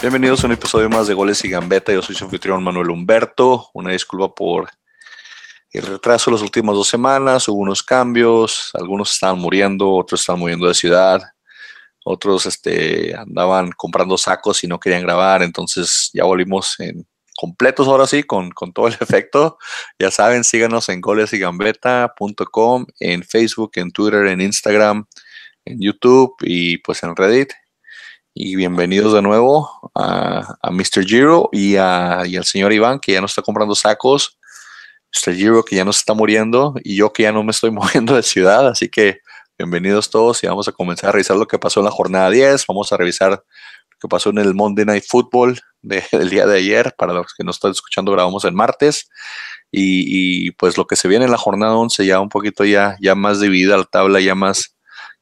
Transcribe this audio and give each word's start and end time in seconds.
Bienvenidos 0.00 0.44
a 0.44 0.46
un 0.46 0.52
episodio 0.52 0.88
más 0.88 1.08
de 1.08 1.14
Goles 1.14 1.44
y 1.44 1.50
Gambeta. 1.50 1.92
Yo 1.92 2.02
soy 2.02 2.14
su 2.14 2.24
anfitrión 2.24 2.62
Manuel 2.62 2.90
Humberto. 2.90 3.68
Una 3.74 3.90
disculpa 3.90 4.32
por 4.32 4.70
el 5.72 5.82
retraso 5.82 6.30
de 6.30 6.36
las 6.36 6.42
últimas 6.42 6.76
dos 6.76 6.86
semanas. 6.86 7.48
Hubo 7.48 7.58
unos 7.58 7.82
cambios. 7.82 8.70
Algunos 8.74 9.10
estaban 9.10 9.40
muriendo, 9.40 9.90
otros 9.90 10.20
estaban 10.20 10.38
muriendo 10.38 10.68
de 10.68 10.74
ciudad. 10.74 11.20
Otros 12.04 12.46
este, 12.46 13.12
andaban 13.16 13.72
comprando 13.72 14.16
sacos 14.16 14.62
y 14.62 14.68
no 14.68 14.78
querían 14.78 15.02
grabar. 15.02 15.42
Entonces 15.42 16.10
ya 16.14 16.22
volvimos 16.22 16.78
en 16.78 17.04
completos 17.36 17.88
ahora 17.88 18.06
sí, 18.06 18.22
con, 18.22 18.52
con 18.52 18.72
todo 18.72 18.86
el 18.86 18.94
efecto. 19.00 19.58
Ya 19.98 20.12
saben, 20.12 20.44
síganos 20.44 20.88
en 20.90 21.00
golesigambeta.com, 21.00 22.86
en 23.00 23.24
Facebook, 23.24 23.72
en 23.74 23.90
Twitter, 23.90 24.28
en 24.28 24.42
Instagram, 24.42 25.06
en 25.64 25.80
YouTube 25.80 26.36
y 26.42 26.78
pues 26.78 27.02
en 27.02 27.16
Reddit 27.16 27.50
y 28.40 28.54
bienvenidos 28.54 29.14
de 29.14 29.20
nuevo 29.20 29.90
a, 29.96 30.58
Mr. 30.70 31.04
Giro 31.04 31.48
y, 31.50 31.74
a, 31.74 32.22
y 32.24 32.36
al 32.36 32.44
señor 32.44 32.72
Iván 32.72 33.00
que 33.00 33.10
ya 33.10 33.20
no 33.20 33.26
está 33.26 33.42
comprando 33.42 33.74
sacos, 33.74 34.38
Mr. 35.12 35.34
Giro 35.34 35.64
que 35.64 35.74
ya 35.74 35.84
no 35.84 35.90
está 35.90 36.14
muriendo 36.14 36.76
y 36.84 36.94
yo 36.94 37.12
que 37.12 37.24
ya 37.24 37.32
no 37.32 37.42
me 37.42 37.50
estoy 37.50 37.70
moviendo 37.72 38.14
de 38.14 38.22
ciudad, 38.22 38.68
así 38.68 38.88
que 38.88 39.18
bienvenidos 39.58 40.08
todos 40.08 40.44
y 40.44 40.46
vamos 40.46 40.68
a 40.68 40.72
comenzar 40.72 41.08
a 41.08 41.12
revisar 41.14 41.36
lo 41.36 41.48
que 41.48 41.58
pasó 41.58 41.80
en 41.80 41.86
la 41.86 41.90
jornada 41.90 42.30
10, 42.30 42.64
vamos 42.68 42.92
a 42.92 42.96
revisar 42.96 43.30
lo 43.32 43.98
que 44.00 44.06
pasó 44.06 44.30
en 44.30 44.38
el 44.38 44.54
Monday 44.54 44.84
Night 44.84 45.04
Football 45.08 45.60
del 45.82 46.30
día 46.30 46.46
de 46.46 46.58
ayer, 46.58 46.94
para 46.96 47.14
los 47.14 47.34
que 47.34 47.42
no 47.42 47.50
están 47.50 47.72
escuchando 47.72 48.12
grabamos 48.12 48.44
el 48.44 48.52
martes 48.52 49.10
y, 49.72 50.46
y, 50.46 50.52
pues 50.52 50.78
lo 50.78 50.86
que 50.86 50.94
se 50.94 51.08
viene 51.08 51.24
en 51.24 51.32
la 51.32 51.38
jornada 51.38 51.74
11 51.74 52.06
ya 52.06 52.20
un 52.20 52.28
poquito 52.28 52.64
ya, 52.64 52.96
ya 53.00 53.16
más 53.16 53.40
dividida 53.40 53.76
la 53.76 53.84
tabla, 53.84 54.20
ya 54.20 54.36
más, 54.36 54.76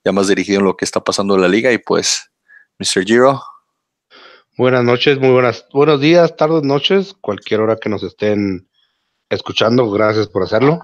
ya 0.05 0.13
más 0.13 0.29
dirigido 0.29 0.59
en 0.59 0.67
lo 0.67 0.77
que 0.77 0.85
está 0.85 1.03
pasando 1.03 1.35
en 1.35 1.41
la 1.41 1.49
liga 1.49 1.73
y 1.73 1.79
pues 1.79 2.31
Mr. 2.79 3.05
Giro. 3.07 3.43
Buenas 4.59 4.85
noches, 4.85 5.19
muy 5.19 5.31
buenas, 5.31 5.67
buenos 5.73 5.99
días, 5.99 6.37
tardes, 6.37 6.63
noches, 6.63 7.15
cualquier 7.21 7.61
hora 7.61 7.77
que 7.77 7.89
nos 7.89 8.03
estén 8.03 8.69
escuchando, 9.31 9.91
gracias 9.91 10.29
por 10.29 10.43
hacerlo. 10.43 10.81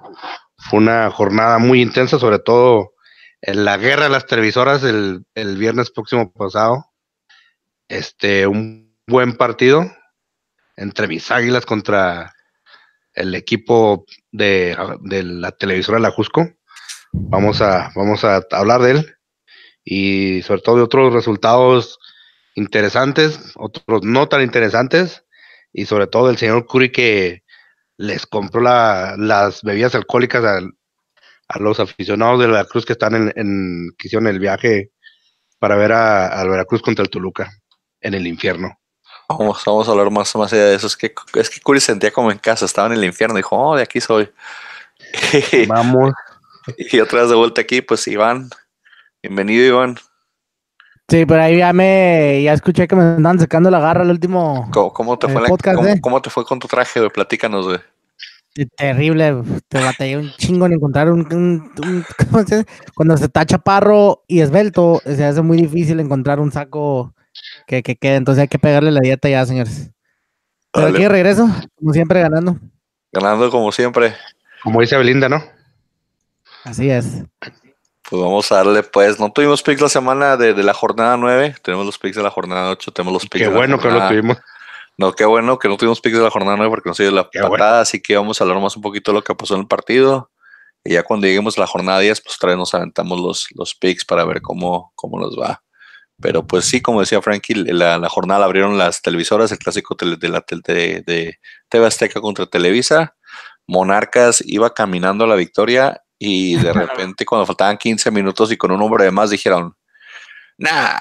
Fue 0.57 0.79
una 0.79 1.11
jornada 1.11 1.59
muy 1.59 1.83
intensa, 1.83 2.19
sobre 2.19 2.39
todo 2.39 2.95
en 3.43 3.67
la 3.67 3.77
guerra 3.77 4.05
de 4.05 4.11
las 4.11 4.27
televisoras 4.27 4.83
el, 4.85 5.25
viernes 5.35 5.91
próximo 5.91 6.33
pasado. 6.33 6.87
Este, 7.89 8.47
un 8.47 8.97
buen 9.07 9.37
partido 9.37 9.85
entre 10.77 11.09
mis 11.09 11.31
águilas 11.31 11.67
contra 11.67 12.35
el 13.13 13.35
equipo 13.35 14.07
de, 14.31 14.77
de 15.03 15.23
la 15.25 15.53
televisora 15.53 15.99
La 15.99 16.11
Jusco. 16.11 16.49
Vamos 17.13 17.61
a, 17.61 17.91
vamos 17.95 18.25
a 18.25 18.43
hablar 18.51 18.81
de 18.81 18.91
él 18.93 19.17
y 19.85 20.43
sobre 20.43 20.63
todo 20.63 20.77
de 20.77 20.83
otros 20.83 21.13
resultados 21.13 21.99
interesantes, 22.55 23.53
otros 23.57 24.03
no 24.03 24.29
tan 24.29 24.43
interesantes, 24.43 25.25
y 25.73 25.87
sobre 25.87 26.07
todo 26.07 26.31
el 26.31 26.39
señor 26.39 26.67
Curry 26.67 26.93
que 26.93 27.43
les 27.97 28.27
compró 28.27 28.61
las 28.61 29.63
bebidas 29.63 29.95
alcohólicas 29.95 30.45
a, 30.45 30.61
los 31.59 31.81
aficionados 31.81 32.41
de 32.41 32.47
Veracruz 32.47 32.87
que 32.87 32.95
están 32.95 33.31
en, 33.37 33.91
que 33.99 34.09
hicieron 34.09 34.27
el 34.27 34.39
viaje 34.39 34.91
para 35.59 35.77
ver 35.77 35.93
a, 35.93 36.29
al 36.29 36.49
Veracruz 36.49 36.81
contra 36.81 37.03
el 37.03 37.11
Toluca 37.11 37.51
en 38.01 38.15
el 38.15 38.27
infierno. 38.27 38.79
Vamos, 39.29 39.63
vamos 39.65 39.89
a 39.89 39.91
hablar 39.93 40.11
más, 40.11 40.35
más 40.35 40.53
allá 40.53 40.65
de 40.67 40.75
eso. 40.75 40.87
Es 40.87 40.97
que, 40.97 41.15
es 41.35 41.51
que 41.51 41.61
Curry 41.61 41.81
sentía 41.81 42.11
como 42.11 42.31
en 42.31 42.39
casa, 42.39 42.65
estaba 42.65 42.89
en 42.89 42.95
el 42.95 43.05
infierno, 43.05 43.37
dijo, 43.37 43.57
oh, 43.57 43.77
de 43.77 43.83
aquí 43.83 44.01
soy. 44.01 44.31
Vamos. 45.69 46.13
y 46.79 47.01
otra 47.01 47.21
vez 47.21 47.31
de 47.31 47.37
vuelta 47.37 47.61
aquí, 47.61 47.83
pues 47.83 48.07
Iván, 48.09 48.49
Bienvenido, 49.23 49.65
Iván. 49.65 49.97
Sí, 51.09 51.25
pero 51.27 51.43
ahí 51.43 51.59
ya 51.59 51.73
me, 51.73 52.43
ya 52.43 52.55
escuché 52.55 52.89
que 52.89 52.97
me 52.97 53.03
andaban 53.03 53.39
sacando 53.39 53.71
la 53.71 53.79
garra 53.79 54.03
el 54.03 54.11
último 54.11 54.69
¿Cómo, 54.73 55.19
te, 55.19 55.29
fue 55.29 55.43
eh, 55.43 56.01
¿cómo, 56.01 56.21
te 56.21 56.31
fue 56.31 56.45
con 56.45 56.59
tu 56.59 56.67
traje, 56.67 56.99
güey? 56.99 57.11
Platícanos, 57.11 57.67
güey. 57.67 57.79
Terrible, 58.77 59.43
te 59.69 59.81
batallé 59.81 60.19
un 60.19 60.31
chingo 60.33 60.67
en 60.67 60.73
encontrar 60.73 61.11
un, 61.11 61.25
¿cómo 61.25 62.43
se 62.45 62.67
cuando 62.95 63.17
se 63.17 63.27
está 63.27 63.47
chaparro 63.47 64.25
y 64.27 64.41
esbelto, 64.41 65.01
se 65.05 65.25
hace 65.25 65.41
muy 65.41 65.57
difícil 65.57 66.01
encontrar 66.01 66.41
un 66.41 66.51
saco 66.51 67.15
que, 67.67 67.83
que 67.83 67.97
quede, 67.97 68.17
entonces 68.17 68.43
hay 68.43 68.49
que 68.49 68.59
pegarle 68.59 68.91
la 68.91 69.01
dieta 69.01 69.29
ya, 69.29 69.47
señores. 69.47 69.91
Pero 70.73 70.89
aquí 70.89 71.07
regreso, 71.07 71.49
como 71.77 71.93
siempre, 71.93 72.21
ganando. 72.21 72.57
Ganando 73.13 73.51
como 73.51 73.71
siempre. 73.71 74.15
Como 74.63 74.81
dice 74.81 74.97
Belinda, 74.97 75.29
¿no? 75.29 75.43
Así 76.65 76.91
es. 76.91 77.23
Pues 78.13 78.23
vamos 78.23 78.53
a 78.53 78.57
darle, 78.57 78.83
pues, 78.83 79.19
no 79.19 79.33
tuvimos 79.33 79.63
picks 79.63 79.81
la 79.81 79.89
semana 79.89 80.37
de, 80.37 80.53
la 80.63 80.75
jornada 80.75 81.17
9, 81.17 81.57
tenemos 81.63 81.87
los 81.87 81.97
picks 81.97 82.15
de 82.15 82.23
la 82.23 82.29
jornada 82.29 82.69
8, 82.73 82.93
tenemos 82.93 83.15
los 83.15 83.23
picks 83.23 83.47
Qué 83.47 83.49
bueno 83.49 83.79
que 83.79 83.89
lo 83.89 84.07
tuvimos. 84.07 84.37
No, 84.99 85.15
qué 85.15 85.25
bueno 85.25 85.59
que 85.59 85.67
no 85.67 85.79
tuvimos 85.79 86.03
picks 86.03 86.19
de 86.19 86.23
la 86.23 86.29
jornada 86.29 86.59
9 86.59 86.69
porque 86.69 86.91
no 86.91 86.95
se 86.95 87.05
dio 87.05 87.13
la 87.13 87.31
patada, 87.31 87.81
así 87.81 88.03
que 88.03 88.15
vamos 88.15 88.39
a 88.39 88.45
hablar 88.45 88.61
más 88.61 88.77
un 88.77 88.83
poquito 88.83 89.13
de 89.13 89.15
lo 89.15 89.25
que 89.25 89.35
pasó 89.35 89.55
en 89.55 89.61
el 89.61 89.67
partido. 89.67 90.31
Y 90.85 90.93
ya 90.93 91.05
cuando 91.05 91.27
lleguemos 91.27 91.57
a 91.57 91.63
la 91.63 91.67
jornada 91.67 92.01
10, 92.01 92.21
pues 92.21 92.37
otra 92.37 92.49
vez 92.49 92.59
nos 92.59 92.75
aventamos 92.75 93.19
los, 93.19 93.47
los 93.55 93.75
picks 93.75 94.05
para 94.05 94.27
ver 94.27 94.43
cómo, 94.43 94.93
cómo 94.95 95.19
nos 95.19 95.35
va. 95.35 95.63
Pero 96.21 96.47
pues 96.47 96.67
sí, 96.67 96.83
como 96.83 97.01
decía 97.01 97.23
Frankie, 97.23 97.55
la, 97.55 97.97
la 97.97 98.09
jornada 98.11 98.41
la 98.41 98.45
abrieron 98.45 98.77
las 98.77 99.01
televisoras, 99.01 99.53
el 99.53 99.59
clásico 99.59 99.97
de, 99.99 100.29
la, 100.29 100.45
de, 100.47 101.01
de 101.01 101.39
TV 101.71 101.87
Azteca 101.87 102.21
contra 102.21 102.45
Televisa. 102.45 103.17
Monarcas 103.67 104.43
iba 104.45 104.75
caminando 104.75 105.25
a 105.25 105.29
la 105.29 105.35
victoria 105.35 106.03
y 106.25 106.55
de 106.55 106.73
repente 106.73 107.27
cuando 107.27 107.47
faltaban 107.47 107.77
15 107.77 108.13
minutos 108.13 108.53
y 108.53 108.57
con 108.57 108.71
un 108.71 108.81
hombre 108.81 109.05
de 109.05 109.11
más 109.11 109.31
dijeron, 109.31 109.75
nah, 110.57 110.97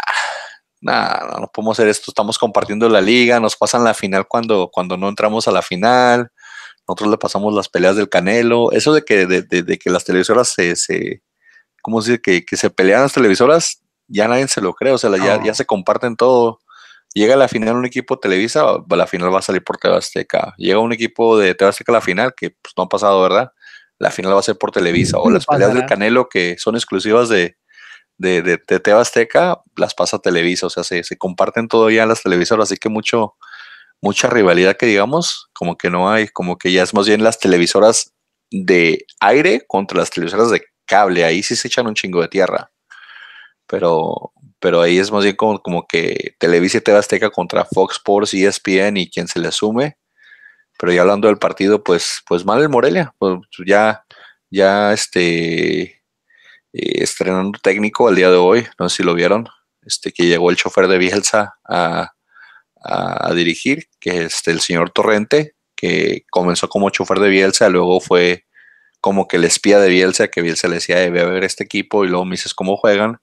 nah, 0.82 1.40
no 1.40 1.48
podemos 1.54 1.78
hacer 1.78 1.90
esto, 1.90 2.10
estamos 2.10 2.40
compartiendo 2.40 2.90
la 2.90 3.02
liga, 3.02 3.40
nos 3.40 3.56
pasan 3.56 3.84
la 3.84 3.94
final 3.94 4.28
cuando, 4.28 4.70
cuando 4.74 4.98
no 4.98 5.08
entramos 5.08 5.48
a 5.48 5.52
la 5.52 5.62
final, 5.62 6.32
nosotros 6.88 7.12
le 7.12 7.18
pasamos 7.20 7.54
las 7.54 7.70
peleas 7.70 7.96
del 7.96 8.10
Canelo, 8.10 8.72
eso 8.72 8.94
de 8.94 9.04
que, 9.04 9.28
de, 9.28 9.78
que 9.78 9.90
las 9.92 10.06
televisoras 10.06 10.50
se, 10.50 10.76
se 10.76 11.22
¿cómo 11.84 12.02
se 12.02 12.14
dice? 12.14 12.22
Que, 12.24 12.44
que, 12.44 12.58
se 12.58 12.72
pelean 12.72 13.04
las 13.04 13.14
televisoras, 13.14 13.84
ya 14.08 14.28
nadie 14.28 14.48
se 14.48 14.60
lo 14.60 14.74
cree, 14.74 14.92
o 14.92 14.98
sea, 14.98 15.12
ya, 15.18 15.44
ya, 15.44 15.54
se 15.54 15.66
comparten 15.66 16.16
todo. 16.16 16.60
Llega 17.14 17.36
a 17.36 17.38
la 17.38 17.48
final 17.48 17.76
un 17.76 17.86
equipo 17.86 18.18
Televisa, 18.18 18.66
la 18.90 19.06
final 19.06 19.32
va 19.32 19.40
a 19.40 19.44
salir 19.44 19.64
por 19.64 19.78
TV 19.78 20.00
Llega 20.58 20.80
un 20.80 20.94
equipo 20.94 21.38
de 21.38 21.54
TV 21.54 21.72
a 21.88 21.92
la 21.92 22.02
final, 22.02 22.34
que 22.36 22.52
pues, 22.52 22.74
no 22.76 22.84
ha 22.84 22.90
pasado, 22.90 23.22
¿verdad? 23.22 23.52
La 24.02 24.10
final 24.10 24.34
va 24.34 24.40
a 24.40 24.44
ser 24.44 24.58
por 24.58 24.72
Televisa, 24.72 25.20
o 25.20 25.30
las 25.30 25.46
peleas 25.46 25.76
del 25.76 25.86
Canelo 25.86 26.28
que 26.28 26.58
son 26.58 26.76
exclusivas 26.76 27.30
de, 27.30 27.56
de, 28.18 28.42
de, 28.42 28.92
Azteca, 28.94 29.62
las 29.78 29.94
pasa 29.94 30.18
Televisa, 30.18 30.66
o 30.66 30.70
sea, 30.72 30.84
se, 30.84 31.04
se 31.04 31.18
comparten 31.18 31.68
en 31.72 32.08
las 32.08 32.24
televisoras, 32.24 32.70
así 32.70 32.78
que 32.78 32.90
mucho, 32.90 33.36
mucha 34.02 34.28
rivalidad 34.28 34.76
que 34.76 34.88
digamos, 34.88 35.50
como 35.54 35.78
que 35.78 35.92
no 35.92 36.10
hay, 36.10 36.28
como 36.30 36.58
que 36.58 36.72
ya 36.72 36.82
es 36.82 36.96
más 36.96 37.08
bien 37.08 37.24
las 37.24 37.38
televisoras 37.40 38.12
de 38.50 39.06
aire 39.20 39.64
contra 39.68 40.00
las 40.00 40.10
televisoras 40.10 40.50
de 40.50 40.64
cable, 40.88 41.24
ahí 41.24 41.44
sí 41.44 41.56
se 41.56 41.68
echan 41.68 41.86
un 41.86 41.94
chingo 41.94 42.24
de 42.24 42.28
tierra, 42.28 42.72
pero, 43.68 44.34
pero 44.60 44.82
ahí 44.82 44.98
es 44.98 45.12
más 45.12 45.24
bien 45.24 45.36
como, 45.36 45.62
como 45.62 45.86
que 45.88 46.34
Televisa 46.40 46.80
y 46.80 46.82
TV 46.82 46.98
Azteca 46.98 47.30
contra 47.30 47.66
Fox 47.66 47.98
Sports, 47.98 48.34
ESPN 48.34 48.98
y 48.98 49.12
quien 49.12 49.28
se 49.28 49.40
le 49.40 49.50
asume, 49.50 49.98
pero 50.82 50.94
ya 50.94 51.02
hablando 51.02 51.28
del 51.28 51.38
partido, 51.38 51.84
pues, 51.84 52.24
pues 52.28 52.44
mal 52.44 52.60
el 52.60 52.68
Morelia, 52.68 53.14
pues 53.20 53.38
ya, 53.68 54.04
ya 54.50 54.92
este 54.94 55.82
eh, 55.84 56.00
estrenando 56.74 57.60
técnico 57.62 58.10
el 58.10 58.16
día 58.16 58.32
de 58.32 58.38
hoy, 58.38 58.66
no 58.80 58.90
sé 58.90 58.98
si 58.98 59.04
lo 59.04 59.14
vieron, 59.14 59.48
este 59.84 60.12
que 60.12 60.26
llegó 60.26 60.50
el 60.50 60.56
chofer 60.56 60.88
de 60.88 60.98
Bielsa 60.98 61.54
a, 61.70 62.14
a, 62.84 63.34
dirigir, 63.36 63.90
que 64.00 64.24
es 64.24 64.48
el 64.48 64.60
señor 64.60 64.90
Torrente, 64.90 65.54
que 65.76 66.26
comenzó 66.32 66.68
como 66.68 66.90
chofer 66.90 67.20
de 67.20 67.30
Bielsa, 67.30 67.70
luego 67.70 68.02
fue 68.02 68.48
como 69.02 69.28
que 69.28 69.38
el 69.38 69.44
espía 69.44 69.78
de 69.78 69.90
Bielsa, 69.90 70.30
que 70.30 70.42
Bielsa 70.42 70.68
le 70.68 70.76
decía, 70.76 71.08
ve 71.12 71.22
a 71.22 71.26
ver 71.26 71.44
este 71.44 71.64
equipo, 71.64 72.06
y 72.06 72.08
luego 72.08 72.26
me 72.26 72.38
dices 72.38 72.56
cómo 72.56 72.76
juegan, 72.76 73.20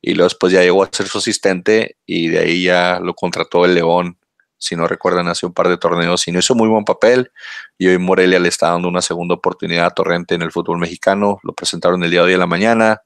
y 0.00 0.14
luego 0.14 0.30
después 0.30 0.54
ya 0.54 0.62
llegó 0.62 0.82
a 0.82 0.88
ser 0.90 1.06
su 1.08 1.18
asistente, 1.18 1.98
y 2.06 2.28
de 2.28 2.38
ahí 2.38 2.62
ya 2.62 2.98
lo 2.98 3.12
contrató 3.12 3.66
el 3.66 3.74
León 3.74 4.16
si 4.64 4.76
no 4.76 4.86
recuerdan, 4.86 5.28
hace 5.28 5.46
un 5.46 5.52
par 5.52 5.68
de 5.68 5.76
torneos 5.76 6.26
y 6.26 6.32
no 6.32 6.38
hizo 6.38 6.54
muy 6.54 6.68
buen 6.68 6.84
papel. 6.84 7.30
Y 7.78 7.88
hoy 7.88 7.98
Morelia 7.98 8.38
le 8.38 8.48
está 8.48 8.70
dando 8.70 8.88
una 8.88 9.02
segunda 9.02 9.34
oportunidad 9.34 9.86
a 9.86 9.90
Torrente 9.90 10.34
en 10.34 10.42
el 10.42 10.52
fútbol 10.52 10.78
mexicano. 10.78 11.38
Lo 11.42 11.52
presentaron 11.52 12.02
el 12.02 12.10
día 12.10 12.20
de 12.20 12.26
hoy 12.26 12.32
en 12.32 12.40
la 12.40 12.46
mañana. 12.46 13.02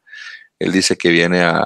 Él 0.58 0.72
dice 0.72 0.96
que 0.96 1.10
viene 1.10 1.42
a, 1.42 1.64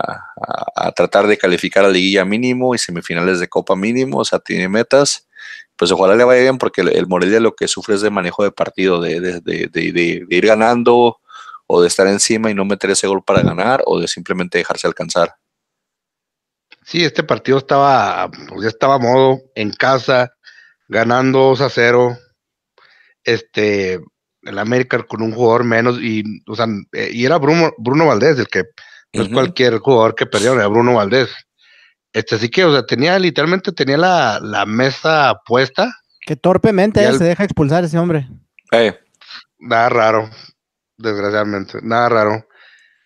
tratar 0.96 1.26
de 1.26 1.38
calificar 1.38 1.84
a 1.84 1.88
liguilla 1.88 2.24
mínimo 2.24 2.74
y 2.74 2.78
semifinales 2.78 3.40
de 3.40 3.48
copa 3.48 3.76
mínimo, 3.76 4.18
o 4.18 4.24
sea, 4.24 4.38
tiene 4.38 4.68
metas. 4.68 5.28
Pues 5.76 5.90
ojalá 5.92 6.14
le 6.14 6.24
vaya 6.24 6.42
bien 6.42 6.58
porque 6.58 6.82
el, 6.82 7.06
Morelia 7.06 7.40
lo 7.40 7.54
que 7.54 7.68
sufre 7.68 7.94
es 7.94 8.00
de 8.00 8.10
manejo 8.10 8.44
de 8.44 8.52
partido, 8.52 9.00
de, 9.00 9.20
de 9.20 10.26
ir 10.28 10.46
ganando 10.46 11.18
o 11.66 11.82
de 11.82 11.88
estar 11.88 12.06
encima 12.06 12.50
y 12.50 12.54
no 12.54 12.64
meter 12.64 12.90
ese 12.90 13.06
gol 13.06 13.22
para 13.24 13.42
ganar 13.42 13.82
o 13.86 14.00
de 14.00 14.08
simplemente 14.08 14.58
dejarse 14.58 14.86
alcanzar. 14.86 15.36
Sí, 16.84 17.04
este 17.04 17.22
partido 17.22 17.58
estaba, 17.58 18.30
pues 18.48 18.62
ya 18.62 18.68
estaba 18.68 18.94
a 18.96 18.98
modo, 18.98 19.40
en 19.54 19.70
casa, 19.72 20.32
ganando 20.88 21.40
2 21.40 21.60
a 21.60 21.70
0. 21.70 22.18
Este, 23.24 24.00
el 24.42 24.58
América 24.58 25.02
con 25.04 25.22
un 25.22 25.32
jugador 25.32 25.64
menos, 25.64 25.98
y, 26.00 26.24
o 26.46 26.56
sea, 26.56 26.66
eh, 26.92 27.10
y 27.12 27.24
era 27.24 27.38
Bruno, 27.38 27.72
Bruno 27.78 28.06
Valdés, 28.06 28.38
el 28.38 28.48
que 28.48 28.64
no 29.12 29.22
es 29.22 29.28
cualquier 29.28 29.78
jugador 29.78 30.14
que 30.14 30.26
perdió, 30.26 30.54
era 30.54 30.66
Bruno 30.66 30.94
Valdés. 30.94 31.30
Este 32.12 32.38
sí 32.38 32.48
que, 32.48 32.64
o 32.64 32.72
sea, 32.72 32.84
tenía 32.84 33.18
literalmente 33.18 33.72
tenía 33.72 33.96
la, 33.96 34.64
mesa 34.66 35.34
puesta. 35.46 35.92
Que 36.26 36.36
torpemente 36.36 37.10
se 37.16 37.24
deja 37.24 37.44
expulsar 37.44 37.84
ese 37.84 37.98
hombre. 37.98 38.28
Nada 39.58 39.88
raro, 39.88 40.30
desgraciadamente, 40.96 41.78
nada 41.82 42.08
raro. 42.08 42.46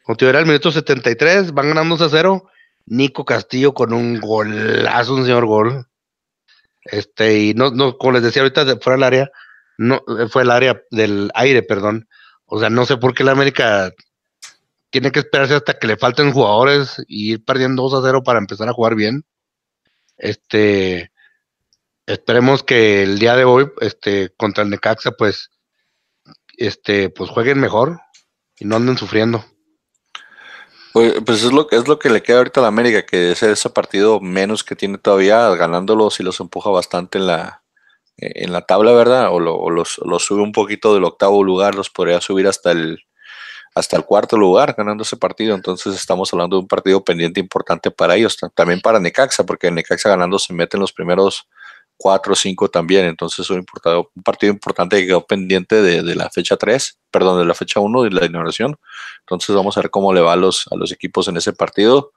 Continuará 0.03 0.41
el 0.41 0.47
minuto 0.47 0.73
73, 0.73 1.53
van 1.53 1.69
ganando 1.69 2.03
a 2.03 2.09
cero. 2.09 2.49
Nico 2.87 3.25
Castillo 3.25 3.75
con 3.75 3.93
un 3.93 4.21
golazo, 4.21 5.15
un 5.15 5.25
señor 5.25 5.47
gol. 5.47 5.87
Este, 6.85 7.39
y 7.39 7.55
no, 7.55 7.71
no, 7.71 7.99
como 7.99 8.13
les 8.13 8.23
decía 8.23 8.43
ahorita, 8.43 8.65
fuera 8.81 8.97
del 8.97 9.03
área, 9.03 9.31
no, 9.79 10.03
fue 10.31 10.43
el 10.43 10.51
área 10.51 10.81
del 10.91 11.31
aire, 11.35 11.63
perdón. 11.63 12.09
O 12.47 12.61
sea, 12.61 12.71
no 12.71 12.87
sé 12.87 12.97
por 12.97 13.15
qué 13.15 13.25
la 13.25 13.33
América 13.33 13.93
tiene 14.91 15.11
que 15.11 15.19
esperarse 15.19 15.55
hasta 15.55 15.79
que 15.79 15.89
le 15.89 15.97
falten 15.97 16.33
jugadores 16.33 17.03
y 17.09 17.33
ir 17.33 17.45
perdiendo 17.45 17.83
2 17.83 17.95
a 17.95 18.07
0 18.07 18.23
para 18.25 18.39
empezar 18.39 18.69
a 18.69 18.73
jugar 18.73 18.95
bien. 18.95 19.25
Este, 20.17 21.13
esperemos 22.07 22.63
que 22.63 23.03
el 23.03 23.19
día 23.19 23.37
de 23.37 23.45
hoy, 23.45 23.71
este, 23.81 24.31
contra 24.37 24.65
el 24.65 24.71
Necaxa, 24.71 25.13
pues, 25.13 25.51
este, 26.57 27.11
pues 27.11 27.31
jueguen 27.31 27.61
mejor 27.61 28.01
y 28.59 28.65
no 28.65 28.77
anden 28.77 28.97
sufriendo. 28.97 29.45
Pues, 30.97 31.13
pues, 31.27 31.43
es 31.45 31.53
lo 31.53 31.67
que 31.67 31.77
es 31.77 31.89
lo 31.89 31.99
que 31.99 32.09
le 32.09 32.23
queda 32.23 32.39
ahorita 32.39 32.61
a 32.61 32.63
la 32.63 32.69
América, 32.69 33.05
que 33.05 33.33
es 33.33 33.43
ese 33.43 33.69
partido 33.69 34.19
menos 34.19 34.65
que 34.65 34.75
tiene 34.75 34.97
todavía, 34.97 35.47
ganándolos 35.51 36.21
y 36.21 36.23
los 36.23 36.41
empuja 36.41 36.71
bastante 36.71 37.19
en 37.19 37.27
la, 37.27 37.63
en 38.17 38.51
la 38.51 38.63
tabla, 38.63 38.93
¿verdad? 38.93 39.29
O, 39.31 39.39
lo, 39.39 39.69
los, 39.69 40.01
los, 40.07 40.25
sube 40.25 40.41
un 40.41 40.53
poquito 40.53 40.95
del 40.95 41.05
octavo 41.05 41.45
lugar, 41.45 41.75
los 41.75 41.91
podría 41.91 42.23
subir 42.23 42.47
hasta 42.49 42.71
el 42.73 43.01
hasta 43.75 43.99
el 43.99 44.07
cuarto 44.07 44.39
lugar 44.39 44.75
ganando 44.75 45.03
ese 45.03 45.19
partido. 45.19 45.55
Entonces 45.55 45.95
estamos 45.95 46.33
hablando 46.33 46.57
de 46.57 46.63
un 46.63 46.69
partido 46.69 47.05
pendiente 47.05 47.41
importante 47.41 47.91
para 47.91 48.17
ellos, 48.17 48.39
también 48.55 48.81
para 48.81 48.99
Necaxa, 48.99 49.45
porque 49.45 49.71
Necaxa 49.71 50.09
ganando 50.09 50.39
se 50.39 50.55
mete 50.55 50.79
en 50.79 50.81
los 50.81 50.95
primeros 50.95 51.47
cuatro 51.97 52.33
o 52.33 52.37
cinco 52.37 52.69
también. 52.69 53.07
Entonces 53.07 53.49
un, 53.51 53.59
un 53.59 54.23
partido 54.23 54.53
importante 54.53 54.99
que 54.99 55.07
quedó 55.07 55.27
pendiente 55.27 55.83
de, 55.83 56.15
la 56.15 56.31
fecha 56.31 56.57
3, 56.57 56.99
perdón, 57.11 57.39
de 57.39 57.45
la 57.45 57.55
fecha 57.55 57.81
1 57.81 58.03
de 58.03 58.11
la 58.11 58.27
inauguración. 58.27 58.77
Entonces 59.21 59.55
vamos 59.55 59.77
a 59.77 59.81
ver 59.81 59.91
cómo 59.91 60.13
le 60.13 60.21
va 60.21 60.33
a 60.33 60.37
los, 60.37 60.67
a 60.71 60.77
los 60.77 60.93
equipos 60.93 61.29
en 61.29 61.37
ese 61.37 61.53
partido. 61.53 62.13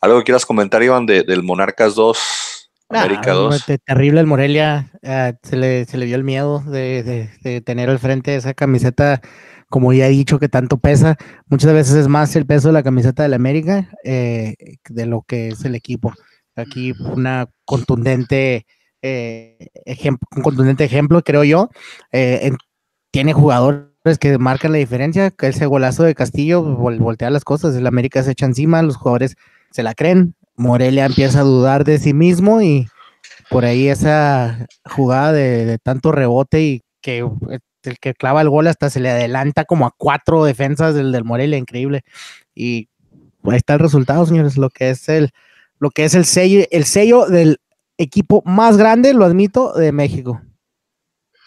¿Algo 0.00 0.18
que 0.18 0.24
quieras 0.24 0.46
comentar, 0.46 0.82
Iván, 0.82 1.06
del 1.06 1.42
Monarcas 1.42 1.94
2, 1.94 2.70
América 2.90 3.32
2? 3.32 3.64
Terrible 3.84 4.20
el 4.20 4.26
Morelia, 4.26 4.92
eh, 5.02 5.34
se, 5.42 5.56
le, 5.56 5.84
se 5.86 5.98
le 5.98 6.06
dio 6.06 6.16
el 6.16 6.24
miedo 6.24 6.60
de, 6.60 7.30
de 7.42 7.60
tener 7.62 7.90
al 7.90 7.98
frente 7.98 8.36
esa 8.36 8.54
camiseta 8.54 9.20
como 9.68 9.92
ya 9.92 10.06
he 10.06 10.10
dicho 10.10 10.38
que 10.38 10.48
tanto 10.48 10.78
pesa, 10.78 11.16
muchas 11.46 11.72
veces 11.72 11.94
es 11.94 12.08
más 12.08 12.34
el 12.36 12.46
peso 12.46 12.68
de 12.68 12.74
la 12.74 12.82
camiseta 12.82 13.22
del 13.22 13.34
América 13.34 13.90
eh, 14.04 14.54
de 14.88 15.06
lo 15.06 15.22
que 15.22 15.48
es 15.48 15.64
el 15.64 15.74
equipo. 15.74 16.12
Aquí 16.56 16.92
una 16.98 17.48
contundente 17.64 18.66
eh, 19.02 19.68
ejemplo, 19.84 20.26
un 20.36 20.42
contundente 20.42 20.84
ejemplo, 20.84 21.22
creo 21.22 21.44
yo. 21.44 21.70
Eh, 22.12 22.52
tiene 23.10 23.32
jugadores 23.32 24.18
que 24.20 24.38
marcan 24.38 24.72
la 24.72 24.78
diferencia, 24.78 25.30
que 25.30 25.48
ese 25.48 25.66
golazo 25.66 26.04
de 26.04 26.14
Castillo 26.14 26.62
voltea 26.62 27.30
las 27.30 27.44
cosas, 27.44 27.74
el 27.74 27.86
América 27.86 28.22
se 28.22 28.32
echa 28.32 28.46
encima, 28.46 28.82
los 28.82 28.96
jugadores 28.96 29.36
se 29.70 29.82
la 29.82 29.94
creen, 29.94 30.34
Morelia 30.56 31.06
empieza 31.06 31.40
a 31.40 31.44
dudar 31.44 31.84
de 31.84 31.98
sí 31.98 32.14
mismo 32.14 32.62
y 32.62 32.88
por 33.50 33.64
ahí 33.64 33.88
esa 33.88 34.66
jugada 34.84 35.32
de 35.32 35.78
tanto 35.82 36.12
rebote 36.12 36.62
y 36.62 36.82
que 37.00 37.24
el 37.88 37.98
que 37.98 38.14
clava 38.14 38.42
el 38.42 38.50
gol 38.50 38.66
hasta 38.66 38.90
se 38.90 39.00
le 39.00 39.10
adelanta 39.10 39.64
como 39.64 39.86
a 39.86 39.94
cuatro 39.96 40.44
defensas 40.44 40.94
del, 40.94 41.12
del 41.12 41.24
Morelia, 41.24 41.58
increíble. 41.58 42.02
Y 42.54 42.88
ahí 43.44 43.56
está 43.56 43.74
el 43.74 43.80
resultado, 43.80 44.26
señores, 44.26 44.56
lo 44.56 44.70
que 44.70 44.90
es 44.90 45.08
el, 45.08 45.30
lo 45.78 45.90
que 45.90 46.04
es 46.04 46.14
el 46.14 46.24
sello, 46.24 46.64
el 46.70 46.84
sello 46.84 47.26
del 47.26 47.58
equipo 47.98 48.42
más 48.46 48.76
grande, 48.76 49.12
lo 49.12 49.24
admito, 49.24 49.72
de 49.74 49.92
México. 49.92 50.40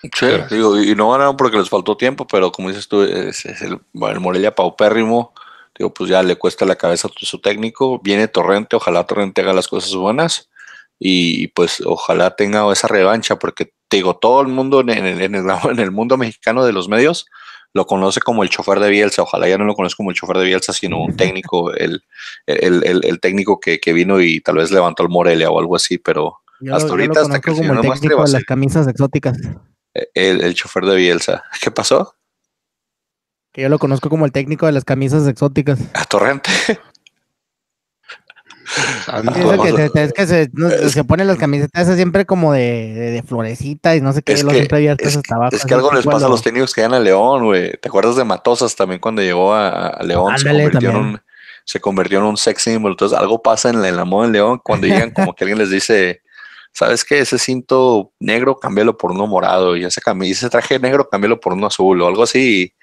Sí, 0.01 0.27
digo, 0.50 0.80
y 0.81 0.95
no 0.95 1.12
ganaron 1.12 1.38
porque 1.38 1.57
les 1.57 1.69
faltó 1.69 1.95
tiempo, 1.95 2.25
pero 2.27 2.51
como 2.51 2.69
dices 2.69 2.88
tú, 2.88 3.03
es, 3.03 3.45
el, 3.45 3.80
el, 3.94 4.19
Morelia 4.19 4.53
paupérrimo, 4.53 5.33
digo, 5.77 5.94
pues 5.94 6.09
ya 6.09 6.24
le 6.24 6.38
cuesta 6.38 6.65
la 6.65 6.75
cabeza 6.75 7.07
a 7.07 7.25
su 7.25 7.39
técnico, 7.39 8.00
viene 8.00 8.27
Torrente, 8.27 8.75
ojalá 8.75 9.06
Torrente 9.06 9.42
haga 9.42 9.53
las 9.53 9.68
cosas 9.68 9.94
buenas, 9.94 10.50
y 10.98 11.48
pues 11.50 11.81
ojalá 11.86 12.36
tenga 12.36 12.71
esa 12.71 12.88
revancha, 12.88 13.38
porque 13.38 13.74
te 13.88 13.98
digo, 13.98 14.18
todo 14.18 14.42
el 14.42 14.48
mundo 14.48 14.81
en 14.81 14.89
el, 14.89 15.21
en, 15.36 15.80
el, 15.80 15.92
mundo 15.92 16.18
mexicano 16.18 16.63
de 16.63 16.74
los 16.74 16.88
medios 16.88 17.27
lo 17.73 17.85
conoce 17.85 18.19
como 18.19 18.44
el 18.44 18.50
chofer 18.50 18.79
de 18.79 18.89
Bielsa, 18.89 19.21
ojalá 19.21 19.47
ya 19.47 19.57
no 19.57 19.65
lo 19.65 19.75
conozca 19.75 19.97
como 19.97 20.12
el 20.12 20.15
chofer 20.15 20.38
de 20.38 20.45
Bielsa, 20.45 20.73
sino 20.73 21.01
un 21.01 21.15
técnico, 21.15 21.73
el, 21.73 22.03
el, 22.45 23.19
técnico 23.19 23.59
que, 23.59 23.79
vino 23.94 24.21
y 24.21 24.41
tal 24.41 24.57
vez 24.57 24.71
levantó 24.71 25.03
el 25.03 25.09
Morelia 25.09 25.50
o 25.50 25.59
algo 25.59 25.75
así, 25.75 25.97
pero 25.97 26.39
hasta 26.71 26.89
ahorita, 26.89 27.21
hasta 27.21 27.39
que 27.39 27.51
el 27.51 27.57
señor 27.57 27.83
no 27.83 28.25
de 28.25 28.31
las 28.31 28.44
camisas 28.44 28.88
exóticas. 28.88 29.38
E, 29.94 30.07
el, 30.13 30.53
chofer 30.53 30.85
de 30.85 30.95
Bielsa. 30.95 31.44
¿Qué 31.62 31.71
pasó? 31.71 32.15
Que 33.51 33.63
yo 33.63 33.69
lo 33.69 33.79
conozco 33.79 34.09
como 34.09 34.25
el 34.25 34.31
técnico 34.31 34.65
de 34.65 34.71
las 34.71 34.85
camisas 34.85 35.27
exóticas. 35.27 35.79
A 35.94 36.06
Torrente. 36.06 36.50
es 39.95 40.13
que, 40.13 40.27
se, 40.27 40.50
se, 40.89 41.03
ponen 41.03 41.27
las 41.27 41.38
camisetas 41.38 41.94
siempre 41.95 42.25
como 42.25 42.53
de, 42.53 42.94
de, 42.94 43.23
florecita 43.23 43.95
y 43.95 44.01
no 44.01 44.13
sé 44.13 44.21
qué, 44.21 44.33
es 44.33 44.44
lo 44.44 44.50
que, 44.50 44.57
siempre 44.57 44.95
es, 45.00 45.18
hasta 45.18 45.35
abajo. 45.35 45.56
Es 45.56 45.65
que 45.65 45.73
algo 45.73 45.91
les 45.94 46.06
pasa 46.06 46.27
a 46.27 46.29
los 46.29 46.41
técnicos 46.41 46.73
que 46.73 46.81
llegan 46.81 46.94
a 46.94 47.00
León, 47.00 47.45
güey. 47.45 47.71
¿Te 47.77 47.89
acuerdas 47.89 48.15
de 48.15 48.23
Matosas 48.23 48.75
también 48.75 49.01
cuando 49.01 49.21
llegó 49.21 49.53
a, 49.53 50.00
León? 50.03 50.38
se, 50.38 50.45
convirtió 50.45 50.89
en 50.89 50.95
un, 50.95 51.21
se 51.65 51.79
convirtió 51.81 52.19
en 52.19 52.25
un 52.25 52.38
sex 52.38 52.62
symbol. 52.62 52.91
Entonces, 52.91 53.18
algo 53.18 53.41
pasa 53.41 53.69
en, 53.69 53.83
en 53.83 53.95
la 53.95 54.06
moda 54.06 54.27
en 54.27 54.33
León 54.33 54.62
cuando 54.63 54.88
llegan, 54.88 55.12
como 55.15 55.33
que 55.33 55.44
alguien 55.44 55.59
les 55.59 55.69
dice, 55.69 56.21
¿sabes 56.71 57.03
qué? 57.03 57.19
Ese 57.19 57.38
cinto 57.38 58.13
negro, 58.19 58.57
cámbialo 58.57 58.97
por 58.97 59.12
uno 59.12 59.27
morado. 59.27 59.75
Y 59.75 59.83
ese, 59.83 60.01
ese 60.24 60.50
traje 60.50 60.79
negro, 60.79 61.09
cámbialo 61.09 61.39
por 61.39 61.53
uno 61.53 61.67
azul 61.67 62.01
o 62.01 62.07
algo 62.07 62.24
así. 62.24 62.74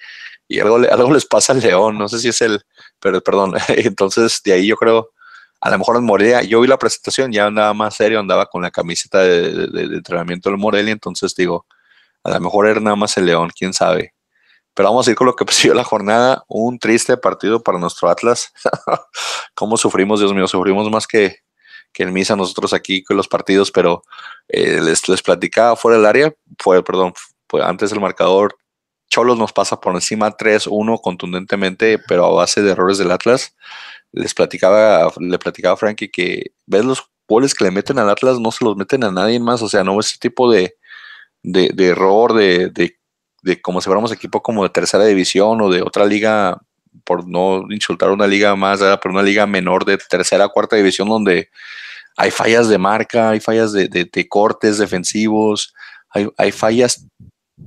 Y, 0.49 0.57
y 0.57 0.61
algo, 0.61 0.77
algo 0.77 1.13
les 1.13 1.25
pasa 1.25 1.53
al 1.53 1.61
León. 1.61 1.97
No 1.97 2.09
sé 2.09 2.19
si 2.19 2.29
es 2.29 2.43
el, 2.43 2.61
pero 3.01 3.23
perdón. 3.23 3.55
Entonces, 3.69 4.41
de 4.45 4.53
ahí 4.53 4.67
yo 4.67 4.77
creo 4.77 5.11
a 5.61 5.71
lo 5.71 5.79
mejor 5.79 5.97
en 5.97 6.05
Morelia, 6.05 6.43
yo 6.43 6.61
vi 6.61 6.69
la 6.69 6.79
presentación, 6.79 7.33
ya 7.33 7.47
andaba 7.47 7.75
más 7.75 7.97
serio, 7.97 8.21
andaba 8.21 8.47
con 8.47 8.63
la 8.63 8.71
camiseta 8.71 9.19
de, 9.21 9.65
entrenamiento 9.97 10.51
del 10.51 10.59
Morelia, 10.59 10.93
entonces 10.93 11.35
digo, 11.35 11.67
a 12.23 12.31
lo 12.31 12.41
mejor 12.41 12.67
era 12.69 12.81
nada 12.81 12.97
más 12.97 13.17
el 13.17 13.27
León, 13.27 13.51
quién 13.57 13.73
sabe. 13.73 14.15
Pero 14.75 14.91
vamos 14.91 15.09
a 15.09 15.11
ir 15.11 15.17
con 15.17 15.27
lo 15.27 15.35
que 15.35 15.45
presidió 15.47 15.75
la 15.75 15.85
jornada, 15.85 16.45
un 16.49 16.79
triste 16.79 17.17
partido 17.17 17.63
para 17.63 17.79
nuestro 17.79 18.09
Atlas. 18.09 18.53
¿Cómo 19.55 19.77
sufrimos, 19.77 20.21
Dios 20.21 20.33
mío? 20.33 20.47
Sufrimos 20.47 20.89
más 20.91 21.07
que, 21.07 21.39
que 21.93 22.05
en 22.05 22.13
misa 22.13 22.37
nosotros 22.37 22.73
aquí 22.73 23.03
con 23.03 23.17
los 23.17 23.27
partidos, 23.27 23.73
pero 23.73 24.05
eh, 24.49 24.81
les, 24.81 25.09
les 25.09 25.23
platicaba 25.23 25.75
fuera 25.75 25.97
del 25.99 26.07
área, 26.07 26.35
fue, 26.61 26.85
perdón, 26.85 27.15
fue 27.49 27.65
antes 27.65 27.91
del 27.91 28.01
marcador, 28.01 28.57
Cholos 29.09 29.39
nos 29.39 29.53
pasa 29.53 29.81
por 29.81 29.95
encima 29.95 30.37
3-1 30.37 31.01
contundentemente, 31.01 31.99
pero 31.99 32.27
a 32.27 32.31
base 32.31 32.63
de 32.63 32.73
errores 32.73 32.99
del 32.99 33.11
Atlas 33.11 33.55
les 34.13 34.35
platicaba, 34.35 35.13
le 35.19 35.39
platicaba 35.39 35.75
a 35.75 35.77
Frankie 35.77 36.11
que 36.11 36.53
ves 36.67 36.85
los 36.85 37.05
goles 37.29 37.55
que 37.55 37.65
le 37.65 37.71
meten 37.71 37.99
al 37.99 38.11
Atlas, 38.11 38.41
no 38.41 38.51
se 38.51 38.65
los 38.65 38.77
meten 38.77 39.05
a 39.05 39.11
nadie 39.11 39.39
más, 39.39 39.63
o 39.63 39.69
sea, 39.69 39.85
no 39.85 40.01
ese 40.01 40.19
tipo 40.19 40.51
de, 40.51 40.75
de, 41.43 41.73
error, 41.87 42.33
de, 42.35 42.71
de, 42.71 43.63
como 43.63 43.81
si 43.81 43.87
fuéramos 43.87 44.13
equipo 44.13 44.43
como 44.43 44.63
de 44.63 44.71
tercera 44.71 45.05
división 45.05 45.61
o 45.61 45.71
de 45.71 45.83
otra 45.83 46.07
liga, 46.07 46.61
por 47.05 47.29
no 47.29 47.67
insultar 47.71 48.11
una 48.11 48.27
liga 48.27 48.57
más, 48.57 48.81
pero 48.81 49.13
una 49.13 49.23
liga 49.23 49.47
menor 49.47 49.85
de 49.85 49.99
tercera, 49.99 50.49
cuarta 50.49 50.77
división 50.77 51.09
donde 51.09 51.51
hay 52.17 52.31
fallas 52.31 52.69
de 52.69 52.79
marca, 52.79 53.31
hay 53.31 53.41
fallas 53.41 53.73
de, 53.73 53.89
de 53.89 54.29
cortes 54.29 54.79
defensivos, 54.79 55.75
hay, 56.11 56.29
hay, 56.37 56.51
fallas 56.51 57.07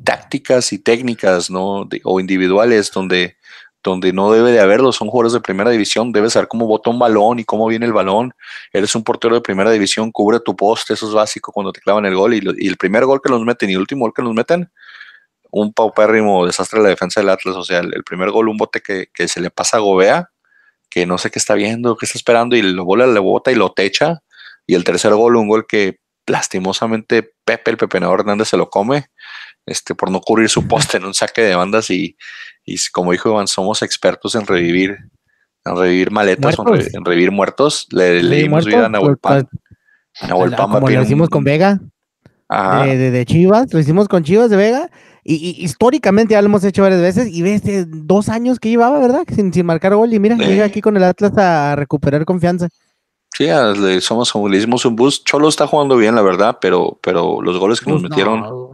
tácticas 0.03 0.73
y 0.73 0.79
técnicas, 0.79 1.49
¿no? 1.49 1.87
o 2.03 2.19
individuales 2.19 2.91
donde 2.91 3.37
donde 3.83 4.13
no 4.13 4.31
debe 4.31 4.51
de 4.51 4.59
haberlo, 4.59 4.91
son 4.91 5.07
jugadores 5.09 5.33
de 5.33 5.41
primera 5.41 5.71
división, 5.71 6.11
debes 6.11 6.33
saber 6.33 6.47
cómo 6.47 6.67
bota 6.67 6.89
un 6.89 6.99
balón 6.99 7.39
y 7.39 7.43
cómo 7.43 7.67
viene 7.67 7.85
el 7.85 7.93
balón, 7.93 8.33
eres 8.71 8.93
un 8.95 9.03
portero 9.03 9.35
de 9.35 9.41
primera 9.41 9.71
división, 9.71 10.11
cubre 10.11 10.39
tu 10.39 10.55
poste, 10.55 10.93
eso 10.93 11.07
es 11.07 11.13
básico 11.13 11.51
cuando 11.51 11.71
te 11.71 11.81
clavan 11.81 12.05
el 12.05 12.15
gol 12.15 12.33
y, 12.33 12.67
el 12.67 12.77
primer 12.77 13.05
gol 13.05 13.21
que 13.21 13.29
nos 13.31 13.43
meten 13.43 13.69
y 13.69 13.73
el 13.73 13.79
último 13.79 14.05
gol 14.05 14.13
que 14.15 14.21
nos 14.21 14.33
meten, 14.33 14.71
un 15.51 15.73
paupérrimo 15.73 16.45
desastre 16.45 16.79
de 16.79 16.83
la 16.83 16.89
defensa 16.89 17.19
del 17.19 17.29
Atlas, 17.29 17.55
o 17.55 17.63
sea, 17.63 17.79
el, 17.79 18.03
primer 18.03 18.31
gol, 18.31 18.49
un 18.49 18.57
bote 18.57 18.81
que, 18.81 19.09
se 19.27 19.41
le 19.41 19.49
pasa 19.49 19.77
a 19.77 19.79
Gobea, 19.79 20.29
que 20.89 21.05
no 21.05 21.17
sé 21.17 21.31
qué 21.31 21.39
está 21.39 21.55
viendo, 21.55 21.97
qué 21.97 22.05
está 22.05 22.17
esperando 22.17 22.55
y 22.55 22.61
lo 22.61 22.85
bola, 22.85 23.07
le 23.07 23.19
bota 23.19 23.51
y 23.51 23.55
lo 23.55 23.71
techa, 23.71 24.21
y 24.67 24.75
el 24.75 24.83
tercer 24.83 25.13
gol, 25.13 25.35
un 25.35 25.47
gol 25.47 25.65
que 25.67 25.99
lastimosamente 26.27 27.33
Pepe, 27.43 27.71
el 27.71 27.77
pepenador 27.77 28.21
Hernández, 28.21 28.49
se 28.49 28.57
lo 28.57 28.69
come, 28.69 29.07
este, 29.65 29.95
por 29.95 30.11
no 30.11 30.21
cubrir 30.21 30.49
su 30.49 30.67
poste 30.67 30.97
en 30.97 31.05
un 31.05 31.13
saque 31.13 31.41
de 31.41 31.55
bandas 31.55 31.89
y, 31.89 32.17
y 32.65 32.77
como 32.91 33.11
dijo 33.11 33.29
Iván, 33.29 33.47
somos 33.47 33.81
expertos 33.81 34.35
en 34.35 34.45
revivir, 34.45 34.97
en 35.65 35.75
revivir 35.75 36.11
maletas, 36.11 36.55
en, 36.93 37.05
revivir 37.05 37.31
muertos. 37.31 37.87
Le, 37.91 38.21
dimos 38.21 38.65
vida 38.65 38.85
a 38.85 38.89
Nahuel 38.89 39.17
Pan. 39.17 39.47
Nahuel 40.27 40.51
Pan 40.51 40.71
como 40.71 40.89
lo 40.89 41.01
hicimos 41.01 41.29
con 41.29 41.43
Vega. 41.43 41.79
De, 42.49 43.25
Chivas, 43.25 43.73
lo 43.73 43.79
hicimos 43.79 44.07
con 44.07 44.23
Chivas 44.23 44.49
de 44.49 44.57
Vega. 44.57 44.89
Y, 45.23 45.63
históricamente 45.63 46.33
ya 46.33 46.41
lo 46.41 46.47
hemos 46.47 46.63
hecho 46.63 46.81
varias 46.81 47.01
veces. 47.01 47.27
Y 47.31 47.41
ves, 47.41 47.61
dos 47.87 48.29
años 48.29 48.59
que 48.59 48.69
llevaba, 48.69 48.99
¿verdad? 48.99 49.23
Sin, 49.33 49.53
sin 49.53 49.65
marcar 49.65 49.95
gol. 49.95 50.13
Y 50.13 50.19
mira, 50.19 50.35
llega 50.35 50.65
aquí 50.65 50.81
con 50.81 50.97
el 50.97 51.03
Atlas 51.03 51.37
a 51.37 51.75
recuperar 51.75 52.25
confianza. 52.25 52.67
Sí, 53.33 53.45
le, 53.45 54.01
somos, 54.01 54.33
le 54.49 54.57
hicimos 54.57 54.85
un 54.85 54.95
boost. 54.95 55.25
Cholo 55.25 55.47
está 55.47 55.65
jugando 55.65 55.95
bien, 55.95 56.15
la 56.15 56.21
verdad, 56.21 56.57
pero, 56.59 56.99
pero 57.01 57.41
los 57.41 57.57
goles 57.57 57.79
que 57.79 57.89
nos 57.89 58.01
metieron, 58.01 58.70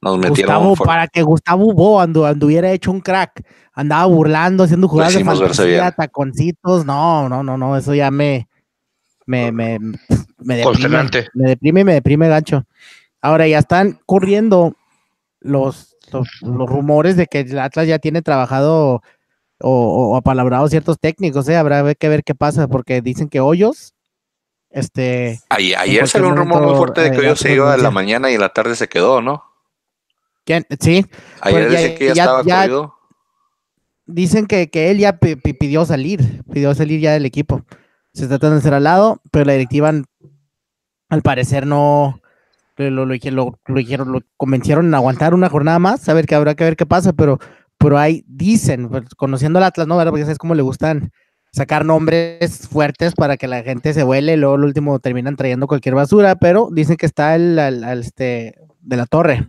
nos 0.00 0.18
metieron. 0.18 0.68
Gustavo, 0.68 0.86
para 0.86 1.08
que 1.08 1.22
Gustavo 1.22 1.72
Bo 1.72 2.00
anduviera 2.00 2.70
hecho 2.70 2.90
un 2.90 3.00
crack, 3.00 3.42
andaba 3.72 4.06
burlando, 4.06 4.64
haciendo 4.64 4.88
jugadas 4.88 5.14
de 5.14 5.24
fantasía, 5.24 5.90
taconcitos. 5.92 6.84
No, 6.84 7.28
no, 7.28 7.42
no, 7.42 7.56
no, 7.56 7.76
eso 7.76 7.94
ya 7.94 8.10
me, 8.10 8.48
me, 9.26 9.52
me, 9.52 9.78
me 10.38 10.56
deprime, 10.56 11.10
me 11.34 11.48
deprime 11.48 11.80
y 11.80 11.84
me 11.84 11.94
deprime 11.94 12.28
gancho. 12.28 12.64
Ahora 13.20 13.48
ya 13.48 13.58
están 13.58 13.98
corriendo 14.06 14.74
los, 15.40 15.96
los, 16.12 16.28
rumores 16.42 17.16
de 17.16 17.26
que 17.26 17.40
el 17.40 17.58
Atlas 17.58 17.88
ya 17.88 17.98
tiene 17.98 18.22
trabajado 18.22 19.02
o, 19.60 20.12
o 20.12 20.16
apalabrado 20.16 20.68
ciertos 20.68 21.00
técnicos, 21.00 21.48
¿eh? 21.48 21.56
habrá 21.56 21.94
que 21.94 22.08
ver 22.08 22.22
qué 22.22 22.34
pasa, 22.36 22.68
porque 22.68 23.02
dicen 23.02 23.28
que 23.28 23.40
Hoyos 23.40 23.94
este. 24.70 25.40
Ayer, 25.48 26.06
salió 26.06 26.28
un 26.28 26.36
rumor 26.36 26.62
muy 26.62 26.76
fuerte 26.76 27.00
de 27.00 27.10
que 27.10 27.30
hoy 27.30 27.36
se 27.36 27.54
iba 27.54 27.74
en 27.74 27.82
la 27.82 27.90
mañana 27.90 28.30
y 28.30 28.34
en 28.34 28.40
la 28.40 28.50
tarde 28.50 28.76
se 28.76 28.88
quedó, 28.88 29.22
¿no? 29.22 29.44
¿Quién? 30.48 30.64
Sí. 30.80 31.04
Ayer 31.42 31.68
pues 31.68 31.98
que 31.98 32.06
ya, 32.14 32.22
estaba 32.22 32.42
corrido. 32.42 32.94
Dicen 34.06 34.46
que, 34.46 34.70
él 34.72 34.96
ya 34.96 35.18
pidió 35.18 35.84
salir, 35.84 36.42
pidió 36.50 36.74
salir 36.74 37.00
ya 37.00 37.12
del 37.12 37.26
equipo. 37.26 37.66
Se 38.14 38.28
trata 38.28 38.48
de 38.48 38.56
hacer 38.56 38.72
al 38.72 38.84
lado, 38.84 39.20
pero 39.30 39.44
la 39.44 39.52
directiva, 39.52 39.92
al 41.10 41.22
parecer, 41.22 41.66
no 41.66 42.22
lo, 42.78 43.04
lo, 43.04 43.14
lo, 43.14 44.22
convencieron 44.38 44.86
en 44.86 44.94
aguantar 44.94 45.34
una 45.34 45.50
jornada 45.50 45.78
más, 45.78 46.08
a 46.08 46.14
ver 46.14 46.24
que 46.24 46.34
habrá 46.34 46.54
que 46.54 46.64
ver 46.64 46.76
qué 46.76 46.86
pasa, 46.86 47.12
pero, 47.12 47.38
pero 47.76 47.98
ahí 47.98 48.24
dicen, 48.26 48.88
pues, 48.88 49.04
conociendo 49.18 49.58
al 49.58 49.66
Atlas, 49.66 49.86
¿no? 49.86 50.02
Porque 50.02 50.22
sabes 50.22 50.38
cómo 50.38 50.54
le 50.54 50.62
gustan 50.62 51.10
sacar 51.52 51.84
nombres 51.84 52.68
fuertes 52.68 53.12
para 53.14 53.36
que 53.36 53.48
la 53.48 53.62
gente 53.62 53.92
se 53.92 54.02
vuele, 54.02 54.38
luego 54.38 54.56
lo 54.56 54.66
último 54.66 54.98
terminan 54.98 55.36
trayendo 55.36 55.66
cualquier 55.66 55.94
basura, 55.94 56.36
pero 56.36 56.70
dicen 56.72 56.96
que 56.96 57.04
está 57.04 57.34
el, 57.34 57.58
este 57.84 58.54
de 58.80 58.96
la 58.96 59.04
torre. 59.04 59.46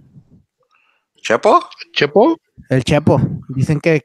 ¿Chepo? 1.22 1.68
¿Chepo? 1.94 2.38
El 2.70 2.84
Chepo. 2.84 3.20
Dicen 3.50 3.80
que, 3.80 4.02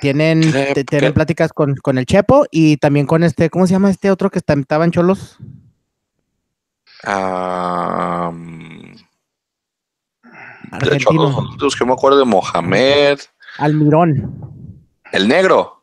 tienen, 0.00 0.42
tienen 0.86 1.12
pláticas 1.12 1.52
con, 1.52 1.98
el 1.98 2.06
Chepo 2.06 2.44
y 2.50 2.76
también 2.76 3.06
con 3.06 3.22
este, 3.22 3.50
¿cómo 3.50 3.66
se 3.66 3.72
llama 3.72 3.90
este 3.90 4.10
otro 4.10 4.30
que 4.30 4.38
está, 4.38 4.54
estaba 4.54 4.84
en 4.84 4.90
Cholos? 4.90 5.38
Argentino. 10.72 11.56
los 11.58 11.76
que 11.76 11.84
me 11.84 11.92
acuerdo 11.92 12.18
de 12.18 12.24
Mohamed. 12.24 13.18
Almirón. 13.58 14.72
El 15.12 15.28
negro. 15.28 15.82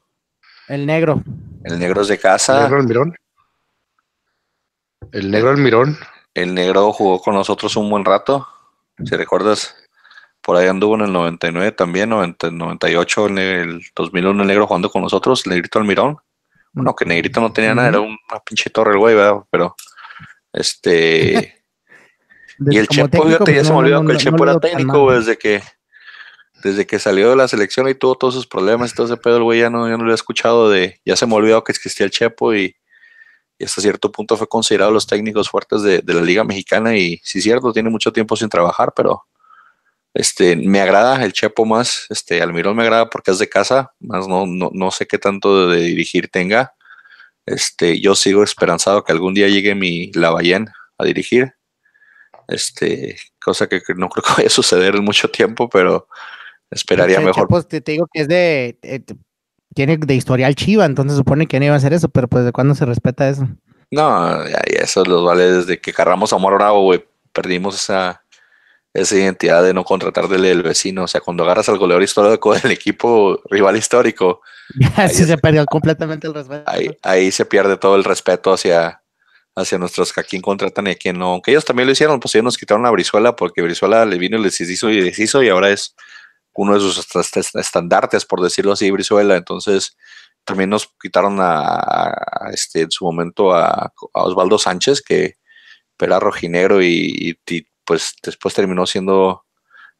El 0.68 0.86
negro. 0.86 1.24
El 1.64 1.80
negro 1.80 2.02
es 2.02 2.08
de 2.08 2.18
casa. 2.18 2.58
El 2.58 2.64
negro 2.64 2.80
Almirón. 2.80 3.16
El 5.12 5.32
negro 5.32 5.50
Almirón. 5.50 5.98
El 6.34 6.54
negro 6.54 6.92
jugó 6.94 7.20
con 7.22 7.36
nosotros 7.36 7.76
un 7.76 7.90
buen 7.90 8.06
rato. 8.06 8.48
Si 9.04 9.16
recuerdas, 9.16 9.76
por 10.50 10.58
ahí 10.58 10.68
anduvo 10.68 10.96
en 10.96 11.02
el 11.02 11.14
99 11.14 11.74
también, 11.74 12.10
98, 12.10 13.28
en 13.28 13.38
el 13.38 13.82
2001 13.96 14.42
el 14.42 14.48
negro 14.48 14.66
jugando 14.66 14.90
con 14.90 15.04
nosotros, 15.04 15.46
el 15.46 15.52
negrito 15.52 15.78
Almirón. 15.78 16.18
Bueno, 16.74 16.96
que 16.96 17.06
negrito 17.06 17.40
no 17.40 17.54
tenía 17.54 17.76
nada, 17.76 17.90
era 17.90 18.00
una 18.00 18.18
pinche 18.44 18.72
torre 18.72 18.94
el 18.94 18.98
güey, 18.98 19.14
¿verdad? 19.14 19.44
Pero, 19.52 19.76
este... 20.52 21.62
y 22.72 22.78
el 22.80 22.88
Chepo, 22.88 23.26
fíjate, 23.28 23.52
ya 23.52 23.58
pues, 23.58 23.68
se 23.68 23.74
me 23.74 23.78
olvidó 23.78 24.04
que 24.04 24.12
el 24.14 24.18
Chepo 24.18 24.44
era 24.44 24.60
técnico 24.60 25.14
desde 25.14 25.38
que 25.38 25.62
desde 26.64 26.88
que 26.88 26.98
salió 26.98 27.30
de 27.30 27.36
la 27.36 27.48
selección 27.48 27.88
y 27.88 27.94
tuvo 27.94 28.16
todos 28.16 28.34
sus 28.34 28.48
problemas 28.48 28.92
y 28.92 28.96
todo 28.96 29.06
ese 29.06 29.18
pedo, 29.18 29.38
el 29.38 29.44
güey 29.44 29.60
ya 29.60 29.70
no, 29.70 29.88
ya 29.88 29.98
no 29.98 30.04
lo 30.04 30.12
he 30.12 30.16
escuchado 30.16 30.68
de, 30.68 31.00
ya 31.06 31.16
se 31.16 31.28
me 31.28 31.36
olvidó 31.36 31.64
que 31.64 31.74
existía 31.74 32.08
el 32.08 32.12
Chepo 32.12 32.56
y, 32.56 32.76
hasta 33.64 33.84
cierto 33.84 34.12
punto 34.12 34.36
fue 34.36 34.48
considerado 34.48 34.90
los 34.90 35.06
técnicos 35.06 35.48
fuertes 35.48 35.84
de, 35.84 36.02
la 36.08 36.22
Liga 36.22 36.44
Mexicana 36.44 36.98
y 36.98 37.22
sí 37.24 37.40
cierto, 37.40 37.72
tiene 37.72 37.92
mucho 37.92 38.12
tiempo 38.12 38.36
sin 38.36 38.50
trabajar, 38.50 38.94
pero 38.96 39.26
este, 40.14 40.56
me 40.56 40.82
agrada 40.82 41.24
el 41.24 41.34
Chepo 41.34 41.66
más, 41.66 42.06
este, 42.10 42.42
Almirón 42.42 42.76
me 42.76 42.84
agrada 42.84 43.10
porque 43.10 43.32
es 43.32 43.40
de 43.40 43.50
casa, 43.50 43.94
más 44.00 44.28
no, 44.28 44.46
no, 44.46 44.72
no 44.74 44.92
sé 44.92 45.06
qué 45.06 45.18
tanto 45.18 45.70
de, 45.70 45.80
dirigir 45.82 46.30
tenga. 46.30 46.74
Este, 47.46 48.00
yo 48.00 48.16
sigo 48.16 48.44
esperanzado 48.44 49.04
que 49.04 49.12
algún 49.12 49.34
día 49.34 49.48
llegue 49.48 49.76
mi 49.76 50.12
Lavallén 50.14 50.70
a 50.98 51.06
dirigir. 51.06 51.54
Este, 52.48 53.18
cosa 53.40 53.68
que 53.68 53.82
no 53.96 54.10
creo 54.10 54.24
que 54.24 54.34
vaya 54.38 54.48
a 54.48 54.52
suceder 54.52 54.96
en 54.96 55.04
mucho 55.04 55.30
tiempo, 55.30 55.70
pero 55.70 56.08
Esperaría 56.72 57.20
mejor. 57.20 57.48
Pues 57.48 57.68
te, 57.68 57.82
digo 57.82 58.08
que 58.12 58.22
es 58.22 58.28
de. 58.28 58.78
Eh, 58.82 59.02
tiene 59.74 59.98
de 59.98 60.16
historial 60.16 60.56
chiva, 60.56 60.86
entonces 60.86 61.18
supone 61.18 61.48
que 61.48 61.60
no 61.60 61.66
iba 61.66 61.74
a 61.74 61.78
hacer 61.78 61.94
eso, 61.94 62.10
pero 62.10 62.28
pues 62.28 62.44
de 62.44 62.52
cuándo 62.52 62.76
se 62.76 62.86
respeta 62.86 63.30
eso. 63.30 63.48
No, 63.92 64.48
ya, 64.48 64.60
eso 64.66 65.04
los 65.06 65.24
vale 65.24 65.52
desde 65.52 65.80
que 65.80 65.94
cargamos 65.94 66.34
a 66.34 66.36
Amor 66.36 66.56
Bravo, 66.56 66.84
güey. 66.84 67.06
Perdimos 67.32 67.76
esa, 67.76 68.24
esa 68.94 69.16
identidad 69.16 69.64
de 69.64 69.74
no 69.74 69.84
contratar 69.84 70.28
del 70.28 70.64
vecino. 70.64 71.04
O 71.04 71.08
sea, 71.08 71.22
cuando 71.22 71.44
agarras 71.44 71.70
al 71.70 71.78
goleador 71.78 72.04
histórico 72.04 72.54
del 72.60 72.72
equipo 72.72 73.42
rival 73.50 73.78
histórico. 73.78 74.42
sí, 75.10 75.26
se 75.26 75.38
perdió 75.38 75.66
completamente 75.66 76.28
el 76.28 76.34
respeto. 76.34 76.64
Ahí, 76.66 76.90
ahí 77.04 77.32
se 77.32 77.46
pierde 77.46 77.78
todo 77.78 77.96
el 77.96 78.04
respeto 78.04 78.54
hacia, 78.54 79.02
hacia 79.56 79.78
nuestros 79.78 80.14
que 80.14 80.22
a 80.22 80.24
quién 80.24 80.42
contratan 80.42 80.88
y 80.88 80.92
a 80.92 80.96
quién 80.96 81.18
no. 81.18 81.34
Aunque 81.34 81.52
ellos 81.52 81.66
también 81.66 81.88
lo 81.88 81.94
hicieron, 81.94 82.20
pues 82.20 82.36
ellos 82.36 82.46
nos 82.46 82.58
quitaron 82.58 82.86
a 82.86 82.92
Brizuela 82.92 83.36
porque 83.36 83.62
Brizuela 83.62 84.06
le 84.06 84.18
vino 84.18 84.38
y 84.38 84.44
les 84.44 84.60
hizo 84.62 84.90
y 84.90 85.02
deshizo 85.02 85.44
y 85.44 85.50
ahora 85.50 85.70
es 85.70 85.96
uno 86.54 86.74
de 86.74 86.80
sus 86.82 87.08
estandartes, 87.56 88.26
por 88.26 88.42
decirlo 88.42 88.74
así, 88.74 88.92
Brizuela. 88.92 89.38
Entonces, 89.38 89.96
también 90.44 90.70
nos 90.70 90.90
quitaron 91.02 91.38
a, 91.40 92.50
este, 92.52 92.82
en 92.82 92.92
su 92.92 93.06
momento 93.06 93.54
a, 93.54 93.94
Osvaldo 94.14 94.58
Sánchez, 94.58 95.02
que 95.02 95.36
era 95.98 96.20
rojinegro 96.20 96.82
y, 96.82 97.38
pues 97.90 98.14
después 98.22 98.54
terminó 98.54 98.86
siendo 98.86 99.44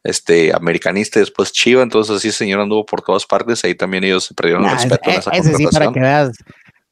este 0.04 0.54
americanista 0.54 1.18
y 1.18 1.22
después 1.22 1.50
Chiva, 1.50 1.82
entonces 1.82 2.18
así 2.18 2.28
el 2.28 2.34
señor 2.34 2.60
anduvo 2.60 2.86
por 2.86 3.02
todas 3.02 3.26
partes, 3.26 3.64
ahí 3.64 3.74
también 3.74 4.04
ellos 4.04 4.26
se 4.26 4.32
perdieron 4.32 4.64
el 4.64 4.70
respeto 4.70 5.10
en 5.10 5.18
esa 5.18 5.30
ese 5.32 5.54
sí, 5.56 5.66
para 5.66 5.90
que 5.90 5.98
veas, 5.98 6.30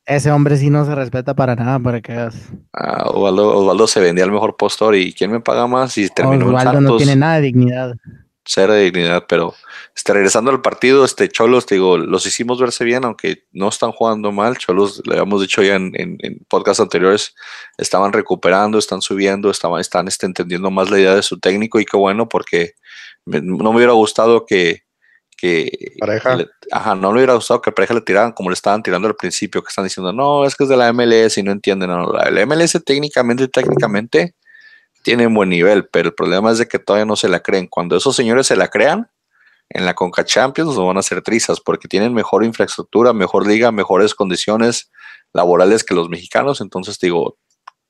ese 0.04 0.32
hombre 0.32 0.56
sí 0.56 0.70
no 0.70 0.84
se 0.84 0.96
respeta 0.96 1.34
para 1.34 1.54
nada, 1.54 1.78
para 1.78 2.00
que 2.00 2.10
veas. 2.10 2.34
Ah, 2.72 3.04
Osvaldo, 3.06 3.86
se 3.86 4.00
vendía 4.00 4.24
al 4.24 4.32
mejor 4.32 4.56
postor 4.56 4.96
y 4.96 5.12
¿quién 5.12 5.30
me 5.30 5.38
paga 5.38 5.68
más? 5.68 5.96
Y 5.98 6.08
terminó 6.08 6.48
Osvaldo 6.48 6.80
no 6.80 6.96
tiene 6.96 7.14
nada 7.14 7.36
de 7.36 7.42
dignidad 7.42 7.94
cero 8.48 8.72
de 8.72 8.84
dignidad, 8.84 9.26
pero 9.28 9.54
este, 9.94 10.14
regresando 10.14 10.50
al 10.50 10.62
partido, 10.62 11.04
este 11.04 11.28
Cholos, 11.28 11.66
digo, 11.66 11.98
los 11.98 12.24
hicimos 12.24 12.58
verse 12.58 12.82
bien, 12.84 13.04
aunque 13.04 13.44
no 13.52 13.68
están 13.68 13.92
jugando 13.92 14.32
mal. 14.32 14.56
Cholos, 14.56 15.02
le 15.04 15.12
habíamos 15.14 15.42
dicho 15.42 15.62
ya 15.62 15.74
en, 15.74 15.92
en, 15.94 16.38
podcasts 16.48 16.80
anteriores, 16.80 17.34
estaban 17.76 18.12
recuperando, 18.12 18.78
están 18.78 19.02
subiendo, 19.02 19.50
estaban, 19.50 19.80
están 19.80 20.08
este, 20.08 20.24
entendiendo 20.24 20.70
más 20.70 20.90
la 20.90 20.98
idea 20.98 21.14
de 21.14 21.22
su 21.22 21.38
técnico 21.38 21.78
y 21.78 21.84
qué 21.84 21.96
bueno, 21.96 22.28
porque 22.28 22.72
no 23.26 23.70
me 23.70 23.76
hubiera 23.76 23.92
gustado 23.92 24.46
que, 24.46 24.84
que 25.36 25.70
pareja. 26.00 26.38
ajá, 26.72 26.94
no 26.94 27.10
me 27.12 27.18
hubiera 27.18 27.34
gustado 27.34 27.60
que 27.60 27.70
pareja 27.70 27.92
le 27.92 28.00
tiraran 28.00 28.32
como 28.32 28.48
le 28.48 28.54
estaban 28.54 28.82
tirando 28.82 29.08
al 29.08 29.16
principio, 29.16 29.62
que 29.62 29.68
están 29.68 29.84
diciendo, 29.84 30.12
no, 30.14 30.46
es 30.46 30.56
que 30.56 30.64
es 30.64 30.70
de 30.70 30.76
la 30.78 30.90
MLS 30.94 31.36
y 31.36 31.42
no 31.42 31.52
entienden. 31.52 31.90
No, 31.90 32.10
la 32.12 32.46
MLS 32.46 32.82
técnicamente, 32.82 33.46
técnicamente 33.48 34.34
tiene 35.08 35.26
buen 35.26 35.48
nivel, 35.48 35.88
pero 35.88 36.10
el 36.10 36.14
problema 36.14 36.50
es 36.50 36.58
de 36.58 36.68
que 36.68 36.78
todavía 36.78 37.06
no 37.06 37.16
se 37.16 37.30
la 37.30 37.40
creen. 37.40 37.66
Cuando 37.66 37.96
esos 37.96 38.14
señores 38.14 38.46
se 38.46 38.56
la 38.56 38.68
crean, 38.68 39.10
en 39.70 39.86
la 39.86 39.94
Conca 39.94 40.22
Champions 40.22 40.76
no 40.76 40.84
van 40.84 40.98
a 40.98 41.00
hacer 41.00 41.22
trizas 41.22 41.62
porque 41.62 41.88
tienen 41.88 42.12
mejor 42.12 42.44
infraestructura, 42.44 43.14
mejor 43.14 43.46
liga, 43.46 43.72
mejores 43.72 44.14
condiciones 44.14 44.90
laborales 45.32 45.82
que 45.82 45.94
los 45.94 46.10
mexicanos. 46.10 46.60
Entonces 46.60 46.98
digo, 46.98 47.38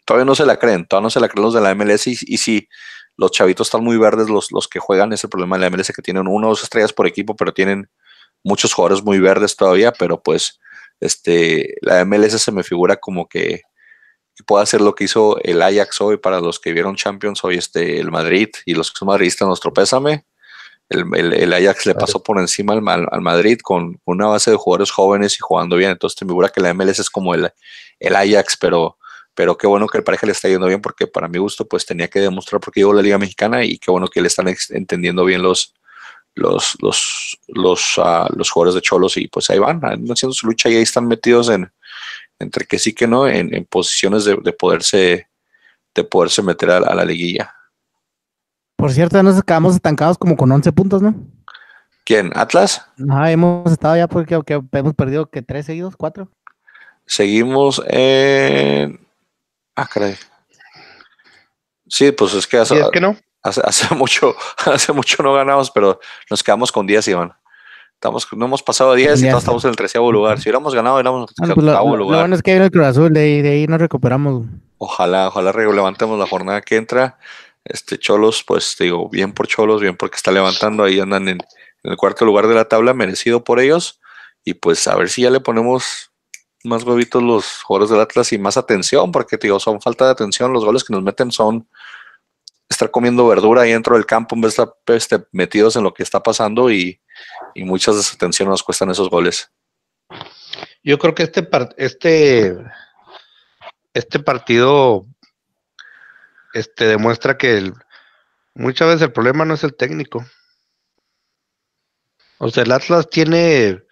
todavía 0.05 0.27
no 0.27 0.37
se 0.37 0.47
la 0.47 0.59
creen, 0.61 0.87
todavía 0.87 1.07
no 1.07 1.11
se 1.11 1.19
la 1.19 1.29
creen 1.29 1.43
los 1.43 1.55
de 1.55 1.61
la 1.61 1.75
MLS 1.75 2.07
y, 2.07 2.37
si 2.37 2.69
los 3.17 3.33
chavitos 3.33 3.67
están 3.67 3.83
muy 3.83 3.97
verdes, 3.97 4.29
los, 4.29 4.53
los 4.53 4.69
que 4.69 4.79
juegan, 4.79 5.13
es 5.13 5.25
el 5.25 5.31
problema 5.31 5.59
de 5.59 5.69
la 5.69 5.71
MLS 5.71 5.91
que 5.91 6.03
tienen 6.03 6.29
una 6.29 6.47
o 6.47 6.51
dos 6.51 6.63
estrellas 6.63 6.93
por 6.93 7.09
equipo, 7.09 7.35
pero 7.35 7.53
tienen 7.53 7.91
muchos 8.45 8.73
jugadores 8.73 9.03
muy 9.03 9.19
verdes 9.19 9.57
todavía, 9.57 9.91
pero 9.91 10.23
pues 10.23 10.61
este, 11.01 11.75
la 11.81 12.05
MLS 12.05 12.41
se 12.41 12.53
me 12.53 12.63
figura 12.63 12.95
como 12.95 13.29
que 13.29 13.63
pueda 14.47 14.63
hacer 14.63 14.81
lo 14.81 14.95
que 14.95 15.05
hizo 15.05 15.39
el 15.43 15.63
Ajax 15.63 16.01
hoy 16.01 16.17
para 16.17 16.41
los 16.41 16.59
que 16.59 16.73
vieron 16.73 16.97
Champions 16.97 17.43
hoy, 17.45 17.57
este, 17.57 18.01
el 18.01 18.11
Madrid 18.11 18.49
y 18.67 18.75
los 18.75 18.91
que 18.91 18.99
son 18.99 19.09
madridistas, 19.09 19.47
nuestro 19.47 19.73
pésame. 19.73 20.25
El, 20.91 21.53
Ajax 21.53 21.85
le 21.85 21.95
pasó 21.95 22.23
por 22.23 22.39
encima 22.39 22.73
al, 22.73 23.21
Madrid 23.21 23.59
con 23.63 24.01
una 24.07 24.27
base 24.27 24.51
de 24.51 24.57
jugadores 24.57 24.91
jóvenes 24.91 25.35
y 25.35 25.39
jugando 25.41 25.77
bien. 25.77 25.91
Entonces 25.91 26.19
te 26.19 26.25
figura 26.25 26.49
que 26.49 26.63
la 26.63 26.73
MLS 26.73 27.01
es 27.01 27.11
como 27.11 27.35
el, 27.35 27.51
el 27.99 28.17
Ajax, 28.17 28.57
pero, 28.57 28.97
pero 29.35 29.59
qué 29.59 29.67
bueno 29.67 29.87
que 29.87 29.99
el 29.99 30.05
pareja 30.05 30.27
le 30.27 30.33
está 30.33 30.49
yendo 30.49 30.67
bien 30.67 30.81
porque 30.81 31.07
para 31.07 31.29
mi 31.29 31.39
gusto 31.39 31.69
pues 31.69 31.85
tenía 31.85 32.09
que 32.09 32.21
demostrar 32.21 32.61
por 32.61 32.73
qué 32.73 32.81
llegó 32.81 32.95
la 32.95 33.03
Liga 33.03 33.19
Mexicana 33.19 33.65
y 33.65 33.79
qué 33.79 33.91
bueno 33.91 34.09
que 34.09 34.23
le 34.23 34.29
están 34.29 34.55
entendiendo 34.71 35.27
bien 35.27 35.43
los, 35.43 35.75
los, 36.35 36.77
los, 36.81 37.39
los, 37.49 37.95
ah, 37.99 38.29
los 38.35 38.51
jugadores 38.51 38.75
de 38.75 38.81
Cholos 38.81 39.17
y 39.19 39.29
pues 39.29 39.51
ahí 39.51 39.59
van, 39.59 39.83
haciendo 39.85 40.33
su 40.33 40.47
lucha 40.47 40.71
y 40.71 40.77
ahí 40.77 40.83
están 40.83 41.07
metidos 41.07 41.51
en, 41.51 41.71
entre 42.39 42.67
que 42.67 42.79
sí 42.79 42.95
que 42.95 43.07
no, 43.07 43.27
en, 43.27 43.65
posiciones 43.67 44.25
de, 44.25 44.37
poderse 44.53 45.29
de 45.95 46.05
poderse 46.05 46.43
meter 46.43 46.71
a, 46.71 46.95
la 46.95 47.05
liguilla. 47.05 47.55
Por 48.77 48.93
cierto, 48.93 49.23
nos 49.23 49.43
quedamos 49.43 49.75
estancados 49.75 50.19
como 50.19 50.37
con 50.37 50.53
11 50.53 50.73
puntos, 50.73 51.03
¿no? 51.03 51.15
¿Quién? 52.05 52.31
¿Atlas? 52.35 52.87
Ah, 53.11 53.31
hemos 53.31 53.71
estado 53.71 53.97
ya 53.97 54.09
porque 54.09 54.41
hemos 54.73 54.95
perdido 54.95 55.29
que 55.29 55.43
tres 55.43 55.67
seguidos, 55.67 55.97
cuatro. 55.97 56.31
Seguimos 57.05 57.83
en 57.89 59.09
Ah, 59.79 59.87
caray. 59.87 60.17
Sí, 61.87 62.11
pues 62.11 62.35
es 62.35 62.49
que 62.49 62.57
hace, 62.57 62.75
que 62.93 63.01
no? 63.01 63.17
hace, 63.45 63.95
mucho, 63.95 64.35
hace 64.67 64.93
mucho 64.93 65.23
no 65.23 65.33
ganamos, 65.35 65.71
pero 65.71 66.01
nos 66.29 66.43
quedamos 66.43 66.73
con 66.73 66.85
10, 66.85 67.07
Iván. 67.07 67.33
Estamos, 67.99 68.29
no 68.31 68.45
hemos 68.45 68.63
pasado 68.63 68.95
10 68.95 69.23
y 69.23 69.27
estamos 69.27 69.65
en 69.65 69.71
el 69.71 69.77
treceavo 69.77 70.13
lugar. 70.13 70.39
Si 70.39 70.45
hubiéramos 70.45 70.73
ganado, 70.73 70.95
hubiéramos 70.95 71.35
en 71.37 71.49
el 71.49 71.55
pues 71.55 71.67
lugar. 71.67 71.85
Lo 71.85 72.05
bueno 72.05 72.37
es 72.37 72.43
que 72.43 72.53
viene 72.53 72.67
el 72.67 72.71
Cruz 72.71 72.87
Azul, 72.87 73.13
de 73.13 73.21
ahí, 73.21 73.43
de 73.43 73.51
ahí 73.51 73.67
nos 73.67 73.81
recuperamos. 73.81 74.47
Ojalá, 74.77 75.27
ojalá 75.27 75.51
levantemos 75.51 76.17
la 76.17 76.29
jornada 76.29 76.61
que 76.61 76.77
entra. 76.77 77.19
Este 77.65 77.99
Cholos, 77.99 78.45
pues 78.47 78.77
digo, 78.79 79.09
bien 79.09 79.33
por 79.33 79.49
Cholos, 79.49 79.81
bien 79.81 79.97
porque 79.97 80.15
está 80.15 80.31
levantando, 80.31 80.85
ahí 80.85 81.01
andan 81.01 81.27
en, 81.29 81.39
en 81.83 81.91
el 81.91 81.97
cuarto 81.97 82.25
lugar 82.25 82.47
de 82.47 82.55
la 82.55 82.67
tabla, 82.67 82.95
merecido 82.95 83.43
por 83.43 83.59
ellos. 83.59 83.99
Y 84.45 84.55
pues 84.55 84.87
a 84.87 84.95
ver 84.95 85.09
si 85.09 85.23
ya 85.23 85.31
le 85.31 85.41
ponemos 85.41 86.13
más 86.63 86.85
huevitos 86.85 87.21
los 87.21 87.65
jugadores 87.65 87.91
del 87.91 88.01
Atlas 88.01 88.33
y 88.33 88.39
más 88.39 88.57
atención, 88.57 89.11
porque 89.11 89.39
digo, 89.39 89.59
son 89.59 89.81
falta 89.81 90.05
de 90.05 90.13
atención. 90.13 90.53
Los 90.53 90.65
goles 90.65 90.85
que 90.85 90.93
nos 90.93 91.03
meten 91.03 91.33
son 91.33 91.67
estar 92.69 92.93
comiendo 92.93 93.27
verdura 93.27 93.63
ahí 93.63 93.73
dentro 93.73 93.97
del 93.97 94.07
campo 94.07 94.37
en 94.37 94.43
vez 94.43 94.55
de 94.55 94.63
estar 94.63 94.77
este, 94.95 95.27
metidos 95.33 95.75
en 95.75 95.83
lo 95.83 95.93
que 95.93 96.05
está 96.05 96.23
pasando 96.23 96.71
y, 96.71 97.01
y 97.55 97.65
muchas 97.65 97.97
desatenciones 97.97 98.51
nos 98.51 98.63
cuestan 98.63 98.91
esos 98.91 99.11
goles. 99.11 99.51
Yo 100.83 100.99
creo 100.99 101.15
que 101.15 101.25
este, 101.25 101.49
este, 101.77 102.57
este 103.95 104.19
partido 104.21 105.07
este, 106.55 106.87
demuestra 106.87 107.37
que 107.37 107.73
muchas 108.55 108.89
veces 108.89 109.03
el 109.03 109.13
problema 109.13 109.45
no 109.45 109.55
es 109.55 109.65
el 109.65 109.77
técnico. 109.77 110.25
O 112.39 112.49
sea, 112.51 112.63
el 112.63 112.73
Atlas 112.73 113.11
tiene 113.11 113.83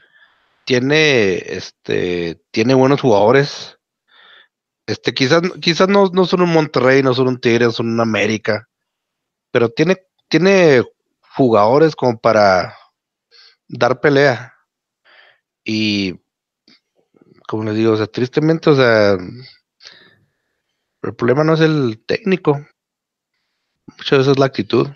tiene, 0.67 1.37
este, 1.37 2.43
tiene 2.51 2.75
buenos 2.75 3.01
jugadores. 3.01 3.79
Este, 4.87 5.15
quizás, 5.15 5.43
quizás 5.61 5.89
no, 5.89 6.11
no 6.13 6.27
son 6.27 6.43
un 6.43 6.53
Monterrey, 6.53 7.03
no 7.03 7.15
son 7.15 7.29
un 7.29 7.41
Tigre, 7.41 7.71
son 7.71 7.89
un 7.89 8.01
América, 8.01 8.69
pero 9.53 9.71
tiene, 9.71 9.97
tiene 10.29 10.83
jugadores 11.37 11.97
como 11.97 12.19
para 12.19 12.77
dar 13.69 14.01
pelea. 14.01 14.55
Y, 15.65 16.15
como 17.49 17.65
les 17.65 17.75
digo, 17.75 17.93
o 17.93 17.97
sea, 17.97 18.07
tristemente, 18.07 18.71
o 18.71 18.77
sea, 18.77 19.17
el 21.03 21.15
problema 21.15 21.45
no 21.45 21.55
es 21.55 21.61
el 21.61 22.03
técnico, 22.07 22.67
muchas 23.87 24.19
veces 24.19 24.33
es 24.33 24.39
la 24.39 24.47
actitud. 24.47 24.89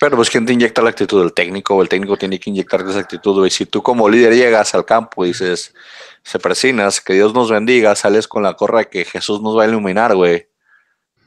Pero 0.00 0.16
pues 0.16 0.30
quién 0.30 0.46
te 0.46 0.52
inyecta 0.52 0.82
la 0.82 0.90
actitud 0.90 1.20
del 1.20 1.32
técnico, 1.32 1.76
o 1.76 1.82
el 1.82 1.88
técnico 1.88 2.16
tiene 2.16 2.40
que 2.40 2.50
inyectar 2.50 2.80
esa 2.80 2.98
actitud, 2.98 3.38
güey. 3.38 3.50
Si 3.50 3.66
tú 3.66 3.82
como 3.82 4.08
líder 4.08 4.34
llegas 4.34 4.74
al 4.74 4.84
campo 4.84 5.24
y 5.24 5.28
dices, 5.28 5.74
se 6.24 6.38
presinas, 6.40 7.00
que 7.00 7.12
Dios 7.12 7.34
nos 7.34 7.50
bendiga, 7.50 7.94
sales 7.94 8.26
con 8.26 8.42
la 8.42 8.54
corra 8.54 8.84
que 8.84 9.04
Jesús 9.04 9.40
nos 9.42 9.56
va 9.56 9.64
a 9.64 9.68
iluminar, 9.68 10.16
güey. 10.16 10.48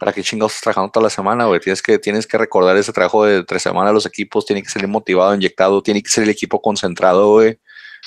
¿Para 0.05 0.13
qué 0.13 0.21
chingados 0.21 0.62
trabajando 0.62 0.91
toda 0.91 1.05
la 1.05 1.09
semana, 1.09 1.45
güey? 1.45 1.59
Tienes 1.59 1.81
que, 1.81 1.97
tienes 1.97 2.27
que 2.27 2.38
recordar 2.38 2.77
ese 2.77 2.93
trabajo 2.93 3.25
de 3.25 3.43
tres 3.43 3.63
semanas 3.63 3.91
los 3.91 4.05
equipos, 4.05 4.45
tiene 4.45 4.62
que 4.62 4.69
ser 4.69 4.88
motivado, 4.88 5.33
inyectado, 5.33 5.81
tiene 5.81 6.03
que 6.03 6.12
ser 6.12 6.25
el 6.25 6.29
equipo 6.29 6.62
concentrado, 6.62 7.31
güey. 7.31 7.59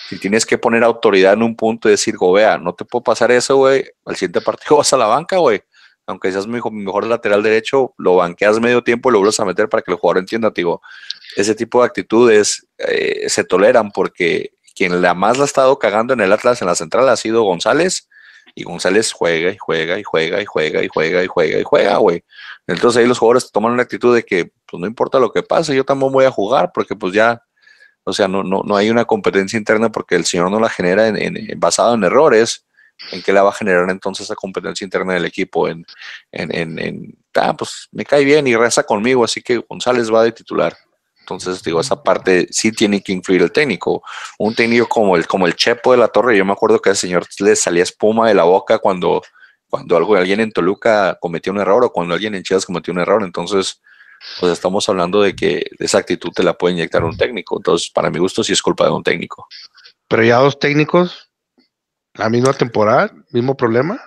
Si 0.08 0.16
tienes 0.16 0.46
que 0.46 0.58
poner 0.58 0.84
autoridad 0.84 1.32
en 1.32 1.42
un 1.42 1.56
punto 1.56 1.88
y 1.88 1.90
decir, 1.90 2.16
go, 2.16 2.32
vea, 2.32 2.56
no 2.56 2.72
te 2.72 2.84
puedo 2.84 3.02
pasar 3.02 3.32
eso, 3.32 3.56
güey. 3.56 3.84
Al 4.04 4.14
siguiente 4.14 4.40
partido 4.40 4.76
vas 4.78 4.92
a 4.92 4.96
la 4.96 5.06
banca, 5.06 5.38
güey 5.38 5.60
aunque 6.06 6.32
seas 6.32 6.46
mejor, 6.46 6.72
mejor 6.72 7.06
lateral 7.06 7.42
derecho, 7.42 7.92
lo 7.98 8.16
banqueas 8.16 8.58
medio 8.60 8.82
tiempo 8.82 9.10
y 9.10 9.12
lo 9.12 9.18
vuelves 9.18 9.40
a 9.40 9.44
meter 9.44 9.68
para 9.68 9.82
que 9.82 9.90
el 9.90 9.98
jugador 9.98 10.20
entienda, 10.20 10.50
digo, 10.54 10.80
ese 11.36 11.54
tipo 11.54 11.82
de 11.82 11.86
actitudes 11.86 12.66
eh, 12.78 13.28
se 13.28 13.44
toleran 13.44 13.90
porque 13.90 14.52
quien 14.74 15.02
la 15.02 15.12
más 15.12 15.36
la 15.36 15.42
ha 15.42 15.46
estado 15.46 15.78
cagando 15.78 16.14
en 16.14 16.20
el 16.20 16.32
Atlas 16.32 16.62
en 16.62 16.68
la 16.68 16.74
central 16.76 17.10
ha 17.10 17.16
sido 17.18 17.42
González 17.42 18.08
y 18.54 18.64
González 18.64 19.12
juega 19.12 19.50
y 19.50 19.56
juega 19.58 19.98
y 19.98 20.02
juega 20.02 20.40
y 20.40 20.44
juega 20.44 20.82
y 20.82 20.88
juega 20.88 21.22
y 21.22 21.26
juega 21.26 21.58
y 21.58 21.62
juega, 21.62 21.96
güey. 21.98 22.24
Entonces 22.66 23.00
ahí 23.00 23.08
los 23.08 23.18
jugadores 23.18 23.50
toman 23.50 23.72
una 23.72 23.82
actitud 23.82 24.14
de 24.14 24.24
que 24.24 24.52
pues 24.66 24.80
no 24.80 24.86
importa 24.86 25.18
lo 25.18 25.32
que 25.32 25.42
pase, 25.42 25.74
yo 25.74 25.84
también 25.84 26.12
voy 26.12 26.24
a 26.24 26.30
jugar 26.30 26.70
porque 26.72 26.94
pues 26.94 27.12
ya, 27.14 27.42
o 28.04 28.12
sea, 28.12 28.28
no, 28.28 28.42
no, 28.42 28.62
no 28.64 28.76
hay 28.76 28.90
una 28.90 29.04
competencia 29.04 29.58
interna 29.58 29.90
porque 29.90 30.16
el 30.16 30.24
señor 30.24 30.50
no 30.50 30.60
la 30.60 30.68
genera 30.68 31.08
en, 31.08 31.36
basado 31.58 31.94
en 31.94 32.04
errores 32.04 32.64
en 33.12 33.22
qué 33.22 33.32
la 33.32 33.42
va 33.42 33.50
a 33.50 33.54
generar 33.54 33.88
entonces 33.90 34.24
esa 34.24 34.34
competencia 34.34 34.84
interna 34.84 35.14
del 35.14 35.24
equipo 35.24 35.68
en, 35.68 35.86
en, 36.32 36.78
en, 36.78 37.16
ah, 37.34 37.54
pues 37.56 37.88
me 37.92 38.04
cae 38.04 38.24
bien 38.24 38.46
y 38.46 38.56
reza 38.56 38.82
conmigo, 38.82 39.24
así 39.24 39.40
que 39.40 39.58
González 39.58 40.12
va 40.12 40.24
de 40.24 40.32
titular. 40.32 40.76
Entonces, 41.28 41.62
digo, 41.62 41.80
esa 41.80 42.02
parte 42.02 42.46
sí 42.50 42.72
tiene 42.72 43.02
que 43.02 43.12
influir 43.12 43.42
el 43.42 43.52
técnico. 43.52 44.02
Un 44.38 44.54
técnico 44.54 44.88
como 44.88 45.16
el, 45.16 45.26
como 45.26 45.46
el 45.46 45.54
Chepo 45.54 45.92
de 45.92 45.98
la 45.98 46.08
Torre, 46.08 46.36
yo 46.36 46.44
me 46.44 46.52
acuerdo 46.52 46.80
que 46.80 46.90
al 46.90 46.96
señor 46.96 47.26
le 47.40 47.54
salía 47.56 47.82
espuma 47.82 48.28
de 48.28 48.34
la 48.34 48.44
boca 48.44 48.78
cuando, 48.78 49.22
cuando 49.68 49.96
algo, 49.96 50.16
alguien 50.16 50.40
en 50.40 50.52
Toluca 50.52 51.18
cometió 51.20 51.52
un 51.52 51.60
error 51.60 51.84
o 51.84 51.92
cuando 51.92 52.14
alguien 52.14 52.34
en 52.34 52.42
Chivas 52.42 52.66
cometió 52.66 52.92
un 52.92 53.00
error. 53.00 53.22
Entonces, 53.22 53.80
pues 54.40 54.52
estamos 54.52 54.88
hablando 54.88 55.20
de 55.20 55.36
que 55.36 55.66
esa 55.78 55.98
actitud 55.98 56.30
te 56.34 56.42
la 56.42 56.54
puede 56.54 56.74
inyectar 56.74 57.04
un 57.04 57.16
técnico. 57.16 57.58
Entonces, 57.58 57.90
para 57.90 58.10
mi 58.10 58.18
gusto, 58.18 58.42
sí 58.42 58.52
es 58.52 58.62
culpa 58.62 58.84
de 58.84 58.90
un 58.90 59.02
técnico. 59.02 59.46
Pero 60.08 60.24
ya 60.24 60.38
dos 60.38 60.58
técnicos 60.58 61.28
¿La 62.18 62.28
misma 62.28 62.52
temporada? 62.52 63.12
¿Mismo 63.30 63.56
problema? 63.56 64.00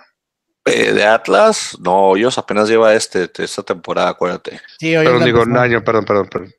Eh, 0.66 0.92
de 0.92 1.04
Atlas, 1.04 1.76
no, 1.80 2.14
ellos 2.14 2.36
apenas 2.36 2.68
lleva 2.68 2.94
este, 2.94 3.28
esta 3.38 3.62
temporada, 3.62 4.10
acuérdate. 4.10 4.60
Sí, 4.78 4.92
Pero 4.94 5.18
digo, 5.20 5.42
un 5.42 5.56
año, 5.56 5.82
perdón, 5.82 6.04
perdón, 6.04 6.28
perdón. 6.28 6.54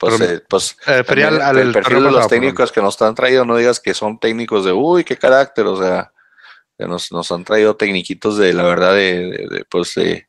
Pues, 0.00 0.18
eh, 0.22 0.40
pues 0.48 0.78
el, 0.86 1.04
perfil 1.04 2.04
de 2.04 2.10
los 2.10 2.26
técnicos 2.26 2.72
que 2.72 2.80
nos 2.80 3.00
han 3.02 3.14
traído, 3.14 3.44
no 3.44 3.58
digas 3.58 3.80
que 3.80 3.92
son 3.92 4.18
técnicos 4.18 4.64
de, 4.64 4.72
uy, 4.72 5.04
qué 5.04 5.18
carácter, 5.18 5.66
o 5.66 5.76
sea, 5.76 6.10
que 6.78 6.86
nos, 6.86 7.12
nos 7.12 7.30
han 7.30 7.44
traído 7.44 7.76
técniquitos 7.76 8.38
de, 8.38 8.54
la 8.54 8.62
verdad, 8.62 8.94
de, 8.94 9.66
pues, 9.68 9.92
de, 9.96 10.26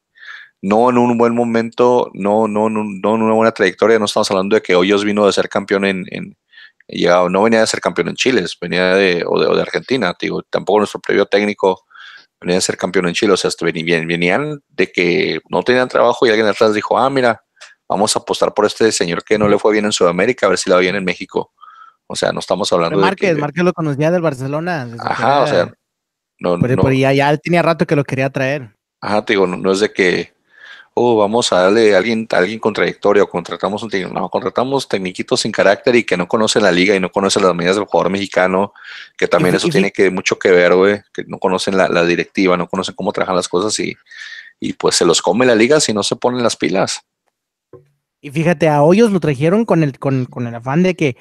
no 0.61 0.89
en 0.89 0.97
un 0.97 1.17
buen 1.17 1.33
momento, 1.33 2.11
no, 2.13 2.49
no, 2.49 2.69
no, 2.69 2.83
no 2.83 3.15
en 3.15 3.21
una 3.21 3.33
buena 3.33 3.53
trayectoria, 3.53 3.97
no 3.97 4.05
estamos 4.05 4.29
hablando 4.29 4.57
de 4.57 4.61
que 4.61 4.75
Hoyos 4.75 5.05
vino 5.05 5.25
de 5.25 5.31
ser 5.31 5.47
campeón 5.47 5.85
en, 5.85 6.03
en, 6.09 6.35
llegado, 6.89 7.29
no 7.29 7.43
venía 7.43 7.61
de 7.61 7.67
ser 7.67 7.79
campeón 7.79 8.09
en 8.09 8.15
Chile, 8.15 8.43
venía 8.59 8.93
de, 8.95 9.23
o 9.25 9.55
de, 9.55 9.61
Argentina, 9.61 10.13
digo, 10.19 10.43
tampoco 10.49 10.79
nuestro 10.79 10.99
previo 10.99 11.27
técnico 11.27 11.85
venía 12.41 12.55
de 12.55 12.61
ser 12.61 12.75
campeón 12.75 13.07
en 13.07 13.13
Chile, 13.13 13.31
o 13.31 13.37
sea, 13.37 13.51
venían, 13.61 14.05
venían 14.05 14.61
de 14.67 14.91
que 14.91 15.39
no 15.49 15.63
tenían 15.63 15.87
trabajo 15.87 16.27
y 16.27 16.29
alguien 16.29 16.47
atrás 16.47 16.73
dijo, 16.73 16.97
ah, 16.97 17.09
mira, 17.09 17.41
vamos 17.91 18.15
a 18.15 18.19
apostar 18.19 18.53
por 18.53 18.65
este 18.65 18.91
señor 18.91 19.23
que 19.23 19.37
no 19.37 19.47
le 19.47 19.59
fue 19.59 19.73
bien 19.73 19.85
en 19.85 19.91
Sudamérica, 19.91 20.45
a 20.45 20.49
ver 20.49 20.57
si 20.57 20.69
le 20.69 20.75
va 20.75 20.81
bien 20.81 20.95
en 20.95 21.03
México. 21.03 21.51
O 22.07 22.15
sea, 22.15 22.31
no 22.31 22.39
estamos 22.39 22.71
hablando 22.73 22.97
de 22.97 23.05
Márquez, 23.05 23.37
Márquez 23.37 23.63
lo 23.63 23.73
conocía 23.73 24.11
del 24.11 24.21
Barcelona. 24.21 24.87
Ajá, 24.99 25.41
o 25.41 25.47
sea, 25.47 25.73
no, 26.39 26.57
pero, 26.59 26.91
ya, 26.91 27.13
ya 27.13 27.37
tenía 27.37 27.61
rato 27.61 27.85
que 27.85 27.95
lo 27.95 28.03
quería 28.03 28.29
traer. 28.29 28.75
Ajá, 28.99 29.21
digo, 29.21 29.47
no 29.47 29.71
es 29.71 29.79
de 29.79 29.91
que 29.91 30.33
oh, 30.93 31.17
vamos 31.17 31.51
a 31.51 31.63
darle 31.63 31.95
a 31.95 31.97
alguien, 31.97 32.27
a 32.31 32.37
alguien 32.37 32.59
con 32.59 32.73
trayectoria 32.73 33.23
o 33.23 33.29
contratamos 33.29 33.83
un 33.83 33.89
técnico. 33.89 34.13
No, 34.13 34.29
contratamos 34.29 34.87
técnitos 34.87 35.41
sin 35.41 35.51
carácter 35.51 35.95
y 35.95 36.03
que 36.03 36.17
no 36.17 36.27
conocen 36.27 36.63
la 36.63 36.71
liga 36.71 36.95
y 36.95 36.99
no 36.99 37.11
conocen 37.11 37.43
las 37.43 37.55
medidas 37.55 37.75
del 37.75 37.85
jugador 37.85 38.11
mexicano, 38.11 38.73
que 39.17 39.27
también 39.27 39.55
eso 39.55 39.67
tiene 39.69 39.91
que 39.91 40.09
mucho 40.09 40.37
que 40.37 40.51
ver, 40.51 40.75
güey, 40.75 41.01
que 41.13 41.23
no 41.25 41.39
conocen 41.39 41.77
la, 41.77 42.05
directiva, 42.05 42.57
no 42.57 42.67
conocen 42.67 42.95
cómo 42.95 43.11
trabajan 43.11 43.35
las 43.35 43.47
cosas 43.47 43.77
y, 43.79 43.95
y 44.59 44.73
pues 44.73 44.95
se 44.95 45.05
los 45.05 45.21
come 45.21 45.45
la 45.45 45.55
liga 45.55 45.79
si 45.79 45.93
no 45.93 46.03
se 46.03 46.15
ponen 46.15 46.43
las 46.43 46.55
pilas. 46.55 47.01
Y 48.21 48.29
fíjate, 48.29 48.69
a 48.69 48.83
Hoyos 48.83 49.11
lo 49.11 49.19
trajeron 49.19 49.65
con 49.65 49.81
el, 49.83 49.97
con, 49.97 50.25
con 50.25 50.45
el 50.45 50.53
afán 50.53 50.83
de 50.83 50.95
que 50.95 51.17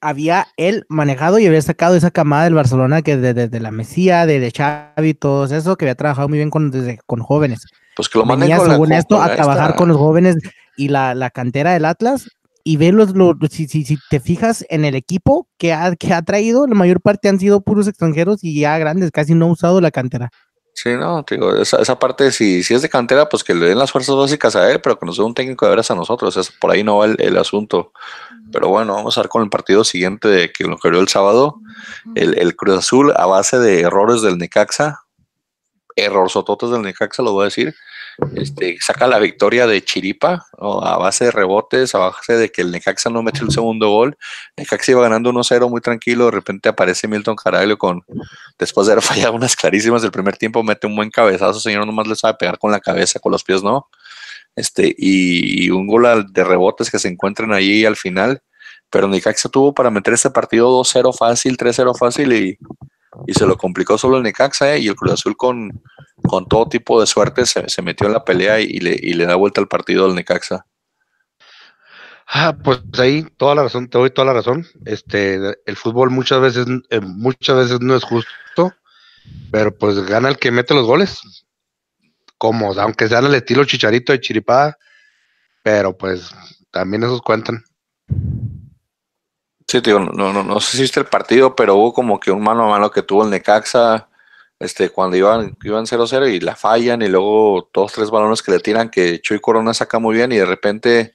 había 0.00 0.48
él 0.56 0.84
manejado 0.88 1.38
y 1.38 1.46
había 1.46 1.62
sacado 1.62 1.96
esa 1.96 2.10
camada 2.10 2.44
del 2.44 2.54
Barcelona 2.54 3.02
que 3.02 3.16
desde 3.16 3.48
de, 3.48 3.60
la 3.60 3.70
Mesía, 3.70 4.26
de, 4.26 4.40
de 4.40 4.50
Xavi, 4.50 5.14
todo 5.14 5.44
eso, 5.44 5.76
que 5.76 5.84
había 5.84 5.94
trabajado 5.94 6.28
muy 6.28 6.38
bien 6.38 6.50
con, 6.50 6.70
desde, 6.70 6.98
con 7.06 7.20
jóvenes. 7.20 7.66
Pues 7.96 8.08
que 8.08 8.18
lo 8.18 8.26
manden 8.26 8.58
según 8.58 8.92
esto, 8.92 9.22
a 9.22 9.34
trabajar 9.34 9.76
con 9.76 9.88
los 9.88 9.96
jóvenes 9.96 10.36
y 10.76 10.88
la, 10.88 11.14
la 11.14 11.30
cantera 11.30 11.72
del 11.72 11.84
Atlas. 11.84 12.28
Y 12.66 12.78
ve 12.78 12.92
los, 12.92 13.12
si, 13.50 13.68
si, 13.68 13.84
si, 13.84 13.98
te 14.08 14.20
fijas 14.20 14.64
en 14.70 14.86
el 14.86 14.94
equipo 14.94 15.48
que 15.58 15.74
ha, 15.74 15.94
que 15.96 16.14
ha 16.14 16.22
traído, 16.22 16.66
la 16.66 16.74
mayor 16.74 17.02
parte 17.02 17.28
han 17.28 17.38
sido 17.38 17.60
puros 17.60 17.86
extranjeros 17.88 18.42
y 18.42 18.58
ya 18.58 18.78
grandes, 18.78 19.10
casi 19.10 19.34
no 19.34 19.46
ha 19.46 19.52
usado 19.52 19.82
la 19.82 19.90
cantera. 19.90 20.30
Sí, 20.76 20.90
no, 20.96 21.24
digo, 21.30 21.54
esa, 21.54 21.80
esa 21.80 21.98
parte, 22.00 22.32
si, 22.32 22.64
si 22.64 22.74
es 22.74 22.82
de 22.82 22.88
cantera, 22.88 23.28
pues 23.28 23.44
que 23.44 23.54
le 23.54 23.66
den 23.66 23.78
las 23.78 23.92
fuerzas 23.92 24.16
básicas 24.16 24.56
a 24.56 24.70
él, 24.72 24.80
pero 24.80 24.98
que 24.98 25.06
nos 25.06 25.16
dé 25.16 25.22
un 25.22 25.32
técnico 25.32 25.64
de 25.64 25.70
veras 25.70 25.88
a 25.92 25.94
nosotros. 25.94 26.36
Es, 26.36 26.50
por 26.50 26.72
ahí 26.72 26.82
no 26.82 26.98
va 26.98 27.06
el, 27.06 27.16
el, 27.20 27.38
asunto. 27.38 27.92
Pero 28.50 28.68
bueno, 28.68 28.94
vamos 28.94 29.16
a 29.16 29.20
ver 29.20 29.28
con 29.28 29.44
el 29.44 29.50
partido 29.50 29.84
siguiente 29.84 30.26
de 30.26 30.52
que 30.52 30.64
lo 30.64 30.74
ocurrió 30.74 31.00
el 31.00 31.06
sábado. 31.06 31.60
El, 32.16 32.36
el 32.38 32.56
Cruz 32.56 32.78
Azul, 32.78 33.12
a 33.16 33.24
base 33.26 33.60
de 33.60 33.82
errores 33.82 34.20
del 34.22 34.36
Necaxa, 34.36 35.04
error 35.94 36.28
sototes 36.28 36.70
del 36.70 36.82
Necaxa, 36.82 37.22
lo 37.22 37.32
voy 37.32 37.42
a 37.42 37.44
decir. 37.46 37.74
Este, 38.36 38.76
saca 38.80 39.06
la 39.06 39.18
victoria 39.18 39.66
de 39.66 39.82
Chiripa 39.82 40.46
a 40.58 40.96
base 40.98 41.26
de 41.26 41.30
rebotes, 41.30 41.94
a 41.94 41.98
base 41.98 42.36
de 42.36 42.50
que 42.50 42.62
el 42.62 42.70
Necaxa 42.70 43.10
no 43.10 43.22
mete 43.22 43.40
el 43.40 43.50
segundo 43.50 43.90
gol. 43.90 44.16
Necaxa 44.56 44.92
iba 44.92 45.02
ganando 45.02 45.32
1-0 45.32 45.68
muy 45.68 45.80
tranquilo. 45.80 46.26
De 46.26 46.30
repente 46.30 46.68
aparece 46.68 47.08
Milton 47.08 47.36
Caraglio 47.36 47.76
con, 47.76 48.04
después 48.58 48.86
de 48.86 48.92
haber 48.92 49.04
fallado 49.04 49.34
unas 49.34 49.56
clarísimas 49.56 50.02
del 50.02 50.12
primer 50.12 50.36
tiempo, 50.36 50.62
mete 50.62 50.86
un 50.86 50.96
buen 50.96 51.10
cabezazo. 51.10 51.60
Señor, 51.60 51.86
nomás 51.86 52.06
le 52.06 52.16
sabe 52.16 52.34
pegar 52.38 52.58
con 52.58 52.70
la 52.70 52.80
cabeza, 52.80 53.18
con 53.18 53.32
los 53.32 53.42
pies, 53.42 53.62
¿no? 53.62 53.88
Este, 54.56 54.94
y, 54.96 55.70
un 55.70 55.86
gol 55.86 56.32
de 56.32 56.44
rebotes 56.44 56.90
que 56.90 56.98
se 56.98 57.08
encuentran 57.08 57.52
ahí 57.52 57.84
al 57.84 57.96
final. 57.96 58.42
Pero 58.90 59.08
Necaxa 59.08 59.48
tuvo 59.48 59.74
para 59.74 59.90
meter 59.90 60.14
este 60.14 60.30
partido 60.30 60.70
2-0 60.80 61.16
fácil, 61.16 61.56
3-0 61.56 61.98
fácil 61.98 62.32
y 62.32 62.58
y 63.26 63.34
se 63.34 63.46
lo 63.46 63.56
complicó 63.56 63.98
solo 63.98 64.16
el 64.16 64.22
Necaxa 64.22 64.74
¿eh? 64.74 64.80
y 64.80 64.88
el 64.88 64.96
Cruz 64.96 65.12
Azul 65.12 65.36
con, 65.36 65.82
con 66.22 66.46
todo 66.46 66.68
tipo 66.68 67.00
de 67.00 67.06
suerte 67.06 67.46
se, 67.46 67.82
metió 67.82 68.06
en 68.06 68.12
la 68.12 68.24
pelea 68.24 68.60
y, 68.60 68.78
le, 68.78 68.96
y 69.00 69.14
le 69.14 69.26
da 69.26 69.36
vuelta 69.36 69.60
al 69.60 69.68
partido 69.68 70.06
al 70.06 70.14
Necaxa. 70.14 70.66
Ah, 72.26 72.56
pues 72.62 72.80
ahí 72.98 73.22
toda 73.36 73.54
la 73.54 73.64
razón, 73.64 73.88
te 73.88 73.98
doy 73.98 74.10
toda 74.10 74.26
la 74.26 74.32
razón. 74.32 74.66
Este, 74.86 75.38
el 75.66 75.76
fútbol 75.76 76.10
muchas 76.10 76.40
veces, 76.40 76.66
eh, 76.90 77.00
muchas 77.00 77.56
veces 77.56 77.80
no 77.80 77.94
es 77.94 78.04
justo, 78.04 78.72
pero 79.50 79.76
pues 79.76 79.98
gana 80.06 80.28
el 80.28 80.38
que 80.38 80.50
mete 80.50 80.74
los 80.74 80.86
goles. 80.86 81.20
Como, 82.38 82.72
aunque 82.72 83.08
sean 83.08 83.26
el 83.26 83.34
estilo 83.34 83.64
chicharito 83.64 84.12
de 84.12 84.20
chiripada, 84.20 84.78
pero 85.62 85.96
pues 85.96 86.34
también 86.70 87.04
esos 87.04 87.22
cuentan. 87.22 87.64
Sí, 89.66 89.80
tío, 89.80 89.98
no, 89.98 90.32
no, 90.32 90.42
no 90.42 90.60
sé 90.60 90.76
si 90.76 90.82
viste 90.82 91.00
el 91.00 91.06
partido, 91.06 91.56
pero 91.56 91.76
hubo 91.76 91.92
como 91.92 92.20
que 92.20 92.30
un 92.30 92.42
mano 92.42 92.64
a 92.64 92.68
mano 92.70 92.90
que 92.90 93.02
tuvo 93.02 93.24
el 93.24 93.30
Necaxa, 93.30 94.08
este, 94.58 94.90
cuando 94.90 95.16
iban, 95.16 95.56
iban 95.62 95.86
0-0 95.86 96.28
y 96.32 96.40
la 96.40 96.54
fallan, 96.56 97.02
y 97.02 97.08
luego 97.08 97.68
todos 97.72 97.92
tres 97.92 98.10
balones 98.10 98.42
que 98.42 98.52
le 98.52 98.60
tiran, 98.60 98.90
que 98.90 99.20
Chuy 99.20 99.40
Corona 99.40 99.74
saca 99.74 99.98
muy 99.98 100.14
bien, 100.14 100.32
y 100.32 100.36
de 100.36 100.46
repente, 100.46 101.14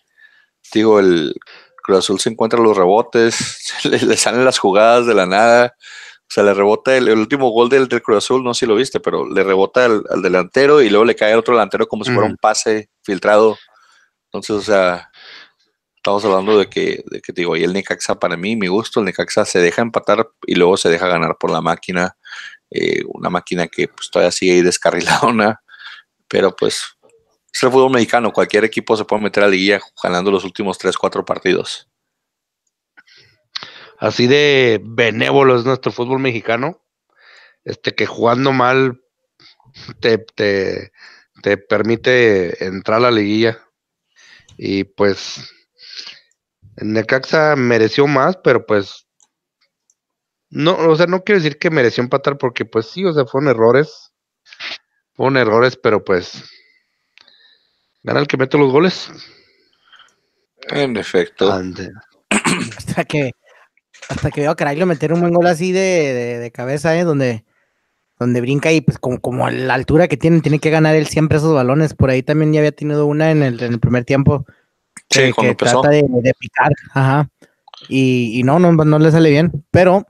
digo, 0.74 1.00
el 1.00 1.36
Cruz 1.84 2.00
Azul 2.00 2.20
se 2.20 2.30
encuentra 2.30 2.60
los 2.60 2.76
rebotes, 2.76 3.74
le, 3.86 4.18
salen 4.18 4.46
las 4.46 4.60
jugadas 4.60 5.06
de 5.06 5.14
la 5.14 5.26
nada, 5.26 5.76
o 5.78 6.32
sea, 6.32 6.44
le 6.44 6.54
rebota 6.54 6.96
el, 6.96 7.10
último 7.10 7.50
gol 7.50 7.70
del, 7.70 7.88
del, 7.88 8.02
Cruz 8.04 8.20
Azul, 8.26 8.44
no 8.44 8.54
sé 8.54 8.62
si 8.62 8.66
lo 8.68 8.76
viste, 8.76 9.00
pero 9.00 9.28
le 9.28 9.44
rebota 9.44 9.86
al, 9.86 10.22
delantero 10.22 10.82
y 10.82 10.90
luego 10.90 11.06
le 11.06 11.16
cae 11.16 11.34
al 11.34 11.40
otro 11.40 11.56
delantero 11.56 11.88
como 11.88 12.04
si 12.04 12.12
fuera 12.12 12.30
un 12.30 12.38
pase 12.38 12.90
filtrado. 13.04 13.58
Entonces, 14.26 14.56
o 14.56 14.62
sea, 14.62 15.09
estamos 16.00 16.24
hablando 16.24 16.58
de 16.58 16.70
que, 16.70 17.04
de 17.08 17.20
que 17.20 17.34
digo, 17.34 17.58
y 17.58 17.64
el 17.64 17.74
Necaxa 17.74 18.18
para 18.18 18.38
mí, 18.38 18.56
mi 18.56 18.68
gusto, 18.68 19.02
el 19.02 19.06
Necaxa 19.06 19.44
se 19.44 19.60
deja 19.60 19.82
empatar 19.82 20.30
y 20.48 20.56
luego 20.56 20.78
se 20.78 20.88
deja 20.88 21.08
ganar 21.08 21.38
por 21.38 21.52
la 21.52 21.60
máquina, 21.60 22.16
eh, 22.72 23.04
una 23.08 23.30
máquina 23.30 23.68
que 23.68 23.90
pues 23.90 24.10
todavía 24.10 24.32
sigue 24.32 24.54
ahí 24.54 24.62
descarrilada, 24.62 25.62
pero 26.30 26.56
pues 26.56 26.82
es 27.54 27.64
el 27.64 27.70
fútbol 27.70 27.92
mexicano, 27.92 28.32
cualquier 28.32 28.64
equipo 28.64 28.96
se 28.96 29.04
puede 29.04 29.24
meter 29.24 29.44
a 29.44 29.48
la 29.48 29.52
liguilla 29.52 29.82
ganando 30.02 30.32
los 30.32 30.46
últimos 30.46 30.78
3, 30.78 30.98
4 30.98 31.26
partidos. 31.26 31.90
Así 33.98 34.28
de 34.28 34.80
benévolo 34.82 35.58
es 35.58 35.66
nuestro 35.66 35.92
fútbol 35.92 36.20
mexicano, 36.20 36.82
este 37.66 37.94
que 37.94 38.06
jugando 38.06 38.54
mal 38.54 39.02
te, 40.00 40.18
te, 40.18 40.94
te 41.44 41.58
permite 41.58 42.64
entrar 42.64 43.00
a 43.00 43.02
la 43.02 43.12
liguilla. 43.12 43.60
Y 44.58 44.84
pues 44.84 45.42
Necaxa 46.82 47.56
mereció 47.56 48.08
más, 48.08 48.38
pero 48.38 48.66
pues 48.66 49.08
no, 50.50 50.76
o 50.78 50.96
sea, 50.96 51.06
no 51.06 51.24
quiero 51.24 51.40
decir 51.42 51.60
que 51.60 51.70
mereció 51.70 52.04
empatar 52.04 52.38
porque 52.38 52.66
pues 52.66 52.88
sí, 52.88 53.06
o 53.06 53.14
sea, 53.14 53.26
fueron 53.26 53.50
errores. 53.50 54.12
Fueron 55.14 55.38
errores, 55.38 55.78
pero 55.78 56.04
pues 56.04 56.44
gana 58.04 58.20
el 58.20 58.28
que 58.28 58.38
mete 58.38 58.58
los 58.58 58.72
goles. 58.72 59.12
En 60.70 60.98
efecto. 60.98 61.52
hasta 62.78 63.04
que 63.06 63.32
hasta 64.08 64.32
que 64.32 64.42
veo 64.42 64.52
a 64.52 64.56
Caraglio 64.56 64.86
meter 64.86 65.14
un 65.14 65.22
buen 65.22 65.34
gol 65.34 65.46
así 65.46 65.72
de, 65.72 66.40
de, 66.40 66.52
cabeza, 66.52 66.98
¿eh? 66.98 67.04
donde, 67.04 67.44
donde 68.18 68.42
brinca 68.42 68.72
y 68.72 68.82
pues 68.82 68.98
como, 68.98 69.20
como 69.20 69.46
a 69.46 69.52
la 69.52 69.76
altura 69.76 70.08
que 70.08 70.18
tiene, 70.18 70.42
tiene 70.42 70.60
que 70.60 70.72
ganar 70.72 70.96
él 70.96 71.06
siempre 71.06 71.38
esos 71.38 71.54
balones. 71.54 71.94
Por 71.94 72.10
ahí 72.10 72.24
también 72.24 72.54
ya 72.54 72.60
había 72.60 72.72
tenido 72.72 73.06
una 73.06 73.30
en 73.30 73.44
el, 73.44 73.62
en 73.62 73.74
el 73.74 73.80
primer 73.80 74.06
tiempo 74.06 74.46
que, 75.08 75.56
trata 75.56 75.90
de, 75.90 76.34
picar, 76.38 76.72
ajá. 76.94 77.30
Y, 77.88 78.42
no, 78.44 78.60
no, 78.60 78.72
no 78.74 79.00
le 79.00 79.12
sale 79.12 79.30
bien, 79.30 79.66
pero 79.72 80.06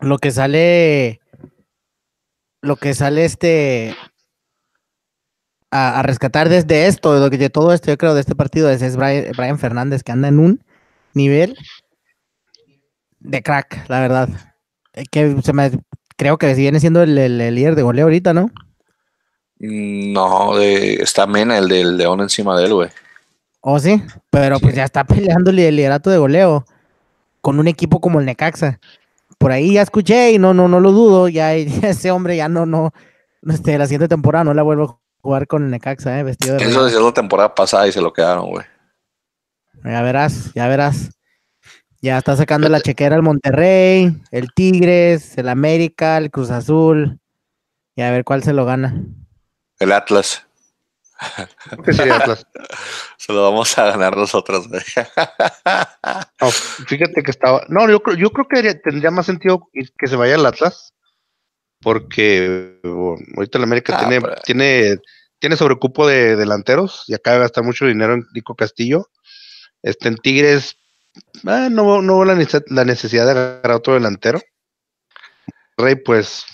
lo 0.00 0.18
que 0.18 0.30
sale, 0.30 1.20
lo 2.60 2.76
que 2.76 2.94
sale 2.94 3.24
este 3.24 3.94
a, 5.70 6.02
rescatar 6.02 6.48
desde 6.48 6.86
esto, 6.86 7.28
de, 7.28 7.50
todo 7.50 7.72
esto, 7.72 7.90
yo 7.90 7.98
creo, 7.98 8.14
de 8.14 8.20
este 8.20 8.34
partido, 8.34 8.70
es, 8.70 8.82
es 8.82 8.96
Brian, 8.96 9.58
Fernández, 9.58 10.02
que 10.02 10.12
anda 10.12 10.28
en 10.28 10.38
un 10.38 10.64
nivel 11.14 11.56
de 13.20 13.42
crack, 13.42 13.88
la 13.88 14.00
verdad. 14.00 14.28
Que 15.10 15.36
se 15.42 15.52
me, 15.52 15.70
creo 16.16 16.38
que 16.38 16.54
viene 16.54 16.80
siendo 16.80 17.02
el, 17.02 17.14
líder 17.54 17.74
de 17.74 17.82
goleo 17.82 18.04
ahorita, 18.04 18.32
¿no? 18.32 18.50
Mm, 19.58 20.12
no, 20.12 20.56
de, 20.56 20.94
está 20.94 21.26
Mena, 21.26 21.58
el 21.58 21.68
del 21.68 21.96
León 21.96 22.20
encima 22.20 22.58
de 22.58 22.66
él, 22.66 22.74
güey. 22.74 22.88
Oh, 23.68 23.80
sí, 23.80 24.00
pero 24.30 24.60
pues 24.60 24.76
ya 24.76 24.84
está 24.84 25.02
peleando 25.02 25.50
el 25.50 25.56
liderato 25.56 26.08
de 26.08 26.18
goleo 26.18 26.64
con 27.40 27.58
un 27.58 27.66
equipo 27.66 28.00
como 28.00 28.20
el 28.20 28.26
Necaxa. 28.26 28.78
Por 29.38 29.50
ahí 29.50 29.74
ya 29.74 29.82
escuché 29.82 30.30
y 30.30 30.38
no, 30.38 30.54
no, 30.54 30.68
no 30.68 30.78
lo 30.78 30.92
dudo, 30.92 31.26
ya 31.26 31.52
ese 31.82 32.12
hombre 32.12 32.36
ya 32.36 32.48
no, 32.48 32.64
no, 32.64 32.92
este, 33.42 33.76
la 33.76 33.86
siguiente 33.86 34.06
temporada 34.06 34.44
no 34.44 34.54
la 34.54 34.62
vuelvo 34.62 34.84
a 34.84 34.98
jugar 35.20 35.48
con 35.48 35.64
el 35.64 35.70
Necaxa, 35.72 36.16
eh, 36.16 36.22
vestido 36.22 36.54
de 36.54 36.62
Eso 36.62 36.84
decía 36.84 37.00
la 37.00 37.12
temporada 37.12 37.56
pasada 37.56 37.88
y 37.88 37.92
se 37.92 38.00
lo 38.00 38.12
quedaron, 38.12 38.50
güey. 38.50 38.64
Ya 39.84 40.00
verás, 40.00 40.52
ya 40.54 40.68
verás. 40.68 41.10
Ya 42.00 42.18
está 42.18 42.36
sacando 42.36 42.68
la 42.68 42.80
chequera 42.80 43.16
el 43.16 43.22
Monterrey, 43.22 44.16
el 44.30 44.52
Tigres, 44.54 45.36
el 45.38 45.48
América, 45.48 46.18
el 46.18 46.30
Cruz 46.30 46.52
Azul. 46.52 47.18
Y 47.96 48.02
a 48.02 48.12
ver 48.12 48.22
cuál 48.22 48.44
se 48.44 48.52
lo 48.52 48.64
gana. 48.64 49.02
El 49.80 49.90
Atlas. 49.90 50.45
Se 53.16 53.32
lo 53.32 53.42
vamos 53.42 53.76
a 53.78 53.86
ganar 53.86 54.16
nosotros. 54.16 54.68
fíjate 56.86 57.22
que 57.22 57.30
estaba. 57.30 57.64
No, 57.68 57.88
yo, 57.88 58.02
yo 58.16 58.30
creo 58.30 58.48
que 58.48 58.74
tendría 58.74 59.10
más 59.10 59.26
sentido 59.26 59.68
que 59.72 60.06
se 60.06 60.16
vaya 60.16 60.34
al 60.34 60.46
Atlas. 60.46 60.92
Porque 61.80 62.80
ahorita 63.36 63.58
el 63.58 63.64
América 63.64 63.96
ah, 63.96 64.08
tiene, 64.08 64.26
tiene, 64.44 64.96
tiene 65.38 65.56
sobrecupo 65.56 66.06
de 66.06 66.34
delanteros 66.34 67.04
y 67.06 67.14
acaba 67.14 67.36
de 67.36 67.42
gastar 67.42 67.64
mucho 67.64 67.84
dinero 67.84 68.14
en 68.14 68.26
Nico 68.32 68.54
Castillo. 68.54 69.10
Este, 69.82 70.08
en 70.08 70.16
Tigres 70.16 70.78
eh, 71.46 71.68
no, 71.70 72.02
no 72.02 72.24
la, 72.24 72.36
la 72.68 72.84
necesidad 72.84 73.26
de 73.26 73.30
agarrar 73.30 73.76
otro 73.76 73.94
delantero. 73.94 74.40
Rey, 75.76 75.96
pues 75.96 76.44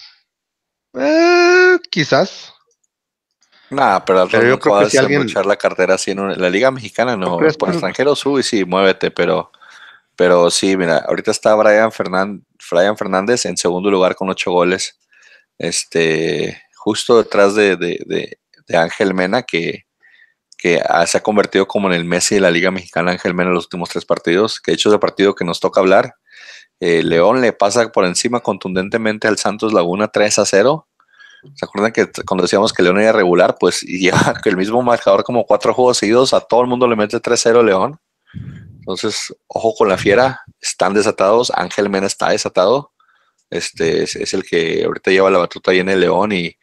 eh, 0.95 1.79
quizás. 1.91 2.52
Nada, 3.73 4.05
pero, 4.05 4.29
pero 4.31 4.47
yo 4.47 4.59
creo 4.59 4.81
que 4.81 4.91
si 4.91 4.99
alguien 4.99 5.23
echar 5.23 5.47
la 5.47 5.57
cartera 5.57 5.95
así 5.95 6.11
en 6.11 6.41
la 6.41 6.51
liga 6.51 6.71
mexicana 6.71 7.17
no, 7.17 7.39
por 7.59 7.71
extranjero 7.71 8.15
sube 8.15 8.43
sí, 8.43 8.65
muévete, 8.65 9.11
pero 9.11 9.51
pero 10.17 10.51
sí, 10.51 10.77
mira, 10.77 10.99
ahorita 10.99 11.31
está 11.31 11.55
Brian, 11.55 11.91
Fernández 11.91 13.47
en 13.47 13.57
segundo 13.57 13.91
lugar 13.91 14.15
con 14.15 14.29
ocho 14.29 14.53
goles. 14.53 14.99
Este, 15.59 16.63
justo 16.77 17.19
detrás 17.19 17.55
de, 17.55 17.77
de, 17.77 18.39
de, 18.67 18.77
Ángel 18.77 19.15
Mena, 19.15 19.43
que, 19.43 19.87
que 20.59 20.83
se 21.07 21.19
ha 21.19 21.23
convertido 21.23 21.67
como 21.67 21.89
en 21.89 21.95
el 21.95 22.05
Messi 22.05 22.37
de 22.37 22.41
la 22.41 22.51
Liga 22.51 22.71
Mexicana, 22.71 23.13
Ángel 23.13 23.35
Mena, 23.35 23.51
en 23.51 23.55
los 23.55 23.65
últimos 23.65 23.89
tres 23.89 24.05
partidos, 24.05 24.61
que 24.61 24.73
de 24.73 24.75
hecho 24.75 24.91
es 24.91 24.95
el 24.95 25.01
partido 25.01 25.35
que 25.35 25.45
nos 25.45 25.61
toca 25.61 25.81
hablar. 25.81 26.15
Eh, 26.81 27.03
León 27.03 27.41
le 27.41 27.53
pasa 27.53 27.91
por 27.93 28.05
encima 28.05 28.41
contundentemente 28.41 29.29
al 29.29 29.39
Santos 29.39 29.73
Laguna 29.73 30.09
3 30.09 30.41
a 30.41 30.47
0 30.47 30.89
¿Se 31.55 31.65
acuerdan 31.65 31.93
que 31.93 32.09
cuando 32.25 32.43
decíamos 32.43 32.73
que 32.73 32.83
León 32.83 33.01
era 33.01 33.13
regular, 33.13 33.57
pues 33.59 33.83
y 33.83 33.99
lleva 33.99 34.35
el 34.45 34.57
mismo 34.57 34.83
marcador 34.83 35.25
como 35.25 35.45
cuatro 35.45 35.75
juegos 35.75 35.99
seguidos, 35.99 36.33
a 36.35 36.41
todo 36.41 36.63
el 36.63 36.69
mundo 36.69 36.87
le 36.87 36.97
mete 36.97 37.19
3-0 37.19 37.65
León? 37.65 37.99
Entonces, 38.79 39.35
ojo 39.47 39.75
con 39.75 39.89
la 39.89 39.99
fiera, 39.99 40.41
están 40.61 40.95
desatados, 40.95 41.53
Ángel 41.55 41.89
Mena 41.89 42.07
está 42.07 42.31
desatado, 42.31 42.93
este 43.51 44.05
es, 44.05 44.35
el 44.35 44.45
que 44.45 44.83
ahorita 44.85 45.11
lleva 45.11 45.31
la 45.31 45.39
batuta 45.39 45.71
ahí 45.71 45.81
en 45.81 45.91
el 45.91 46.01
León 46.01 46.33
y, 46.33 46.57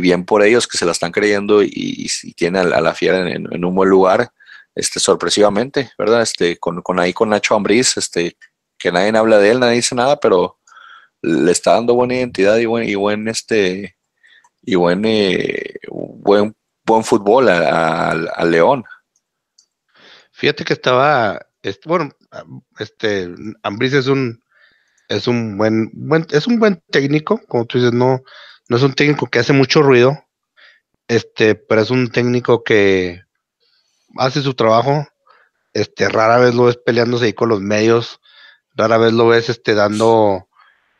bien 0.00 0.26
por 0.26 0.42
ellos 0.42 0.68
que 0.68 0.76
se 0.76 0.84
la 0.84 0.92
están 0.92 1.10
creyendo 1.10 1.62
y, 1.62 2.08
tiene 2.36 2.58
a, 2.58 2.64
la 2.64 2.94
fiera 2.94 3.28
en, 3.30 3.64
un 3.64 3.74
buen 3.74 3.88
lugar, 3.88 4.30
este 4.74 5.00
sorpresivamente, 5.00 5.90
¿verdad? 5.98 6.22
Este 6.22 6.58
con, 6.58 6.82
con 6.82 7.00
ahí 7.00 7.12
con 7.12 7.30
Nacho 7.30 7.54
Ambriz, 7.54 7.96
este 7.96 8.36
que 8.78 8.92
nadie 8.92 9.16
habla 9.16 9.38
de 9.38 9.50
él, 9.50 9.60
nadie 9.60 9.76
dice 9.76 9.94
nada, 9.94 10.20
pero 10.20 10.58
le 11.22 11.52
está 11.52 11.74
dando 11.74 11.94
buena 11.94 12.14
identidad 12.14 12.58
y 12.58 12.66
buen, 12.66 12.88
y 12.88 12.94
buen 12.94 13.28
este 13.28 13.96
y 14.62 14.74
buen 14.74 15.04
eh, 15.04 15.74
buen 15.88 16.54
buen 16.84 17.04
fútbol 17.04 17.48
al 17.48 18.50
León. 18.50 18.84
Fíjate 20.32 20.64
que 20.64 20.72
estaba, 20.72 21.46
bueno, 21.84 22.10
este 22.78 23.28
Ambris 23.62 23.92
es 23.92 24.08
un 24.08 24.42
es 25.08 25.26
un 25.28 25.56
buen, 25.58 25.90
buen 25.92 26.26
es 26.30 26.46
un 26.46 26.58
buen 26.58 26.82
técnico, 26.90 27.40
como 27.46 27.64
tú 27.66 27.78
dices, 27.78 27.92
no 27.92 28.22
no 28.68 28.76
es 28.76 28.82
un 28.82 28.94
técnico 28.94 29.26
que 29.26 29.38
hace 29.38 29.52
mucho 29.52 29.82
ruido, 29.82 30.24
este, 31.08 31.54
pero 31.54 31.82
es 31.82 31.90
un 31.90 32.10
técnico 32.10 32.64
que 32.64 33.22
hace 34.16 34.40
su 34.42 34.54
trabajo, 34.54 35.06
este, 35.74 36.08
rara 36.08 36.38
vez 36.38 36.54
lo 36.54 36.64
ves 36.64 36.78
peleándose 36.78 37.26
ahí 37.26 37.32
con 37.32 37.48
los 37.50 37.60
medios, 37.60 38.20
rara 38.74 38.98
vez 38.98 39.12
lo 39.12 39.28
ves 39.28 39.48
este 39.48 39.74
dando 39.74 40.48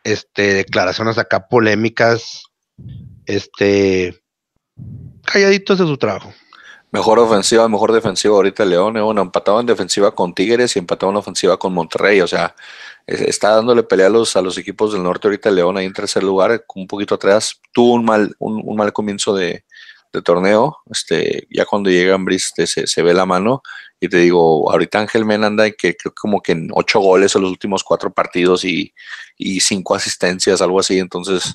este, 0.04 0.54
declaraciones 0.54 1.18
acá 1.18 1.48
polémicas, 1.48 2.44
este, 3.26 4.22
calladitos 5.24 5.78
de 5.78 5.86
su 5.86 5.96
trabajo. 5.96 6.32
Mejor 6.92 7.18
ofensiva, 7.20 7.66
mejor 7.70 7.90
defensiva 7.92 8.34
ahorita 8.34 8.66
León, 8.66 8.98
¿eh? 8.98 9.00
bueno, 9.00 9.22
empatado 9.22 9.58
en 9.60 9.64
defensiva 9.64 10.14
con 10.14 10.34
Tigres 10.34 10.76
y 10.76 10.78
empatado 10.78 11.10
en 11.10 11.16
ofensiva 11.16 11.56
con 11.56 11.72
Monterrey, 11.72 12.20
o 12.20 12.26
sea, 12.26 12.54
está 13.06 13.56
dándole 13.56 13.82
pelea 13.82 14.08
a 14.08 14.10
los, 14.10 14.36
a 14.36 14.42
los 14.42 14.58
equipos 14.58 14.92
del 14.92 15.02
norte 15.02 15.26
ahorita 15.26 15.50
León 15.50 15.78
ahí 15.78 15.86
en 15.86 15.94
tercer 15.94 16.22
lugar, 16.22 16.66
un 16.74 16.86
poquito 16.86 17.14
atrás, 17.14 17.62
tuvo 17.72 17.94
un 17.94 18.04
mal, 18.04 18.36
un, 18.38 18.76
mal 18.76 18.92
comienzo 18.92 19.34
de, 19.34 19.64
torneo, 20.22 20.76
este, 20.90 21.46
ya 21.48 21.64
cuando 21.64 21.88
llega 21.88 22.14
Ambris 22.14 22.52
se, 22.54 22.86
se, 22.86 23.02
ve 23.02 23.14
la 23.14 23.24
mano, 23.24 23.62
y 24.02 24.08
te 24.08 24.16
digo, 24.16 24.68
ahorita 24.68 24.98
Ángel 24.98 25.24
Mena 25.24 25.46
anda 25.46 25.70
que 25.70 25.96
creo 25.96 26.12
como 26.12 26.42
que 26.42 26.50
en 26.50 26.70
ocho 26.72 26.98
goles 26.98 27.36
en 27.36 27.42
los 27.42 27.52
últimos 27.52 27.84
cuatro 27.84 28.12
partidos 28.12 28.64
y, 28.64 28.92
y 29.38 29.60
cinco 29.60 29.94
asistencias, 29.94 30.60
algo 30.60 30.80
así, 30.80 30.98
entonces 30.98 31.54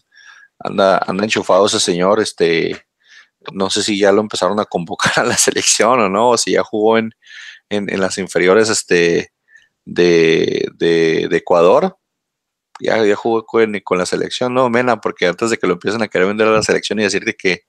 anda, 0.58 0.98
anda 1.06 1.26
enchufado 1.26 1.66
ese 1.66 1.82
señor, 1.82 2.22
este, 2.22 2.86
no 3.52 3.70
sé 3.70 3.84
si 3.84 4.00
ya 4.00 4.14
lo 4.14 4.22
empezaron 4.22 4.62
a 4.62 4.66
convocar 4.66 5.12
a 5.18 5.24
la 5.26 5.38
selección 5.38 6.00
o 6.00 6.08
no, 6.08 6.30
o 6.30 6.38
si 6.38 6.54
ya 6.54 6.64
jugó 6.64 6.98
en, 6.98 7.12
en, 7.70 8.00
las 8.00 8.18
inferiores 8.18 8.70
este, 8.70 9.34
de, 9.84 10.70
de, 10.76 11.28
Ecuador. 11.36 11.98
Ya, 12.80 13.04
ya 13.04 13.16
jugó 13.18 13.46
con, 13.46 13.78
con, 13.82 13.98
la 13.98 14.06
selección, 14.06 14.54
no, 14.54 14.70
Mena, 14.70 15.02
porque 15.02 15.28
antes 15.28 15.50
de 15.50 15.58
que 15.58 15.68
lo 15.68 15.74
empiecen 15.74 16.02
a 16.02 16.08
querer 16.08 16.28
vender 16.28 16.48
a 16.48 16.52
la 16.52 16.64
selección 16.64 16.98
y 17.00 17.04
decirte 17.04 17.34
que 17.34 17.66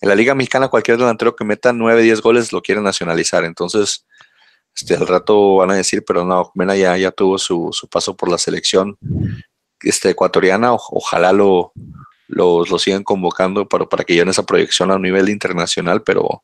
en 0.00 0.08
la 0.08 0.14
Liga 0.14 0.34
Mexicana 0.34 0.68
cualquier 0.68 0.98
delantero 0.98 1.36
que 1.36 1.44
meta 1.44 1.72
9, 1.72 2.02
10 2.02 2.20
goles 2.22 2.52
lo 2.52 2.60
quiere 2.62 2.80
nacionalizar. 2.80 3.44
Entonces, 3.44 4.06
este, 4.76 4.94
al 4.94 5.06
rato 5.06 5.56
van 5.56 5.70
a 5.70 5.74
decir, 5.74 6.04
pero 6.06 6.24
no, 6.24 6.50
Mena 6.54 6.76
ya, 6.76 6.96
ya 6.98 7.10
tuvo 7.10 7.38
su, 7.38 7.70
su 7.72 7.88
paso 7.88 8.14
por 8.14 8.30
la 8.30 8.36
selección 8.36 8.98
este, 9.80 10.10
ecuatoriana, 10.10 10.72
ojalá 10.74 11.32
lo, 11.32 11.72
los, 12.28 12.68
los 12.68 12.82
siguen 12.82 13.02
convocando 13.02 13.66
para, 13.66 13.86
para 13.86 14.04
que 14.04 14.12
lleven 14.12 14.28
esa 14.28 14.44
proyección 14.44 14.90
a 14.90 14.96
un 14.96 15.02
nivel 15.02 15.30
internacional, 15.30 16.02
pero 16.02 16.42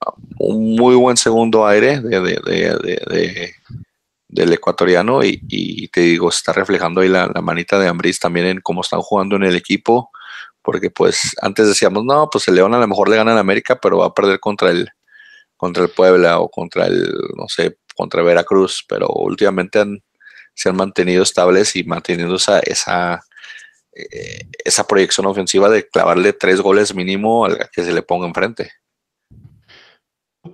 ah, 0.00 0.12
un 0.38 0.76
muy 0.76 0.94
buen 0.94 1.16
segundo 1.16 1.66
aire 1.66 2.00
de, 2.00 3.54
del 4.28 4.52
ecuatoriano 4.52 5.24
y, 5.24 5.88
te 5.88 6.00
digo, 6.00 6.28
está 6.28 6.52
reflejando 6.52 7.00
ahí 7.00 7.08
la, 7.08 7.28
manita 7.42 7.78
de 7.78 7.88
Ambris 7.88 8.20
también 8.20 8.46
en 8.46 8.60
cómo 8.60 8.82
están 8.82 9.00
jugando 9.00 9.34
en 9.34 9.42
el 9.42 9.56
equipo, 9.56 10.10
porque 10.62 10.90
pues 10.90 11.34
antes 11.42 11.66
decíamos, 11.66 12.04
no, 12.04 12.28
pues 12.30 12.46
el 12.46 12.54
León 12.54 12.72
a 12.74 12.78
lo 12.78 12.86
mejor 12.86 13.08
le 13.08 13.16
gana 13.16 13.32
en 13.32 13.38
América, 13.38 13.80
pero 13.82 13.98
va 13.98 14.06
a 14.06 14.14
perder 14.14 14.38
contra 14.38 14.70
el, 14.70 14.90
contra 15.64 15.84
el 15.84 15.88
Puebla 15.88 16.40
o 16.40 16.50
contra 16.50 16.86
el, 16.86 17.10
no 17.36 17.48
sé, 17.48 17.78
contra 17.94 18.22
Veracruz, 18.22 18.84
pero 18.86 19.08
últimamente 19.08 19.78
han, 19.78 20.02
se 20.52 20.68
han 20.68 20.76
mantenido 20.76 21.22
estables 21.22 21.74
y 21.74 21.84
manteniendo 21.84 22.36
esa, 22.36 22.60
esa 22.60 23.24
eh, 23.94 24.48
esa 24.62 24.86
proyección 24.86 25.26
ofensiva 25.26 25.70
de 25.70 25.88
clavarle 25.88 26.34
tres 26.34 26.60
goles 26.60 26.94
mínimo 26.94 27.46
al 27.46 27.70
que 27.70 27.82
se 27.82 27.92
le 27.92 28.02
ponga 28.02 28.26
enfrente. 28.26 28.72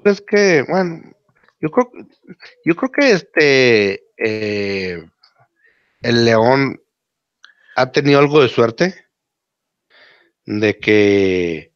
Es 0.05 0.21
que, 0.21 0.63
bueno, 0.69 1.13
yo 1.61 1.71
creo, 1.71 1.91
yo 2.65 2.77
creo 2.77 2.93
que 2.93 3.11
este 3.11 4.05
eh, 4.17 5.05
el 6.03 6.25
León 6.25 6.81
ha 7.75 7.91
tenido 7.91 8.21
algo 8.21 8.41
de 8.43 8.49
suerte 8.49 9.07
de 10.45 10.79
que 10.79 11.70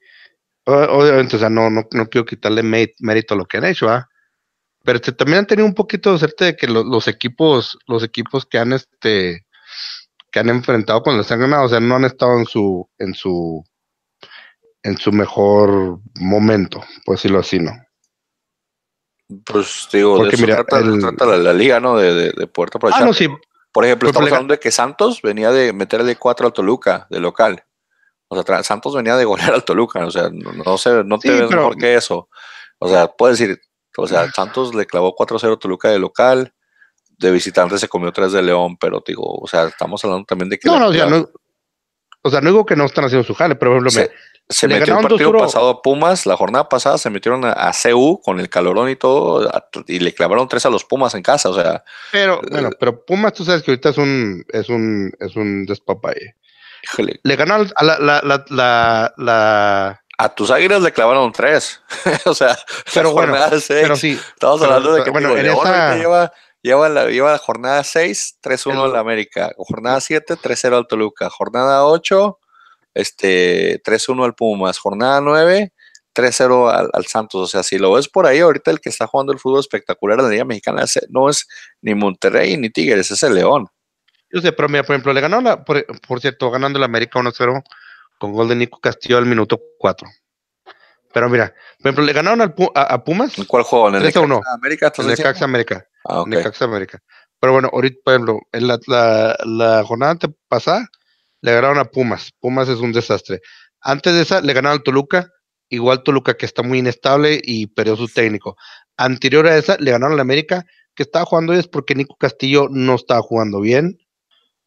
obviamente, 0.67 1.37
o 1.37 1.39
sea, 1.39 1.51
no, 1.51 1.71
no, 1.71 1.87
quiero 2.09 2.25
quitarle 2.25 2.63
mérito 2.63 3.35
a 3.35 3.37
lo 3.37 3.47
que 3.47 3.59
han 3.59 3.65
hecho, 3.65 3.89
¿ah? 3.89 4.09
pero 4.85 4.97
este, 4.97 5.13
también 5.13 5.41
han 5.41 5.47
tenido 5.47 5.67
un 5.67 5.75
poquito 5.75 6.13
de 6.13 6.19
suerte 6.19 6.45
de 6.45 6.57
que 6.57 6.69
los 6.69 7.09
equipos, 7.09 7.79
los 7.87 8.03
equipos 8.03 8.47
que 8.47 8.59
han 8.59 8.73
este 8.73 9.47
que 10.31 10.41
han 10.41 10.49
enfrentado 10.49 11.03
cuando 11.03 11.23
les 11.23 11.31
han 11.31 11.41
ganado, 11.41 11.65
o 11.65 11.69
sea, 11.69 11.79
no 11.79 11.95
han 11.95 12.05
estado 12.05 12.37
en 12.37 12.45
su, 12.45 12.91
en 12.99 13.15
su, 13.15 13.65
en 14.83 14.99
su 14.99 15.13
mejor 15.13 16.01
momento, 16.19 16.83
por 17.05 17.15
decirlo 17.15 17.39
así, 17.39 17.61
¿no? 17.61 17.71
Pues 19.47 19.89
digo, 19.93 20.17
Porque, 20.17 20.37
de 20.37 20.43
mira, 20.43 20.65
trata, 20.65 20.81
la, 21.37 21.53
liga, 21.53 21.79
¿no? 21.79 21.97
De, 21.97 22.13
de, 22.13 22.33
de 22.33 22.47
poder 22.49 22.71
aprovechar. 22.75 23.03
Ah, 23.05 23.07
no, 23.07 23.13
sí. 23.13 23.29
Por 23.73 23.85
ejemplo, 23.85 24.09
estamos 24.09 24.31
hablando 24.31 24.55
de 24.55 24.61
que 24.61 24.73
Santos 24.73 25.23
venía 25.23 25.53
de 25.53 25.73
meterle 25.73 26.17
cuatro 26.17 26.47
al 26.47 26.53
Toluca 26.53 27.07
de 27.11 27.21
local. 27.21 27.65
O 28.37 28.43
sea, 28.43 28.63
Santos 28.63 28.95
venía 28.95 29.17
de 29.17 29.25
golear 29.25 29.55
al 29.55 29.65
Toluca. 29.65 30.05
O 30.07 30.11
sea, 30.11 30.31
no, 30.31 30.79
sé, 30.79 31.05
no 31.05 31.19
te 31.19 31.31
ves 31.31 31.51
mejor 31.51 31.77
que 31.77 31.95
eso. 31.95 32.29
O 32.79 32.89
sea, 32.89 33.09
puedes 33.09 33.39
decir, 33.39 33.61
o 33.97 34.07
sea, 34.07 34.31
Santos 34.31 34.75
le 34.75 34.87
clavó 34.87 35.15
4-0 35.17 35.55
a 35.55 35.59
Toluca 35.59 35.91
de 35.91 35.99
local 35.99 36.53
de 37.19 37.31
visitante 37.31 37.79
se 37.79 37.89
comió 37.89 38.13
tres 38.13 38.33
de 38.33 38.43
León, 38.43 38.77
pero 38.77 39.03
digo, 39.07 39.23
o 39.25 39.47
sea, 39.47 39.65
estamos 39.65 40.05
hablando 40.05 40.25
también 40.25 40.49
de 40.49 40.59
que. 40.59 40.69
No, 40.69 40.79
no, 40.79 40.91
no, 40.91 41.29
o 42.23 42.31
sea, 42.31 42.41
no 42.41 42.51
digo 42.51 42.65
que 42.65 42.77
no 42.77 42.85
están 42.87 43.05
haciendo 43.05 43.27
su 43.27 43.35
jale, 43.35 43.55
pero 43.55 43.73
por 43.73 43.77
ejemplo, 43.77 43.91
se, 43.91 44.11
se 44.49 44.67
metió 44.67 44.99
el 44.99 45.07
partido 45.07 45.33
pasado 45.33 45.69
a 45.69 45.83
Pumas, 45.83 46.25
la 46.25 46.37
jornada 46.37 46.69
pasada 46.69 46.97
se 46.97 47.11
metieron 47.11 47.45
a, 47.45 47.53
a, 47.53 47.73
CU 47.73 48.21
con 48.23 48.41
el 48.41 48.49
calorón 48.49 48.89
y 48.89 48.97
todo, 48.97 49.51
y 49.87 49.99
le 49.99 50.15
clavaron 50.15 50.49
tres 50.49 50.65
a 50.65 50.71
los 50.71 50.85
Pumas 50.85 51.15
en 51.15 51.23
casa, 51.23 51.51
o 51.51 51.55
sea. 51.55 51.85
Pero, 52.13 52.41
bueno, 52.51 52.71
pero 52.81 53.05
Pumas, 53.05 53.35
tú 53.35 53.45
sabes 53.45 53.63
que 53.63 53.73
ahorita 53.73 53.91
es 53.91 53.99
un, 53.99 54.45
es 54.49 54.69
un, 54.69 55.13
es 55.21 55.37
un 55.37 55.67
despapalle. 55.67 56.37
Híjole. 56.85 57.21
Le 57.23 57.37
ganó 57.37 57.55
a 57.55 57.85
la, 57.85 57.99
la, 57.99 58.45
la, 58.49 59.15
la, 59.17 60.03
a 60.19 60.35
tus 60.35 60.51
águilas 60.51 60.83
le 60.83 60.93
clavaron 60.93 61.33
tres. 61.33 61.83
o 62.25 62.35
sea, 62.35 62.59
pero 62.93 63.13
bueno, 63.13 63.35
pero 63.69 63.97
sí. 63.97 64.19
Estamos 64.35 64.63
hablando 64.63 64.95
de 64.95 65.05
que 65.05 65.11
bueno, 65.11 65.37
en 65.37 65.47
esa... 65.47 65.97
lleva 65.97 66.33
Lleva 66.65 66.89
la, 66.89 67.11
lleva 67.11 67.33
la 67.33 67.37
jornada 67.37 67.85
6, 67.85 68.39
3-1 68.43 68.85
al 68.85 68.97
América. 68.97 69.53
Jornada 69.59 70.01
7, 70.01 70.37
3-0 70.37 70.75
al 70.79 70.87
Toluca. 70.87 71.29
Jornada 71.29 71.85
8, 71.85 72.39
este, 72.95 73.83
3-1 73.83 74.25
al 74.25 74.35
Pumas. 74.35 74.79
Jornada 74.79 75.21
9, 75.21 75.75
3-0 76.15 76.91
al, 76.91 77.05
Santos. 77.05 77.43
O 77.43 77.47
sea, 77.47 77.63
si 77.63 77.77
lo 77.77 77.93
ves 77.93 78.09
por 78.09 78.25
ahí, 78.25 78.39
ahorita 78.39 78.71
el 78.71 78.81
que 78.81 78.89
está 78.89 79.07
jugando 79.07 79.35
el 79.35 79.39
fútbol 79.39 79.61
espectacular 79.61 80.19
en 80.19 80.25
la 80.25 80.31
Liga 80.31 80.47
Mexicana 80.47 80.87
no 81.11 81.29
es 81.29 81.47
ni 81.83 81.95
Monterrey 81.95 82.57
ni 82.57 82.71
Tigres, 82.71 83.11
es 83.11 83.23
el 83.23 83.35
León. 83.35 83.69
Yo 84.35 84.41
sé, 84.41 84.51
pero 84.51 84.69
mira, 84.69 84.83
por 84.83 84.95
ejemplo, 84.95 85.13
le 85.13 85.21
ganó, 85.21 85.41
la, 85.41 85.65
por, 85.65 85.85
cierto, 86.21 86.51
ganando 86.51 86.77
el 86.77 86.83
América 86.83 87.21
1-0 87.21 87.63
con 88.19 88.33
gol 88.33 88.49
de 88.49 88.57
Nico 88.57 88.81
Castillo 88.81 89.17
al 89.17 89.27
minuto 89.27 89.61
4. 89.79 90.09
Pero 91.13 91.31
mira, 91.31 91.55
por 91.79 91.87
ejemplo, 91.87 92.05
le 92.05 92.13
ganaron 92.13 92.41
a, 92.75 93.05
Pumas. 93.05 93.39
¿En 93.39 93.45
cuál 93.45 93.63
juego? 93.63 93.91
¿En 93.91 93.95
el 93.95 94.01
América? 94.01 94.93
En 94.99 95.09
el 95.09 95.17
Caxa 95.17 95.45
América. 95.45 95.87
Ah, 96.05 96.25
América. 96.65 97.01
Pero 97.39 97.53
bueno, 97.53 97.71
ahorita, 97.73 97.97
por 98.05 98.15
ejemplo, 98.15 98.41
en 98.51 98.67
la, 98.67 99.37
la, 99.45 99.85
jornada 99.85 100.19
pasada 100.49 100.89
le 101.41 101.53
ganaron 101.53 101.79
a 101.79 101.85
Pumas. 101.85 102.33
Pumas 102.41 102.69
es 102.69 102.81
un 102.81 102.91
desastre. 102.91 103.41
Antes 103.81 104.15
de 104.15 104.23
esa 104.23 104.41
le 104.41 104.53
ganaron 104.53 104.79
al 104.79 104.83
Toluca, 104.83 105.31
igual 105.69 106.03
Toluca 106.03 106.35
que 106.35 106.47
está 106.47 106.65
muy 106.65 106.81
inestable 106.81 107.41
y 107.41 107.69
perdió 107.69 107.95
su 107.95 108.09
técnico. 108.09 108.57
Anterior 108.97 109.47
a 109.47 109.57
esa 109.57 109.77
le 109.79 109.93
ganaron 109.93 110.15
al 110.15 110.21
América, 110.21 110.67
que 110.97 111.05
estaba 111.05 111.25
jugando 111.25 111.53
es 111.53 111.69
porque 111.69 111.95
Nico 111.95 112.17
Castillo 112.17 112.67
no 112.69 112.97
estaba 112.97 113.23
jugando 113.23 113.61
bien. 113.61 113.97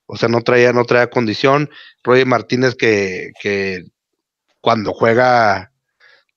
O 0.07 0.17
sea, 0.17 0.29
no 0.29 0.41
traía, 0.41 0.73
no 0.73 0.85
traía 0.85 1.09
condición. 1.09 1.69
Roger 2.03 2.25
Martínez 2.25 2.75
que, 2.75 3.31
que 3.41 3.83
cuando 4.61 4.93
juega, 4.93 5.71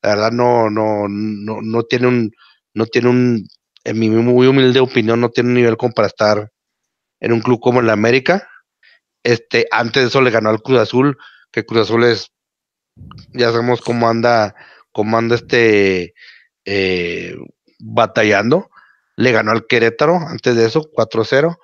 la 0.02 0.09
verdad 0.11 0.33
no, 0.33 0.70
no, 0.70 1.09
no, 1.09 1.62
no 1.62 1.83
tiene 1.85 2.09
un, 2.09 2.33
no 2.74 2.87
tiene 2.87 3.09
un 3.09 3.48
en 3.85 3.98
mi 3.98 4.11
muy 4.11 4.46
humilde 4.46 4.80
opinión, 4.80 5.20
no 5.20 5.30
tiene 5.30 5.48
un 5.48 5.54
nivel 5.54 5.76
como 5.76 5.94
para 5.94 6.09
estar 6.09 6.50
en 7.20 7.33
un 7.33 7.40
club 7.40 7.61
como 7.61 7.80
el 7.80 7.90
América. 7.90 8.48
Este, 9.22 9.66
antes 9.70 10.02
de 10.02 10.09
eso 10.09 10.20
le 10.20 10.30
ganó 10.30 10.50
al 10.50 10.62
Cruz 10.62 10.80
Azul, 10.80 11.16
que 11.50 11.64
Cruz 11.64 11.83
Azul 11.83 12.04
es, 12.04 12.33
ya 13.33 13.50
sabemos 13.50 13.80
cómo 13.80 14.09
anda, 14.09 14.54
cómo 14.92 15.16
anda 15.16 15.37
este 15.37 16.14
eh, 16.64 17.37
batallando. 17.78 18.70
Le 19.16 19.33
ganó 19.33 19.52
al 19.52 19.66
Querétaro, 19.66 20.16
antes 20.16 20.56
de 20.56 20.66
eso, 20.66 20.90
4-0. 20.92 21.56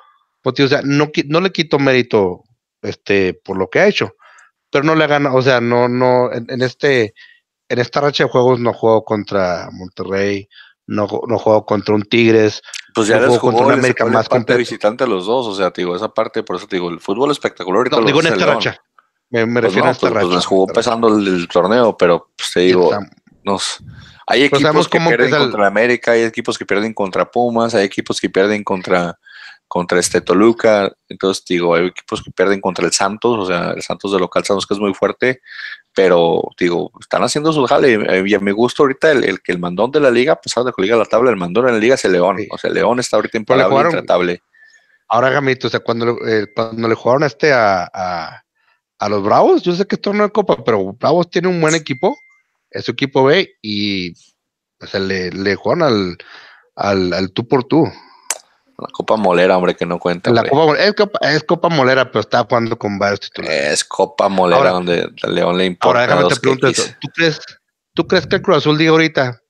Pues, 0.54 0.60
o 0.60 0.68
sea, 0.68 0.80
no, 0.84 1.10
no 1.26 1.40
le 1.40 1.50
quito 1.50 1.80
mérito 1.80 2.44
este, 2.80 3.34
por 3.34 3.56
lo 3.56 3.68
que 3.68 3.80
ha 3.80 3.88
hecho, 3.88 4.14
pero 4.70 4.84
no 4.84 4.94
le 4.94 5.08
gana, 5.08 5.34
o 5.34 5.42
sea, 5.42 5.60
no, 5.60 5.88
no, 5.88 6.32
en, 6.32 6.46
en 6.48 6.62
este, 6.62 7.14
en 7.68 7.80
esta 7.80 8.00
racha 8.00 8.22
de 8.22 8.30
juegos 8.30 8.60
no 8.60 8.72
juego 8.72 9.04
contra 9.04 9.68
Monterrey, 9.72 10.48
no, 10.86 11.08
no 11.26 11.38
juego 11.40 11.66
contra 11.66 11.96
un 11.96 12.02
Tigres. 12.02 12.62
Pues 12.94 13.08
ya 13.08 13.18
no 13.18 13.26
jugó 13.26 13.40
contra 13.40 13.66
un 13.66 13.72
América 13.72 14.04
más 14.04 14.28
visitante 14.56 15.02
a 15.02 15.08
los 15.08 15.26
dos, 15.26 15.48
o 15.48 15.54
sea, 15.56 15.72
digo, 15.74 15.96
esa 15.96 16.14
parte, 16.14 16.44
por 16.44 16.54
eso 16.54 16.68
te 16.68 16.76
digo, 16.76 16.90
el 16.90 17.00
fútbol 17.00 17.32
espectacular. 17.32 17.90
No, 17.90 18.02
digo 18.02 18.20
en 18.20 18.28
esta 18.28 18.46
racha. 18.46 18.80
Me, 19.30 19.46
me 19.46 19.60
pues 19.60 19.64
refiero 19.64 19.88
a 19.88 19.90
esta 19.90 20.00
pues, 20.02 20.12
pues 20.12 20.14
racha. 20.14 20.26
Pues 20.26 20.36
les 20.36 20.46
jugó 20.46 20.66
pesando 20.68 21.08
el, 21.08 21.48
torneo, 21.48 21.96
pero 21.96 22.30
pues 22.36 22.52
te 22.52 22.60
digo, 22.60 22.96
nos, 23.42 23.82
hay 24.28 24.44
equipos 24.44 24.88
que 24.88 25.00
pierden 25.00 25.30
contra 25.30 25.66
América, 25.66 26.12
hay 26.12 26.22
equipos 26.22 26.56
que 26.56 26.64
pierden 26.64 26.94
contra 26.94 27.28
Pumas, 27.28 27.74
hay 27.74 27.84
equipos 27.84 28.20
que 28.20 28.30
pierden 28.30 28.62
contra 28.62 29.18
contra 29.68 29.98
este 29.98 30.20
Toluca, 30.20 30.92
entonces 31.08 31.44
digo, 31.46 31.74
hay 31.74 31.86
equipos 31.86 32.22
que 32.22 32.30
pierden 32.30 32.60
contra 32.60 32.86
el 32.86 32.92
Santos, 32.92 33.38
o 33.38 33.46
sea, 33.46 33.70
el 33.70 33.82
Santos 33.82 34.12
de 34.12 34.18
local 34.18 34.44
sabemos 34.44 34.66
que 34.66 34.74
es 34.74 34.80
muy 34.80 34.94
fuerte, 34.94 35.40
pero 35.92 36.42
digo, 36.58 36.92
están 37.00 37.22
haciendo 37.22 37.52
su 37.52 37.64
jale. 37.66 37.92
Y 37.92 38.38
me 38.38 38.52
gusta 38.52 38.82
ahorita 38.82 39.12
el, 39.12 39.40
que 39.40 39.52
el 39.52 39.58
mandón 39.58 39.90
de 39.90 40.00
la 40.00 40.10
liga, 40.10 40.34
a 40.34 40.40
pesar 40.40 40.62
de 40.64 40.72
que 40.72 40.82
liga 40.82 40.96
la 40.96 41.04
tabla, 41.04 41.30
el 41.30 41.36
mandón 41.36 41.66
en 41.68 41.74
la 41.74 41.80
liga 41.80 41.94
es 41.94 42.04
el 42.04 42.12
León, 42.12 42.36
o 42.50 42.58
sea, 42.58 42.68
el 42.68 42.74
León 42.74 43.00
está 43.00 43.16
ahorita 43.16 43.38
imparable, 43.38 43.80
intratable. 43.80 44.42
Ahora, 45.08 45.30
Gamito, 45.30 45.68
o 45.68 45.70
sea, 45.70 45.80
cuando, 45.80 46.18
eh, 46.26 46.46
cuando 46.54 46.88
le 46.88 46.94
jugaron 46.94 47.22
a 47.22 47.26
este 47.26 47.52
a, 47.52 47.90
a, 48.98 49.08
los 49.08 49.22
Bravos, 49.22 49.62
yo 49.62 49.72
sé 49.74 49.86
que 49.86 49.94
es 49.94 50.00
torneo 50.00 50.26
de 50.26 50.32
Copa, 50.32 50.62
pero 50.64 50.92
Bravos 50.92 51.30
tiene 51.30 51.48
un 51.48 51.60
buen 51.60 51.74
equipo, 51.74 52.16
es 52.70 52.84
su 52.84 52.92
equipo 52.92 53.24
B 53.24 53.48
y 53.62 54.12
O 54.80 54.86
sea, 54.86 55.00
le, 55.00 55.30
le 55.30 55.54
juegan 55.54 55.82
al, 55.82 56.18
al, 56.74 57.12
al 57.12 57.32
tú 57.32 57.46
por 57.48 57.64
tú. 57.64 57.84
La 58.78 58.88
Copa 58.92 59.16
Molera, 59.16 59.56
hombre, 59.56 59.74
que 59.74 59.86
no 59.86 59.98
cuenta. 59.98 60.30
La 60.30 60.44
Copa, 60.44 60.78
es, 60.78 60.94
Copa, 60.94 61.18
es 61.22 61.42
Copa 61.44 61.68
Molera, 61.68 62.10
pero 62.10 62.20
está 62.20 62.44
jugando 62.44 62.78
con 62.78 62.98
varios 62.98 63.20
titulares. 63.20 63.72
Es 63.72 63.84
Copa 63.84 64.28
Molera 64.28 64.58
ahora, 64.58 64.70
donde 64.70 65.10
a 65.22 65.28
León 65.28 65.56
le 65.56 65.64
importa. 65.64 66.00
Ahora 66.00 66.14
déjame 66.14 66.34
te 66.34 66.40
pregunto. 66.40 66.72
¿Tú 67.00 67.08
crees, 67.14 67.40
¿Tú 67.94 68.06
crees 68.06 68.26
que 68.26 68.36
el 68.36 68.42
Cruz 68.42 68.58
Azul 68.58 68.76
diga 68.76 68.90
ahorita? 68.90 69.40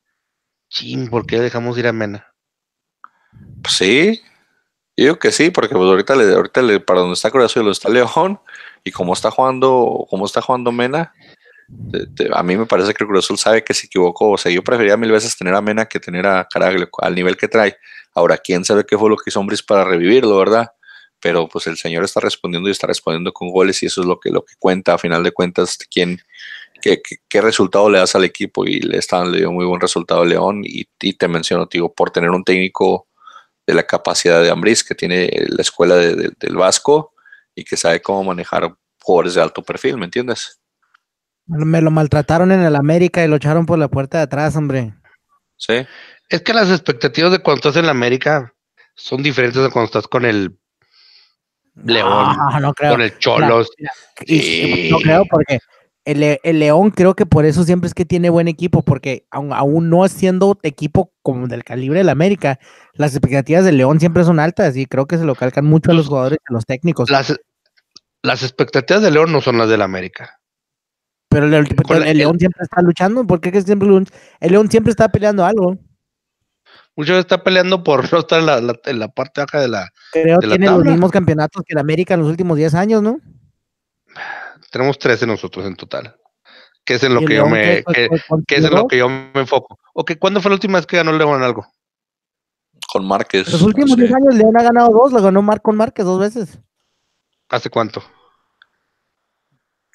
Ching, 0.70 1.08
¿por 1.08 1.26
qué 1.26 1.40
dejamos 1.40 1.76
ir 1.78 1.88
a 1.88 1.92
Mena? 1.92 2.32
Pues 3.62 3.74
sí, 3.74 4.22
yo 4.96 5.04
digo 5.04 5.18
que 5.18 5.32
sí, 5.32 5.50
porque 5.50 5.74
pues 5.74 5.88
ahorita 5.88 6.14
le, 6.14 6.32
ahorita 6.32 6.62
le, 6.62 6.80
para 6.80 7.00
donde 7.00 7.14
está 7.14 7.30
Cruz 7.30 7.46
Azul 7.46 7.68
está 7.68 7.88
León, 7.88 8.40
y 8.84 8.92
como 8.92 9.12
está 9.12 9.32
jugando, 9.32 10.06
como 10.08 10.26
está 10.26 10.40
jugando 10.40 10.70
Mena, 10.70 11.12
a 12.32 12.42
mí 12.42 12.56
me 12.56 12.66
parece 12.66 12.94
que 12.94 13.04
Cruz 13.04 13.24
Azul 13.24 13.38
sabe 13.38 13.64
que 13.64 13.74
se 13.74 13.86
equivocó. 13.86 14.32
O 14.32 14.38
sea, 14.38 14.52
yo 14.52 14.62
preferiría 14.62 14.96
mil 14.96 15.10
veces 15.10 15.36
tener 15.36 15.54
a 15.54 15.60
Mena 15.60 15.86
que 15.86 16.00
tener 16.00 16.26
a 16.26 16.46
Caraglio 16.48 16.88
al 16.98 17.14
nivel 17.14 17.36
que 17.36 17.48
trae. 17.48 17.76
Ahora, 18.14 18.38
quién 18.38 18.64
sabe 18.64 18.84
qué 18.84 18.96
fue 18.96 19.10
lo 19.10 19.16
que 19.16 19.30
hizo 19.30 19.40
Hombres 19.40 19.62
para 19.62 19.84
revivirlo, 19.84 20.36
¿verdad? 20.38 20.68
Pero 21.20 21.48
pues 21.48 21.66
el 21.66 21.76
señor 21.76 22.04
está 22.04 22.20
respondiendo 22.20 22.68
y 22.68 22.72
está 22.72 22.86
respondiendo 22.86 23.32
con 23.32 23.50
goles 23.50 23.82
y 23.82 23.86
eso 23.86 24.02
es 24.02 24.06
lo 24.06 24.20
que, 24.20 24.30
lo 24.30 24.44
que 24.44 24.54
cuenta 24.58 24.94
a 24.94 24.98
final 24.98 25.22
de 25.22 25.32
cuentas 25.32 25.78
quién, 25.90 26.20
qué, 26.80 27.02
qué, 27.02 27.16
qué 27.28 27.40
resultado 27.40 27.90
le 27.90 27.98
das 27.98 28.14
al 28.14 28.24
equipo 28.24 28.64
y 28.64 28.80
le, 28.80 28.98
están, 28.98 29.32
le 29.32 29.38
dio 29.38 29.52
muy 29.52 29.64
buen 29.64 29.80
resultado 29.80 30.22
a 30.22 30.26
León 30.26 30.62
y, 30.64 30.86
y, 31.00 31.12
te 31.14 31.26
menciono, 31.26 31.66
digo, 31.70 31.92
por 31.92 32.10
tener 32.10 32.30
un 32.30 32.44
técnico 32.44 33.08
de 33.66 33.74
la 33.74 33.86
capacidad 33.86 34.42
de 34.42 34.50
Ambris 34.50 34.84
que 34.84 34.94
tiene 34.94 35.28
la 35.48 35.62
escuela 35.62 35.96
de, 35.96 36.30
del 36.38 36.56
Vasco 36.56 37.14
y 37.54 37.64
que 37.64 37.76
sabe 37.76 38.00
cómo 38.00 38.24
manejar 38.24 38.76
jugadores 39.02 39.34
de 39.34 39.42
alto 39.42 39.62
perfil, 39.62 39.96
¿me 39.96 40.04
entiendes? 40.04 40.60
Me 41.46 41.80
lo 41.80 41.90
maltrataron 41.90 42.52
en 42.52 42.60
el 42.60 42.76
América 42.76 43.24
y 43.24 43.28
lo 43.28 43.36
echaron 43.36 43.66
por 43.66 43.78
la 43.78 43.88
puerta 43.88 44.18
de 44.18 44.24
atrás, 44.24 44.56
hombre. 44.56 44.94
Sí. 45.56 45.86
Es 46.28 46.42
que 46.42 46.52
las 46.52 46.70
expectativas 46.70 47.30
de 47.30 47.38
cuando 47.38 47.58
estás 47.58 47.76
en 47.76 47.86
la 47.86 47.92
América 47.92 48.52
son 48.94 49.22
diferentes 49.22 49.62
de 49.62 49.70
cuando 49.70 49.86
estás 49.86 50.08
con 50.08 50.24
el 50.24 50.58
León, 51.84 52.36
no, 52.36 52.60
no 52.60 52.74
creo. 52.74 52.92
con 52.92 53.02
el 53.02 53.18
Cholos. 53.18 53.70
Mira, 53.78 53.92
mira, 54.26 54.42
sí. 54.42 54.88
No 54.90 54.98
creo 54.98 55.24
porque 55.30 55.58
el, 56.06 56.38
el, 56.42 56.58
León 56.58 56.90
creo 56.90 57.14
que 57.14 57.26
por 57.26 57.44
eso 57.44 57.64
siempre 57.64 57.88
es 57.88 57.94
que 57.94 58.06
tiene 58.06 58.30
buen 58.30 58.48
equipo, 58.48 58.82
porque 58.82 59.26
aún, 59.30 59.52
aún 59.52 59.90
no 59.90 60.06
siendo 60.08 60.58
equipo 60.62 61.12
como 61.22 61.48
del 61.48 61.64
calibre 61.64 61.98
del 61.98 62.08
América, 62.08 62.58
las 62.94 63.12
expectativas 63.12 63.64
del 63.64 63.76
León 63.76 64.00
siempre 64.00 64.24
son 64.24 64.40
altas 64.40 64.76
y 64.76 64.86
creo 64.86 65.06
que 65.06 65.18
se 65.18 65.24
lo 65.24 65.34
calcan 65.34 65.66
mucho 65.66 65.90
a 65.90 65.94
los 65.94 66.06
jugadores 66.06 66.38
y 66.38 66.52
a 66.52 66.54
los 66.54 66.64
técnicos. 66.64 67.10
Las, 67.10 67.38
las 68.22 68.42
expectativas 68.42 69.02
del 69.02 69.14
León 69.14 69.32
no 69.32 69.40
son 69.40 69.58
las 69.58 69.68
del 69.68 69.82
América. 69.82 70.40
Pero 71.36 71.48
el, 71.48 71.52
el, 71.52 72.02
el, 72.08 72.16
León 72.16 72.38
siempre 72.38 72.62
está 72.62 72.80
luchando, 72.80 73.26
porque 73.26 73.60
siempre 73.60 73.86
el 73.88 74.52
León 74.52 74.70
siempre 74.70 74.90
está 74.90 75.10
peleando 75.10 75.44
algo. 75.44 75.76
Muchas 76.96 77.10
veces 77.10 77.24
está 77.26 77.44
peleando 77.44 77.84
por 77.84 78.10
no 78.10 78.20
estar 78.20 78.40
en 78.40 78.46
la, 78.46 78.58
la, 78.62 78.80
en 78.86 78.98
la 78.98 79.08
parte 79.08 79.42
baja 79.42 79.60
de 79.60 79.68
la. 79.68 79.90
Creo 80.12 80.38
que 80.38 80.48
tiene 80.48 80.66
los 80.66 80.82
mismos 80.82 81.10
campeonatos 81.10 81.62
que 81.66 81.74
el 81.74 81.78
América 81.78 82.14
en 82.14 82.20
los 82.20 82.30
últimos 82.30 82.56
10 82.56 82.74
años, 82.74 83.02
¿no? 83.02 83.20
Tenemos 84.70 84.98
13 84.98 85.26
nosotros 85.26 85.66
en 85.66 85.76
total. 85.76 86.16
Que 86.86 86.94
es 86.94 87.02
en 87.02 87.12
lo 87.12 87.20
que 87.20 87.34
yo 87.34 87.46
me. 87.46 87.84
Que, 87.84 88.08
que 88.46 88.54
es 88.54 88.64
en 88.64 88.74
lo 88.74 88.86
que 88.86 88.96
yo 88.96 89.10
me 89.10 89.30
enfoco. 89.34 89.78
Ok, 89.92 90.12
¿cuándo 90.18 90.40
fue 90.40 90.50
la 90.50 90.54
última 90.54 90.78
vez 90.78 90.86
que 90.86 90.96
ganó 90.96 91.12
León 91.12 91.42
algo? 91.42 91.66
Con 92.90 93.06
Márquez. 93.06 93.52
Los 93.52 93.60
últimos 93.60 93.94
10 93.94 94.14
años 94.14 94.34
León 94.34 94.58
ha 94.58 94.62
ganado 94.62 94.88
dos, 94.88 95.12
lo 95.12 95.20
ganó 95.20 95.42
Mar 95.42 95.60
con 95.60 95.76
Márquez 95.76 96.06
dos 96.06 96.18
veces. 96.18 96.58
¿Hace 97.50 97.68
cuánto? 97.68 98.02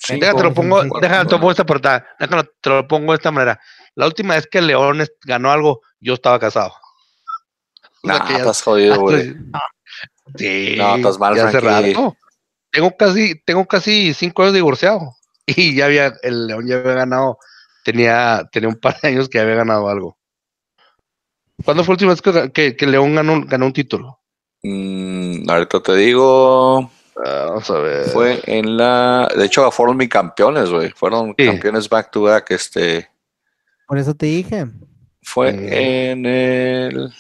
Sí, 0.04 0.20
déjate 0.20 0.42
lo 0.42 0.54
pongo, 0.54 0.82
déjate 1.00 1.32
lo 1.32 1.40
pongo 1.40 1.52
esta 1.52 1.66
portada, 1.66 2.08
déjate 2.20 2.50
te 2.60 2.70
lo 2.70 2.88
pongo 2.88 3.12
de 3.12 3.18
esta 3.18 3.30
manera. 3.30 3.60
La 3.94 4.08
última 4.08 4.36
vez 4.36 4.48
que 4.48 4.62
León 4.62 5.06
ganó 5.26 5.52
algo, 5.52 5.82
yo 6.00 6.16
estaba 6.16 6.40
casado. 6.40 6.74
No, 8.04 8.18
nah, 8.18 8.38
estás 8.38 8.64
jodido, 8.64 9.00
güey. 9.00 9.36
Sí, 10.36 10.76
no, 10.78 10.96
estás 10.96 11.20
mal, 11.20 11.36
ya 11.36 11.48
hace 11.48 11.60
rato. 11.60 12.18
Tengo 12.72 12.96
casi, 12.98 13.36
tengo 13.46 13.68
casi 13.68 14.14
cinco 14.14 14.44
años 14.44 14.56
divorciado. 14.56 15.16
Y 15.48 15.76
ya 15.76 15.86
había, 15.86 16.14
el 16.22 16.48
León 16.48 16.68
ya 16.68 16.78
había 16.78 16.94
ganado, 16.94 17.38
tenía, 17.84 18.48
tenía 18.52 18.70
un 18.70 18.76
par 18.76 19.02
de 19.02 19.10
años 19.10 19.28
que 19.28 19.40
había 19.40 19.56
ganado 19.56 19.90
algo. 19.90 20.18
¿Cuándo 21.66 21.84
fue 21.84 21.94
la 21.94 21.96
última 21.96 22.12
vez 22.12 22.22
que, 22.22 22.52
que, 22.52 22.76
que 22.76 22.88
León 22.88 23.16
ganó, 23.16 23.42
ganó 23.46 23.66
un 23.66 23.74
título? 23.74 24.20
Mm, 24.64 25.50
ahorita 25.50 25.82
te 25.82 25.96
digo. 25.96 26.90
Vamos 27.24 27.70
a 27.70 27.80
ver. 27.80 28.10
Fue 28.10 28.42
en 28.46 28.78
la. 28.78 29.32
De 29.36 29.46
hecho, 29.46 29.70
fueron 29.72 29.98
mi 29.98 30.10
campeones, 30.10 30.70
güey. 30.70 30.92
Fueron 30.92 31.34
sí. 31.38 31.46
campeones 31.46 31.88
back 31.88 32.10
to 32.12 32.24
back. 32.24 32.52
Este. 32.52 33.10
Por 33.88 33.98
eso 33.98 34.14
te 34.16 34.26
dije. 34.26 34.68
Fue 35.22 35.50
eh. 35.50 36.12
en 36.12 36.26
el. 36.26 37.14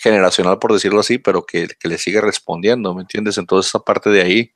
generacional, 0.03 0.59
por 0.59 0.73
decirlo 0.73 0.99
así, 0.99 1.17
pero 1.17 1.45
que, 1.45 1.69
que, 1.79 1.87
le 1.87 1.97
sigue 1.97 2.19
respondiendo, 2.19 2.93
¿me 2.93 3.01
entiendes? 3.01 3.37
Entonces, 3.37 3.69
esa 3.69 3.79
parte 3.79 4.09
de 4.09 4.21
ahí, 4.21 4.53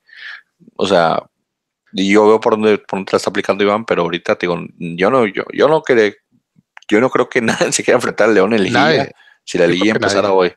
o 0.76 0.86
sea, 0.86 1.22
yo 1.92 2.26
veo 2.26 2.38
por 2.38 2.52
dónde, 2.52 2.76
por 2.78 2.98
dónde 2.98 3.12
la 3.12 3.16
está 3.16 3.30
aplicando 3.30 3.64
Iván, 3.64 3.86
pero 3.86 4.02
ahorita 4.02 4.36
te 4.36 4.46
digo, 4.46 4.60
yo 4.78 5.10
no, 5.10 5.26
yo, 5.26 5.44
yo 5.54 5.68
no 5.68 5.82
creo, 5.82 6.12
yo 6.88 7.00
no 7.00 7.08
creo 7.08 7.28
que 7.30 7.40
nadie 7.40 7.72
se 7.72 7.82
quiera 7.82 7.96
enfrentar 7.96 8.28
al 8.28 8.34
León 8.34 8.52
en 8.52 8.62
Liguilla, 8.62 9.10
si 9.42 9.56
la 9.56 9.66
Liguilla 9.66 9.92
empezara 9.92 10.32
hoy, 10.32 10.52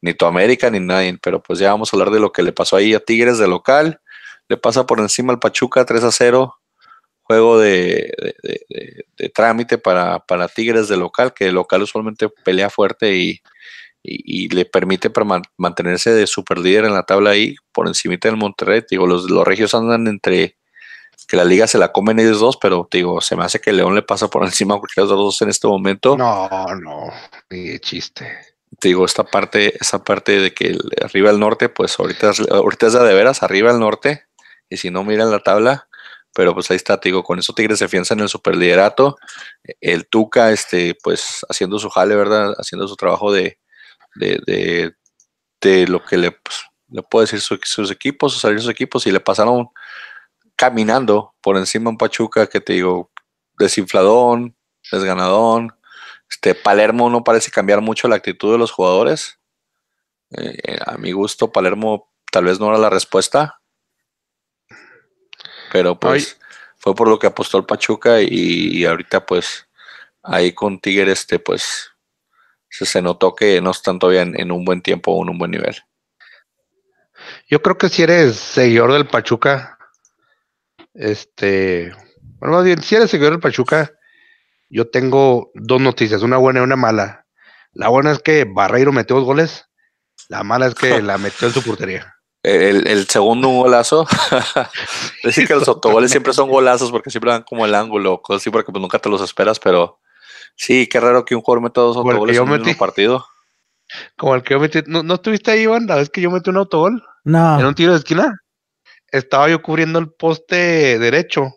ni 0.00 0.14
tu 0.14 0.26
América 0.26 0.70
ni 0.70 0.78
nadie, 0.78 1.18
pero 1.20 1.42
pues 1.42 1.58
ya 1.58 1.72
vamos 1.72 1.92
a 1.92 1.96
hablar 1.96 2.12
de 2.12 2.20
lo 2.20 2.32
que 2.32 2.44
le 2.44 2.52
pasó 2.52 2.76
ahí 2.76 2.94
a 2.94 3.00
Tigres 3.00 3.38
de 3.38 3.48
local, 3.48 4.00
le 4.48 4.56
pasa 4.56 4.86
por 4.86 5.00
encima 5.00 5.32
al 5.32 5.40
Pachuca 5.40 5.84
3 5.84 6.04
a 6.04 6.12
0, 6.12 6.54
juego 7.22 7.58
de, 7.58 8.14
de, 8.44 8.60
de, 8.68 9.04
de 9.16 9.28
trámite 9.30 9.78
para, 9.78 10.20
para 10.20 10.46
Tigres 10.46 10.86
de 10.86 10.96
local, 10.96 11.34
que 11.34 11.48
el 11.48 11.54
local 11.54 11.82
usualmente 11.82 12.28
pelea 12.44 12.70
fuerte 12.70 13.16
y, 13.16 13.42
y, 14.06 14.44
y, 14.44 14.48
le 14.48 14.64
permite 14.64 15.10
para 15.10 15.42
mantenerse 15.56 16.12
de 16.12 16.26
super 16.26 16.58
líder 16.58 16.84
en 16.84 16.94
la 16.94 17.02
tabla 17.02 17.30
ahí 17.30 17.56
por 17.72 17.88
encima 17.88 18.16
del 18.20 18.36
Monterrey. 18.36 18.84
Digo, 18.88 19.06
los, 19.06 19.28
los 19.28 19.44
regios 19.44 19.74
andan 19.74 20.06
entre 20.06 20.56
que 21.26 21.36
la 21.36 21.44
liga 21.44 21.66
se 21.66 21.78
la 21.78 21.90
comen 21.90 22.20
ellos 22.20 22.38
dos, 22.38 22.56
pero 22.56 22.88
digo, 22.90 23.20
se 23.20 23.34
me 23.34 23.44
hace 23.44 23.60
que 23.60 23.72
León 23.72 23.96
le 23.96 24.02
pasa 24.02 24.28
por 24.28 24.44
encima 24.44 24.76
a 24.76 24.78
cualquiera 24.78 25.06
de 25.06 25.14
los 25.14 25.24
dos 25.24 25.42
en 25.42 25.48
este 25.48 25.66
momento. 25.66 26.16
No, 26.16 26.48
no, 26.80 27.12
ni 27.50 27.78
chiste. 27.80 28.38
Digo, 28.80 29.04
esta 29.04 29.24
parte, 29.24 29.76
esa 29.80 30.04
parte 30.04 30.38
de 30.38 30.54
que 30.54 30.68
el, 30.68 30.80
arriba 31.02 31.30
al 31.30 31.40
norte, 31.40 31.68
pues 31.68 31.98
ahorita, 31.98 32.32
ahorita 32.50 32.86
es 32.86 32.92
de, 32.92 33.04
de 33.04 33.14
veras, 33.14 33.42
arriba 33.42 33.70
al 33.70 33.80
norte, 33.80 34.24
y 34.68 34.76
si 34.76 34.90
no 34.90 35.02
miran 35.02 35.30
la 35.30 35.40
tabla, 35.40 35.88
pero 36.34 36.52
pues 36.52 36.70
ahí 36.70 36.76
está, 36.76 37.00
te 37.00 37.08
digo, 37.08 37.24
con 37.24 37.38
eso 37.38 37.54
Tigres 37.54 37.78
se 37.78 37.86
afianza 37.86 38.14
en 38.14 38.20
el 38.20 38.28
superliderato, 38.28 39.16
el 39.80 40.06
Tuca, 40.06 40.52
este, 40.52 40.96
pues 41.02 41.46
haciendo 41.48 41.78
su 41.78 41.88
jale, 41.88 42.14
¿verdad? 42.14 42.54
Haciendo 42.58 42.86
su 42.86 42.96
trabajo 42.96 43.32
de, 43.32 43.58
de, 44.18 44.40
de, 44.46 44.94
de 45.60 45.86
lo 45.88 46.04
que 46.04 46.16
le, 46.16 46.32
pues, 46.32 46.56
le 46.88 47.02
puede 47.02 47.24
decir 47.24 47.40
su, 47.40 47.58
sus 47.62 47.90
equipos, 47.90 48.32
sus 48.32 48.42
salir 48.42 48.60
sus 48.60 48.70
equipos, 48.70 49.06
y 49.06 49.12
le 49.12 49.20
pasaron 49.20 49.68
caminando 50.56 51.34
por 51.40 51.56
encima 51.56 51.90
un 51.90 51.98
Pachuca 51.98 52.46
que 52.46 52.60
te 52.60 52.74
digo, 52.74 53.10
desinfladón, 53.58 54.56
desganadón. 54.90 55.76
Este 56.28 56.54
Palermo 56.54 57.10
no 57.10 57.22
parece 57.24 57.50
cambiar 57.50 57.80
mucho 57.80 58.08
la 58.08 58.16
actitud 58.16 58.52
de 58.52 58.58
los 58.58 58.72
jugadores. 58.72 59.38
Eh, 60.36 60.78
a 60.84 60.96
mi 60.96 61.12
gusto, 61.12 61.52
Palermo 61.52 62.12
tal 62.32 62.44
vez 62.44 62.58
no 62.58 62.68
era 62.68 62.78
la 62.78 62.90
respuesta, 62.90 63.60
pero 65.72 65.98
pues 65.98 66.36
Ay. 66.40 66.46
fue 66.78 66.94
por 66.94 67.08
lo 67.08 67.18
que 67.18 67.28
apostó 67.28 67.58
el 67.58 67.64
Pachuca 67.64 68.20
y, 68.20 68.28
y 68.28 68.84
ahorita 68.84 69.24
pues 69.24 69.68
ahí 70.22 70.52
con 70.52 70.80
Tigre 70.80 71.12
este 71.12 71.38
pues 71.38 71.90
se, 72.68 72.86
se, 72.86 73.02
notó 73.02 73.34
que 73.34 73.60
no 73.60 73.70
están 73.70 73.98
todavía 73.98 74.22
en, 74.22 74.38
en, 74.38 74.52
un 74.52 74.64
buen 74.64 74.82
tiempo 74.82 75.12
o 75.12 75.22
en 75.22 75.30
un 75.30 75.38
buen 75.38 75.50
nivel. 75.50 75.76
Yo 77.48 77.62
creo 77.62 77.78
que 77.78 77.88
si 77.88 78.02
eres 78.02 78.36
seguidor 78.36 78.92
del 78.92 79.06
Pachuca, 79.06 79.78
este, 80.94 81.92
Bueno, 82.38 82.56
más 82.56 82.64
bien, 82.64 82.82
si 82.82 82.94
eres 82.94 83.10
seguidor 83.10 83.32
del 83.32 83.40
Pachuca, 83.40 83.92
yo 84.68 84.88
tengo 84.88 85.50
dos 85.54 85.80
noticias, 85.80 86.22
una 86.22 86.38
buena 86.38 86.60
y 86.60 86.62
una 86.62 86.76
mala. 86.76 87.26
La 87.72 87.88
buena 87.88 88.12
es 88.12 88.18
que 88.18 88.44
Barreiro 88.44 88.92
metió 88.92 89.16
dos 89.16 89.24
goles, 89.24 89.66
la 90.28 90.42
mala 90.42 90.66
es 90.66 90.74
que 90.74 91.02
la 91.02 91.18
metió 91.18 91.48
en 91.48 91.54
su 91.54 91.62
portería. 91.62 92.12
El, 92.42 92.86
el 92.86 93.08
segundo 93.08 93.48
un 93.48 93.58
golazo. 93.58 94.06
Decir 95.24 95.48
que 95.48 95.54
los 95.54 95.66
autogoles 95.66 96.12
siempre 96.12 96.32
son 96.32 96.48
golazos 96.48 96.92
porque 96.92 97.10
siempre 97.10 97.32
dan 97.32 97.42
como 97.42 97.64
el 97.64 97.74
ángulo, 97.74 98.22
cosas 98.22 98.40
así, 98.40 98.50
porque 98.50 98.70
pues 98.70 98.80
nunca 98.80 99.00
te 99.00 99.08
los 99.08 99.20
esperas, 99.20 99.58
pero 99.58 99.98
sí, 100.56 100.88
qué 100.88 101.00
raro 101.00 101.24
que 101.24 101.36
un 101.36 101.42
jugador 101.42 101.62
meta 101.62 101.80
dos 101.80 101.96
autogoles 101.96 102.36
en 102.36 102.50
un 102.50 102.74
partido. 102.74 103.24
Como 104.16 104.34
el 104.34 104.42
que 104.42 104.54
yo 104.54 104.60
metí. 104.60 104.80
¿No, 104.86 105.02
¿no 105.02 105.14
estuviste 105.14 105.50
ahí, 105.50 105.62
Iván? 105.62 105.86
La 105.86 105.96
vez 105.96 106.10
que 106.10 106.20
yo 106.20 106.30
metí 106.30 106.50
un 106.50 106.56
autogol. 106.56 107.02
No. 107.24 107.58
En 107.58 107.66
un 107.66 107.74
tiro 107.74 107.92
de 107.92 107.98
esquina. 107.98 108.40
Estaba 109.10 109.48
yo 109.48 109.62
cubriendo 109.62 109.98
el 109.98 110.10
poste 110.10 110.98
derecho. 110.98 111.52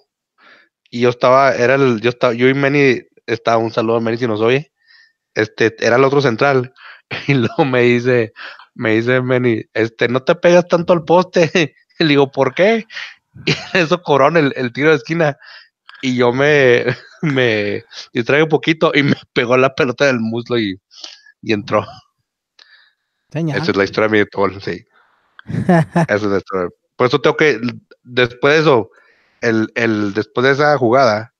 Y 0.89 1.01
yo 1.01 1.09
estaba, 1.09 1.53
era 1.53 1.75
el, 1.75 2.01
yo 2.01 2.09
estaba, 2.09 2.33
yo 2.33 2.47
y 2.47 2.53
Manny, 2.53 3.01
estaba 3.27 3.57
un 3.57 3.71
saludo 3.71 3.97
a 3.97 3.99
Manny 3.99 4.17
si 4.17 4.27
nos 4.27 4.41
oye. 4.41 4.71
Este, 5.33 5.75
era 5.79 5.95
el 5.95 6.03
otro 6.03 6.21
central. 6.21 6.73
Y 7.27 7.33
luego 7.33 7.65
me 7.65 7.81
dice, 7.81 8.33
me 8.75 8.93
dice 8.93 9.19
Manny, 9.19 9.63
este, 9.73 10.07
no 10.07 10.21
te 10.21 10.35
pegas 10.35 10.67
tanto 10.67 10.93
al 10.93 11.03
poste. 11.03 11.75
Y 11.99 12.03
le 12.03 12.09
digo, 12.09 12.31
¿por 12.31 12.53
qué? 12.53 12.85
Y 13.45 13.53
eso 13.77 14.01
cobró 14.01 14.27
el, 14.27 14.53
el 14.55 14.71
tiro 14.73 14.89
de 14.89 14.97
esquina. 14.97 15.37
Y 16.01 16.15
yo 16.15 16.31
me, 16.31 16.85
me 17.21 17.83
distraje 18.13 18.43
un 18.43 18.49
poquito 18.49 18.91
y 18.93 19.03
me 19.03 19.15
pegó 19.33 19.57
la 19.57 19.73
pelota 19.73 20.05
del 20.05 20.19
muslo 20.19 20.57
y, 20.57 20.79
y 21.41 21.53
entró. 21.53 21.85
Señal. 23.31 23.61
Esa 23.61 23.71
es 23.71 23.77
la 23.77 23.83
historia 23.83 24.09
de 24.09 24.19
mi 24.19 24.29
gol, 24.31 24.61
sí. 24.61 24.83
Esa 25.45 26.15
es 26.15 26.23
la 26.23 26.37
historia. 26.37 26.69
Por 26.95 27.07
eso 27.07 27.21
tengo 27.21 27.37
que, 27.37 27.59
después 28.03 28.55
de 28.55 28.59
eso, 28.61 28.89
el, 29.41 29.71
el, 29.75 30.13
después 30.13 30.45
de 30.45 30.53
esa 30.53 30.77
jugada, 30.77 31.33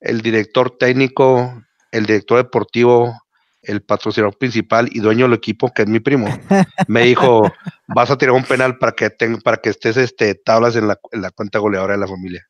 el 0.00 0.20
director 0.20 0.76
técnico, 0.78 1.62
el 1.90 2.06
director 2.06 2.38
deportivo, 2.38 3.20
el 3.62 3.82
patrocinador 3.82 4.36
principal 4.36 4.88
y 4.92 5.00
dueño 5.00 5.26
del 5.26 5.34
equipo, 5.34 5.72
que 5.72 5.82
es 5.82 5.88
mi 5.88 6.00
primo, 6.00 6.26
me 6.88 7.02
dijo, 7.02 7.52
vas 7.88 8.10
a 8.10 8.18
tirar 8.18 8.34
un 8.34 8.44
penal 8.44 8.78
para 8.78 8.92
que, 8.92 9.10
ten, 9.10 9.40
para 9.40 9.56
que 9.56 9.70
estés 9.70 9.96
este, 9.96 10.34
tablas 10.34 10.76
en 10.76 10.88
la, 10.88 10.98
en 11.12 11.22
la 11.22 11.30
cuenta 11.30 11.58
goleadora 11.58 11.94
de 11.94 12.00
la 12.00 12.08
familia. 12.08 12.48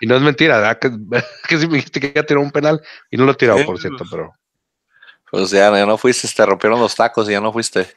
Y 0.00 0.06
no 0.06 0.16
es 0.16 0.22
mentira, 0.22 0.58
¿verdad? 0.58 0.78
Que, 0.78 0.90
que 1.48 1.58
si 1.58 1.66
me 1.66 1.74
dijiste 1.76 2.00
que 2.00 2.08
iba 2.08 2.20
a 2.20 2.26
tirar 2.26 2.42
un 2.42 2.50
penal 2.50 2.80
y 3.10 3.16
no 3.16 3.24
lo 3.24 3.32
he 3.32 3.36
tirado, 3.36 3.64
por 3.64 3.78
cierto, 3.80 4.04
pero... 4.10 4.32
Pues 5.30 5.50
ya, 5.50 5.68
ya 5.76 5.84
no 5.86 5.98
fuiste, 5.98 6.28
te 6.28 6.46
rompieron 6.46 6.78
los 6.78 6.94
tacos 6.94 7.28
y 7.28 7.32
ya 7.32 7.40
no 7.40 7.52
fuiste. 7.52 7.88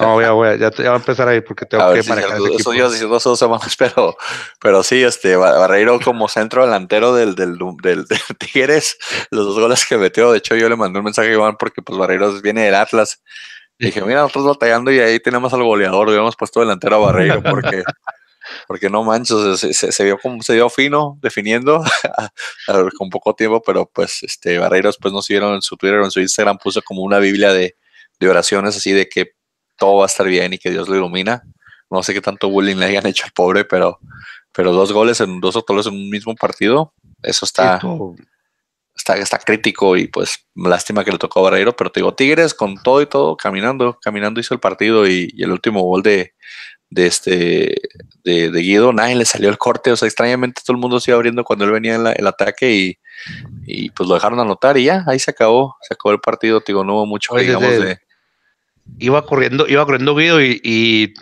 No, 0.00 0.14
voy 0.14 0.24
a, 0.24 0.32
voy 0.32 0.48
a, 0.48 0.56
ya, 0.56 0.70
te, 0.72 0.82
ya 0.82 0.88
va 0.90 0.96
a 0.96 0.98
empezar 0.98 1.28
ahí 1.28 1.40
porque 1.40 1.66
tengo 1.66 1.84
A 1.84 1.88
que 1.88 1.94
ver 1.96 2.02
si 2.02 2.08
manejar 2.10 2.30
cierto, 2.30 2.46
ese 2.46 2.56
eso 2.62 2.70
equipo. 2.72 2.74
yo 2.84 2.90
diciendo 2.90 3.18
dos 3.22 3.38
semanas, 3.38 3.76
pero, 3.78 4.16
pero 4.60 4.82
sí, 4.82 5.02
este 5.04 5.36
Bar- 5.36 5.56
Barreiro 5.58 6.00
como 6.00 6.26
centro 6.26 6.64
delantero 6.64 7.14
del, 7.14 7.36
del, 7.36 7.58
del, 7.80 8.04
del 8.06 8.20
Tigres, 8.38 8.96
los 9.30 9.46
dos 9.46 9.58
goles 9.60 9.84
que 9.86 9.98
metió, 9.98 10.32
de 10.32 10.38
hecho 10.38 10.56
yo 10.56 10.68
le 10.68 10.74
mandé 10.74 10.98
un 10.98 11.04
mensaje 11.04 11.28
a 11.28 11.32
Iván 11.34 11.56
porque 11.58 11.80
pues 11.80 11.96
Barreiro 11.96 12.32
viene 12.40 12.62
del 12.64 12.74
Atlas. 12.74 13.22
Y 13.78 13.86
dije, 13.86 14.00
mira, 14.02 14.22
nosotros 14.22 14.46
batallando 14.46 14.90
y 14.90 14.98
ahí 15.00 15.20
tenemos 15.20 15.52
al 15.52 15.62
goleador, 15.62 16.08
hubiéramos 16.08 16.34
puesto 16.34 16.58
delantero 16.60 16.96
a 16.96 16.98
Barreiro 16.98 17.42
porque, 17.42 17.84
porque 18.66 18.88
no 18.90 19.04
manches, 19.04 19.60
se, 19.60 19.72
se- 19.74 19.92
se 19.92 20.04
vio 20.04 20.18
como 20.18 20.42
se 20.42 20.54
vio 20.54 20.68
fino 20.70 21.18
definiendo 21.22 21.82
con 22.98 23.10
poco 23.10 23.34
tiempo, 23.34 23.62
pero 23.62 23.86
pues 23.92 24.22
este 24.22 24.58
Barreiro 24.58 24.88
después 24.88 25.12
nos 25.12 25.28
vieron 25.28 25.54
en 25.54 25.62
su 25.62 25.76
Twitter 25.76 25.98
o 26.00 26.04
en 26.04 26.10
su 26.10 26.20
Instagram, 26.20 26.58
puso 26.58 26.82
como 26.82 27.02
una 27.02 27.18
biblia 27.18 27.52
de, 27.52 27.76
de 28.20 28.28
oraciones 28.28 28.76
así 28.76 28.92
de 28.92 29.08
que 29.08 29.32
todo 29.76 29.96
va 29.98 30.04
a 30.04 30.06
estar 30.06 30.26
bien 30.26 30.52
y 30.52 30.58
que 30.58 30.70
Dios 30.70 30.88
lo 30.88 30.96
ilumina. 30.96 31.42
No 31.90 32.02
sé 32.02 32.14
qué 32.14 32.20
tanto 32.20 32.48
bullying 32.48 32.76
le 32.76 32.86
hayan 32.86 33.06
hecho 33.06 33.24
al 33.26 33.32
pobre, 33.32 33.64
pero, 33.64 33.98
pero 34.52 34.72
dos 34.72 34.92
goles 34.92 35.20
en 35.20 35.40
dos 35.40 35.54
goles 35.66 35.86
en 35.86 35.94
un 35.94 36.10
mismo 36.10 36.34
partido, 36.34 36.92
eso 37.22 37.44
está, 37.44 37.74
Esto- 37.74 38.14
está, 38.96 39.16
está 39.16 39.38
crítico 39.38 39.96
y 39.96 40.06
pues 40.08 40.46
lástima 40.54 41.04
que 41.04 41.12
le 41.12 41.18
tocó 41.18 41.40
a 41.40 41.42
Barreiro, 41.44 41.74
pero 41.76 41.90
te 41.90 42.00
digo, 42.00 42.14
Tigres 42.14 42.54
con 42.54 42.82
todo 42.82 43.02
y 43.02 43.06
todo, 43.06 43.36
caminando, 43.36 43.98
caminando 44.00 44.40
hizo 44.40 44.54
el 44.54 44.60
partido 44.60 45.06
y, 45.06 45.30
y 45.34 45.42
el 45.42 45.50
último 45.52 45.82
gol 45.82 46.02
de, 46.02 46.34
de 46.94 47.06
este 47.06 47.74
de, 48.22 48.50
de 48.50 48.60
Guido, 48.60 48.92
nadie 48.92 49.16
le 49.16 49.24
salió 49.24 49.48
el 49.50 49.58
corte, 49.58 49.90
o 49.90 49.96
sea, 49.96 50.06
extrañamente 50.06 50.62
todo 50.64 50.76
el 50.76 50.80
mundo 50.80 51.00
se 51.00 51.10
iba 51.10 51.16
abriendo 51.16 51.42
cuando 51.42 51.64
él 51.64 51.72
venía 51.72 51.96
en 51.96 52.04
la- 52.04 52.12
el 52.12 52.26
ataque 52.26 52.72
y, 52.72 52.98
y 53.66 53.90
pues 53.90 54.08
lo 54.08 54.14
dejaron 54.14 54.38
anotar 54.38 54.76
y 54.78 54.84
ya, 54.84 55.04
ahí 55.08 55.18
se 55.18 55.32
acabó, 55.32 55.76
se 55.82 55.94
acabó 55.94 56.12
el 56.12 56.20
partido, 56.20 56.62
digo, 56.64 56.84
no 56.84 56.94
hubo 56.94 57.06
mucho 57.06 57.34
Oye, 57.34 57.46
digamos 57.46 57.78
de... 57.80 57.98
iba 58.98 59.26
corriendo, 59.26 59.66
iba 59.66 59.84
corriendo 59.84 60.14
Guido 60.14 60.40
y, 60.40 60.60
y 60.62 61.14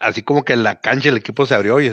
así 0.00 0.22
como 0.22 0.44
que 0.44 0.52
en 0.52 0.62
la 0.62 0.80
cancha 0.80 1.08
el 1.08 1.16
equipo 1.16 1.46
se 1.46 1.54
abrió 1.54 1.80
y 1.80 1.92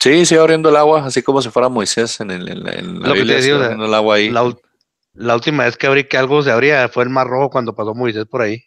Sí, 0.00 0.24
se 0.24 0.34
iba 0.34 0.42
abriendo 0.42 0.68
el 0.70 0.76
agua, 0.76 1.04
así 1.06 1.22
como 1.22 1.42
si 1.42 1.50
fuera 1.50 1.68
Moisés 1.68 2.20
en, 2.20 2.30
el, 2.30 2.48
en 2.48 2.64
la, 2.64 2.72
en 2.72 3.00
la 3.00 3.08
Lo 3.08 3.14
que 3.14 3.24
te 3.24 3.40
digo, 3.42 3.62
el 3.62 3.94
agua 3.94 4.16
ahí. 4.16 4.30
la 4.30 5.34
última 5.34 5.64
vez 5.64 5.76
que 5.76 5.86
abrí 5.86 6.04
que 6.04 6.16
algo 6.16 6.42
se 6.42 6.50
abría 6.50 6.88
fue 6.88 7.04
el 7.04 7.10
mar 7.10 7.26
rojo 7.26 7.50
cuando 7.50 7.74
pasó 7.74 7.94
Moisés 7.94 8.24
por 8.26 8.42
ahí. 8.42 8.64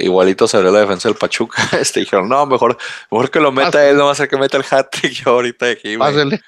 Igualito 0.00 0.46
se 0.46 0.56
abrió 0.56 0.72
la 0.72 0.80
defensa 0.80 1.08
del 1.08 1.18
Pachuca. 1.18 1.62
Este, 1.80 2.00
dijeron, 2.00 2.28
no, 2.28 2.46
mejor, 2.46 2.76
mejor 3.10 3.30
que 3.30 3.40
lo 3.40 3.52
meta 3.52 3.72
Pásale. 3.72 3.90
él, 3.90 3.96
no 3.96 4.06
va 4.06 4.12
a 4.12 4.14
ser 4.14 4.28
que 4.28 4.36
meta 4.36 4.56
el 4.56 4.64
hat-trick 4.68 5.12
yo 5.24 5.30
ahorita 5.30 5.66
de 5.66 5.72
aquí. 5.72 5.96
Pásale. 5.96 6.40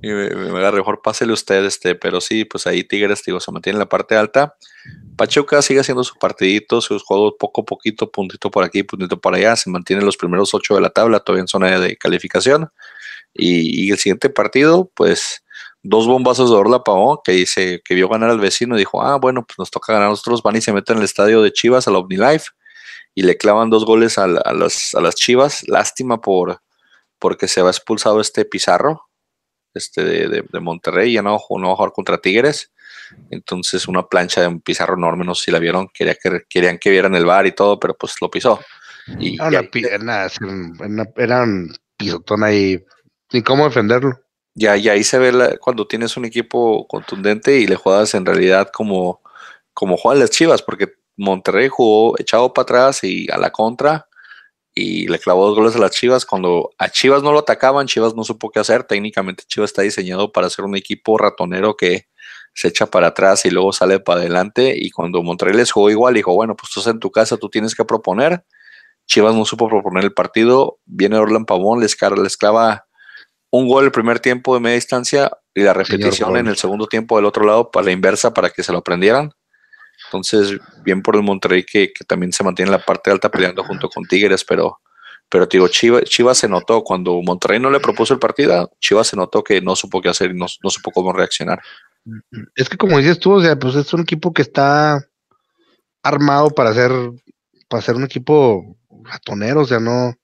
Y 0.00 0.08
me, 0.08 0.30
me, 0.30 0.52
me 0.52 0.58
agarré, 0.58 0.78
mejor 0.78 1.02
pásele 1.02 1.32
usted, 1.32 1.64
este, 1.64 1.96
pero 1.96 2.20
sí, 2.20 2.44
pues 2.44 2.68
ahí 2.68 2.84
Tigres, 2.84 3.24
digo, 3.24 3.40
se 3.40 3.50
mantiene 3.50 3.76
en 3.76 3.80
la 3.80 3.88
parte 3.88 4.14
alta. 4.14 4.54
Pachuca 5.16 5.60
sigue 5.60 5.80
haciendo 5.80 6.04
su 6.04 6.14
partidito, 6.14 6.80
sus 6.80 7.02
juegos 7.02 7.34
poco 7.36 7.62
a 7.62 7.64
poquito, 7.64 8.08
puntito 8.08 8.48
por 8.48 8.62
aquí, 8.62 8.84
puntito 8.84 9.20
por 9.20 9.34
allá, 9.34 9.56
se 9.56 9.70
mantiene 9.70 10.00
en 10.00 10.06
los 10.06 10.16
primeros 10.16 10.54
ocho 10.54 10.76
de 10.76 10.80
la 10.82 10.90
tabla, 10.90 11.18
todavía 11.18 11.42
en 11.42 11.48
zona 11.48 11.80
de 11.80 11.96
calificación. 11.96 12.70
Y, 13.34 13.86
y 13.86 13.90
el 13.90 13.98
siguiente 13.98 14.30
partido, 14.30 14.88
pues, 14.94 15.42
dos 15.82 16.06
bombazos 16.06 16.50
de 16.50 16.56
Orla 16.56 16.84
Pavón, 16.84 17.18
que 17.24 17.32
dice 17.32 17.82
que 17.84 17.94
vio 17.94 18.08
ganar 18.08 18.30
al 18.30 18.38
vecino 18.40 18.76
y 18.76 18.78
dijo, 18.78 19.02
ah, 19.02 19.16
bueno, 19.16 19.44
pues 19.46 19.58
nos 19.58 19.70
toca 19.70 19.92
ganar 19.92 20.08
a 20.08 20.10
nosotros, 20.10 20.42
van 20.42 20.56
y 20.56 20.60
se 20.60 20.72
meten 20.72 20.96
en 20.96 20.98
el 21.00 21.04
estadio 21.04 21.42
de 21.42 21.52
Chivas, 21.52 21.88
al 21.88 21.96
OmniLife, 21.96 22.50
y 23.18 23.22
le 23.22 23.36
clavan 23.36 23.68
dos 23.70 23.84
goles 23.84 24.16
a, 24.18 24.26
la- 24.28 24.40
a 24.40 24.52
las, 24.52 24.94
a 24.94 25.00
las 25.00 25.14
Chivas, 25.16 25.66
lástima 25.68 26.20
por 26.20 26.60
porque 27.18 27.48
se 27.48 27.62
va 27.62 27.70
expulsado 27.70 28.20
este 28.20 28.44
Pizarro, 28.44 29.08
este 29.74 30.04
de, 30.04 30.28
de- 30.28 30.44
de 30.52 30.60
Monterrey, 30.60 31.12
ya 31.14 31.22
no, 31.22 31.38
no 31.50 31.66
va 31.66 31.72
a 31.72 31.76
jugar 31.76 31.92
contra 31.92 32.18
Tigres. 32.18 32.70
Entonces, 33.30 33.88
una 33.88 34.06
plancha 34.06 34.42
de 34.42 34.46
un 34.48 34.60
pizarro 34.60 34.94
enorme, 34.96 35.24
no 35.24 35.34
sé 35.34 35.46
si 35.46 35.50
la 35.50 35.58
vieron, 35.58 35.88
quería 35.92 36.14
que, 36.14 36.42
querían 36.48 36.78
que 36.78 36.90
vieran 36.90 37.14
el 37.14 37.24
bar 37.24 37.46
y 37.46 37.52
todo, 37.52 37.80
pero 37.80 37.94
pues 37.96 38.14
lo 38.20 38.30
pisó. 38.30 38.60
Y, 39.18 39.34
Era 39.34 39.44
y 39.46 39.48
una, 39.48 39.58
ahí- 39.60 39.68
pi- 39.68 39.84
era 39.84 40.28
era 41.16 41.42
un 41.42 41.74
pisotón 41.96 42.44
ahí. 42.44 42.84
Ni 43.32 43.42
cómo 43.42 43.64
defenderlo. 43.64 44.20
ya, 44.54 44.76
y 44.76 44.88
ahí 44.88 45.02
se 45.04 45.18
ve 45.18 45.32
la- 45.32 45.56
cuando 45.58 45.86
tienes 45.88 46.16
un 46.16 46.24
equipo 46.24 46.86
contundente 46.86 47.58
y 47.58 47.66
le 47.66 47.76
juegas 47.76 48.14
en 48.14 48.26
realidad 48.26 48.70
como, 48.72 49.20
como 49.74 49.96
juegan 49.96 50.20
las 50.20 50.30
Chivas, 50.30 50.62
porque 50.62 50.92
Monterrey 51.18 51.68
jugó 51.68 52.18
echado 52.18 52.54
para 52.54 52.62
atrás 52.62 53.04
y 53.04 53.30
a 53.30 53.36
la 53.36 53.50
contra 53.50 54.08
y 54.74 55.08
le 55.08 55.18
clavó 55.18 55.46
dos 55.46 55.56
goles 55.56 55.74
a 55.74 55.80
las 55.80 55.90
Chivas. 55.90 56.24
Cuando 56.24 56.70
a 56.78 56.88
Chivas 56.88 57.22
no 57.22 57.32
lo 57.32 57.40
atacaban, 57.40 57.88
Chivas 57.88 58.14
no 58.14 58.22
supo 58.24 58.50
qué 58.50 58.60
hacer. 58.60 58.84
Técnicamente 58.84 59.42
Chivas 59.46 59.70
está 59.70 59.82
diseñado 59.82 60.30
para 60.30 60.48
ser 60.48 60.64
un 60.64 60.76
equipo 60.76 61.18
ratonero 61.18 61.76
que 61.76 62.06
se 62.54 62.68
echa 62.68 62.86
para 62.86 63.08
atrás 63.08 63.44
y 63.44 63.50
luego 63.50 63.72
sale 63.72 63.98
para 63.98 64.20
adelante. 64.20 64.74
Y 64.76 64.90
cuando 64.90 65.22
Monterrey 65.22 65.56
les 65.56 65.72
jugó 65.72 65.90
igual, 65.90 66.14
dijo, 66.14 66.32
bueno, 66.32 66.56
pues 66.56 66.72
tú 66.72 66.80
estás 66.80 66.94
en 66.94 67.00
tu 67.00 67.10
casa, 67.10 67.36
tú 67.36 67.48
tienes 67.48 67.74
que 67.74 67.84
proponer. 67.84 68.44
Chivas 69.06 69.34
no 69.34 69.44
supo 69.44 69.68
proponer 69.68 70.04
el 70.04 70.14
partido. 70.14 70.78
Viene 70.84 71.18
Orlan 71.18 71.44
Pavón, 71.44 71.80
les, 71.80 71.96
les 72.16 72.36
clava 72.36 72.86
un 73.50 73.66
gol 73.66 73.84
el 73.84 73.90
primer 73.90 74.20
tiempo 74.20 74.54
de 74.54 74.60
media 74.60 74.76
distancia 74.76 75.30
y 75.54 75.62
la 75.62 75.72
repetición 75.72 76.36
en 76.36 76.46
el 76.46 76.56
segundo 76.56 76.86
tiempo 76.86 77.16
del 77.16 77.24
otro 77.24 77.44
lado 77.44 77.70
para 77.70 77.86
la 77.86 77.92
inversa 77.92 78.32
para 78.32 78.50
que 78.50 78.62
se 78.62 78.70
lo 78.70 78.78
aprendieran. 78.78 79.32
Entonces, 80.08 80.58
bien 80.82 81.02
por 81.02 81.16
el 81.16 81.22
Monterrey 81.22 81.64
que, 81.64 81.92
también 82.06 82.32
se 82.32 82.42
mantiene 82.42 82.70
en 82.70 82.78
la 82.78 82.84
parte 82.84 83.10
alta 83.10 83.30
peleando 83.30 83.62
junto 83.62 83.90
con 83.90 84.04
Tigres, 84.04 84.44
pero, 84.44 84.80
pero 85.28 85.46
digo, 85.46 85.68
Chivas, 85.68 86.04
Chivas 86.04 86.38
se 86.38 86.48
notó 86.48 86.82
cuando 86.82 87.20
Monterrey 87.20 87.60
no 87.60 87.70
le 87.70 87.80
propuso 87.80 88.14
el 88.14 88.20
partido, 88.20 88.70
Chivas 88.80 89.08
se 89.08 89.16
notó 89.16 89.44
que 89.44 89.60
no 89.60 89.76
supo 89.76 90.00
qué 90.00 90.08
hacer 90.08 90.30
y 90.30 90.34
no, 90.34 90.46
no 90.62 90.70
supo 90.70 90.90
cómo 90.90 91.12
reaccionar. 91.12 91.60
Es 92.54 92.68
que 92.70 92.78
como 92.78 92.96
dices 92.98 93.18
tú, 93.18 93.32
o 93.32 93.42
sea, 93.42 93.58
pues 93.58 93.74
es 93.74 93.92
un 93.92 94.00
equipo 94.00 94.32
que 94.32 94.42
está 94.42 95.06
armado 96.02 96.50
para 96.50 96.72
ser, 96.72 96.90
para 97.68 97.82
ser 97.82 97.96
un 97.96 98.04
equipo 98.04 98.78
ratonero, 99.02 99.60
o 99.60 99.66
sea, 99.66 99.78
no, 99.78 100.14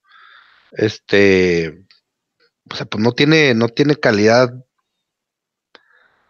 este, 0.72 1.84
o 2.70 2.74
sea, 2.74 2.86
pues 2.86 3.02
no 3.02 3.12
tiene, 3.12 3.54
no 3.54 3.68
tiene 3.68 3.96
calidad, 3.96 4.50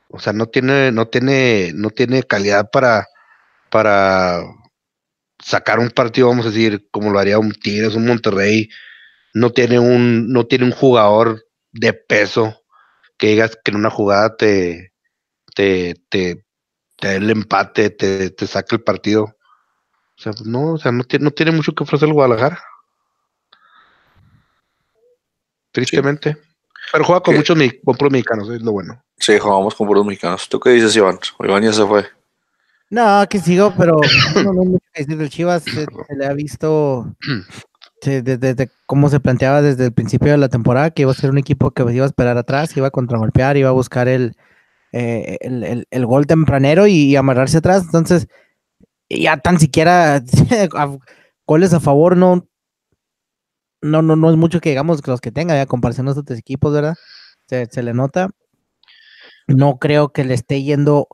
o 0.09 0.19
sea, 0.19 0.33
no 0.33 0.47
tiene, 0.47 0.91
no 0.91 1.07
tiene, 1.09 1.73
no 1.75 1.91
tiene 1.91 2.25
calidad 2.25 2.71
para, 2.71 3.07
para 3.75 4.41
sacar 5.43 5.81
un 5.81 5.91
partido, 5.91 6.29
vamos 6.29 6.47
a 6.47 6.51
decir, 6.51 6.87
como 6.93 7.11
lo 7.11 7.19
haría 7.19 7.41
un 7.41 7.51
Tigres, 7.51 7.97
un 7.97 8.07
Monterrey, 8.07 8.69
no 9.33 9.51
tiene 9.51 9.81
un, 9.81 10.33
no 10.33 10.47
tiene 10.47 10.65
un 10.65 10.71
jugador 10.71 11.45
de 11.73 11.93
peso 11.93 12.63
que 13.19 13.27
digas 13.31 13.59
que 13.65 13.73
en 13.73 13.79
una 13.79 13.91
jugada 13.91 14.37
te, 14.37 14.93
te, 15.57 15.97
te, 16.09 16.47
te 17.01 17.09
dé 17.09 17.17
el 17.17 17.29
empate, 17.31 17.91
te, 17.91 18.31
te 18.31 18.47
saca 18.47 18.77
el 18.77 18.85
partido. 18.85 19.25
O 19.25 20.23
sea, 20.23 20.33
no, 20.45 20.75
o 20.75 20.79
sea, 20.79 20.93
no 20.93 21.03
tiene, 21.03 21.25
no 21.25 21.33
tiene 21.33 21.51
mucho 21.51 21.75
que 21.75 21.83
ofrecer 21.83 22.07
el 22.07 22.15
Guadalajara. 22.15 22.63
Tristemente. 25.73 26.37
Pero 26.93 27.05
juega 27.05 27.23
con 27.23 27.35
muchos 27.35 27.59
puros 27.83 28.13
mexicanos, 28.13 28.49
es 28.51 28.63
lo 28.63 28.71
bueno. 28.71 29.03
Sí, 29.19 29.37
jugamos 29.37 29.75
con 29.75 29.89
puros 29.89 30.07
mexicanos. 30.07 30.49
¿Tú 30.49 30.61
qué 30.61 30.71
dices, 30.71 30.95
Iván? 30.95 31.19
Iván 31.41 31.65
ya 31.65 31.73
se 31.73 31.85
fue. 31.85 32.14
No, 32.95 33.27
que 33.29 33.41
sigo, 33.41 33.75
pero 33.77 34.01
no, 34.45 34.79
del 34.95 35.29
Chivas. 35.29 35.65
Se, 35.65 35.85
le 36.17 36.27
ha 36.27 36.33
visto 36.33 37.13
desde, 38.01 38.71
cómo 38.87 39.09
se 39.09 39.19
planteaba 39.19 39.63
desde 39.63 39.87
el 39.87 39.93
principio 39.93 40.31
de 40.31 40.39
la 40.39 40.49
temporada 40.49 40.93
que 40.93 41.03
iba 41.03 41.11
a 41.11 41.15
ser 41.15 41.31
un 41.31 41.39
equipo 41.39 41.73
que 41.73 41.83
iba 41.93 42.05
a 42.05 42.07
esperar 42.07 42.39
atrás, 42.39 42.77
iba 42.77 42.87
a 42.87 42.93
contragolpear, 42.93 43.57
iba 43.57 43.69
a 43.69 43.73
buscar 43.73 44.07
el, 44.07 44.37
eh, 44.93 45.39
el, 45.91 46.07
gol 46.07 46.29
tempranero 46.29 46.87
y, 46.87 47.17
amarrarse 47.17 47.57
atrás. 47.57 47.83
Entonces, 47.83 48.29
ya 49.11 49.39
tan 49.39 49.59
siquiera 49.59 50.23
goles 51.49 51.75
a 51.75 51.81
favor 51.81 52.17
no, 52.17 52.47
no, 53.83 54.03
no, 54.03 54.15
no 54.15 54.31
es 54.31 54.37
mucho 54.37 54.61
que 54.61 54.69
digamos 54.69 55.05
los 55.05 55.21
que 55.21 55.33
tenga, 55.33 55.57
ya 55.57 55.67
comparación 55.67 56.07
a 56.07 56.13
otros 56.13 56.39
equipos, 56.39 56.73
¿verdad? 56.73 56.95
Se, 57.49 57.83
le 57.83 57.93
nota. 57.93 58.31
No 59.49 59.79
creo 59.81 60.13
que 60.13 60.23
le 60.23 60.35
esté 60.35 60.63
yendo 60.63 61.09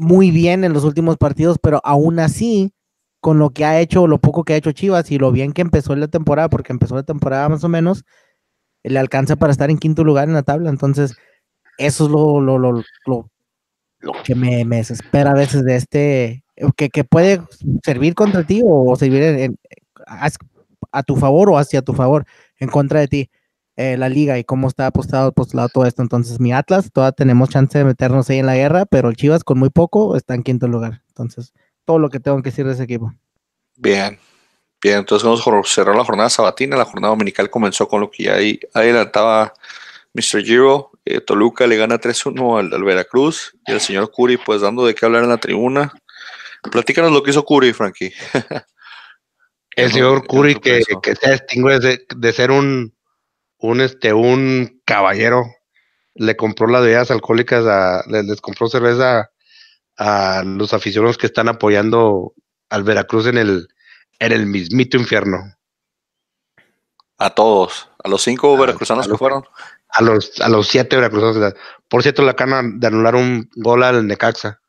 muy 0.00 0.30
bien 0.30 0.64
en 0.64 0.72
los 0.72 0.84
últimos 0.84 1.16
partidos, 1.18 1.58
pero 1.62 1.80
aún 1.84 2.18
así, 2.18 2.72
con 3.20 3.38
lo 3.38 3.50
que 3.50 3.64
ha 3.64 3.80
hecho, 3.80 4.06
lo 4.06 4.18
poco 4.18 4.44
que 4.44 4.54
ha 4.54 4.56
hecho 4.56 4.72
Chivas 4.72 5.10
y 5.10 5.18
lo 5.18 5.30
bien 5.30 5.52
que 5.52 5.62
empezó 5.62 5.94
la 5.94 6.08
temporada, 6.08 6.48
porque 6.48 6.72
empezó 6.72 6.94
la 6.94 7.02
temporada 7.02 7.48
más 7.48 7.62
o 7.64 7.68
menos, 7.68 8.04
le 8.82 8.98
alcanza 8.98 9.36
para 9.36 9.52
estar 9.52 9.70
en 9.70 9.78
quinto 9.78 10.02
lugar 10.04 10.28
en 10.28 10.34
la 10.34 10.42
tabla. 10.42 10.70
Entonces, 10.70 11.16
eso 11.78 12.04
es 12.06 12.10
lo, 12.10 12.40
lo, 12.40 12.58
lo, 12.58 12.82
lo, 13.06 13.30
que 14.24 14.34
me, 14.34 14.64
me, 14.64 14.76
desespera 14.76 15.32
a 15.32 15.34
veces 15.34 15.64
de 15.64 15.76
este, 15.76 16.44
que, 16.76 16.88
que 16.88 17.04
puede 17.04 17.42
servir 17.84 18.14
contra 18.14 18.44
ti 18.44 18.62
o, 18.64 18.96
servir 18.96 19.22
en, 19.22 19.56
a 20.92 21.02
tu 21.02 21.16
favor 21.16 21.50
o 21.50 21.58
hacia 21.58 21.82
tu 21.82 21.92
favor, 21.92 22.24
en 22.58 22.68
contra 22.68 23.00
de 23.00 23.08
ti, 23.08 23.30
eh, 23.80 23.96
la 23.96 24.08
liga 24.08 24.38
y 24.38 24.44
cómo 24.44 24.68
está 24.68 24.86
apostado, 24.86 25.32
postulado 25.32 25.68
todo 25.68 25.86
esto. 25.86 26.02
Entonces, 26.02 26.38
mi 26.38 26.52
Atlas, 26.52 26.90
todavía 26.92 27.12
tenemos 27.12 27.48
chance 27.48 27.78
de 27.78 27.84
meternos 27.84 28.28
ahí 28.28 28.38
en 28.38 28.46
la 28.46 28.56
guerra, 28.56 28.86
pero 28.86 29.08
el 29.08 29.16
Chivas 29.16 29.42
con 29.42 29.58
muy 29.58 29.70
poco 29.70 30.16
está 30.16 30.34
en 30.34 30.42
quinto 30.42 30.68
lugar. 30.68 31.02
Entonces, 31.08 31.52
todo 31.84 31.98
lo 31.98 32.10
que 32.10 32.20
tengo 32.20 32.36
que 32.42 32.50
decir 32.50 32.66
de 32.66 32.74
ese 32.74 32.82
equipo. 32.82 33.12
Bien, 33.76 34.18
bien, 34.82 34.98
entonces 34.98 35.24
vamos 35.24 35.46
a 35.46 35.72
cerrar 35.72 35.96
la 35.96 36.04
jornada 36.04 36.28
sabatina. 36.28 36.76
La 36.76 36.84
jornada 36.84 37.12
dominical 37.12 37.48
comenzó 37.48 37.88
con 37.88 38.02
lo 38.02 38.10
que 38.10 38.24
ya 38.24 38.34
ahí 38.34 38.60
adelantaba 38.74 39.54
Mr. 40.14 40.44
Giro. 40.44 40.90
Eh, 41.04 41.20
Toluca 41.20 41.66
le 41.66 41.76
gana 41.76 41.98
3-1 41.98 42.58
al, 42.58 42.74
al, 42.74 42.84
Veracruz 42.84 43.56
y 43.66 43.72
el 43.72 43.80
señor 43.80 44.10
Curi, 44.10 44.36
pues 44.36 44.60
dando 44.60 44.84
de 44.84 44.94
qué 44.94 45.06
hablar 45.06 45.22
en 45.22 45.30
la 45.30 45.38
tribuna. 45.38 45.92
Platícanos 46.70 47.12
lo 47.12 47.22
que 47.22 47.30
hizo 47.30 47.44
Curi, 47.44 47.72
Frankie. 47.72 48.12
El 49.76 49.92
señor 49.92 50.26
Curry 50.26 50.56
que, 50.56 50.82
que, 51.02 51.14
se 51.14 51.32
distingue 51.32 51.78
de, 51.78 52.32
ser 52.32 52.50
un, 52.50 52.92
un, 53.60 53.80
este, 53.80 54.12
un 54.12 54.80
caballero, 54.84 55.44
le 56.14 56.36
compró 56.36 56.66
las 56.66 56.82
bebidas 56.82 57.10
alcohólicas, 57.10 57.64
a, 57.66 58.02
les, 58.08 58.40
compró 58.40 58.68
cerveza 58.68 59.30
a 59.96 60.42
los 60.44 60.72
aficionados 60.72 61.18
que 61.18 61.26
están 61.26 61.48
apoyando 61.48 62.34
al 62.68 62.84
Veracruz 62.84 63.26
en 63.26 63.38
el, 63.38 63.68
en 64.18 64.32
el 64.32 64.46
mismito 64.46 64.96
infierno. 64.96 65.38
A 67.18 67.30
todos, 67.30 67.90
a 68.02 68.08
los 68.08 68.22
cinco 68.22 68.56
veracruzanos 68.56 69.06
que 69.06 69.16
fueron. 69.16 69.44
A 69.88 70.02
los, 70.02 70.40
a 70.40 70.48
los 70.48 70.68
siete 70.68 70.96
veracruzanos. 70.96 71.54
Por 71.88 72.02
cierto, 72.02 72.22
la 72.22 72.34
cana 72.34 72.62
de 72.64 72.86
anular 72.86 73.14
un 73.14 73.50
gol 73.56 73.82
al 73.82 74.06
Necaxa. 74.06 74.60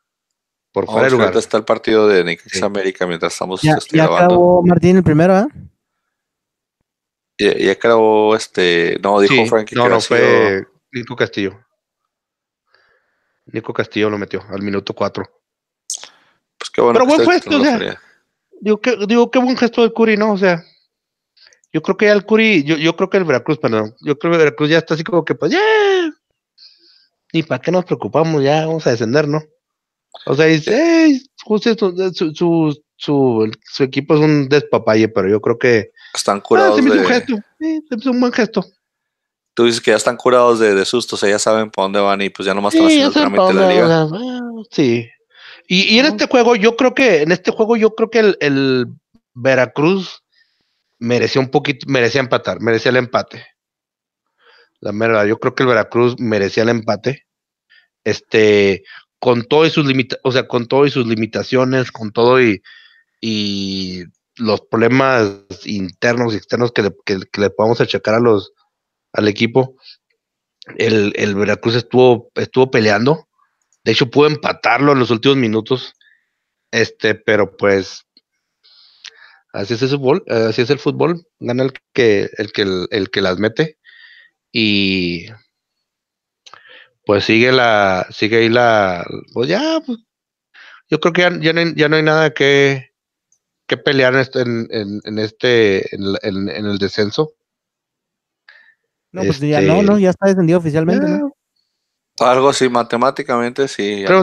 Por 0.70 0.86
fuera 0.86 1.04
de 1.04 1.10
lugar. 1.12 1.36
está 1.36 1.58
el 1.58 1.64
partido 1.64 2.08
de 2.08 2.24
Necaxa 2.24 2.66
América 2.66 3.06
mientras 3.06 3.32
estamos 3.32 3.62
ya, 3.62 3.74
este, 3.74 3.96
ya 3.96 4.04
acabó 4.04 4.62
Martín 4.62 4.96
el 4.96 5.02
primero, 5.02 5.38
¿eh? 5.38 5.46
Ya, 7.42 7.58
ya, 7.58 8.36
este. 8.36 8.98
No, 9.02 9.20
dijo 9.20 9.46
Frankie 9.46 9.74
no, 9.74 9.84
que 9.84 9.90
no, 9.90 10.00
fue 10.00 10.66
Nico 10.92 11.16
Castillo. 11.16 11.58
Nico 13.46 13.72
Castillo 13.72 14.10
lo 14.10 14.18
metió 14.18 14.42
al 14.48 14.62
minuto 14.62 14.94
cuatro. 14.94 15.24
Pues 16.58 16.70
qué 16.70 16.80
bueno. 16.80 17.00
Pero 17.00 17.06
buen 17.06 17.30
gesto, 17.30 17.56
o 17.56 17.64
sea. 17.64 18.00
Digo, 18.60 18.80
qué, 18.80 18.96
digo, 19.08 19.30
qué 19.30 19.40
buen 19.40 19.56
gesto 19.56 19.82
del 19.82 19.92
Curi, 19.92 20.16
¿no? 20.16 20.32
O 20.32 20.38
sea, 20.38 20.64
yo 21.72 21.82
creo 21.82 21.96
que 21.96 22.06
ya 22.06 22.12
el 22.12 22.24
Curi, 22.24 22.62
yo, 22.62 22.76
yo 22.76 22.94
creo 22.94 23.10
que 23.10 23.16
el 23.16 23.24
Veracruz, 23.24 23.58
perdón, 23.58 23.94
yo 24.00 24.16
creo 24.18 24.30
que 24.30 24.36
el 24.36 24.44
Veracruz 24.44 24.70
ya 24.70 24.78
está 24.78 24.94
así 24.94 25.02
como 25.02 25.24
que, 25.24 25.34
pues, 25.34 25.50
ya. 25.50 25.60
¿Y 27.32 27.42
para 27.42 27.60
qué 27.60 27.72
nos 27.72 27.84
preocupamos? 27.84 28.42
Ya 28.42 28.66
vamos 28.66 28.86
a 28.86 28.90
descender, 28.90 29.26
¿no? 29.26 29.42
O 30.26 30.36
sea, 30.36 30.46
dice, 30.46 31.20
justo 31.42 31.74
su, 31.74 32.12
su, 32.14 32.82
su, 32.96 33.52
su, 33.64 33.82
equipo 33.82 34.14
es 34.14 34.20
un 34.20 34.48
despapalle, 34.48 35.08
pero 35.08 35.28
yo 35.28 35.40
creo 35.40 35.58
que. 35.58 35.92
Están 36.14 36.40
curados. 36.40 36.78
Ah, 36.78 36.82
se 36.82 36.90
un 36.90 37.06
gesto. 37.06 37.36
Sí, 37.58 37.84
es 37.90 38.06
un 38.06 38.20
buen 38.20 38.32
gesto. 38.32 38.64
Tú 39.54 39.64
dices 39.64 39.80
que 39.80 39.90
ya 39.90 39.96
están 39.96 40.16
curados 40.16 40.58
de, 40.58 40.74
de 40.74 40.84
susto, 40.84 41.16
o 41.16 41.18
sea, 41.18 41.28
ya 41.28 41.38
saben 41.38 41.70
para 41.70 41.84
dónde 41.84 42.00
van 42.00 42.22
y 42.22 42.30
pues 42.30 42.46
ya 42.46 42.54
nomás 42.54 42.74
están 42.74 42.86
haciendo 42.86 43.08
el 43.08 43.12
trámite 43.12 43.46
de 43.46 43.54
la 43.54 43.68
liga. 43.68 44.08
sí. 44.70 45.08
Y, 45.68 45.94
y, 45.94 45.98
en 46.00 46.06
este 46.06 46.26
juego, 46.26 46.56
yo 46.56 46.76
creo 46.76 46.94
que, 46.94 47.22
en 47.22 47.32
este 47.32 47.50
juego, 47.50 47.76
yo 47.76 47.94
creo 47.94 48.10
que 48.10 48.18
el, 48.18 48.36
el 48.40 48.86
Veracruz 49.32 50.22
merecía 50.98 51.40
un 51.40 51.50
poquito, 51.50 51.86
merecía 51.88 52.20
empatar, 52.20 52.60
merecía 52.60 52.90
el 52.90 52.96
empate. 52.96 53.46
La 54.80 54.90
verdad, 54.92 55.24
yo 55.24 55.38
creo 55.38 55.54
que 55.54 55.62
el 55.62 55.68
Veracruz 55.68 56.18
merecía 56.18 56.64
el 56.64 56.68
empate. 56.70 57.26
Este, 58.04 58.82
con 59.20 59.44
todo 59.44 59.64
y 59.64 59.70
sus 59.70 59.86
limita 59.86 60.16
o 60.24 60.32
sea, 60.32 60.48
con 60.48 60.66
todo 60.66 60.84
y 60.84 60.90
sus 60.90 61.06
limitaciones, 61.06 61.92
con 61.92 62.10
todo 62.10 62.42
y, 62.42 62.60
y 63.20 64.02
los 64.36 64.62
problemas 64.62 65.44
internos 65.64 66.32
y 66.32 66.36
externos 66.36 66.72
que 66.72 66.82
le, 66.82 66.90
que, 67.04 67.40
le 67.40 67.50
podamos 67.50 67.80
achacar 67.80 68.14
a 68.14 68.20
los 68.20 68.52
al 69.12 69.28
equipo, 69.28 69.76
el, 70.78 71.12
el, 71.16 71.34
Veracruz 71.34 71.74
estuvo, 71.74 72.30
estuvo 72.34 72.70
peleando. 72.70 73.28
De 73.84 73.92
hecho, 73.92 74.10
pudo 74.10 74.28
empatarlo 74.28 74.92
en 74.92 75.00
los 75.00 75.10
últimos 75.10 75.36
minutos. 75.36 75.94
Este, 76.70 77.14
pero 77.14 77.56
pues 77.56 78.06
así 79.52 79.74
es 79.74 79.82
el 79.82 79.90
fútbol, 79.90 80.24
así 80.28 80.62
es 80.62 80.70
el 80.70 80.78
fútbol, 80.78 81.26
gana 81.38 81.64
el 81.64 81.72
que, 81.92 82.30
el 82.38 82.52
que, 82.52 82.86
el 82.90 83.10
que 83.10 83.20
las 83.20 83.38
mete. 83.38 83.78
Y 84.50 85.26
pues 87.04 87.24
sigue 87.24 87.52
la, 87.52 88.06
sigue 88.10 88.38
ahí 88.38 88.48
la, 88.48 89.04
pues 89.32 89.48
ya, 89.48 89.80
pues, 89.84 89.98
yo 90.88 91.00
creo 91.00 91.12
que 91.12 91.22
ya, 91.40 91.52
no, 91.52 91.96
hay, 91.96 92.02
nada 92.02 92.32
que, 92.32 92.91
que 93.76 93.82
pelear 93.82 94.14
en 94.14 94.20
este, 94.20 94.40
en, 94.42 95.18
este, 95.18 95.96
en, 95.96 96.48
el 96.48 96.78
descenso. 96.78 97.32
No, 99.12 99.22
pues 99.22 99.40
ya 99.40 99.60
no, 99.62 99.82
no, 99.82 99.98
ya 99.98 100.10
está 100.10 100.26
descendido 100.26 100.58
oficialmente, 100.58 101.08
¿no? 101.08 101.32
Algo 102.18 102.50
así, 102.50 102.68
matemáticamente 102.68 103.66
sí. 103.68 104.04
Creo, 104.06 104.22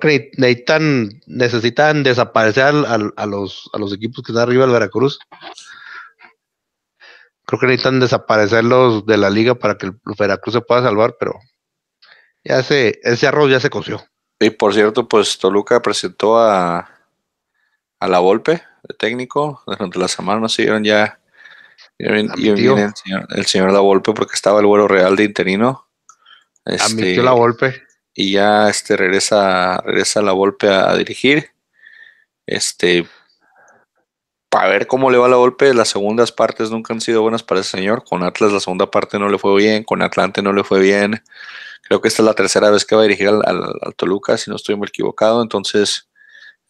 que 0.00 0.30
necesitan, 0.36 1.08
necesitan 1.26 2.02
desaparecer 2.04 2.66
a, 2.66 3.26
los, 3.26 3.68
a 3.72 3.78
los 3.78 3.92
equipos 3.92 4.24
que 4.24 4.30
están 4.30 4.44
arriba 4.44 4.62
del 4.62 4.72
Veracruz 4.72 5.18
creo 7.44 7.58
que 7.58 7.66
necesitan 7.66 7.98
desaparecerlos 7.98 9.04
de 9.06 9.16
la 9.16 9.28
liga 9.28 9.56
para 9.56 9.76
que 9.76 9.86
el 9.86 10.00
Veracruz 10.16 10.54
se 10.54 10.60
pueda 10.60 10.82
salvar, 10.82 11.16
pero 11.18 11.34
ya 12.44 12.62
se, 12.62 13.00
ese 13.02 13.26
arroz 13.26 13.50
ya 13.50 13.58
se 13.58 13.70
coció. 13.70 14.04
Y 14.38 14.50
por 14.50 14.72
cierto, 14.72 15.08
pues 15.08 15.36
Toluca 15.36 15.82
presentó 15.82 16.38
a, 16.38 16.99
a 18.00 18.08
la 18.08 18.18
Volpe, 18.18 18.62
el 18.88 18.96
técnico, 18.96 19.62
durante 19.66 19.98
la 19.98 20.08
semana 20.08 20.40
nos 20.40 20.54
siguieron 20.54 20.82
ya 20.84 21.18
el 21.98 22.30
señor, 22.30 23.26
el 23.30 23.46
señor 23.46 23.72
La 23.72 23.80
Volpe 23.80 24.12
porque 24.14 24.34
estaba 24.34 24.60
el 24.60 24.66
vuelo 24.66 24.88
real 24.88 25.16
de 25.16 25.24
interino. 25.24 25.86
Este, 26.64 27.16
La 27.16 27.32
Volpe. 27.32 27.82
Y 28.14 28.32
ya 28.32 28.68
este 28.68 28.96
regresa, 28.96 29.80
regresa 29.84 30.22
La 30.22 30.32
Volpe 30.32 30.68
a 30.68 30.94
dirigir. 30.96 31.50
Este, 32.46 33.06
para 34.50 34.68
ver 34.68 34.86
cómo 34.86 35.10
le 35.10 35.16
va 35.16 35.28
la 35.28 35.36
golpe. 35.36 35.72
Las 35.72 35.88
segundas 35.88 36.32
partes 36.32 36.70
nunca 36.70 36.92
han 36.92 37.00
sido 37.00 37.22
buenas 37.22 37.42
para 37.42 37.60
ese 37.60 37.70
señor. 37.70 38.04
Con 38.04 38.24
Atlas 38.24 38.52
la 38.52 38.60
segunda 38.60 38.90
parte 38.90 39.18
no 39.18 39.28
le 39.28 39.38
fue 39.38 39.56
bien, 39.56 39.84
con 39.84 40.02
Atlante 40.02 40.42
no 40.42 40.52
le 40.52 40.64
fue 40.64 40.80
bien. 40.80 41.22
Creo 41.82 42.00
que 42.00 42.08
esta 42.08 42.22
es 42.22 42.26
la 42.26 42.34
tercera 42.34 42.70
vez 42.70 42.84
que 42.84 42.96
va 42.96 43.02
a 43.02 43.04
dirigir 43.04 43.28
al, 43.28 43.94
Toluca, 43.96 44.36
si 44.36 44.50
no 44.50 44.56
estoy 44.56 44.74
muy 44.74 44.88
equivocado. 44.88 45.40
Entonces, 45.40 46.09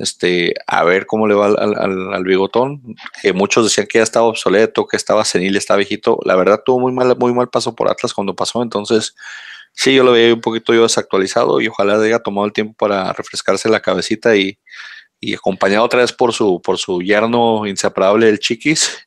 este, 0.01 0.55
a 0.67 0.85
ver 0.85 1.07
cómo 1.07 1.27
le 1.27 1.35
va 1.35 1.47
al, 1.47 2.25
bigotón. 2.25 2.97
Que 3.23 3.33
muchos 3.33 3.65
decían 3.65 3.87
que 3.87 3.99
ya 3.99 4.03
estaba 4.03 4.27
obsoleto, 4.27 4.87
que 4.87 4.97
estaba 4.97 5.25
senil, 5.25 5.57
estaba 5.57 5.79
viejito. 5.79 6.19
La 6.25 6.37
verdad 6.37 6.63
tuvo 6.65 6.81
muy 6.81 6.93
mal, 6.93 7.17
muy 7.19 7.33
mal 7.33 7.49
paso 7.49 7.75
por 7.75 7.91
Atlas 7.91 8.15
cuando 8.15 8.35
pasó. 8.35 8.63
Entonces, 8.63 9.15
sí, 9.73 9.95
yo 9.95 10.05
lo 10.05 10.13
veía 10.13 10.35
un 10.35 10.41
poquito 10.41 10.75
yo 10.75 10.83
desactualizado 10.83 11.61
y 11.61 11.69
ojalá 11.69 12.01
haya 12.03 12.19
tomado 12.19 12.47
el 12.47 12.53
tiempo 12.53 12.75
para 12.75 13.13
refrescarse 13.13 13.69
la 13.69 13.81
cabecita 13.81 14.37
y 14.37 14.59
y 15.21 15.35
acompañado 15.35 15.85
otra 15.85 16.01
vez 16.01 16.13
por 16.13 16.33
su, 16.33 16.61
por 16.63 16.79
su 16.79 17.03
yerno 17.03 17.67
inseparable, 17.67 18.29
el 18.29 18.39
Chiquis, 18.39 19.07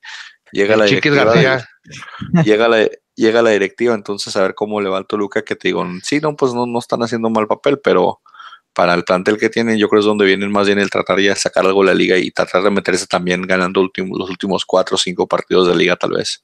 llega 0.52 0.78
la 0.78 0.86
directiva. 0.86 1.68
llega 2.46 2.68
la, 2.68 2.88
llega 3.16 3.42
la 3.42 3.50
directiva, 3.50 3.96
entonces 3.96 4.36
a 4.36 4.44
ver 4.44 4.54
cómo 4.54 4.80
le 4.80 4.90
va 4.90 5.00
al 5.00 5.08
Toluca, 5.08 5.42
que 5.42 5.56
te 5.56 5.70
digo, 5.70 5.86
sí, 6.04 6.20
no, 6.22 6.36
pues 6.36 6.54
no, 6.54 6.68
no 6.68 6.80
están 6.80 7.02
haciendo 7.02 7.30
mal 7.30 7.48
papel, 7.48 7.80
pero 7.84 8.22
para 8.74 8.94
el 8.94 9.04
plantel 9.04 9.38
que 9.38 9.50
tienen, 9.50 9.78
yo 9.78 9.88
creo 9.88 10.00
es 10.00 10.06
donde 10.06 10.26
vienen 10.26 10.52
más 10.52 10.66
bien 10.66 10.80
el 10.80 10.90
tratar 10.90 11.20
ya 11.20 11.30
de 11.30 11.36
sacar 11.36 11.66
algo 11.66 11.82
de 11.82 11.88
la 11.88 11.94
liga 11.94 12.18
y 12.18 12.32
tratar 12.32 12.64
de 12.64 12.72
meterse 12.72 13.06
también 13.08 13.44
ganando 13.44 13.82
los 13.82 14.30
últimos 14.30 14.66
cuatro 14.66 14.96
o 14.96 14.98
cinco 14.98 15.28
partidos 15.28 15.68
de 15.68 15.76
liga, 15.76 15.96
tal 15.96 16.12
vez. 16.12 16.44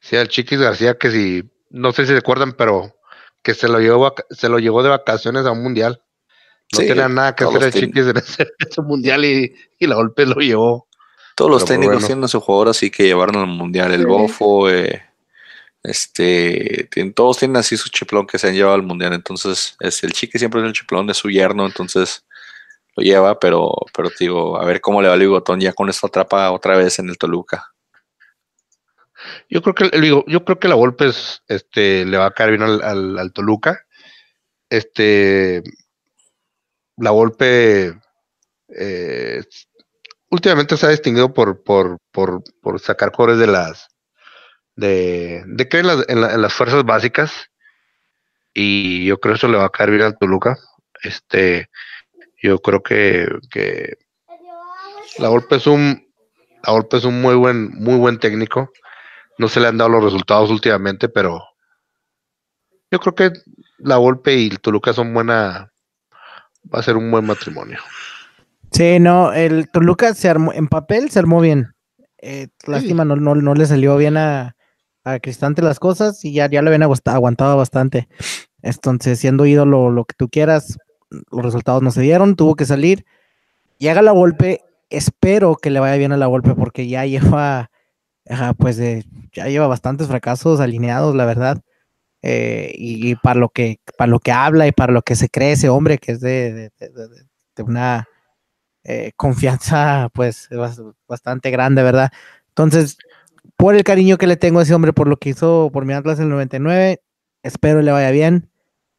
Sí, 0.00 0.16
al 0.16 0.28
Chiquis 0.28 0.60
García, 0.60 0.96
que 0.96 1.10
si, 1.10 1.42
no 1.70 1.92
sé 1.92 2.06
si 2.06 2.12
se 2.12 2.18
acuerdan, 2.18 2.52
pero 2.52 2.94
que 3.42 3.54
se 3.54 3.68
lo 3.68 3.80
llevó, 3.80 4.14
se 4.30 4.48
lo 4.48 4.58
llevó 4.58 4.82
de 4.82 4.90
vacaciones 4.90 5.46
a 5.46 5.52
un 5.52 5.62
mundial. 5.62 6.02
No 6.72 6.80
tenía 6.80 7.08
nada 7.08 7.34
que 7.34 7.44
hacer 7.44 7.62
el 7.62 7.72
Chiquis 7.72 8.06
en 8.06 8.16
ese, 8.18 8.82
mundial 8.82 9.24
y, 9.24 9.54
la 9.80 9.96
golpe 9.96 10.26
lo 10.26 10.36
llevó. 10.36 10.86
Todos 11.34 11.50
los 11.50 11.64
técnicos 11.64 12.04
tienen 12.04 12.28
su 12.28 12.40
jugador 12.40 12.68
así 12.68 12.90
que 12.90 13.04
llevaron 13.04 13.36
al 13.36 13.46
mundial. 13.46 13.92
El 13.92 14.06
Bofo, 14.06 14.68
eh, 14.68 15.07
este, 15.82 16.88
todos 17.14 17.38
tienen 17.38 17.56
así 17.56 17.76
su 17.76 17.88
chiplón 17.88 18.26
que 18.26 18.38
se 18.38 18.48
han 18.48 18.54
llevado 18.54 18.74
al 18.74 18.82
mundial. 18.82 19.12
Entonces, 19.12 19.76
es 19.80 20.02
el 20.04 20.12
Chiqui 20.12 20.38
siempre 20.38 20.60
es 20.60 20.66
el 20.66 20.72
chiplón 20.72 21.06
de 21.06 21.14
su 21.14 21.30
yerno. 21.30 21.66
Entonces, 21.66 22.24
lo 22.96 23.02
lleva, 23.02 23.38
pero, 23.38 23.72
pero 23.94 24.10
digo, 24.18 24.60
a 24.60 24.64
ver 24.64 24.80
cómo 24.80 25.00
le 25.02 25.08
va 25.08 25.14
el 25.14 25.20
bigotón 25.20 25.60
ya 25.60 25.72
con 25.72 25.88
esta 25.88 26.08
atrapa 26.08 26.50
otra 26.50 26.76
vez 26.76 26.98
en 26.98 27.08
el 27.08 27.18
Toluca. 27.18 27.72
Yo 29.50 29.62
creo 29.62 29.74
que 29.74 29.90
yo 30.26 30.44
creo 30.44 30.58
que 30.58 30.68
la 30.68 30.74
golpe 30.74 31.10
este, 31.48 32.04
le 32.04 32.16
va 32.18 32.26
a 32.26 32.30
caer 32.32 32.50
bien 32.50 32.62
al, 32.62 33.32
Toluca. 33.32 33.84
Este, 34.70 35.62
la 36.96 37.10
golpe 37.10 37.98
eh, 38.68 39.42
últimamente 40.30 40.76
se 40.76 40.86
ha 40.86 40.90
distinguido 40.90 41.32
por, 41.32 41.62
por, 41.62 41.98
por, 42.12 42.42
por 42.60 42.80
sacar 42.80 43.12
cores 43.12 43.38
de 43.38 43.46
las 43.46 43.88
de, 44.78 45.42
de 45.46 45.68
creer 45.68 45.84
en 45.84 46.20
las, 46.20 46.34
en, 46.34 46.42
las 46.42 46.54
fuerzas 46.54 46.84
básicas 46.84 47.50
y 48.54 49.06
yo 49.06 49.18
creo 49.18 49.34
que 49.34 49.38
eso 49.38 49.48
le 49.48 49.58
va 49.58 49.66
a 49.66 49.70
caer 49.70 49.90
bien 49.90 50.02
al 50.02 50.18
Toluca. 50.18 50.56
Este, 51.02 51.68
yo 52.42 52.58
creo 52.58 52.82
que, 52.82 53.28
que 53.50 53.98
la 55.18 55.28
golpe 55.28 55.56
es 55.56 55.66
un 55.66 56.06
la 56.64 56.72
golpe 56.72 56.96
es 56.96 57.04
un 57.04 57.20
muy 57.20 57.36
buen 57.36 57.70
muy 57.74 57.96
buen 57.96 58.18
técnico 58.18 58.70
no 59.38 59.48
se 59.48 59.60
le 59.60 59.68
han 59.68 59.78
dado 59.78 59.90
los 59.90 60.04
resultados 60.04 60.50
últimamente, 60.50 61.08
pero 61.08 61.42
yo 62.90 62.98
creo 62.98 63.14
que 63.14 63.32
la 63.78 63.96
Volpe 63.96 64.34
y 64.34 64.48
el 64.48 64.60
Toluca 64.60 64.92
son 64.92 65.14
buena, 65.14 65.72
va 66.74 66.80
a 66.80 66.82
ser 66.82 66.96
un 66.96 67.10
buen 67.10 67.24
matrimonio. 67.24 67.78
Sí, 68.72 68.98
no, 68.98 69.32
el 69.32 69.70
Toluca 69.70 70.12
se 70.14 70.28
armó, 70.28 70.52
en 70.52 70.68
papel 70.68 71.10
se 71.10 71.20
armó 71.20 71.40
bien. 71.40 71.74
Eh, 72.20 72.48
lástima, 72.66 73.04
no, 73.04 73.14
no, 73.16 73.54
le 73.54 73.66
salió 73.66 73.96
bien 73.96 74.16
a, 74.16 74.56
a 75.12 75.20
Cristante 75.20 75.62
las 75.62 75.78
cosas 75.78 76.24
y 76.24 76.32
ya, 76.32 76.48
ya 76.48 76.62
le 76.62 76.68
habían 76.68 76.82
aguantado 76.82 77.56
bastante. 77.56 78.08
Entonces, 78.62 79.18
siendo 79.18 79.46
ídolo 79.46 79.90
lo 79.90 80.04
que 80.04 80.14
tú 80.16 80.28
quieras, 80.28 80.78
los 81.10 81.44
resultados 81.44 81.82
no 81.82 81.90
se 81.90 82.02
dieron, 82.02 82.36
tuvo 82.36 82.54
que 82.56 82.64
salir. 82.64 83.04
Haga 83.80 84.02
la 84.02 84.12
golpe, 84.12 84.62
espero 84.90 85.56
que 85.56 85.70
le 85.70 85.80
vaya 85.80 85.96
bien 85.96 86.12
a 86.12 86.16
la 86.16 86.26
golpe 86.26 86.54
porque 86.54 86.88
ya 86.88 87.06
lleva 87.06 87.70
pues 88.58 88.76
ya 89.32 89.46
lleva 89.46 89.66
bastantes 89.68 90.08
fracasos 90.08 90.60
alineados, 90.60 91.14
la 91.14 91.24
verdad. 91.24 91.62
Eh, 92.22 92.72
y, 92.76 93.14
para 93.16 93.38
lo 93.38 93.48
que 93.48 93.78
para 93.96 94.10
lo 94.10 94.18
que 94.18 94.32
habla 94.32 94.66
y 94.66 94.72
para 94.72 94.92
lo 94.92 95.02
que 95.02 95.14
se 95.14 95.28
cree 95.28 95.52
ese 95.52 95.68
hombre 95.68 95.98
que 95.98 96.12
es 96.12 96.20
de, 96.20 96.72
una 97.58 98.08
eh, 98.82 99.12
confianza 99.16 100.08
pues 100.12 100.48
bastante 101.06 101.50
grande, 101.50 101.82
¿verdad? 101.82 102.10
Entonces, 102.48 102.98
por 103.56 103.74
el 103.74 103.84
cariño 103.84 104.18
que 104.18 104.26
le 104.26 104.36
tengo 104.36 104.60
a 104.60 104.62
ese 104.62 104.74
hombre, 104.74 104.92
por 104.92 105.08
lo 105.08 105.16
que 105.16 105.30
hizo 105.30 105.70
por 105.72 105.84
mi 105.84 105.94
Atlas 105.94 106.18
en 106.18 106.24
el 106.24 106.30
99, 106.30 107.00
espero 107.42 107.82
le 107.82 107.92
vaya 107.92 108.10
bien, 108.10 108.50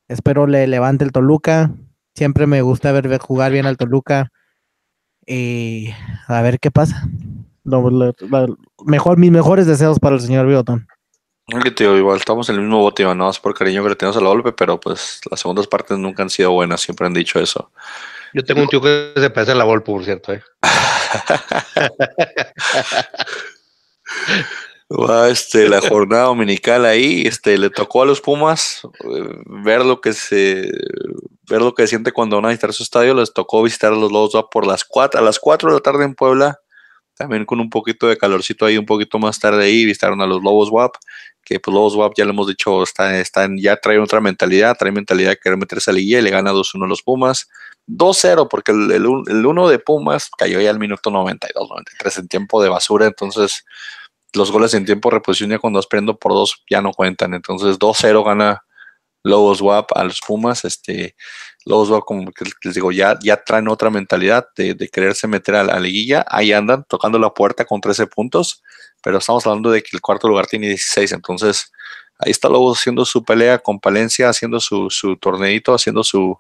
espero 0.08 0.48
le 0.48 0.68
levante 0.68 1.06
el 1.06 1.12
Toluca, 1.12 1.72
siempre 2.16 2.48
me 2.48 2.62
gusta 2.62 2.92
ver, 2.92 3.08
ver 3.08 3.22
jugar 3.22 3.52
bien 3.52 3.66
al 3.66 3.78
Toluca 3.78 4.32
y 5.26 5.92
a 6.28 6.42
ver 6.42 6.60
qué 6.60 6.72
pasa 6.72 7.08
mejor, 8.86 9.18
mis 9.18 9.32
mejores 9.32 9.68
deseos 9.68 10.00
para 10.00 10.16
el 10.16 10.22
señor 10.22 10.48
Biotón. 10.48 10.88
igual 11.48 12.18
estamos 12.18 12.50
en 12.50 12.56
el 12.56 12.62
mismo 12.62 12.80
bote, 12.80 13.04
no 13.04 13.16
más 13.16 13.40
por 13.40 13.54
cariño 13.54 13.84
que 13.84 13.90
le 13.90 13.96
tenemos 13.96 14.18
a 14.18 14.22
la 14.22 14.30
golpe, 14.30 14.52
pero 14.52 14.80
pues 14.80 15.22
las 15.30 15.40
segundas 15.40 15.68
partes 15.68 15.98
nunca 15.98 16.24
han 16.24 16.30
sido 16.30 16.52
buenas, 16.52 16.82
siempre 16.82 17.08
han 17.08 17.14
dicho 17.14 17.40
eso. 17.40 17.72
Yo 18.34 18.44
tengo 18.44 18.62
un 18.62 18.68
tío 18.68 18.82
que 18.82 19.14
se 19.16 19.30
parece 19.30 19.54
a 19.54 19.56
la 19.56 19.64
golpe, 19.64 19.92
por 19.92 20.04
cierto. 20.04 20.34
¿eh? 20.34 20.44
este, 25.30 25.70
la 25.70 25.82
jornada 25.82 26.24
dominical 26.24 26.86
ahí, 26.86 27.24
este, 27.26 27.58
le 27.58 27.70
tocó 27.70 28.02
a 28.02 28.06
los 28.06 28.22
Pumas 28.22 28.82
eh, 29.04 29.42
ver 29.46 29.86
lo 29.86 30.02
que 30.02 30.14
se 30.14 30.72
ver 31.48 31.62
lo 31.62 31.74
que 31.74 31.88
siente 31.88 32.12
cuando 32.12 32.36
van 32.36 32.46
a 32.46 32.50
visitar 32.50 32.74
su 32.74 32.84
estadio, 32.84 33.14
les 33.16 33.34
tocó 33.34 33.64
visitar 33.64 33.92
a 33.92 33.96
los 33.96 34.12
Lobos 34.12 34.46
por 34.52 34.68
las 34.68 34.84
cuatro, 34.86 35.20
a 35.20 35.24
las 35.24 35.40
4 35.40 35.70
de 35.70 35.76
la 35.76 35.82
tarde 35.82 36.06
en 36.06 36.14
Puebla 36.14 36.60
también 37.20 37.44
con 37.44 37.60
un 37.60 37.70
poquito 37.70 38.08
de 38.08 38.18
calorcito 38.18 38.66
ahí 38.66 38.78
un 38.78 38.86
poquito 38.86 39.20
más 39.20 39.38
tarde 39.40 39.66
ahí, 39.66 39.84
visitaron 39.84 40.22
a 40.22 40.26
los 40.26 40.42
Lobos 40.42 40.70
WAP, 40.70 40.96
que 41.44 41.60
pues 41.60 41.74
Lobos 41.74 41.94
WAP 41.94 42.14
ya 42.16 42.24
lo 42.24 42.32
hemos 42.32 42.48
dicho, 42.48 42.82
están, 42.82 43.58
ya 43.58 43.76
traen 43.76 44.00
otra 44.00 44.22
mentalidad, 44.22 44.78
trae 44.80 44.94
mentalidad 44.94 45.32
de 45.32 45.38
querer 45.38 45.58
meterse 45.58 45.92
a 45.92 45.94
la 45.94 46.00
guía 46.00 46.20
y 46.20 46.22
le 46.22 46.30
gana 46.30 46.54
2-1 46.54 46.86
a 46.86 46.88
los 46.88 47.04
Pumas. 47.04 47.50
2-0 47.88 48.48
porque 48.50 48.72
el, 48.72 48.90
el, 48.92 49.06
el, 49.28 49.46
1 49.46 49.68
de 49.68 49.80
Pumas 49.80 50.30
cayó 50.38 50.62
ya 50.62 50.70
al 50.70 50.80
minuto 50.80 51.12
92, 51.12 51.70
93 51.70 52.20
en 52.20 52.28
tiempo 52.30 52.64
de 52.64 52.70
basura, 52.70 53.06
entonces 53.08 53.66
los 54.34 54.52
goles 54.52 54.74
en 54.74 54.86
tiempo 54.86 55.10
de 55.10 55.16
reposición 55.16 55.50
ya 55.50 55.60
cuando 55.60 55.82
prendo 55.84 56.18
por 56.18 56.34
dos 56.34 56.64
ya 56.70 56.82
no 56.82 56.92
cuentan, 56.92 57.34
entonces 57.34 57.80
2-0 57.80 58.24
gana 58.26 58.64
Lobos 59.24 59.62
WAP 59.62 59.92
a 59.96 60.04
los 60.04 60.20
Pumas, 60.26 60.64
este, 60.66 61.16
Lobos 61.66 61.90
WAP 61.90 62.04
como 62.06 62.32
que 62.32 62.46
les 62.64 62.76
digo, 62.76 62.92
ya, 62.92 63.18
ya 63.22 63.44
traen 63.44 63.68
otra 63.68 63.90
mentalidad 63.90 64.48
de, 64.56 64.76
quererse 64.90 65.28
meter 65.28 65.56
a 65.56 65.64
la, 65.64 65.80
liguilla, 65.80 66.26
ahí 66.30 66.54
andan 66.54 66.86
tocando 66.88 67.20
la 67.20 67.34
puerta 67.34 67.66
con 67.66 67.82
13 67.82 68.08
puntos, 68.08 68.64
pero 69.04 69.18
estamos 69.18 69.46
hablando 69.46 69.72
de 69.72 69.82
que 69.82 69.90
el 69.94 70.02
cuarto 70.02 70.28
lugar 70.28 70.48
tiene 70.48 70.68
16, 70.68 71.12
entonces 71.12 71.72
ahí 72.18 72.32
está 72.32 72.50
Lobos 72.50 72.80
haciendo 72.80 73.06
su 73.06 73.24
pelea 73.24 73.60
con 73.60 73.80
Palencia, 73.80 74.30
haciendo 74.30 74.60
su, 74.60 74.90
su 74.90 75.18
torneito, 75.18 75.74
haciendo 75.74 76.04
su, 76.04 76.38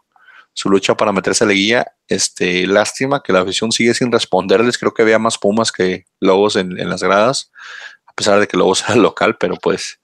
su 0.53 0.69
lucha 0.69 0.95
para 0.95 1.11
meterse 1.11 1.43
a 1.43 1.47
la 1.47 1.53
liguilla, 1.53 1.93
este, 2.07 2.67
lástima 2.67 3.21
que 3.23 3.33
la 3.33 3.41
afición 3.41 3.71
sigue 3.71 3.93
sin 3.93 4.11
responderles, 4.11 4.77
creo 4.77 4.93
que 4.93 5.01
había 5.01 5.19
más 5.19 5.37
Pumas 5.37 5.71
que 5.71 6.05
Lobos 6.19 6.55
en, 6.55 6.75
las 6.89 7.03
gradas, 7.03 7.51
a 8.05 8.13
pesar 8.13 8.39
de 8.39 8.47
que 8.47 8.57
Lobos 8.57 8.83
era 8.87 8.95
local, 8.95 9.37
pero 9.39 9.55
pues 9.55 9.99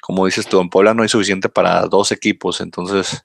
como 0.00 0.26
dices 0.26 0.46
tú, 0.46 0.60
en 0.60 0.68
Puebla 0.68 0.92
no 0.92 1.02
hay 1.02 1.08
suficiente 1.08 1.48
para 1.48 1.82
dos 1.86 2.12
equipos, 2.12 2.60
entonces 2.60 3.24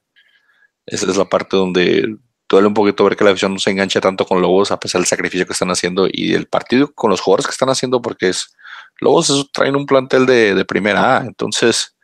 esa 0.85 1.05
es 1.09 1.17
la 1.17 1.25
parte 1.25 1.57
donde 1.57 2.17
duele 2.47 2.67
un 2.67 2.73
poquito 2.73 3.03
ver 3.03 3.15
que 3.15 3.23
la 3.23 3.31
afición 3.31 3.53
no 3.53 3.59
se 3.59 3.69
engancha 3.69 4.01
tanto 4.01 4.25
con 4.25 4.41
Lobos 4.41 4.71
a 4.71 4.79
pesar 4.79 4.99
del 4.99 5.07
sacrificio 5.07 5.45
que 5.45 5.53
están 5.53 5.69
haciendo 5.69 6.07
y 6.11 6.33
el 6.33 6.47
partido 6.47 6.91
con 6.93 7.11
los 7.11 7.21
jugadores 7.21 7.45
que 7.45 7.51
están 7.51 7.69
haciendo 7.69 8.01
porque 8.01 8.29
es 8.29 8.55
Lobos 8.99 9.49
traen 9.53 9.75
un 9.75 9.85
plantel 9.85 10.25
de, 10.25 10.65
primera 10.65 11.17
A, 11.17 11.25
entonces 11.25 11.95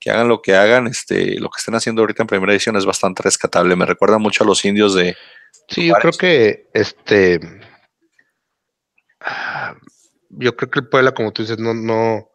que 0.00 0.10
hagan 0.10 0.28
lo 0.28 0.42
que 0.42 0.54
hagan, 0.54 0.86
este, 0.86 1.38
lo 1.40 1.50
que 1.50 1.58
estén 1.58 1.74
haciendo 1.74 2.02
ahorita 2.02 2.22
en 2.22 2.28
primera 2.28 2.52
edición 2.52 2.76
es 2.76 2.86
bastante 2.86 3.22
rescatable. 3.22 3.76
Me 3.76 3.86
recuerda 3.86 4.18
mucho 4.18 4.44
a 4.44 4.46
los 4.46 4.64
indios 4.64 4.94
de. 4.94 5.16
Sí, 5.68 5.86
yo 5.86 5.94
creo 5.94 6.12
que 6.12 6.68
este. 6.72 7.40
Yo 10.30 10.56
creo 10.56 10.70
que 10.70 10.80
el 10.80 10.88
Puebla, 10.88 11.12
como 11.12 11.32
tú 11.32 11.42
dices, 11.42 11.58
no, 11.58 11.74
no, 11.74 12.30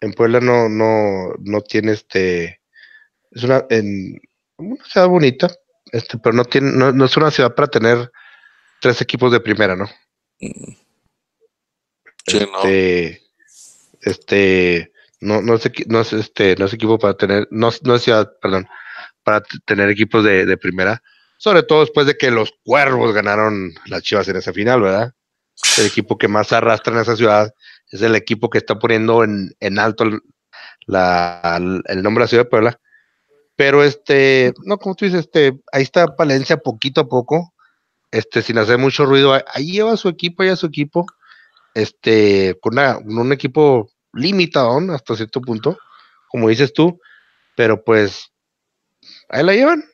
en 0.00 0.12
Puebla 0.12 0.40
no, 0.40 0.68
no, 0.68 1.32
no 1.38 1.60
tiene 1.62 1.92
este, 1.92 2.60
es 3.30 3.44
una, 3.44 3.64
en, 3.70 4.20
una 4.56 4.84
ciudad 4.84 5.08
bonita, 5.08 5.48
este, 5.92 6.18
pero 6.18 6.34
no 6.34 6.44
tiene, 6.44 6.72
no, 6.72 7.04
es 7.04 7.16
una 7.16 7.30
ciudad 7.30 7.54
para 7.54 7.68
tener 7.68 8.10
tres 8.80 9.00
equipos 9.00 9.32
de 9.32 9.40
primera, 9.40 9.76
¿no? 9.76 9.86
Sí, 10.38 10.76
este, 12.26 13.20
no. 13.94 14.00
este, 14.02 14.91
no, 15.22 15.40
no 15.40 15.54
es, 15.54 15.70
no 15.86 16.00
es 16.00 16.12
este, 16.12 16.56
no 16.58 16.66
es 16.66 16.74
equipo 16.74 16.98
para 16.98 17.14
tener, 17.14 17.46
no, 17.50 17.70
no 17.82 17.94
es 17.94 18.02
ciudad, 18.02 18.30
perdón, 18.40 18.68
para 19.22 19.42
tener 19.64 19.88
equipos 19.88 20.24
de, 20.24 20.56
primera, 20.56 21.02
sobre 21.38 21.62
todo 21.62 21.80
después 21.80 22.06
de 22.06 22.16
que 22.16 22.30
los 22.30 22.52
cuervos 22.64 23.14
ganaron 23.14 23.72
las 23.86 24.02
chivas 24.02 24.26
en 24.28 24.36
esa 24.36 24.52
final, 24.52 24.82
¿verdad? 24.82 25.12
El 25.78 25.86
equipo 25.86 26.18
que 26.18 26.28
más 26.28 26.52
arrastra 26.52 26.92
en 26.92 27.00
esa 27.00 27.16
ciudad 27.16 27.52
es 27.90 28.02
el 28.02 28.16
equipo 28.16 28.50
que 28.50 28.58
está 28.58 28.78
poniendo 28.78 29.22
en, 29.22 29.78
alto 29.78 30.04
el, 30.04 30.20
nombre 30.88 32.22
de 32.22 32.24
la 32.24 32.26
ciudad 32.26 32.44
de 32.44 32.50
Puebla. 32.50 32.80
Pero 33.54 33.84
este, 33.84 34.52
no, 34.64 34.78
como 34.78 34.96
tú 34.96 35.04
dices, 35.04 35.20
este, 35.20 35.52
ahí 35.72 35.82
está 35.82 36.16
Palencia 36.16 36.56
poquito 36.56 37.02
a 37.02 37.08
poco, 37.08 37.54
este, 38.10 38.42
sin 38.42 38.58
hacer 38.58 38.78
mucho 38.78 39.04
ruido. 39.04 39.38
Ahí 39.54 39.72
lleva 39.72 39.96
su 39.96 40.08
equipo, 40.08 40.42
a 40.42 40.56
su 40.56 40.66
equipo, 40.66 41.06
este, 41.74 42.58
con, 42.60 42.78
un 42.78 43.32
equipo 43.32 43.92
limitado 44.12 44.78
hasta 44.92 45.16
cierto 45.16 45.40
punto, 45.40 45.78
como 46.28 46.48
dices 46.48 46.72
tú, 46.72 47.00
pero 47.56 47.82
pues 47.82 48.32
ahí 49.28 49.42
la 49.42 49.52
llevan. 49.52 49.84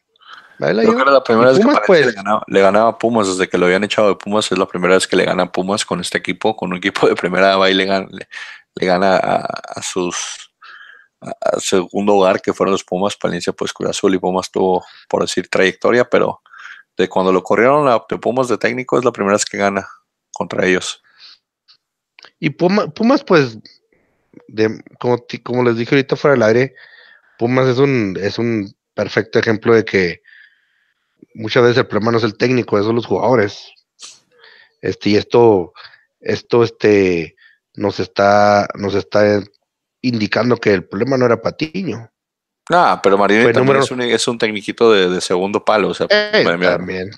Creo 0.58 0.96
que 0.96 1.02
era 1.02 1.12
la 1.12 1.22
primera 1.22 1.52
vez 1.52 1.60
que 1.60 1.72
pues, 1.86 2.06
le, 2.48 2.60
ganaba, 2.60 2.90
a 2.90 2.98
Pumas 2.98 3.28
desde 3.28 3.48
que 3.48 3.56
lo 3.56 3.66
habían 3.66 3.84
echado 3.84 4.08
de 4.08 4.16
Pumas. 4.16 4.50
Es 4.50 4.58
la 4.58 4.66
primera 4.66 4.94
vez 4.94 5.06
que 5.06 5.14
le 5.14 5.24
gana 5.24 5.44
a 5.44 5.52
Pumas 5.52 5.84
con 5.84 6.00
este 6.00 6.18
equipo, 6.18 6.56
con 6.56 6.72
un 6.72 6.78
equipo 6.78 7.06
de 7.06 7.14
primera 7.14 7.56
va 7.56 7.70
y 7.70 7.74
le 7.74 7.84
gana, 7.84 8.08
le, 8.10 8.86
gana 8.86 9.18
a, 9.18 9.82
sus 9.82 10.50
a, 11.20 11.60
segundo 11.60 12.16
hogar 12.16 12.42
que 12.42 12.52
fueron 12.52 12.72
los 12.72 12.82
Pumas. 12.82 13.16
Palencia, 13.16 13.52
pues 13.52 13.72
Cruz 13.72 13.90
Azul 13.90 14.16
y 14.16 14.18
Pumas 14.18 14.50
tuvo, 14.50 14.84
por 15.08 15.22
decir, 15.22 15.48
trayectoria, 15.48 16.04
pero 16.04 16.42
de 16.96 17.08
cuando 17.08 17.32
lo 17.32 17.44
corrieron 17.44 17.86
a 17.86 18.02
de 18.08 18.18
Pumas 18.18 18.48
de 18.48 18.58
técnico 18.58 18.98
es 18.98 19.04
la 19.04 19.12
primera 19.12 19.34
vez 19.34 19.44
que 19.44 19.58
gana 19.58 19.88
contra 20.32 20.66
ellos. 20.66 21.00
Y 22.40 22.50
Pumas, 22.50 23.22
pues 23.24 23.58
de 24.46 24.82
como, 24.98 25.24
como 25.42 25.64
les 25.64 25.76
dije 25.76 25.94
ahorita 25.94 26.16
fuera 26.16 26.34
del 26.34 26.42
aire, 26.42 26.74
Pumas 27.38 27.68
es 27.68 27.78
un, 27.78 28.18
es 28.20 28.38
un 28.38 28.74
perfecto 28.94 29.38
ejemplo 29.38 29.74
de 29.74 29.84
que 29.84 30.22
muchas 31.34 31.62
veces 31.62 31.78
el 31.78 31.86
problema 31.86 32.12
no 32.12 32.18
es 32.18 32.24
el 32.24 32.36
técnico, 32.36 32.82
son 32.82 32.96
los 32.96 33.06
jugadores. 33.06 33.70
Este, 34.80 35.10
y 35.10 35.16
esto, 35.16 35.72
esto, 36.20 36.64
este, 36.64 37.36
nos 37.74 38.00
está, 38.00 38.68
nos 38.74 38.94
está 38.94 39.40
indicando 40.00 40.56
que 40.56 40.72
el 40.72 40.84
problema 40.84 41.16
no 41.16 41.26
era 41.26 41.40
Patiño. 41.40 42.10
Ah, 42.70 43.00
pero 43.02 43.16
Marini 43.16 43.50
también 43.52 43.78
es, 43.78 43.90
un, 43.90 44.02
es 44.02 44.28
un 44.28 44.36
tecniquito 44.36 44.92
de, 44.92 45.20
segundo 45.20 45.64
palo. 45.64 45.88
O 45.88 45.94
sea, 45.94 46.06
eh, 46.10 46.44
también, 46.44 47.10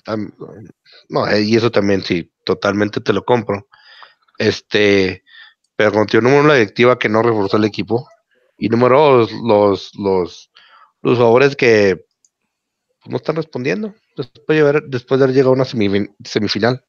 no, 1.09 1.27
eh, 1.27 1.41
y 1.41 1.57
eso 1.57 1.71
también 1.71 2.03
sí, 2.03 2.31
totalmente 2.45 3.01
te 3.01 3.11
lo 3.11 3.25
compro. 3.25 3.67
Este, 4.37 5.23
pero 5.89 6.21
número 6.21 6.43
la 6.43 6.55
directiva 6.55 6.99
que 6.99 7.09
no 7.09 7.23
reforzó 7.23 7.57
el 7.57 7.65
equipo. 7.65 8.07
Y 8.57 8.69
número 8.69 8.99
dos, 8.99 9.31
los, 9.31 9.91
los, 9.95 10.51
los 11.01 11.17
jugadores 11.17 11.55
que 11.55 12.05
no 13.05 13.17
están 13.17 13.35
respondiendo 13.35 13.95
después 14.15 14.55
de 14.55 14.59
haber, 14.59 14.83
después 14.83 15.19
de 15.19 15.23
haber 15.23 15.35
llegado 15.35 15.51
a 15.51 15.55
una 15.55 15.65
semifinal. 15.65 16.85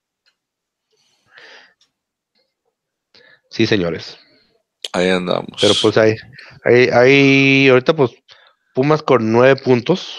Sí, 3.50 3.66
señores. 3.66 4.18
Ahí 4.92 5.08
andamos. 5.08 5.58
Pero 5.60 5.74
pues 5.80 5.96
ahí, 5.96 6.14
ahí, 6.64 6.88
ahí, 6.90 7.68
ahorita 7.68 7.94
pues 7.94 8.12
Pumas 8.74 9.02
con 9.02 9.30
nueve 9.30 9.60
puntos. 9.60 10.16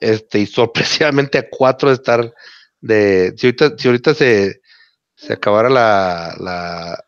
Este, 0.00 0.40
y 0.40 0.46
sorpresivamente 0.46 1.38
a 1.38 1.48
cuatro 1.50 1.88
de 1.88 1.94
estar 1.94 2.34
de. 2.80 3.34
Si 3.36 3.46
ahorita, 3.46 3.78
si 3.78 3.88
ahorita 3.88 4.14
se, 4.14 4.60
se 5.14 5.32
acabara 5.32 5.68
la, 5.68 6.34
la, 6.38 7.04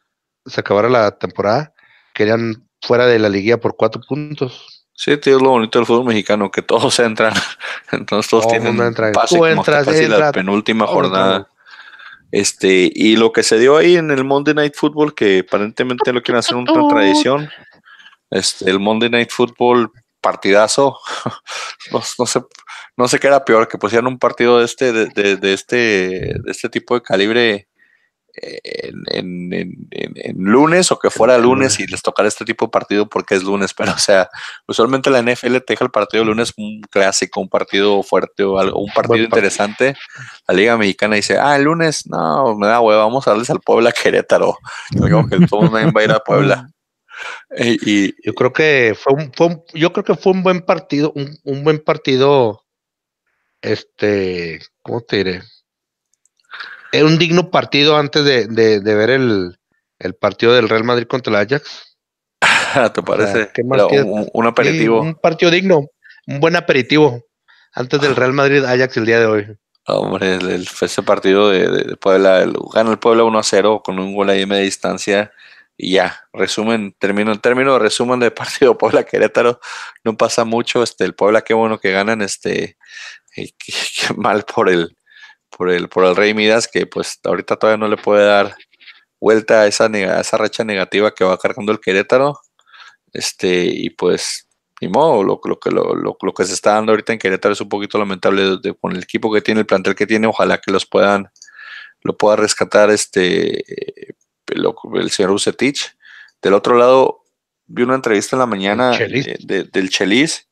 se 0.48 0.60
acabara 0.60 0.88
la 0.88 1.10
temporada, 1.12 1.72
querían 2.14 2.68
fuera 2.80 3.06
de 3.06 3.18
la 3.18 3.28
liguilla 3.28 3.58
por 3.58 3.76
cuatro 3.76 4.00
puntos. 4.06 4.86
Sí, 4.94 5.16
tío, 5.16 5.36
es 5.36 5.42
lo 5.42 5.50
bonito 5.50 5.78
del 5.78 5.86
fútbol 5.86 6.06
mexicano, 6.06 6.50
que 6.50 6.62
todos 6.62 6.98
entran. 6.98 7.32
Entonces 7.92 8.30
todos 8.30 8.48
tienen 8.48 8.76
pase 9.12 9.36
Tú 9.36 9.46
entras, 9.46 9.86
la 9.86 10.32
penúltima 10.32 10.86
jornada. 10.86 11.48
Este, 12.30 12.90
y 12.92 13.16
lo 13.16 13.32
que 13.32 13.42
se 13.42 13.58
dio 13.58 13.76
ahí 13.76 13.96
en 13.96 14.10
el 14.10 14.24
Monday 14.24 14.54
Night 14.54 14.74
Football, 14.76 15.14
que 15.14 15.44
aparentemente 15.46 16.12
lo 16.12 16.22
quieren 16.22 16.40
hacer 16.40 16.56
una 16.56 16.88
tradición. 16.88 17.48
Este, 18.30 18.68
el 18.68 18.80
Monday 18.80 19.08
Night 19.08 19.30
Football 19.30 19.90
partidazo. 20.20 20.98
no, 21.92 22.02
sé, 22.02 22.40
no 22.96 23.08
sé 23.08 23.18
qué 23.18 23.28
era 23.28 23.44
peor, 23.44 23.68
que 23.68 23.78
pusieran 23.78 24.08
un 24.08 24.18
partido 24.18 24.58
de 24.58 24.64
este, 24.64 24.92
de, 24.92 25.36
de, 25.36 25.52
este, 25.52 25.76
de 25.76 26.50
este 26.50 26.68
tipo 26.68 26.94
de 26.94 27.02
calibre 27.02 27.67
en, 28.40 29.52
en, 29.52 30.34
lunes 30.36 30.90
o 30.92 30.98
que 30.98 31.10
fuera 31.10 31.38
lunes 31.38 31.78
y 31.80 31.86
les 31.86 32.02
tocara 32.02 32.28
este 32.28 32.44
tipo 32.44 32.66
de 32.66 32.70
partido 32.70 33.08
porque 33.08 33.34
es 33.34 33.42
lunes, 33.42 33.74
pero 33.74 33.92
o 33.92 33.98
sea, 33.98 34.28
usualmente 34.66 35.10
la 35.10 35.22
NFL 35.22 35.58
te 35.58 35.72
deja 35.72 35.84
el 35.84 35.90
partido 35.90 36.22
de 36.24 36.30
lunes 36.30 36.52
un 36.56 36.80
clásico, 36.90 37.40
un 37.40 37.48
partido 37.48 38.02
fuerte 38.02 38.44
o 38.44 38.58
algo, 38.58 38.80
un 38.80 38.92
partido 38.92 39.24
interesante. 39.24 39.96
La 40.46 40.54
Liga 40.54 40.76
Mexicana 40.76 41.16
dice, 41.16 41.38
ah, 41.38 41.56
el 41.56 41.64
lunes, 41.64 42.06
no, 42.06 42.56
me 42.56 42.66
da 42.66 42.80
hueva, 42.80 43.04
vamos 43.04 43.26
a 43.26 43.30
darles 43.30 43.50
al 43.50 43.60
Puebla 43.60 43.92
Querétaro. 43.92 44.56
Yo 44.90 45.26
que 45.26 45.46
todo 45.46 45.70
va 45.70 45.80
a 45.80 46.04
ir 46.04 46.10
a 46.12 46.20
Puebla. 46.20 46.68
Y, 47.56 48.14
yo 48.24 48.32
creo 48.32 48.52
que 48.52 48.96
fue 48.96 49.12
un, 49.12 49.32
fue 49.32 49.60
yo 49.74 49.92
creo 49.92 50.04
que 50.04 50.14
fue 50.14 50.32
un 50.32 50.44
buen 50.44 50.60
partido, 50.60 51.12
un, 51.16 51.36
un 51.42 51.64
buen 51.64 51.80
partido, 51.80 52.64
este, 53.60 54.60
¿cómo 54.82 55.00
te 55.00 55.16
diré? 55.16 55.42
Era 56.92 57.04
un 57.04 57.18
digno 57.18 57.50
partido 57.50 57.96
antes 57.96 58.24
de, 58.24 58.46
de, 58.46 58.94
ver 58.94 59.10
el, 59.10 59.58
el, 59.98 60.14
partido 60.14 60.54
del 60.54 60.68
Real 60.68 60.84
Madrid 60.84 61.06
contra 61.06 61.30
el 61.30 61.36
Ajax. 61.36 61.96
¿Te 62.94 63.02
parece? 63.02 63.50
un, 64.32 64.46
aperitivo. 64.46 65.00
un 65.00 65.14
partido 65.14 65.50
digno, 65.50 65.86
un 66.26 66.40
buen 66.40 66.56
aperitivo 66.56 67.22
antes 67.72 68.00
del 68.00 68.16
Real 68.16 68.32
Madrid 68.32 68.64
Ajax 68.64 68.96
el 68.96 69.06
día 69.06 69.20
de 69.20 69.26
hoy. 69.26 69.58
Hombre, 69.86 70.36
el, 70.36 70.68
ese 70.80 71.02
partido 71.02 71.50
de, 71.50 71.68
de 71.68 71.96
Puebla, 71.96 72.46
gana 72.74 72.90
el 72.90 72.98
Puebla 72.98 73.24
1 73.24 73.38
a 73.38 73.42
0 73.42 73.82
con 73.84 73.98
un 73.98 74.14
gol 74.14 74.28
ahí 74.30 74.40
de 74.40 74.46
media 74.46 74.64
distancia. 74.64 75.32
Y 75.80 75.92
ya, 75.92 76.20
resumen, 76.32 76.94
termino 76.98 77.30
el 77.30 77.40
término 77.40 77.74
de 77.74 77.78
resumen 77.78 78.18
del 78.20 78.32
partido 78.34 78.76
Puebla 78.76 79.04
Querétaro. 79.04 79.60
No 80.04 80.16
pasa 80.16 80.44
mucho. 80.44 80.82
Este, 80.82 81.04
el 81.04 81.14
Puebla, 81.14 81.42
qué 81.42 81.54
bueno 81.54 81.78
que 81.78 81.92
ganan. 81.92 82.20
Este, 82.20 82.76
qué 83.34 83.52
mal 84.16 84.44
por 84.44 84.68
el, 84.68 84.96
por 85.58 85.70
el, 85.70 85.88
por 85.88 86.04
el 86.04 86.14
Rey 86.14 86.34
Midas, 86.34 86.68
que 86.68 86.86
pues 86.86 87.18
ahorita 87.24 87.56
todavía 87.56 87.78
no 87.78 87.88
le 87.88 88.00
puede 88.00 88.24
dar 88.24 88.54
vuelta 89.20 89.62
a 89.62 89.66
esa, 89.66 89.86
esa 89.86 90.36
racha 90.36 90.62
negativa 90.62 91.12
que 91.12 91.24
va 91.24 91.36
cargando 91.36 91.72
el 91.72 91.80
Querétaro. 91.80 92.40
Este, 93.12 93.64
y 93.64 93.90
pues, 93.90 94.48
ni 94.80 94.86
modo, 94.86 95.24
lo, 95.24 95.40
lo, 95.44 95.58
que, 95.58 95.70
lo, 95.70 95.96
lo, 95.96 96.16
que 96.16 96.44
se 96.44 96.54
está 96.54 96.74
dando 96.74 96.92
ahorita 96.92 97.12
en 97.12 97.18
Querétaro 97.18 97.54
es 97.54 97.60
un 97.60 97.68
poquito 97.68 97.98
lamentable 97.98 98.60
con 98.80 98.92
el 98.92 99.02
equipo 99.02 99.32
que 99.32 99.42
tiene, 99.42 99.60
el 99.60 99.66
plantel 99.66 99.96
que 99.96 100.06
tiene, 100.06 100.28
ojalá 100.28 100.58
que 100.58 100.70
los 100.70 100.86
puedan, 100.86 101.28
lo 102.02 102.16
pueda 102.16 102.36
rescatar 102.36 102.90
este 102.90 103.64
el 104.46 105.10
señor 105.10 105.32
Ucetich. 105.32 105.96
Del 106.40 106.54
otro 106.54 106.78
lado, 106.78 107.24
vi 107.66 107.82
una 107.82 107.96
entrevista 107.96 108.36
en 108.36 108.40
la 108.40 108.46
mañana 108.46 108.96
del 108.96 109.90
Chelis, 109.90 110.48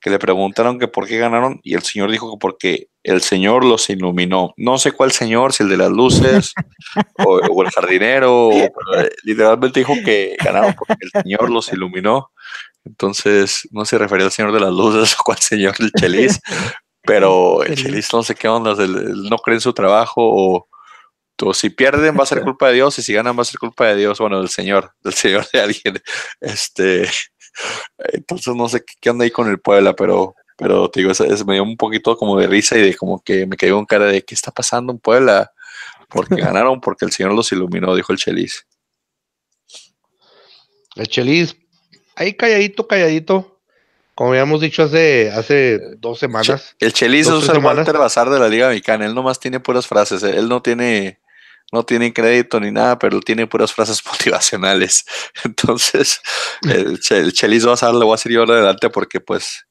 que 0.00 0.10
le 0.10 0.18
preguntaron 0.18 0.78
que 0.78 0.88
por 0.88 1.06
qué 1.06 1.18
ganaron 1.18 1.60
y 1.62 1.74
el 1.74 1.82
señor 1.82 2.10
dijo 2.10 2.30
que 2.30 2.38
porque 2.40 2.88
el 3.02 3.20
señor 3.20 3.64
los 3.64 3.90
iluminó. 3.90 4.54
No 4.56 4.78
sé 4.78 4.92
cuál 4.92 5.12
señor, 5.12 5.52
si 5.52 5.62
el 5.62 5.68
de 5.68 5.76
las 5.76 5.90
luces 5.90 6.54
o, 7.26 7.62
el 7.62 7.70
jardinero, 7.70 8.50
eh, 8.52 8.70
literalmente 9.24 9.80
dijo 9.80 9.94
que 10.04 10.36
ganaron 10.42 10.74
porque 10.74 10.96
el 11.00 11.22
señor 11.22 11.50
los 11.50 11.70
iluminó. 11.72 12.30
Entonces, 12.84 13.68
no 13.72 13.84
se 13.84 13.98
refería 13.98 14.26
al 14.26 14.32
señor 14.32 14.52
de 14.52 14.60
las 14.60 14.72
luces 14.72 15.14
o 15.20 15.22
cuál 15.22 15.38
señor 15.38 15.76
del 15.76 15.92
Chelis, 15.92 16.40
pero 17.02 17.62
el 17.64 17.76
Chelis 17.76 18.12
no 18.12 18.22
sé 18.22 18.34
qué 18.34 18.48
onda, 18.48 18.74
no 18.74 19.36
cree 19.38 19.56
en 19.56 19.60
su 19.60 19.74
trabajo 19.74 20.14
o, 20.16 20.68
o 21.42 21.54
si 21.54 21.68
pierden 21.68 22.16
va 22.18 22.22
a 22.22 22.26
ser 22.26 22.40
culpa 22.40 22.68
de 22.68 22.74
Dios 22.74 22.98
y 22.98 23.02
si 23.02 23.12
ganan 23.12 23.36
va 23.36 23.42
a 23.42 23.46
ser 23.46 23.58
culpa 23.58 23.86
de 23.86 23.96
Dios, 23.96 24.18
bueno, 24.18 24.38
del 24.38 24.48
Señor, 24.48 24.92
del 25.02 25.14
Señor 25.14 25.46
de 25.52 25.60
alguien. 25.60 26.02
Este, 26.40 27.06
entonces 28.12 28.54
no 28.54 28.68
sé 28.68 28.84
qué, 29.00 29.10
onda 29.10 29.24
ahí 29.24 29.30
con 29.30 29.48
el 29.48 29.60
Puebla, 29.60 29.94
pero, 29.94 30.34
pero 30.56 30.90
te 30.90 31.00
digo, 31.00 31.12
es, 31.12 31.46
me 31.46 31.54
dio 31.54 31.62
un 31.62 31.76
poquito 31.76 32.16
como 32.16 32.38
de 32.38 32.46
risa 32.46 32.76
y 32.78 32.82
de 32.82 32.96
como 32.96 33.22
que 33.22 33.46
me 33.46 33.56
quedé 33.56 33.72
con 33.72 33.86
cara 33.86 34.06
de 34.06 34.22
qué 34.22 34.34
está 34.34 34.50
pasando 34.50 34.92
en 34.92 34.98
Puebla. 34.98 35.52
Porque 36.08 36.36
ganaron, 36.40 36.80
porque 36.80 37.04
el 37.04 37.12
Señor 37.12 37.32
los 37.32 37.52
iluminó, 37.52 37.94
dijo 37.94 38.12
el 38.12 38.18
Chelis. 38.18 38.66
El 40.96 41.08
Chelis, 41.08 41.56
ahí 42.16 42.34
calladito, 42.34 42.86
calladito. 42.86 43.60
Como 44.14 44.32
habíamos 44.32 44.60
dicho 44.60 44.82
hace, 44.82 45.30
hace 45.30 45.78
dos 45.96 46.18
semanas. 46.18 46.76
El 46.78 46.92
Chelis 46.92 47.26
es 47.26 47.48
el 47.48 47.58
Walter 47.58 47.96
Bazar 47.96 48.28
de 48.28 48.38
la 48.38 48.48
Liga 48.48 48.68
Mexicana. 48.68 49.06
Él 49.06 49.14
nomás 49.14 49.40
tiene 49.40 49.60
puras 49.60 49.86
frases. 49.86 50.22
Él 50.22 50.46
no 50.46 50.60
tiene 50.60 51.19
no 51.72 51.84
tiene 51.84 52.12
crédito 52.12 52.58
ni 52.60 52.70
nada, 52.70 52.98
pero 52.98 53.20
tiene 53.20 53.46
puras 53.46 53.72
frases 53.72 54.04
motivacionales. 54.06 55.04
Entonces, 55.44 56.20
el, 56.62 57.00
el 57.10 57.32
Chelis 57.32 57.64
Bazar 57.64 57.94
le 57.94 58.04
voy 58.04 58.14
a 58.14 58.18
seguir 58.18 58.38
ahora 58.38 58.54
adelante 58.54 58.90
porque 58.90 59.20
pues 59.20 59.66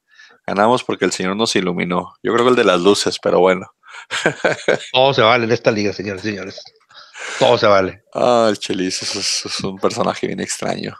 ganamos 0.45 0.83
porque 0.83 1.05
el 1.05 1.11
Señor 1.11 1.35
nos 1.35 1.55
iluminó. 1.55 2.13
Yo 2.23 2.33
creo 2.33 2.45
que 2.45 2.51
el 2.51 2.55
de 2.55 2.63
las 2.63 2.79
luces, 2.79 3.17
pero 3.21 3.39
bueno. 3.39 3.67
Todo 4.91 5.13
se 5.13 5.21
vale 5.21 5.45
en 5.45 5.51
esta 5.51 5.71
liga, 5.71 5.93
señores 5.93 6.23
y 6.25 6.29
señores. 6.29 6.61
Todo 7.37 7.57
se 7.57 7.67
vale. 7.67 8.03
Ah, 8.13 8.47
el 8.49 8.57
Chelis 8.57 9.01
es, 9.15 9.59
un 9.63 9.77
personaje 9.77 10.27
bien 10.27 10.39
extraño. 10.39 10.97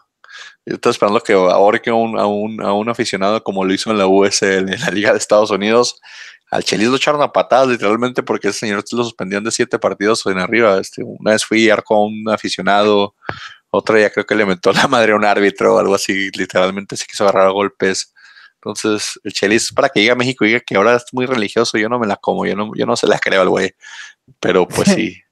Yo 0.66 0.76
estoy 0.76 0.92
esperando 0.92 1.22
que 1.22 1.34
ahorque 1.34 1.90
a 1.90 1.94
un, 1.94 2.20
a, 2.20 2.28
un, 2.28 2.62
a 2.62 2.74
un 2.74 2.90
aficionado 2.90 3.44
como 3.44 3.66
lo 3.66 3.74
hizo 3.74 3.90
en 3.90 3.98
la 3.98 4.08
USL, 4.08 4.72
en 4.72 4.82
la 4.82 4.92
Liga 4.92 5.12
de 5.12 5.18
Estados 5.18 5.50
Unidos, 5.50 6.00
al 6.52 6.64
Chelis 6.64 6.88
lo 6.88 6.96
echaron 6.96 7.22
a 7.22 7.32
patadas 7.32 7.68
literalmente 7.68 8.24
porque 8.24 8.48
ese 8.48 8.60
señor 8.60 8.84
lo 8.92 9.04
suspendían 9.04 9.44
de 9.44 9.52
siete 9.52 9.78
partidos 9.78 10.26
en 10.26 10.40
arriba. 10.40 10.80
Este, 10.80 11.04
una 11.04 11.32
vez 11.32 11.46
fui 11.46 11.70
a 11.70 11.74
arco 11.74 11.96
a 11.96 12.06
un 12.06 12.28
aficionado, 12.30 13.16
otra 13.70 14.00
ya 14.00 14.10
creo 14.10 14.26
que 14.26 14.36
le 14.36 14.46
metió 14.46 14.72
la 14.72 14.88
madre 14.88 15.14
a 15.14 15.16
un 15.16 15.26
árbitro 15.26 15.76
o 15.76 15.80
algo 15.80 15.96
así, 15.96 16.32
literalmente 16.32 16.98
se 16.98 17.06
quiso 17.06 17.24
agarrar 17.24 17.48
a 17.48 17.52
golpes. 17.52 18.14
Entonces, 18.56 19.20
el 19.24 19.32
Chelis 19.32 19.72
para 19.72 19.90
que 19.90 20.00
llegue 20.00 20.12
a 20.12 20.16
México 20.16 20.44
y 20.44 20.50
diga 20.50 20.60
que 20.60 20.76
ahora 20.76 20.96
es 20.96 21.06
muy 21.14 21.26
religioso, 21.26 21.78
yo 21.78 21.88
no 21.88 22.00
me 22.00 22.08
la 22.08 22.18
como, 22.18 22.46
yo 22.46 22.56
no, 22.56 22.72
yo 22.76 22.86
no 22.86 22.96
se 22.98 23.08
la 23.08 23.20
creo 23.20 23.42
al 23.42 23.50
güey. 23.50 23.74
Pero 24.40 24.68
pues 24.68 24.90
sí. 24.90 25.22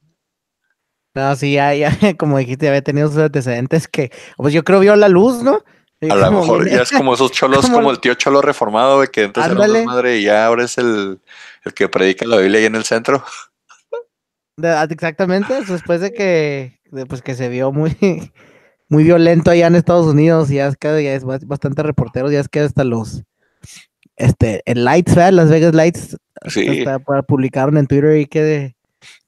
No, 1.16 1.36
sí, 1.36 1.54
ya, 1.54 1.74
ya, 1.74 1.98
como 2.18 2.38
dijiste, 2.38 2.68
había 2.68 2.84
tenido 2.84 3.08
sus 3.08 3.18
antecedentes 3.18 3.88
que, 3.88 4.12
pues 4.36 4.54
yo 4.54 4.64
creo 4.64 4.80
vio 4.80 4.96
la 4.96 5.10
luz, 5.10 5.42
¿no? 5.42 5.64
A 6.02 6.16
lo 6.16 6.32
mejor 6.40 6.70
ya 6.70 6.82
es 6.82 6.92
como 6.92 7.14
esos 7.14 7.32
cholos, 7.32 7.70
como, 7.70 7.92
el 7.92 8.00
tío 8.00 8.14
cholo 8.14 8.42
reformado, 8.42 9.04
que 9.08 9.26
antes 9.26 9.44
era 9.44 9.54
una 9.54 9.84
madre 9.84 10.18
y 10.18 10.24
ya 10.24 10.46
ahora 10.46 10.66
es 10.66 10.78
el, 10.78 11.20
el, 11.66 11.74
que 11.74 11.90
predica 11.90 12.26
la 12.26 12.38
Biblia 12.38 12.60
ahí 12.60 12.66
en 12.66 12.76
el 12.76 12.84
centro. 12.84 13.24
Ah, 14.64 14.88
exactamente, 14.90 15.54
después 15.68 16.02
de 16.02 16.14
que, 16.14 16.80
pues 17.08 17.22
que 17.22 17.36
se 17.36 17.50
vio 17.50 17.72
muy, 17.72 17.96
muy 18.90 19.04
violento 19.04 19.52
allá 19.52 19.68
en 19.68 19.76
Estados 19.76 20.08
Unidos, 20.08 20.50
ya 20.50 20.68
es 20.68 20.78
que 20.78 21.04
ya 21.04 21.14
es 21.14 21.24
bastante 21.24 21.84
reporteros, 21.84 22.32
ya 22.32 22.40
es 22.40 22.50
que 22.50 22.62
hasta 22.62 22.84
los, 22.84 23.24
este, 24.16 24.62
el 24.66 24.84
Lights, 24.84 25.16
¿verdad? 25.16 25.34
Las 25.34 25.50
Vegas 25.50 25.76
Lights, 25.76 26.18
sí. 26.48 26.86
publicaron 27.28 27.78
en 27.78 27.88
Twitter 27.88 28.18
y 28.18 28.26
que, 28.26 28.76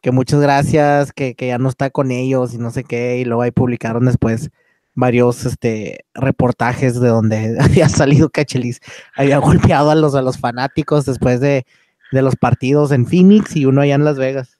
que 0.01 0.11
muchas 0.11 0.39
gracias, 0.39 1.11
que, 1.13 1.35
que 1.35 1.47
ya 1.47 1.57
no 1.57 1.69
está 1.69 1.89
con 1.89 2.11
ellos 2.11 2.53
y 2.53 2.57
no 2.57 2.71
sé 2.71 2.83
qué, 2.83 3.17
y 3.17 3.25
luego 3.25 3.41
ahí 3.43 3.51
publicaron 3.51 4.05
después 4.05 4.49
varios 4.95 5.45
este, 5.45 6.05
reportajes 6.13 6.99
de 6.99 7.09
donde 7.09 7.57
había 7.61 7.89
salido 7.89 8.29
Cachelis, 8.29 8.79
había 9.15 9.37
golpeado 9.37 9.91
a 9.91 9.95
los, 9.95 10.15
a 10.15 10.21
los 10.21 10.37
fanáticos 10.37 11.05
después 11.05 11.39
de, 11.39 11.65
de 12.11 12.21
los 12.21 12.35
partidos 12.35 12.91
en 12.91 13.05
Phoenix 13.05 13.55
y 13.55 13.65
uno 13.65 13.81
allá 13.81 13.95
en 13.95 14.05
Las 14.05 14.17
Vegas. 14.17 14.59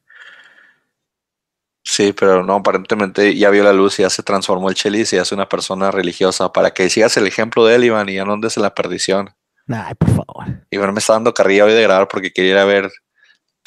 Sí, 1.84 2.13
pero 2.13 2.43
no, 2.43 2.55
aparentemente 2.55 3.36
ya 3.36 3.49
vio 3.49 3.63
la 3.63 3.73
luz 3.73 3.99
y 3.99 4.03
ya 4.03 4.09
se 4.11 4.21
transformó 4.21 4.69
el 4.69 4.75
Chelis 4.75 5.11
y 5.11 5.15
ya 5.15 5.23
es 5.23 5.32
una 5.32 5.49
persona 5.49 5.89
religiosa. 5.89 6.53
Para 6.53 6.71
que 6.71 6.89
sigas 6.89 7.17
el 7.17 7.25
ejemplo 7.25 7.65
de 7.65 7.75
él, 7.75 7.86
Iván, 7.86 8.09
y 8.09 8.15
ya 8.15 8.25
no 8.25 8.34
andes 8.34 8.57
en 8.57 8.63
la 8.63 8.75
perdición. 8.75 9.32
Ay, 9.67 9.95
por 9.95 10.09
favor. 10.09 10.45
Iván 10.69 10.93
me 10.93 10.99
está 10.99 11.13
dando 11.13 11.34
carrilla 11.34 11.65
hoy 11.65 11.73
de 11.73 11.82
grabar 11.82 12.07
porque 12.07 12.32
quería 12.32 12.51
ir 12.51 12.57
a 12.57 12.65
ver 12.65 12.91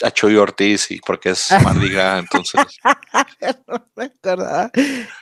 a 0.03 0.11
Chuy 0.11 0.37
Ortiz 0.37 0.91
y 0.91 1.01
porque 1.01 1.31
es 1.31 1.49
Mardi 1.63 1.89
Gras, 1.91 2.21
entonces. 2.21 2.61
no 3.69 3.87
me 3.97 4.05
acordaba. 4.05 4.71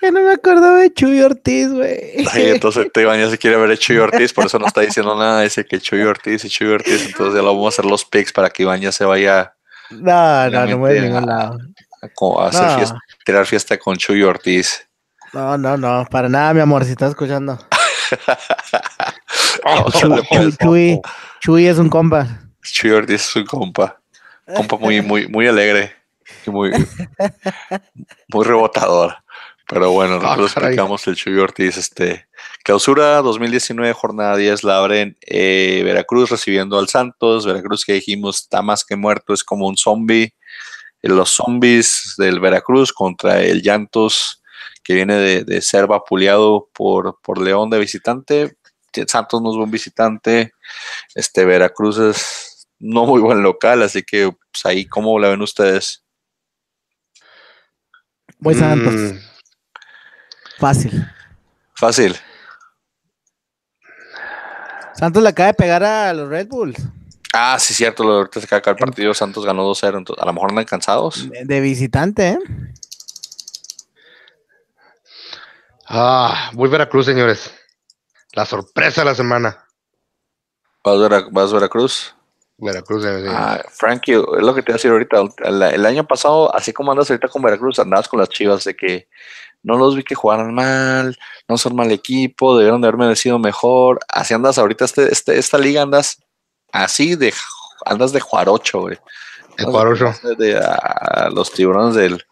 Ya 0.00 0.10
no 0.10 0.20
me 0.22 0.32
acordaba 0.32 0.78
de 0.78 0.92
Chuy 0.92 1.20
Ortiz, 1.20 1.70
güey. 1.72 2.24
entonces 2.34 2.86
este 2.86 3.02
Iván 3.02 3.18
ya 3.20 3.28
se 3.30 3.38
quiere 3.38 3.56
ver 3.56 3.70
a 3.70 3.76
Chuy 3.76 3.98
Ortiz, 3.98 4.32
por 4.32 4.46
eso 4.46 4.58
no 4.58 4.66
está 4.66 4.80
diciendo 4.82 5.16
nada. 5.16 5.42
Dice 5.42 5.64
que 5.64 5.80
Chuy 5.80 6.02
Ortiz 6.02 6.44
y 6.44 6.48
Chuy 6.48 6.68
Ortiz, 6.68 7.06
entonces 7.06 7.34
ya 7.34 7.42
lo 7.42 7.48
vamos 7.54 7.66
a 7.66 7.68
hacer 7.80 7.84
los 7.90 8.04
picks 8.04 8.32
para 8.32 8.50
que 8.50 8.62
Iván 8.62 8.80
ya 8.80 8.92
se 8.92 9.04
vaya. 9.04 9.54
No, 9.90 10.48
no, 10.50 10.66
no 10.66 10.78
voy 10.78 10.98
a 10.98 11.02
ningún 11.02 11.26
lado. 11.26 11.58
A, 12.38 12.46
hacer 12.46 12.66
No. 12.66 12.76
fiesta, 12.76 12.98
tirar 13.26 13.46
fiesta 13.46 13.76
con 13.78 13.96
Chuy 13.96 14.22
Ortiz. 14.22 14.86
No, 15.32 15.58
no, 15.58 15.76
no, 15.76 16.06
para 16.10 16.28
nada, 16.28 16.54
mi 16.54 16.60
amor, 16.60 16.84
si 16.84 16.92
estás 16.92 17.10
escuchando. 17.10 17.58
No, 19.64 19.90
Chuy, 19.92 20.52
Chuy, 20.60 21.00
Chuy 21.40 21.66
es 21.66 21.78
un 21.78 21.88
compa. 21.88 22.26
Chuy 22.62 22.90
Ortiz 22.90 23.20
es 23.28 23.36
un 23.36 23.44
compa. 23.46 23.99
Compa 24.56 24.76
muy, 24.76 25.00
muy, 25.02 25.28
muy 25.28 25.46
alegre 25.46 25.92
y 26.46 26.50
muy, 26.50 26.70
muy 28.28 28.44
rebotador. 28.44 29.16
Pero 29.68 29.92
bueno, 29.92 30.16
Ah, 30.16 30.20
nosotros 30.20 30.54
caray. 30.54 30.68
explicamos 30.70 31.06
el 31.06 31.14
Chuy 31.16 31.38
Ortiz. 31.38 31.76
Este, 31.76 32.26
clausura 32.64 33.22
2019, 33.22 33.92
jornada 33.92 34.36
10, 34.36 34.64
la 34.64 34.78
abren 34.78 35.16
eh, 35.22 35.82
Veracruz 35.84 36.30
recibiendo 36.30 36.78
al 36.78 36.88
Santos. 36.88 37.46
Veracruz 37.46 37.84
que 37.84 37.92
dijimos 37.92 38.38
está 38.42 38.62
más 38.62 38.84
que 38.84 38.96
muerto, 38.96 39.32
es 39.32 39.44
como 39.44 39.68
un 39.68 39.76
zombie. 39.76 40.34
Eh, 41.02 41.08
Los 41.08 41.30
zombies 41.30 42.14
del 42.18 42.40
Veracruz 42.40 42.92
contra 42.92 43.40
el 43.42 43.62
Llantos 43.62 44.42
que 44.82 44.94
viene 44.94 45.14
de, 45.16 45.44
de 45.44 45.62
ser 45.62 45.86
vapuleado 45.86 46.68
por, 46.72 47.20
por 47.22 47.40
León 47.40 47.70
de 47.70 47.78
visitante. 47.78 48.56
Santos 49.06 49.40
no 49.40 49.52
es 49.52 49.56
buen 49.56 49.70
visitante. 49.70 50.52
Este 51.14 51.44
Veracruz 51.44 51.96
es 51.98 52.49
no 52.80 53.06
muy 53.06 53.20
buen 53.20 53.42
local, 53.42 53.82
así 53.82 54.02
que 54.02 54.30
pues, 54.52 54.66
ahí, 54.66 54.86
¿cómo 54.86 55.18
la 55.18 55.28
ven 55.28 55.42
ustedes? 55.42 56.04
Voy 58.38 58.54
Santos. 58.54 58.94
Mm, 58.94 59.18
Fácil. 60.58 61.06
Fácil. 61.74 62.16
Santos 64.94 65.22
le 65.22 65.28
acaba 65.28 65.46
de 65.48 65.54
pegar 65.54 65.82
a 65.84 66.12
los 66.12 66.28
Red 66.28 66.48
Bulls. 66.48 66.78
Ah, 67.32 67.58
sí, 67.60 67.72
cierto, 67.74 68.02
lo 68.02 68.10
de 68.10 68.16
ahorita 68.18 68.40
se 68.40 68.54
acaba 68.54 68.76
el 68.76 68.84
partido, 68.84 69.14
Santos 69.14 69.46
ganó 69.46 69.62
2-0, 69.64 69.98
entonces 69.98 70.22
a 70.22 70.26
lo 70.26 70.32
mejor 70.32 70.50
andan 70.50 70.64
cansados. 70.64 71.30
De, 71.30 71.44
de 71.44 71.60
visitante, 71.60 72.28
¿eh? 72.30 72.38
ah, 75.86 76.50
voy 76.54 76.68
Veracruz, 76.68 77.06
señores. 77.06 77.52
La 78.32 78.44
sorpresa 78.46 79.02
de 79.02 79.04
la 79.06 79.14
semana. 79.14 79.64
¿Vas 80.84 80.96
a, 80.96 80.98
Vera- 80.98 81.28
vas 81.30 81.50
a 81.52 81.54
Veracruz? 82.60 83.02
Veracruz, 83.02 83.24
señores. 83.24 83.32
Ah, 83.34 83.62
Frankie, 83.70 84.12
es 84.12 84.42
lo 84.42 84.54
que 84.54 84.62
te 84.62 84.70
iba 84.70 84.74
a 84.74 84.78
decir 84.78 84.90
ahorita. 84.90 85.22
El, 85.44 85.62
el 85.62 85.86
año 85.86 86.06
pasado, 86.06 86.54
así 86.54 86.72
como 86.72 86.92
andas 86.92 87.10
ahorita 87.10 87.28
con 87.28 87.42
Veracruz, 87.42 87.78
andabas 87.78 88.08
con 88.08 88.20
las 88.20 88.28
chivas 88.28 88.64
de 88.64 88.74
que 88.76 89.08
no 89.62 89.76
los 89.76 89.94
vi 89.94 90.02
que 90.02 90.14
jugaran 90.14 90.54
mal, 90.54 91.18
no 91.48 91.58
son 91.58 91.76
mal 91.76 91.90
equipo, 91.92 92.56
debieron 92.56 92.80
de 92.80 92.88
haber 92.88 92.98
merecido 92.98 93.38
mejor. 93.38 93.98
Así 94.08 94.32
andas 94.34 94.58
ahorita, 94.58 94.84
este, 94.84 95.12
este, 95.12 95.38
esta 95.38 95.58
liga 95.58 95.82
andas 95.82 96.22
así 96.72 97.14
de 97.16 97.32
andas 97.84 98.12
de 98.12 98.20
Juarocho, 98.20 98.80
güey. 98.80 98.98
el 99.58 99.66
Cuarocho. 99.66 100.14
De, 100.22 100.34
de- 100.36 100.58
a 100.58 101.28
los 101.34 101.52
tiburones 101.52 101.94
del, 101.94 102.24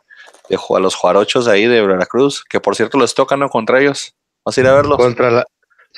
de, 0.49 0.57
a 0.57 0.79
los 0.79 0.95
Juarochos 0.95 1.45
de 1.47 1.53
ahí 1.53 1.67
de 1.67 1.87
Veracruz, 1.87 2.45
que 2.49 2.61
por 2.61 2.77
cierto 2.77 2.99
les 2.99 3.15
tocan 3.15 3.41
¿no? 3.41 3.49
contra 3.51 3.81
ellos. 3.81 4.15
Vas 4.45 4.57
a 4.57 4.61
ir 4.61 4.67
a 4.67 4.75
verlos. 4.75 4.97
Contra 4.97 5.31
la. 5.31 5.45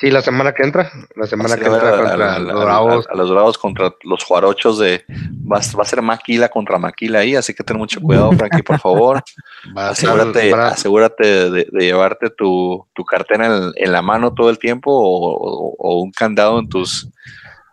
Sí, 0.01 0.09
la 0.11 0.21
semana 0.21 0.51
que 0.51 0.63
entra. 0.63 0.91
La 1.15 1.27
semana 1.27 1.55
que 1.55 1.63
entra 1.65 1.89
a- 1.89 1.97
contra 1.97 2.33
a- 2.33 2.35
a- 2.35 2.39
los 2.39 2.61
Bravos. 2.65 3.07
a 3.07 3.15
los 3.15 3.29
Bravos 3.31 3.57
contra 3.59 3.93
los 4.03 4.23
Juarochos 4.23 4.79
de. 4.79 5.05
Va, 5.09 5.57
a- 5.59 5.77
va 5.77 5.83
a 5.83 5.85
ser 5.85 6.01
Maquila 6.01 6.49
contra 6.49 6.77
Maquila 6.79 7.19
ahí, 7.19 7.35
así 7.35 7.53
que 7.53 7.63
ten 7.63 7.77
mucho 7.77 8.01
cuidado, 8.01 8.31
Frankie, 8.59 8.63
por 8.63 8.79
favor. 8.79 9.21
Asegúrate, 9.75 10.49
asegúrate 10.73 11.49
de, 11.51 11.67
de 11.71 11.85
llevarte 11.85 12.31
tu, 12.31 12.87
tu 12.95 13.05
cartera 13.05 13.45
en, 13.45 13.71
en 13.75 13.91
la 13.91 14.01
mano 14.01 14.33
todo 14.33 14.49
el 14.49 14.57
tiempo 14.57 14.91
o, 14.91 15.33
o- 15.33 15.75
o 15.77 16.01
un 16.01 16.11
candado 16.11 16.57
en 16.59 16.67
tus 16.67 17.07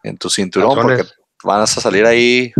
en 0.05 0.17
tu 0.19 0.29
cinturón 0.31 0.75
calzones. 0.75 0.99
porque 0.99 1.13
van 1.45 1.63
a 1.63 1.67
salir 1.67 2.05
ahí 2.05 2.53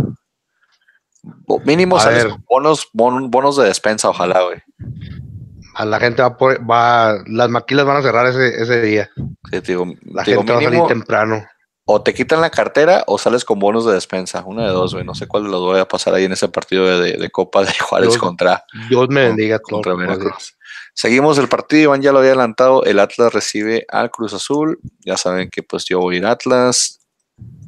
mínimo 1.65 1.99
sales 1.99 2.25
con 2.25 2.43
bonos, 2.49 2.87
bon- 2.93 3.29
bonos 3.29 3.57
de 3.57 3.65
despensa, 3.65 4.09
ojalá, 4.09 4.41
güey. 4.43 4.57
A 5.79 5.85
la 5.85 5.99
gente 5.99 6.21
va, 6.21 6.35
por- 6.37 6.69
va 6.69 7.23
las 7.27 7.49
maquilas 7.49 7.85
van 7.85 7.97
a 7.97 8.01
cerrar 8.01 8.27
ese, 8.27 8.61
ese 8.61 8.81
día. 8.81 9.09
Sí, 9.15 9.61
te 9.61 9.61
digo, 9.61 9.85
La 10.03 10.23
te 10.23 10.31
digo, 10.31 10.41
gente 10.41 10.53
va 10.53 10.59
a 10.59 10.63
salir 10.63 10.83
temprano. 10.87 11.45
o 11.85 12.01
te 12.03 12.13
quitan 12.13 12.41
la 12.41 12.49
cartera 12.49 13.03
o 13.07 13.17
sales 13.17 13.45
con 13.45 13.59
bonos 13.59 13.85
de 13.85 13.93
despensa, 13.93 14.43
una 14.45 14.63
de 14.65 14.71
dos, 14.73 14.93
güey. 14.93 15.05
No 15.05 15.15
sé 15.15 15.25
cuál 15.27 15.43
de 15.43 15.49
los 15.49 15.61
voy 15.61 15.79
a 15.79 15.87
pasar 15.87 16.13
ahí 16.13 16.25
en 16.25 16.33
ese 16.33 16.49
partido 16.49 16.85
de, 16.85 16.99
de- 17.13 17.17
de 17.17 17.29
Copa 17.31 17.63
de 17.63 17.71
Juárez 17.79 18.09
Dios 18.09 18.17
contra, 18.19 18.63
Dios 18.89 19.07
me 19.09 19.21
bendiga 19.29 19.59
contra 19.59 19.93
Veracruz. 19.95 20.55
Seguimos 20.93 21.37
el 21.37 21.47
partido, 21.47 21.83
Iván 21.83 22.01
ya 22.01 22.11
lo 22.11 22.19
había 22.19 22.31
adelantado, 22.31 22.83
el 22.83 22.99
Atlas 22.99 23.33
recibe 23.33 23.85
al 23.87 24.11
Cruz 24.11 24.33
Azul, 24.33 24.79
ya 25.05 25.15
saben 25.15 25.49
que 25.49 25.63
pues 25.63 25.85
yo 25.85 25.99
voy 25.99 26.15
a 26.15 26.17
ir 26.19 26.25
a 26.25 26.31
Atlas, 26.31 26.99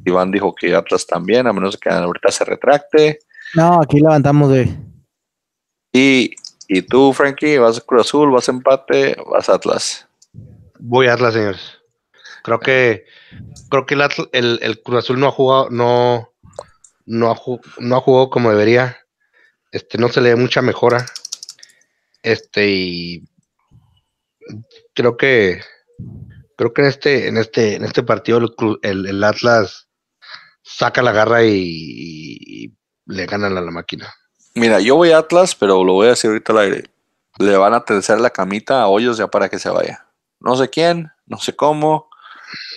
Iván 0.04 0.30
dijo 0.30 0.54
que 0.54 0.74
Atlas 0.74 1.06
también, 1.06 1.46
a 1.46 1.52
menos 1.54 1.78
que 1.78 1.88
ahorita 1.88 2.30
se 2.30 2.44
retracte, 2.44 3.20
No, 3.54 3.80
aquí 3.80 4.00
levantamos 4.00 4.50
de. 4.50 4.76
y, 5.94 6.34
y 6.74 6.82
tú 6.82 7.12
Frankie, 7.12 7.58
vas 7.58 7.78
a 7.78 7.80
Cruz 7.82 8.06
Azul, 8.06 8.30
vas 8.30 8.48
a 8.48 8.52
empate, 8.52 9.16
vas 9.30 9.48
a 9.48 9.54
Atlas. 9.54 10.08
Voy 10.78 11.06
a 11.06 11.12
Atlas, 11.12 11.34
señores. 11.34 11.78
Creo 12.42 12.60
que 12.60 13.04
creo 13.68 13.84
que 13.84 13.94
el, 13.94 14.00
Atl- 14.00 14.30
el, 14.32 14.58
el 14.62 14.80
Cruz 14.82 15.04
Azul 15.04 15.20
no 15.20 15.28
ha 15.28 15.30
jugado, 15.30 15.68
no, 15.70 16.32
no 17.04 17.30
ha, 17.30 17.36
no 17.78 17.96
ha 17.96 18.00
jugado 18.00 18.30
como 18.30 18.50
debería. 18.50 18.96
Este, 19.70 19.98
no 19.98 20.08
se 20.08 20.22
le 20.22 20.30
ve 20.30 20.36
mucha 20.36 20.62
mejora. 20.62 21.04
Este, 22.22 22.68
y 22.68 23.24
creo 24.94 25.16
que 25.16 25.60
creo 26.56 26.72
que 26.72 26.82
en 26.82 26.88
este, 26.88 27.28
en 27.28 27.36
este, 27.36 27.74
en 27.74 27.84
este 27.84 28.02
partido 28.02 28.40
el 28.82 29.24
Atlas 29.24 29.88
saca 30.62 31.02
la 31.02 31.12
garra 31.12 31.44
y, 31.44 31.52
y 31.54 32.76
le 33.06 33.26
ganan 33.26 33.58
a 33.58 33.60
la 33.60 33.70
máquina. 33.70 34.14
Mira, 34.54 34.80
yo 34.80 34.96
voy 34.96 35.12
a 35.12 35.18
Atlas, 35.18 35.54
pero 35.54 35.82
lo 35.82 35.94
voy 35.94 36.06
a 36.06 36.10
decir 36.10 36.28
ahorita 36.28 36.52
al 36.52 36.58
aire. 36.58 36.84
Le 37.38 37.56
van 37.56 37.72
a 37.74 37.84
tensar 37.84 38.20
la 38.20 38.30
camita 38.30 38.82
a 38.82 38.88
Hoyos 38.88 39.16
ya 39.16 39.28
para 39.28 39.48
que 39.48 39.58
se 39.58 39.70
vaya. 39.70 40.06
No 40.40 40.56
sé 40.56 40.68
quién, 40.68 41.10
no 41.26 41.38
sé 41.38 41.56
cómo, 41.56 42.10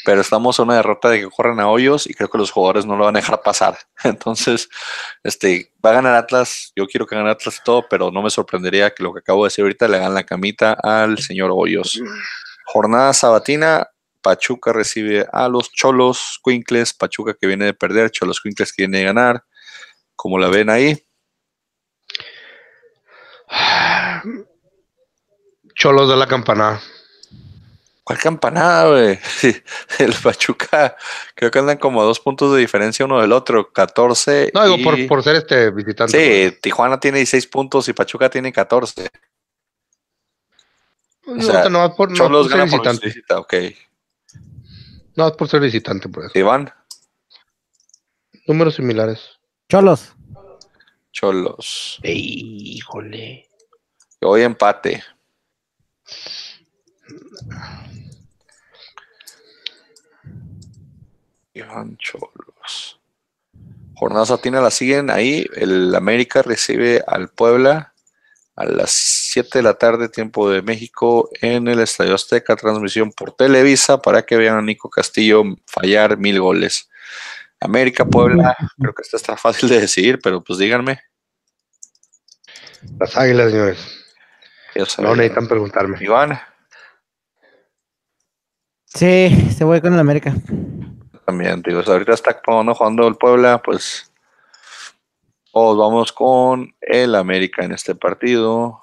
pero 0.06 0.22
estamos 0.22 0.60
a 0.60 0.64
una 0.64 0.76
derrota 0.76 1.10
de 1.10 1.22
que 1.22 1.30
corren 1.30 1.60
a 1.60 1.70
Hoyos 1.70 2.08
y 2.08 2.14
creo 2.14 2.30
que 2.30 2.38
los 2.38 2.52
jugadores 2.52 2.86
no 2.86 2.96
lo 2.96 3.06
van 3.06 3.16
a 3.16 3.20
dejar 3.20 3.42
pasar. 3.42 3.78
Entonces, 4.04 4.70
este, 5.24 5.72
va 5.86 5.90
a 5.92 5.94
ganar 5.94 6.16
Atlas. 6.16 6.72
Yo 6.76 6.88
quiero 6.88 7.06
que 7.06 7.16
gane 7.16 7.30
Atlas 7.30 7.62
todo, 7.64 7.86
pero 7.90 8.12
no 8.12 8.22
me 8.22 8.30
sorprendería 8.30 8.92
que 8.92 9.04
lo 9.04 9.14
que 9.14 9.20
acabo 9.20 9.44
de 9.44 9.48
decir 9.48 9.64
ahorita 9.64 9.88
le 9.88 9.98
hagan 9.98 10.14
la 10.14 10.24
camita 10.24 10.74
al 10.74 11.18
señor 11.20 11.52
Hoyos. 11.54 12.02
Jornada 12.66 13.14
sabatina. 13.14 13.88
Pachuca 14.22 14.74
recibe 14.74 15.28
a 15.32 15.48
los 15.48 15.72
Cholos 15.72 16.40
Quincles. 16.44 16.94
Pachuca 16.94 17.36
que 17.40 17.46
viene 17.46 17.66
de 17.66 17.74
perder, 17.76 18.10
Cholos 18.10 18.42
Quincles 18.42 18.74
que 18.74 18.84
viene 18.84 19.00
de 19.00 19.04
ganar. 19.04 19.44
Como 20.16 20.40
la 20.40 20.48
ven 20.48 20.70
ahí. 20.72 21.05
Cholos 25.76 26.10
de 26.10 26.16
la 26.16 26.28
campanada. 26.28 26.82
¿Cuál 28.04 28.20
campanada, 28.20 28.90
güey? 28.90 29.20
Sí, 29.38 29.56
el 30.00 30.14
Pachuca, 30.14 30.96
creo 31.34 31.50
que 31.52 31.60
andan 31.60 31.78
como 31.78 32.02
a 32.02 32.06
dos 32.06 32.20
puntos 32.20 32.54
de 32.54 32.60
diferencia 32.60 33.04
uno 33.06 33.20
del 33.20 33.32
otro, 33.32 33.72
14. 33.74 34.52
No, 34.54 34.64
digo, 34.64 34.76
y- 34.78 34.84
por, 34.84 35.08
por 35.08 35.24
ser 35.24 35.36
este 35.38 35.72
visitante. 35.72 36.52
Sí, 36.52 36.58
Tijuana 36.62 37.00
tiene 37.00 37.18
16 37.18 37.48
puntos 37.48 37.88
y 37.90 37.94
Pachuca 37.94 38.30
tiene 38.30 38.54
14. 38.54 39.10
pues. 41.24 41.38
o 41.38 41.40
Digo, 41.40 41.52
sea, 41.52 41.70
no, 41.70 41.96
por, 41.96 42.10
no 42.12 42.16
Cholos 42.16 42.44
por 42.48 42.52
ser 42.52 42.60
gana 42.60 42.70
por 42.72 42.80
visitante. 42.82 43.08
visita, 43.08 43.40
ok. 43.40 43.54
No, 45.16 45.28
es 45.28 45.34
por 45.34 45.48
ser 45.50 45.62
visitante, 45.62 46.08
por 46.10 46.26
eso. 46.26 46.38
Iván, 46.38 46.72
Números 48.48 48.76
similares. 48.76 49.40
Cholos. 49.70 50.15
Cholos. 51.16 51.98
Ey, 52.04 52.76
híjole. 52.76 53.50
A 54.22 54.40
empate. 54.40 55.02
Iván 61.54 61.96
Cholos. 61.98 63.00
Jornada 63.96 64.26
satina 64.26 64.60
la 64.60 64.72
siguen 64.72 65.10
ahí. 65.10 65.48
El 65.56 65.96
América 65.96 66.42
recibe 66.42 67.02
al 67.08 67.30
Puebla. 67.30 67.94
a 68.58 68.66
las 68.66 68.92
7 68.92 69.60
de 69.60 69.64
la 69.64 69.74
tarde, 69.74 70.10
tiempo 70.10 70.50
de 70.50 70.62
México, 70.62 71.30
en 71.42 71.68
el 71.68 71.80
Estadio 71.80 72.16
Azteca, 72.16 72.56
transmisión 72.56 73.12
por 73.12 73.34
Televisa, 73.34 74.02
para 74.02 74.26
que 74.26 74.38
vean 74.38 74.58
a 74.58 74.62
Nico 74.62 74.90
Castillo 74.90 75.44
fallar 75.66 76.18
mil 76.18 76.40
goles. 76.40 76.90
América, 77.66 78.06
Puebla, 78.06 78.56
creo 78.78 78.94
que 78.94 79.02
esta 79.02 79.18
está 79.18 79.38
fácil 79.38 79.70
de 79.70 79.82
decidir, 79.82 80.20
pero 80.22 80.44
pues 80.44 80.60
díganme. 80.60 81.00
Las 83.00 83.18
águilas, 83.18 83.52
señores. 83.52 84.06
No 85.00 85.16
necesitan 85.16 85.48
preguntarme. 85.48 85.98
Iván. 86.02 86.40
Sí, 88.86 89.52
se 89.56 89.64
voy 89.64 89.82
con 89.82 89.94
el 89.94 90.00
América. 90.00 90.34
También, 91.26 91.62
digo, 91.62 91.82
ahorita 91.86 92.14
está 92.14 92.42
jugando 92.46 93.08
el 93.08 93.16
Puebla, 93.16 93.62
pues 93.62 94.12
todos 95.52 95.78
vamos 95.78 96.12
con 96.12 96.74
el 96.82 97.16
América 97.16 97.66
en 97.66 97.72
este 97.72 97.96
partido. 97.96 98.82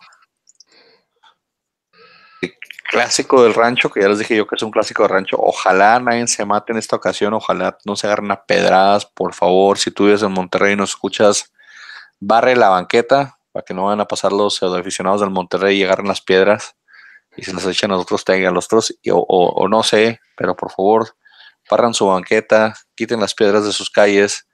Clásico 2.93 3.43
del 3.43 3.55
rancho, 3.55 3.91
que 3.91 4.03
ya 4.03 4.09
les 4.09 4.19
dije 4.19 4.37
yo 4.37 4.47
que 4.47 4.55
es 4.55 4.63
un 4.63 4.71
clásico 4.71 5.03
de 5.03 5.09
rancho. 5.09 5.39
Ojalá 5.41 5.99
nadie 5.99 6.27
se 6.29 6.45
mate 6.45 6.73
en 6.73 6.79
esta 6.79 6.95
ocasión, 6.95 7.33
ojalá 7.33 7.79
no 7.87 7.97
se 7.97 8.07
agarren 8.07 8.31
a 8.31 8.45
pedradas, 8.45 9.07
por 9.07 9.33
favor. 9.33 9.79
Si 9.79 9.91
tú 9.91 10.05
vives 10.05 10.23
en 10.23 10.31
Monterrey 10.31 10.75
y 10.75 10.77
nos 10.77 10.91
escuchas, 10.91 11.51
barre 12.21 12.55
la 12.55 12.69
banqueta 12.69 13.39
para 13.51 13.65
que 13.65 13.73
no 13.73 13.85
vayan 13.85 14.03
a 14.03 14.05
pasar 14.05 14.33
los 14.33 14.63
aficionados 14.63 15.23
del 15.23 15.31
Monterrey 15.31 15.81
y 15.81 15.85
agarren 15.85 16.07
las 16.07 16.21
piedras 16.21 16.77
y 17.35 17.45
se 17.45 17.55
las 17.55 17.65
echen 17.65 17.91
a 17.93 17.95
nosotros, 17.95 18.27
tengan 18.27 18.53
los 18.53 18.67
otros, 18.67 18.95
o, 19.11 19.69
no 19.69 19.83
sé, 19.83 20.21
pero 20.37 20.55
por 20.55 20.71
favor, 20.71 21.17
barran 21.71 21.95
su 21.95 22.07
banqueta, 22.07 22.75
quiten 22.95 23.21
las 23.21 23.35
piedras 23.35 23.65
de 23.65 23.73
sus 23.73 23.89
calles. 23.89 24.47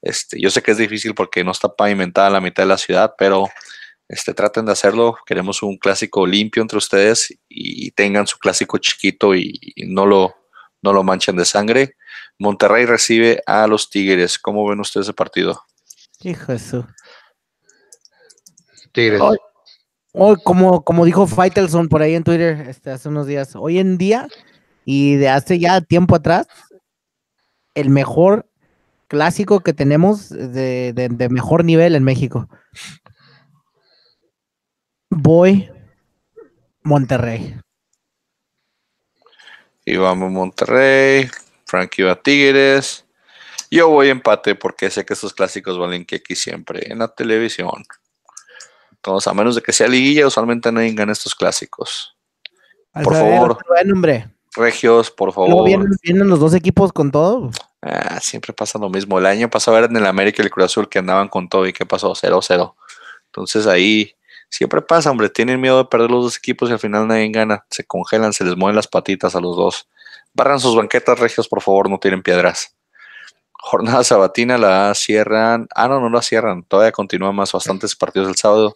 Este, 0.00 0.40
yo 0.40 0.50
sé 0.50 0.62
que 0.62 0.70
es 0.70 0.78
difícil 0.78 1.14
porque 1.14 1.44
no 1.44 1.50
está 1.50 1.68
pavimentada 1.68 2.30
la 2.30 2.40
mitad 2.40 2.62
de 2.62 2.68
la 2.68 2.78
ciudad, 2.78 3.14
pero 3.18 3.48
este, 4.08 4.34
traten 4.34 4.66
de 4.66 4.72
hacerlo. 4.72 5.16
Queremos 5.26 5.62
un 5.62 5.76
clásico 5.76 6.26
limpio 6.26 6.62
entre 6.62 6.78
ustedes 6.78 7.34
y, 7.48 7.90
tengan 7.92 8.26
su 8.26 8.38
clásico 8.38 8.78
chiquito 8.78 9.34
y, 9.34 9.74
no, 9.88 10.06
lo, 10.06 10.34
no 10.82 10.92
lo 10.92 11.02
manchen 11.02 11.36
de 11.36 11.44
sangre. 11.44 11.96
Monterrey 12.38 12.86
recibe 12.86 13.42
a 13.46 13.66
los 13.66 13.90
Tigres. 13.90 14.38
¿Cómo 14.38 14.68
ven 14.68 14.80
ustedes 14.80 15.06
ese 15.06 15.14
partido? 15.14 15.62
Hijo 16.20 16.52
de 16.52 16.58
su. 16.58 16.84
Tigres. 18.92 19.20
Hoy, 20.14 20.36
como, 20.44 20.84
como 20.84 21.06
dijo 21.06 21.26
Faitelson 21.26 21.88
por 21.88 22.02
ahí 22.02 22.14
en 22.14 22.22
Twitter 22.22 22.68
este, 22.68 22.90
hace 22.90 23.08
unos 23.08 23.26
días, 23.26 23.56
hoy 23.56 23.78
en 23.78 23.96
día 23.96 24.28
y 24.84 25.16
de 25.16 25.30
hace 25.30 25.58
ya 25.58 25.80
tiempo 25.80 26.14
atrás, 26.16 26.46
el 27.74 27.88
mejor 27.88 28.46
clásico 29.08 29.60
que 29.60 29.72
tenemos 29.72 30.28
de, 30.28 30.92
de, 30.94 31.28
mejor 31.28 31.64
nivel 31.64 31.94
en 31.94 32.04
México. 32.04 32.48
Voy 35.14 35.70
Monterrey. 36.84 37.54
Y 39.84 39.96
vamos 39.98 40.30
Monterrey. 40.30 41.28
Frankie 41.66 42.02
va 42.02 42.16
Tigres. 42.16 43.04
Yo 43.70 43.90
voy 43.90 44.08
empate 44.08 44.54
porque 44.54 44.88
sé 44.88 45.04
que 45.04 45.12
estos 45.12 45.34
clásicos 45.34 45.78
valen 45.78 46.06
que 46.06 46.16
aquí 46.16 46.34
siempre 46.34 46.90
en 46.90 47.00
la 47.00 47.08
televisión. 47.08 47.84
Entonces, 48.92 49.26
a 49.28 49.34
menos 49.34 49.54
de 49.54 49.60
que 49.60 49.74
sea 49.74 49.86
liguilla, 49.86 50.26
usualmente 50.26 50.72
nadie 50.72 50.94
gana 50.94 51.12
estos 51.12 51.34
clásicos. 51.34 52.16
por 52.94 53.14
favor. 53.14 53.58
Regios, 54.56 55.10
por 55.10 55.34
favor. 55.34 55.68
vienen, 56.02 56.28
los 56.28 56.40
dos 56.40 56.54
equipos 56.54 56.90
con 56.90 57.10
todo? 57.10 57.50
Ah, 57.82 58.18
siempre 58.20 58.54
pasa 58.54 58.78
lo 58.78 58.88
mismo. 58.88 59.18
El 59.18 59.26
año 59.26 59.50
pasado 59.50 59.76
era 59.76 59.86
en 59.86 59.96
el 59.96 60.06
América 60.06 60.40
y 60.40 60.46
el 60.46 60.50
Cruz 60.50 60.66
Azul 60.66 60.88
que 60.88 61.00
andaban 61.00 61.28
con 61.28 61.50
todo 61.50 61.66
y 61.66 61.74
¿qué 61.74 61.84
pasó? 61.84 62.14
0-0. 62.14 62.74
Entonces 63.26 63.66
ahí 63.66 64.14
siempre 64.52 64.82
pasa, 64.82 65.10
hombre. 65.10 65.30
Tienen 65.30 65.60
miedo 65.60 65.78
de 65.78 65.86
perder 65.86 66.10
los 66.10 66.24
dos 66.24 66.36
equipos 66.36 66.68
y 66.70 66.74
al 66.74 66.78
final 66.78 67.08
nadie 67.08 67.28
gana. 67.30 67.64
Se 67.70 67.84
congelan, 67.84 68.32
se 68.32 68.44
les 68.44 68.56
mueven 68.56 68.76
las 68.76 68.86
patitas 68.86 69.34
a 69.34 69.40
los 69.40 69.56
dos. 69.56 69.88
Barran 70.34 70.60
sus 70.60 70.76
banquetas, 70.76 71.18
regios, 71.18 71.48
por 71.48 71.62
favor, 71.62 71.90
no 71.90 71.98
tienen 71.98 72.22
piedras. 72.22 72.76
Jornada 73.52 74.04
sabatina 74.04 74.58
la 74.58 74.94
cierran. 74.94 75.66
Ah, 75.74 75.88
no, 75.88 76.00
no 76.00 76.10
la 76.10 76.22
cierran. 76.22 76.62
Todavía 76.64 76.92
continúan 76.92 77.34
más 77.34 77.50
bastantes 77.50 77.96
partidos 77.96 78.28
el 78.28 78.36
sábado. 78.36 78.74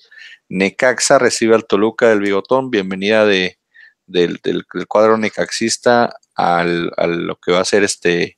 Necaxa 0.48 1.18
recibe 1.18 1.54
al 1.54 1.66
Toluca 1.66 2.08
del 2.08 2.20
Bigotón. 2.20 2.70
Bienvenida 2.70 3.26
de, 3.26 3.58
del, 4.06 4.40
cuadro 4.88 5.18
necaxista 5.18 6.16
al, 6.34 6.92
a 6.96 7.06
lo 7.06 7.36
que 7.36 7.52
va 7.52 7.60
a 7.60 7.64
ser 7.64 7.84
este 7.84 8.36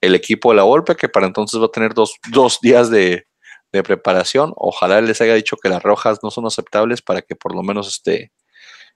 el 0.00 0.14
equipo 0.14 0.50
de 0.50 0.56
la 0.56 0.62
Volpe, 0.62 0.94
que 0.94 1.08
para 1.08 1.26
entonces 1.26 1.60
va 1.60 1.66
a 1.66 1.72
tener 1.72 1.92
dos, 1.92 2.18
días 2.62 2.88
de, 2.88 3.26
preparación. 3.70 4.52
Ojalá 4.56 5.00
les 5.00 5.20
haya 5.20 5.34
dicho 5.34 5.56
que 5.56 5.68
las 5.68 5.82
rojas 5.82 6.20
no 6.22 6.30
son 6.30 6.46
aceptables 6.46 7.02
para 7.02 7.22
que 7.22 7.36
por 7.36 7.54
lo 7.54 7.62
menos 7.62 7.88
este, 7.88 8.32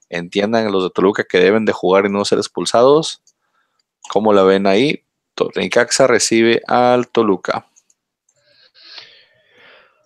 entiendan 0.09 0.71
los 0.71 0.83
de 0.83 0.89
Toluca 0.89 1.23
que 1.23 1.39
deben 1.39 1.65
de 1.65 1.73
jugar 1.73 2.05
y 2.05 2.09
no 2.09 2.25
ser 2.25 2.39
expulsados. 2.39 3.21
¿Cómo 4.09 4.33
la 4.33 4.43
ven 4.43 4.67
ahí? 4.67 5.05
Necaxa 5.55 6.07
recibe 6.07 6.61
al 6.67 7.07
Toluca. 7.07 7.67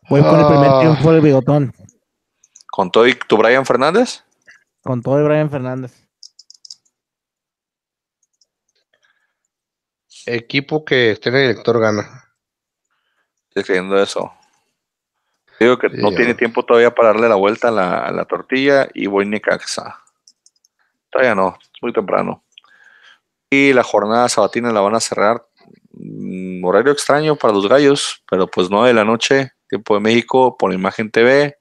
Voy 0.10 0.22
con 0.22 0.40
el 0.40 0.46
primer 0.48 0.70
ah. 0.70 0.80
triunfo 0.80 1.12
del 1.12 1.22
bigotón. 1.22 1.74
¿Con 2.72 2.92
todo 2.92 3.08
y 3.08 3.14
tu 3.14 3.38
Brian 3.38 3.66
Fernández? 3.66 4.24
Con 4.82 5.02
todo 5.02 5.20
y 5.20 5.24
Brian 5.24 5.50
Fernández. 5.50 6.08
Equipo 10.26 10.86
que 10.86 11.12
esté 11.12 11.30
en 11.30 11.36
el 11.36 11.42
director 11.50 11.80
gana. 11.80 12.34
Estoy 13.50 13.64
creyendo 13.64 14.02
eso. 14.02 14.32
Digo 15.60 15.78
que 15.78 15.90
no 15.90 16.12
tiene 16.12 16.36
tiempo 16.36 16.64
todavía 16.64 16.94
para 16.94 17.10
darle 17.10 17.30
la 17.30 17.36
vuelta 17.36 17.70
a 17.70 18.12
la, 18.12 18.26
tortilla 18.26 18.88
y 18.94 19.08
voy 19.08 19.26
Necaxa. 19.26 20.00
Todavía 21.10 21.34
no, 21.34 21.58
es 21.62 21.82
muy 21.82 21.92
temprano. 21.92 22.44
Y 23.50 23.74
la 23.74 23.84
jornada 23.84 24.30
sabatina 24.30 24.72
la 24.72 24.82
van 24.82 24.96
a 24.96 25.00
cerrar. 25.00 25.44
Mm, 25.94 26.64
horario 26.64 26.92
extraño 26.92 27.36
para 27.36 27.54
los 27.54 27.68
gallos, 27.68 28.24
pero 28.30 28.46
pues 28.48 28.70
9 28.70 28.90
de 28.90 28.94
la 28.94 29.06
noche, 29.06 29.52
tiempo 29.68 29.96
de 29.96 30.02
México, 30.02 30.56
por 30.58 30.74
Imagen 30.74 31.10
TV. 31.10 31.58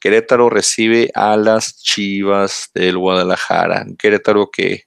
Querétaro 0.00 0.50
recibe 0.50 1.10
a 1.14 1.36
las 1.36 1.82
Chivas 1.82 2.70
del 2.74 2.98
Guadalajara. 2.98 3.86
Querétaro 3.98 4.50
que 4.50 4.84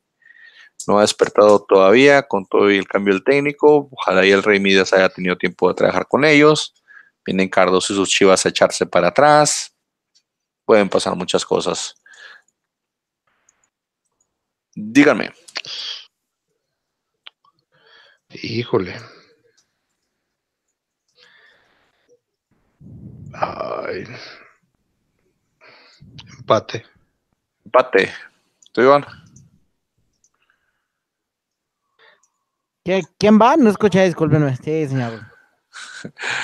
no 0.88 0.98
ha 0.98 1.02
despertado 1.02 1.64
todavía 1.68 2.24
con 2.24 2.46
todo 2.46 2.70
el 2.70 2.88
cambio 2.88 3.14
del 3.14 3.24
técnico. 3.24 3.90
Ojalá 3.92 4.26
y 4.26 4.32
el 4.32 4.44
Rey 4.44 4.60
Midas 4.60 4.94
haya 4.94 5.10
tenido 5.10 5.38
tiempo 5.38 5.70
de 5.70 5.76
trabajar 5.76 6.08
con 6.08 6.26
ellos. 6.26 6.74
Vienen 7.26 7.50
Cardos 7.50 7.90
y 7.90 7.96
sus 7.96 8.10
Chivas 8.10 8.46
a 8.46 8.50
echarse 8.50 8.86
para 8.86 9.10
atrás. 9.10 9.74
Pueden 10.66 10.90
pasar 10.90 11.16
muchas 11.16 11.46
cosas. 11.46 11.96
Díganme. 14.76 15.32
Híjole. 18.30 18.96
Ay. 23.34 24.06
Empate. 26.40 26.86
Empate. 27.66 28.12
¿Tú, 28.72 28.82
Iván? 28.82 29.06
¿Quién 33.18 33.40
va? 33.40 33.56
No 33.56 33.70
escuché, 33.70 34.04
discúlpenme. 34.04 34.56
Sí, 34.58 34.88
señor. 34.88 35.33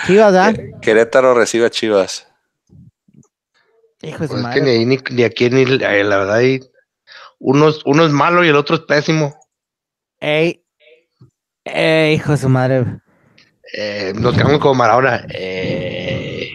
Chivas, 0.08 0.34
¿ah? 0.36 0.54
Querétaro 0.82 1.34
recibe 1.34 1.66
a 1.66 1.70
Chivas. 1.70 2.28
Hijo 4.02 4.24
de 4.24 4.28
pues 4.30 4.46
es 4.46 4.48
que 4.54 4.62
ni, 4.62 4.86
ni, 4.86 4.98
ni, 5.12 5.24
aquí 5.24 5.50
ni 5.50 5.66
la 5.66 5.90
verdad 5.90 6.36
hay, 6.36 6.62
uno, 7.40 7.72
uno 7.86 8.06
es 8.06 8.12
malo 8.12 8.44
y 8.46 8.50
el 8.50 8.56
otro 8.56 8.76
es 8.76 8.82
pésimo. 8.84 9.38
Ey, 10.20 10.64
ey 11.66 12.16
hijo 12.16 12.32
de 12.32 12.38
su 12.38 12.50
madre. 12.50 12.86
Eh, 13.74 14.14
nos 14.16 14.36
quedamos 14.36 14.60
como 14.60 14.76
Maradona. 14.76 15.26
Eh, 15.30 16.52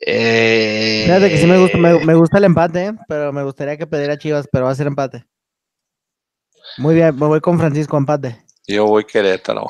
eh, 0.00 1.02
Fíjate 1.04 1.28
que 1.28 1.38
sí 1.38 1.46
me 1.46 1.58
gusta, 1.58 1.78
me, 1.78 2.14
gusta 2.14 2.38
el 2.38 2.44
empate, 2.44 2.86
¿eh? 2.86 2.92
pero 3.08 3.32
me 3.32 3.42
gustaría 3.42 3.76
que 3.76 3.86
pediera 3.86 4.18
Chivas, 4.18 4.48
pero 4.50 4.66
va 4.66 4.70
a 4.70 4.74
ser 4.74 4.86
empate. 4.86 5.26
Muy 6.78 6.94
bien, 6.94 7.14
me 7.16 7.26
voy 7.26 7.40
con 7.40 7.58
Francisco, 7.58 7.96
empate. 7.96 8.42
Yo 8.66 8.86
voy 8.86 9.04
Querétaro. 9.04 9.66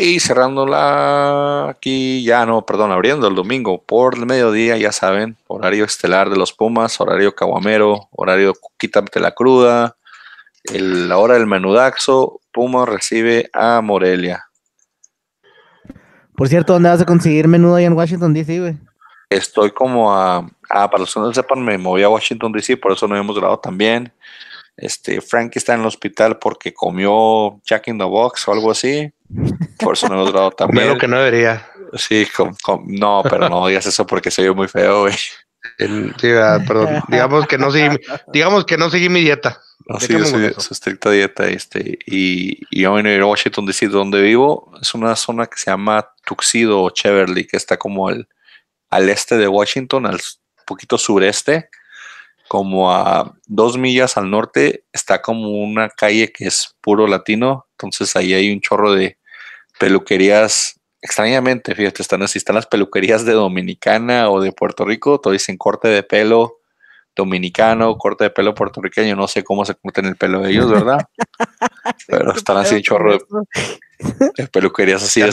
Y 0.00 0.20
cerrándola 0.20 1.70
aquí, 1.70 2.22
ya 2.22 2.46
no, 2.46 2.64
perdón, 2.64 2.92
abriendo 2.92 3.26
el 3.26 3.34
domingo 3.34 3.82
por 3.82 4.16
el 4.16 4.26
mediodía, 4.26 4.76
ya 4.76 4.92
saben, 4.92 5.36
horario 5.48 5.84
estelar 5.84 6.30
de 6.30 6.36
los 6.36 6.52
Pumas, 6.52 7.00
horario 7.00 7.34
caguamero, 7.34 8.08
horario 8.12 8.54
quítate 8.78 9.18
la 9.18 9.32
cruda, 9.32 9.96
la 10.72 11.18
hora 11.18 11.34
del 11.34 11.48
menudaxo, 11.48 12.40
Pumas 12.52 12.88
recibe 12.88 13.50
a 13.52 13.80
Morelia. 13.80 14.44
Por 16.36 16.46
cierto, 16.46 16.74
¿dónde 16.74 16.90
vas 16.90 17.00
a 17.00 17.06
conseguir 17.06 17.48
menudo 17.48 17.74
ahí 17.74 17.84
en 17.84 17.94
Washington 17.94 18.32
DC, 18.32 18.60
güey? 18.60 18.76
Estoy 19.30 19.72
como 19.72 20.14
a, 20.14 20.48
para 20.68 20.98
los 20.98 21.12
que 21.12 21.18
no 21.18 21.34
sepan, 21.34 21.64
me 21.64 21.76
moví 21.76 22.04
a 22.04 22.08
Washington 22.08 22.52
DC, 22.52 22.76
por 22.76 22.92
eso 22.92 23.08
no 23.08 23.16
hemos 23.16 23.36
grabado 23.36 23.58
también. 23.58 24.12
Este, 24.78 25.20
Frankie 25.20 25.58
está 25.58 25.74
en 25.74 25.80
el 25.80 25.86
hospital 25.86 26.38
porque 26.38 26.72
comió 26.72 27.60
Jack 27.64 27.88
in 27.88 27.98
the 27.98 28.04
Box 28.04 28.46
o 28.46 28.52
algo 28.52 28.70
así. 28.70 29.12
Por 29.78 29.94
eso 29.94 30.08
no 30.08 30.14
lo 30.14 30.32
grado 30.32 30.52
también. 30.52 30.88
lo 30.94 30.98
que 30.98 31.08
no 31.08 31.18
debería. 31.18 31.68
Sí, 31.94 32.26
no, 32.86 33.22
pero 33.24 33.48
no 33.48 33.66
digas 33.66 33.86
eso 33.86 34.06
porque 34.06 34.30
se 34.30 34.42
vio 34.42 34.54
muy 34.54 34.68
feo, 34.68 35.00
güey. 35.00 35.14
Sí, 35.78 36.30
ah, 36.32 36.62
perdón. 36.66 37.02
digamos 37.08 37.46
que 37.46 37.58
no 37.58 37.72
seguí, 37.72 37.96
digamos 38.32 38.64
que 38.64 38.78
no 38.78 38.88
seguí 38.88 39.08
mi 39.08 39.20
dieta. 39.20 39.60
sí, 39.98 40.14
su 40.56 40.72
estricta 40.72 41.10
dieta. 41.10 41.48
Este, 41.48 41.98
y, 42.06 42.60
y 42.70 42.82
yo 42.82 42.96
en 42.98 43.22
Washington 43.22 43.66
DC, 43.66 43.88
donde 43.88 44.22
vivo, 44.22 44.72
es 44.80 44.94
una 44.94 45.16
zona 45.16 45.46
que 45.46 45.58
se 45.58 45.72
llama 45.72 46.08
Tuxedo 46.24 46.82
o 46.82 46.90
Cheverly, 46.90 47.46
que 47.46 47.56
está 47.56 47.76
como 47.76 48.08
al, 48.08 48.28
al 48.90 49.08
este 49.08 49.36
de 49.36 49.48
Washington, 49.48 50.06
al 50.06 50.20
poquito 50.64 50.98
sureste, 50.98 51.68
como 52.48 52.92
a 52.92 53.34
dos 53.46 53.78
millas 53.78 54.16
al 54.16 54.30
norte, 54.30 54.84
está 54.92 55.22
como 55.22 55.50
una 55.50 55.88
calle 55.90 56.32
que 56.32 56.46
es 56.46 56.74
puro 56.80 57.06
latino. 57.06 57.66
Entonces 57.72 58.16
ahí 58.16 58.34
hay 58.34 58.52
un 58.52 58.60
chorro 58.60 58.92
de 58.92 59.18
peluquerías 59.78 60.80
extrañamente, 61.00 61.74
fíjate, 61.74 62.02
están 62.02 62.22
así, 62.22 62.38
están 62.38 62.56
las 62.56 62.66
peluquerías 62.66 63.24
de 63.24 63.32
Dominicana 63.32 64.30
o 64.30 64.40
de 64.40 64.52
Puerto 64.52 64.84
Rico, 64.84 65.20
todo 65.20 65.32
dicen 65.32 65.56
corte 65.56 65.88
de 65.88 66.02
pelo 66.02 66.58
dominicano, 67.14 67.96
corte 67.98 68.24
de 68.24 68.30
pelo 68.30 68.54
puertorriqueño, 68.54 69.16
no 69.16 69.26
sé 69.26 69.42
cómo 69.42 69.64
se 69.64 69.74
cortan 69.74 70.06
el 70.06 70.16
pelo 70.16 70.40
de 70.40 70.50
ellos, 70.50 70.70
¿verdad? 70.70 70.98
Pero 72.06 72.32
están 72.32 72.58
así 72.58 72.76
un 72.76 72.82
chorro 72.82 73.18
de, 73.18 74.46
peluquerías 74.48 75.02
así 75.02 75.20
de 75.20 75.32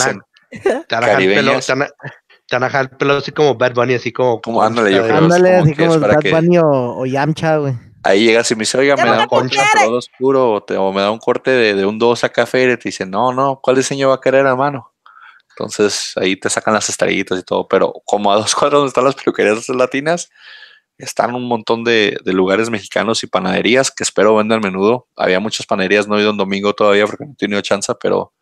caribeñas. 0.88 1.72
Te 2.48 2.60
van 2.60 2.76
el 2.76 2.90
pelo 2.90 3.18
así 3.18 3.32
como 3.32 3.56
Bad 3.56 3.74
Bunny, 3.74 3.96
así 3.96 4.12
como. 4.12 4.42
Como 4.42 4.62
ándale, 4.62 4.92
yo 4.94 5.04
creo. 5.04 5.18
Ándale, 5.18 5.56
así 5.56 5.76
como 5.76 6.00
Bad 6.00 6.32
Bunny 6.32 6.58
o, 6.60 7.06
Yamcha, 7.06 7.58
güey. 7.58 7.74
Ahí 8.04 8.26
llegas 8.26 8.52
y 8.52 8.56
me 8.56 8.60
dice, 8.60 8.78
oiga, 8.78 8.96
me 8.96 9.04
da 9.04 9.22
un 9.22 9.28
corte 9.28 9.58
de 9.58 9.88
oscuro 9.88 10.64
o, 10.78 10.94
me 10.94 11.02
da 11.02 11.10
un 11.10 11.18
corte 11.18 11.50
de, 11.50 11.74
de 11.74 11.86
un 11.88 11.98
2 11.98 12.24
a 12.24 12.30
café 12.30 12.72
y 12.72 12.78
te 12.78 12.90
dice, 12.90 13.04
no, 13.06 13.34
no, 13.34 13.60
¿cuál 13.64 13.78
diseño 13.78 14.10
va 14.10 14.16
a 14.16 14.22
querer, 14.22 14.46
hermano? 14.46 14.94
Entonces 15.58 16.14
ahí 16.18 16.36
te 16.36 16.50
sacan 16.50 16.74
las 16.74 16.90
estrellitas 16.90 17.40
y 17.40 17.44
todo, 17.44 17.68
pero 17.68 17.94
como 18.06 18.32
a 18.32 18.36
dos 18.36 18.54
cuadros 18.56 18.80
donde 18.80 18.90
están 18.90 19.06
las 19.06 19.16
peluquerías 19.16 19.68
latinas, 19.70 20.30
están 20.98 21.36
un 21.36 21.48
montón 21.48 21.84
de, 21.84 22.18
lugares 22.26 22.70
mexicanos 22.70 23.24
y 23.24 23.28
panaderías 23.28 23.92
que 23.92 24.04
espero 24.04 24.36
vendan 24.36 24.62
menudo. 24.62 25.08
Había 25.16 25.40
muchas 25.40 25.66
panaderías, 25.66 26.08
no 26.08 26.18
he 26.18 26.22
ido 26.22 26.32
un 26.32 26.38
domingo 26.38 26.74
todavía 26.74 27.06
porque 27.06 27.26
no 27.26 27.32
he 27.32 27.36
tenido 27.36 27.62
chance, 27.62 27.92
pero 28.02 28.34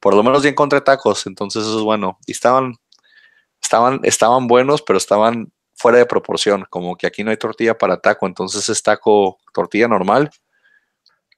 por 0.00 0.14
lo 0.14 0.22
menos 0.22 0.42
ya 0.42 0.50
encontré 0.50 0.80
tacos, 0.80 1.26
entonces 1.26 1.62
eso 1.62 1.78
es 1.78 1.84
bueno. 1.84 2.18
Y 2.26 2.32
estaban, 2.32 2.74
estaban, 3.66 4.00
estaban 4.04 4.46
buenos, 4.46 4.82
pero 4.82 4.96
estaban 4.96 5.52
fuera 5.74 5.98
de 5.98 6.06
proporción, 6.06 6.66
como 6.70 6.96
que 6.96 7.06
aquí 7.06 7.22
no 7.22 7.30
hay 7.30 7.36
tortilla 7.36 7.76
para 7.76 7.98
taco, 7.98 8.26
entonces 8.26 8.68
es 8.68 8.82
taco 8.82 9.38
tortilla 9.52 9.88
normal, 9.88 10.30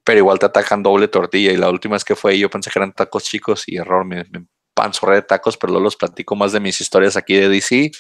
pero 0.04 0.18
igual 0.18 0.38
te 0.38 0.46
atacan 0.46 0.82
doble 0.82 1.08
tortilla. 1.08 1.52
Y 1.52 1.56
la 1.56 1.70
última 1.70 1.94
vez 1.94 2.04
que 2.04 2.14
fue 2.14 2.38
yo 2.38 2.48
pensé 2.48 2.70
que 2.70 2.78
eran 2.78 2.92
tacos 2.92 3.24
chicos 3.24 3.64
y 3.66 3.76
error, 3.76 4.04
me, 4.04 4.24
me 4.30 4.46
panzorré 4.74 5.16
de 5.16 5.22
tacos, 5.22 5.56
pero 5.56 5.72
luego 5.72 5.84
los 5.84 5.96
platico 5.96 6.36
más 6.36 6.52
de 6.52 6.60
mis 6.60 6.80
historias 6.80 7.16
aquí 7.16 7.34
de 7.34 7.48
DC. 7.48 7.90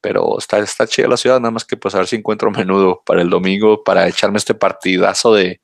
Pero 0.00 0.36
está, 0.36 0.58
está 0.58 0.86
chida 0.86 1.06
la 1.06 1.16
ciudad, 1.16 1.38
nada 1.38 1.52
más 1.52 1.64
que 1.64 1.76
pues 1.76 1.94
a 1.94 1.98
ver 1.98 2.08
si 2.08 2.16
encuentro 2.16 2.50
menudo 2.50 3.02
para 3.06 3.22
el 3.22 3.30
domingo, 3.30 3.84
para 3.84 4.08
echarme 4.08 4.38
este 4.38 4.54
partidazo 4.54 5.32
de, 5.32 5.60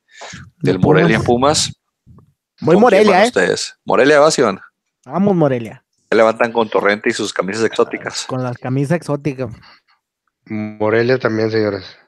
del 0.58 0.78
Morelia 0.78 1.20
Pumas. 1.20 1.72
Muy 2.60 2.76
Morelia, 2.76 3.24
¿eh? 3.24 3.26
Ustedes? 3.26 3.76
¿Morelia 3.84 4.20
vas, 4.20 4.38
Iván? 4.38 4.60
Vamos, 5.04 5.34
Morelia. 5.34 5.84
Se 6.10 6.16
levantan 6.16 6.52
con 6.52 6.68
Torrente 6.68 7.10
y 7.10 7.12
sus 7.12 7.32
camisas 7.32 7.64
exóticas. 7.64 8.24
Con 8.26 8.42
las 8.42 8.56
camisas 8.56 8.96
exóticas. 8.96 9.54
Morelia 10.46 11.18
también, 11.18 11.50
señores. 11.50 11.98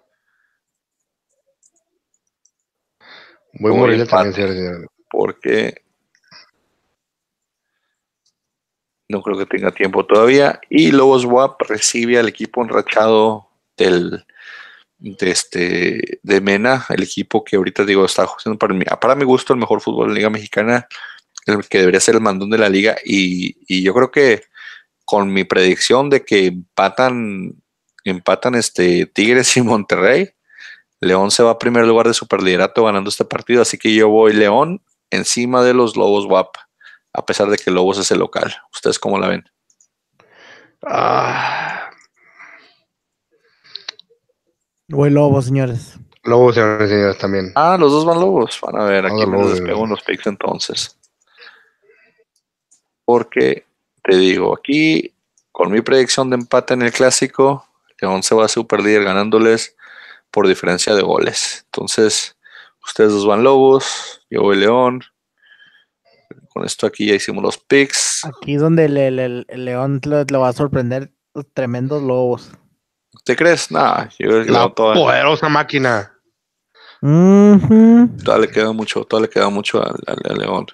Muy 3.52 3.72
Morelia 3.72 4.06
también, 4.06 4.34
señores. 4.34 4.86
Porque 5.10 5.84
no 9.08 9.22
creo 9.22 9.36
que 9.36 9.46
tenga 9.46 9.72
tiempo 9.72 10.06
todavía. 10.06 10.60
Y 10.70 10.92
Lobos 10.92 11.24
WAP 11.24 11.60
recibe 11.62 12.18
al 12.18 12.28
equipo 12.28 12.62
enrachado 12.62 13.48
del 13.76 14.24
de 15.00 15.30
este 15.30 16.20
de 16.22 16.40
Mena, 16.42 16.84
el 16.90 17.02
equipo 17.02 17.42
que 17.42 17.56
ahorita 17.56 17.84
digo 17.86 18.04
está 18.04 18.24
haciendo 18.24 18.58
para 18.58 18.74
mí, 18.74 18.84
para 19.00 19.14
mi 19.14 19.24
gusto 19.24 19.54
el 19.54 19.58
mejor 19.58 19.80
fútbol 19.80 20.08
de 20.08 20.12
la 20.12 20.16
Liga 20.16 20.30
Mexicana, 20.30 20.86
el 21.46 21.66
que 21.68 21.78
debería 21.78 22.00
ser 22.00 22.14
el 22.16 22.20
mandón 22.20 22.50
de 22.50 22.58
la 22.58 22.68
liga. 22.68 22.96
Y, 23.04 23.82
yo 23.82 23.94
creo 23.94 24.10
que 24.10 24.42
con 25.04 25.32
mi 25.32 25.44
predicción 25.44 26.10
de 26.10 26.24
que 26.24 26.46
empatan, 26.46 27.62
empatan 28.04 28.54
este 28.54 29.06
Tigres 29.06 29.56
y 29.56 29.62
Monterrey, 29.62 30.30
León 31.00 31.30
se 31.30 31.42
va 31.42 31.52
a 31.52 31.58
primer 31.58 31.86
lugar 31.86 32.06
de 32.06 32.14
superliderato 32.14 32.84
ganando 32.84 33.10
este 33.10 33.24
partido. 33.24 33.62
Así 33.62 33.78
que 33.78 33.94
yo 33.94 34.08
voy 34.08 34.32
León 34.32 34.82
encima 35.10 35.62
de 35.62 35.74
los 35.74 35.96
Lobos 35.96 36.26
WAP 36.26 36.56
a 37.12 37.24
pesar 37.24 37.48
de 37.48 37.56
que 37.56 37.70
Lobos 37.70 37.98
es 37.98 38.10
el 38.10 38.18
local. 38.18 38.54
¿Ustedes 38.72 38.98
cómo 38.98 39.18
la 39.18 39.28
ven? 39.28 39.44
Ah. 40.84 41.90
Voy 44.88 45.10
Lobos, 45.10 45.46
señores. 45.46 45.98
Lobos, 46.22 46.54
señores, 46.54 46.90
señores, 46.90 47.18
también. 47.18 47.52
Ah, 47.54 47.76
los 47.78 47.92
dos 47.92 48.04
van 48.04 48.20
Lobos. 48.20 48.60
Van 48.62 48.80
a 48.80 48.84
ver, 48.84 49.06
aquí 49.06 49.26
me 49.26 49.44
despego 49.46 49.82
unos 49.82 50.02
picks 50.02 50.26
entonces. 50.26 50.98
Porque 53.10 53.64
te 54.04 54.16
digo, 54.16 54.56
aquí 54.56 55.12
con 55.50 55.72
mi 55.72 55.80
predicción 55.80 56.30
de 56.30 56.36
empate 56.36 56.74
en 56.74 56.82
el 56.82 56.92
clásico, 56.92 57.66
León 58.00 58.22
se 58.22 58.36
va 58.36 58.44
a 58.44 58.48
super 58.48 58.80
líder 58.80 59.02
ganándoles 59.02 59.74
por 60.30 60.46
diferencia 60.46 60.94
de 60.94 61.02
goles. 61.02 61.64
Entonces, 61.64 62.36
ustedes 62.86 63.10
dos 63.10 63.26
van 63.26 63.42
Lobos, 63.42 64.22
yo 64.30 64.42
voy 64.42 64.58
León, 64.58 65.02
con 66.50 66.64
esto 66.64 66.86
aquí 66.86 67.06
ya 67.06 67.14
hicimos 67.14 67.42
los 67.42 67.58
picks. 67.58 68.24
Aquí 68.24 68.54
donde 68.54 68.84
el, 68.84 69.44
León 69.48 70.00
le, 70.04 70.38
va 70.38 70.48
a 70.48 70.52
sorprender 70.52 71.10
los 71.34 71.46
tremendos 71.52 72.00
lobos. 72.00 72.52
¿Te 73.24 73.34
crees? 73.34 73.72
Nah, 73.72 74.06
yo 74.20 74.44
La 74.44 74.72
poderosa 74.72 75.48
máquina. 75.48 76.12
Todavía 77.00 78.46
le 78.46 78.52
queda 78.52 78.72
mucho, 78.72 79.04
todavía 79.04 79.26
le 79.26 79.32
queda 79.32 79.48
mucho 79.48 79.82
al, 79.82 80.38
León. 80.38 80.66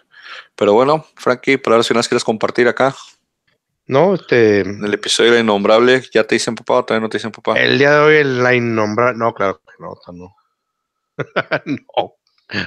Pero 0.56 0.72
bueno, 0.72 1.06
Frankie, 1.16 1.58
para 1.58 1.76
ver 1.76 1.84
si 1.84 1.94
quieres 1.94 2.24
compartir 2.24 2.66
acá. 2.66 2.94
No, 3.86 4.14
este. 4.14 4.62
el 4.62 4.92
episodio 4.92 5.30
de 5.30 5.36
la 5.36 5.42
innombrable, 5.42 6.02
¿ya 6.12 6.24
te 6.24 6.34
dicen 6.34 6.56
papá 6.56 6.74
o 6.74 6.84
todavía 6.84 7.04
no 7.04 7.08
te 7.08 7.18
dicen 7.18 7.30
papá? 7.30 7.56
El 7.58 7.78
día 7.78 7.92
de 7.92 7.98
hoy 7.98 8.24
la 8.24 8.54
innombrable. 8.54 9.18
No, 9.18 9.32
claro 9.32 9.60
que 9.60 9.74
no, 9.78 9.94
no. 10.12 10.36
no. 11.66 12.14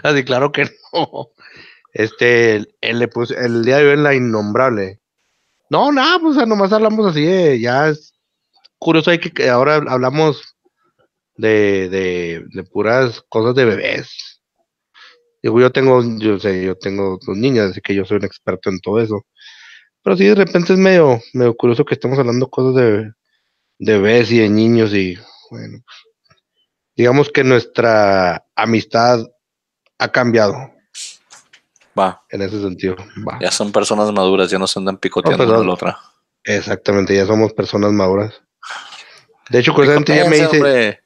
Así, 0.03 0.23
claro 0.23 0.51
que 0.51 0.63
no. 0.93 1.29
Este, 1.93 2.65
le 2.81 3.07
puso, 3.07 3.35
el 3.35 3.65
día 3.65 3.77
de 3.77 3.87
hoy 3.87 3.93
en 3.93 4.03
la 4.03 4.13
innombrable. 4.13 5.01
No, 5.69 5.91
nada, 5.91 6.19
pues 6.19 6.35
nomás 6.47 6.71
hablamos 6.71 7.07
así 7.07 7.23
de, 7.23 7.59
ya 7.59 7.89
es 7.89 8.13
curioso 8.79 9.11
hay 9.11 9.19
que, 9.19 9.49
ahora 9.49 9.75
hablamos 9.87 10.55
de, 11.35 11.89
de, 11.89 12.45
de, 12.49 12.63
puras 12.63 13.21
cosas 13.29 13.55
de 13.55 13.65
bebés. 13.65 14.28
Digo, 15.41 15.59
yo 15.59 15.71
tengo, 15.71 16.03
yo 16.17 16.39
sé, 16.39 16.63
yo 16.63 16.75
tengo 16.77 17.17
dos 17.25 17.37
niñas, 17.37 17.71
así 17.71 17.81
que 17.81 17.95
yo 17.95 18.05
soy 18.05 18.17
un 18.17 18.25
experto 18.25 18.69
en 18.69 18.79
todo 18.79 18.99
eso. 18.99 19.25
Pero 20.03 20.17
sí, 20.17 20.25
de 20.25 20.35
repente 20.35 20.73
es 20.73 20.79
medio, 20.79 21.21
medio 21.33 21.55
curioso 21.55 21.85
que 21.85 21.93
estemos 21.93 22.19
hablando 22.19 22.49
cosas 22.49 22.75
de, 22.75 23.11
de 23.79 23.93
bebés 23.99 24.31
y 24.31 24.39
de 24.39 24.49
niños 24.49 24.93
y 24.93 25.17
bueno, 25.49 25.79
pues, 25.85 26.37
digamos 26.95 27.29
que 27.29 27.43
nuestra 27.43 28.45
amistad 28.55 29.25
ha 29.97 30.11
cambiado. 30.11 30.55
Va. 31.97 32.23
En 32.29 32.41
ese 32.41 32.61
sentido, 32.61 32.95
va. 33.27 33.39
Ya 33.41 33.51
son 33.51 33.71
personas 33.71 34.11
maduras, 34.11 34.49
ya 34.49 34.59
no 34.59 34.67
se 34.67 34.79
andan 34.79 34.97
picoteando 34.97 35.45
no, 35.45 35.63
la 35.63 35.73
otra. 35.73 35.99
Exactamente, 36.43 37.15
ya 37.15 37.25
somos 37.25 37.53
personas 37.53 37.91
maduras. 37.91 38.41
De 39.49 39.59
hecho, 39.59 39.73
curiosamente 39.73 40.15
ya 40.15 40.29
me 40.29 40.37
dice. 40.37 40.99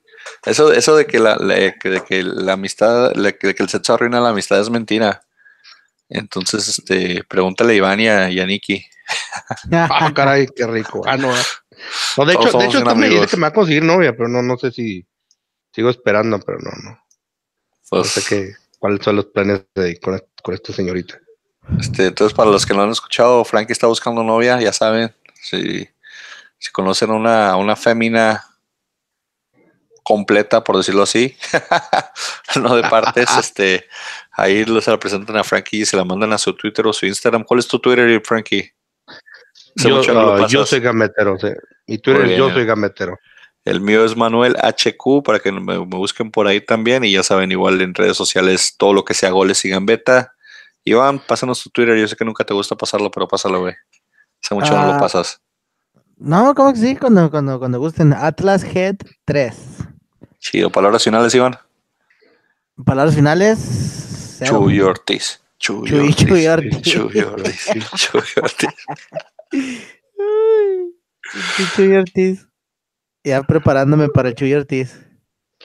Eso, 0.45 0.73
eso 0.73 0.95
de 0.95 1.05
que 1.05 1.19
la, 1.19 1.37
de 1.37 1.75
que 1.79 2.23
la 2.23 2.53
amistad, 2.53 3.13
de 3.13 3.37
que 3.37 3.55
el 3.57 3.69
sexo 3.69 3.93
arruina 3.93 4.19
la 4.19 4.29
amistad 4.29 4.59
es 4.59 4.69
mentira. 4.69 5.23
Entonces, 6.09 6.67
este, 6.67 7.23
pregúntale 7.23 7.73
a 7.73 7.75
Iván 7.77 7.99
y 7.99 8.07
a, 8.07 8.45
Niki. 8.45 8.85
ah, 9.71 10.11
caray, 10.13 10.47
qué 10.55 10.67
rico. 10.67 11.01
Ah, 11.05 11.17
no. 11.17 11.33
no 12.17 12.25
de 12.25 12.33
hecho, 12.33 12.57
de 12.57 12.65
hecho 12.65 12.95
me 12.95 13.09
dice 13.09 13.27
que 13.27 13.37
me 13.37 13.43
va 13.43 13.47
a 13.47 13.53
conseguir 13.53 13.83
novia, 13.83 14.15
pero 14.15 14.27
no, 14.27 14.41
no 14.41 14.57
sé 14.57 14.71
si 14.71 15.05
sigo 15.71 15.89
esperando, 15.89 16.39
pero 16.39 16.59
no, 16.59 16.71
no. 16.83 16.99
Pues, 17.89 18.03
no 18.03 18.03
sé 18.03 18.23
qué, 18.27 18.53
cuáles 18.79 19.03
son 19.03 19.15
los 19.15 19.25
planes 19.25 19.61
de, 19.73 19.99
con, 19.99 20.21
con 20.41 20.53
esta 20.53 20.73
señorita. 20.73 21.19
Este, 21.79 22.07
entonces, 22.07 22.35
para 22.35 22.51
los 22.51 22.65
que 22.65 22.73
no 22.73 22.83
han 22.83 22.91
escuchado, 22.91 23.43
Frankie 23.45 23.71
está 23.71 23.87
buscando 23.87 24.23
novia, 24.23 24.59
ya 24.59 24.73
saben, 24.73 25.15
si, 25.41 25.87
si 26.59 26.71
conocen 26.71 27.11
una, 27.11 27.55
una 27.55 27.75
fémina 27.75 28.52
completa, 30.03 30.63
por 30.63 30.77
decirlo 30.77 31.03
así, 31.03 31.35
no 32.61 32.75
de 32.75 32.83
partes, 32.83 33.27
este, 33.39 33.87
ahí 34.31 34.65
se 34.81 34.91
la 34.91 34.99
presentan 34.99 35.37
a 35.37 35.43
Frankie 35.43 35.81
y 35.81 35.85
se 35.85 35.97
la 35.97 36.05
mandan 36.05 36.33
a 36.33 36.37
su 36.37 36.53
Twitter 36.53 36.85
o 36.85 36.93
su 36.93 37.05
Instagram. 37.05 37.43
¿Cuál 37.43 37.59
es 37.59 37.67
tu 37.67 37.79
Twitter, 37.79 38.21
Frankie? 38.23 38.71
Yo, 39.75 40.01
uh, 40.01 40.47
yo, 40.47 40.65
soy 40.65 40.81
gametero, 40.81 41.37
sí. 41.39 41.47
mi 41.87 41.97
Twitter 41.97 42.25
es 42.25 42.37
yo 42.37 42.51
soy 42.51 42.65
gametero. 42.65 43.17
El 43.65 43.79
mío 43.79 44.03
es 44.03 44.15
Manuel 44.15 44.55
HQ 44.57 45.23
para 45.23 45.39
que 45.39 45.51
me, 45.51 45.61
me, 45.61 45.77
busquen 45.77 46.31
por 46.31 46.47
ahí 46.47 46.59
también. 46.59 47.03
Y 47.05 47.13
ya 47.13 47.23
saben, 47.23 47.51
igual 47.51 47.81
en 47.81 47.95
redes 47.95 48.17
sociales, 48.17 48.75
todo 48.77 48.93
lo 48.93 49.05
que 49.05 49.13
sea 49.13 49.31
goles 49.31 49.57
sigan 49.57 49.85
beta. 49.85 50.33
Iván, 50.83 51.19
pásanos 51.25 51.63
tu 51.63 51.69
Twitter. 51.69 51.97
Yo 51.97 52.07
sé 52.07 52.15
que 52.17 52.25
nunca 52.25 52.43
te 52.43 52.53
gusta 52.53 52.75
pasarlo, 52.75 53.09
pero 53.09 53.27
pásalo, 53.27 53.61
güey. 53.61 53.73
Hace 54.43 54.53
mucho 54.53 54.75
no 54.75 54.85
lo 54.85 54.93
Ah. 54.93 54.99
pasas. 54.99 55.39
No, 56.17 56.53
¿cómo 56.55 56.73
que 56.73 56.79
sí? 56.79 56.95
Cuando, 56.95 57.31
cuando, 57.31 57.57
cuando 57.57 57.79
gusten. 57.79 58.13
Atlas 58.13 58.63
Head 58.63 58.97
3. 59.25 59.55
Chido. 60.43 60.69
Palabras 60.69 61.03
finales, 61.03 61.33
Iván. 61.33 61.57
Palabras 62.85 63.15
finales. 63.15 64.39
Chuy 64.43 64.81
Ortiz. 64.81 65.41
Chuy 65.57 65.89
Chuy- 65.89 65.99
Ortiz. 65.99 66.15
Chuy 66.17 66.47
Ortiz. 66.47 66.81
Chuy 66.81 67.21
Ortiz. 67.21 67.65
Chuy 67.95 68.21
Ortiz. 68.41 68.69
Chuy 71.75 71.95
Ortiz. 71.95 72.47
Ya 73.23 73.41
preparándome 73.43 74.09
para 74.09 74.29
el 74.29 74.35
Chuy 74.35 74.53
Ortiz. 74.53 74.99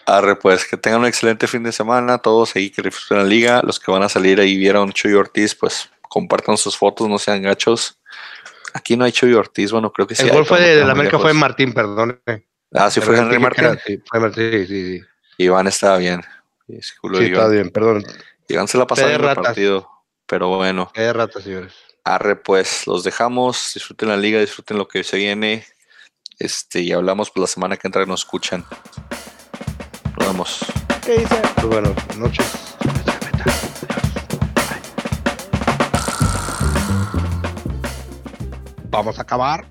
Arre, 0.07 0.37
pues 0.37 0.65
que 0.65 0.77
tengan 0.77 1.01
un 1.01 1.07
excelente 1.07 1.49
fin 1.49 1.65
de 1.65 1.73
semana. 1.73 2.19
Todos 2.19 2.55
ahí 2.55 2.71
que 2.71 2.81
disfruten 2.81 3.19
la 3.19 3.25
liga. 3.25 3.63
Los 3.65 3.81
que 3.81 3.91
van 3.91 4.05
a 4.05 4.09
salir 4.09 4.39
ahí 4.41 4.57
vieron 4.57 4.93
Chuy 4.93 5.13
Ortiz, 5.15 5.57
pues 5.57 5.91
compartan 6.03 6.57
sus 6.57 6.77
fotos, 6.79 7.09
no 7.09 7.19
sean 7.19 7.43
gachos. 7.43 7.99
Aquí 8.75 8.97
no 8.97 9.05
hay 9.05 9.11
Chuy 9.11 9.35
Ortiz, 9.35 9.73
bueno, 9.73 9.93
creo 9.93 10.07
que 10.07 10.15
sí. 10.15 10.23
el 10.23 10.31
gol 10.31 10.47
fue 10.47 10.61
de, 10.61 10.85
la 10.85 10.93
América 10.93 11.19
fue 11.19 11.31
lejos. 11.31 11.41
Martín, 11.41 11.73
perdón. 11.73 12.21
Ah, 12.73 12.91
sí, 12.91 13.01
fue 13.01 13.17
Henry 13.19 13.39
Martín. 13.39 13.79
Sí, 13.87 14.03
fue 14.05 14.21
Martín, 14.21 14.51
sí, 14.53 14.67
sí. 14.67 14.99
sí. 14.99 15.05
Iván 15.39 15.67
estaba 15.67 15.97
bien. 15.99 16.23
Sí, 16.69 16.81
culo 17.01 17.19
Sí, 17.19 17.25
de 17.25 17.31
está 17.31 17.41
Iván. 17.43 17.53
bien, 17.53 17.71
perdón. 17.71 18.05
Iván 18.49 18.69
se 18.69 18.79
la 18.79 18.85
de 18.85 19.15
en 19.15 19.25
el 19.25 19.35
partido. 19.37 19.91
Pero 20.27 20.49
bueno, 20.57 20.91
Qué 20.93 21.11
rata, 21.13 21.41
señores. 21.41 21.73
arre, 22.05 22.37
pues 22.37 22.87
los 22.87 23.05
dejamos. 23.05 23.73
Disfruten 23.75 24.09
la 24.11 24.17
liga, 24.17 24.41
disfruten 24.41 24.77
lo 24.77 24.87
que 24.87 25.03
se 25.05 25.17
viene. 25.17 25.67
Este, 26.39 26.81
y 26.81 26.93
hablamos 26.93 27.31
pues, 27.31 27.41
la 27.41 27.47
semana 27.47 27.77
que 27.77 27.89
entra 27.89 28.05
nos 28.05 28.21
escuchan. 28.21 28.65
Nos 30.19 30.29
vemos. 30.29 30.59
¿Qué 31.05 31.19
dice? 31.21 31.41
Muy 31.63 31.71
buenas 31.71 32.17
noches. 32.19 32.47
Vamos 38.91 39.19
a 39.19 39.23
acabar. 39.23 39.67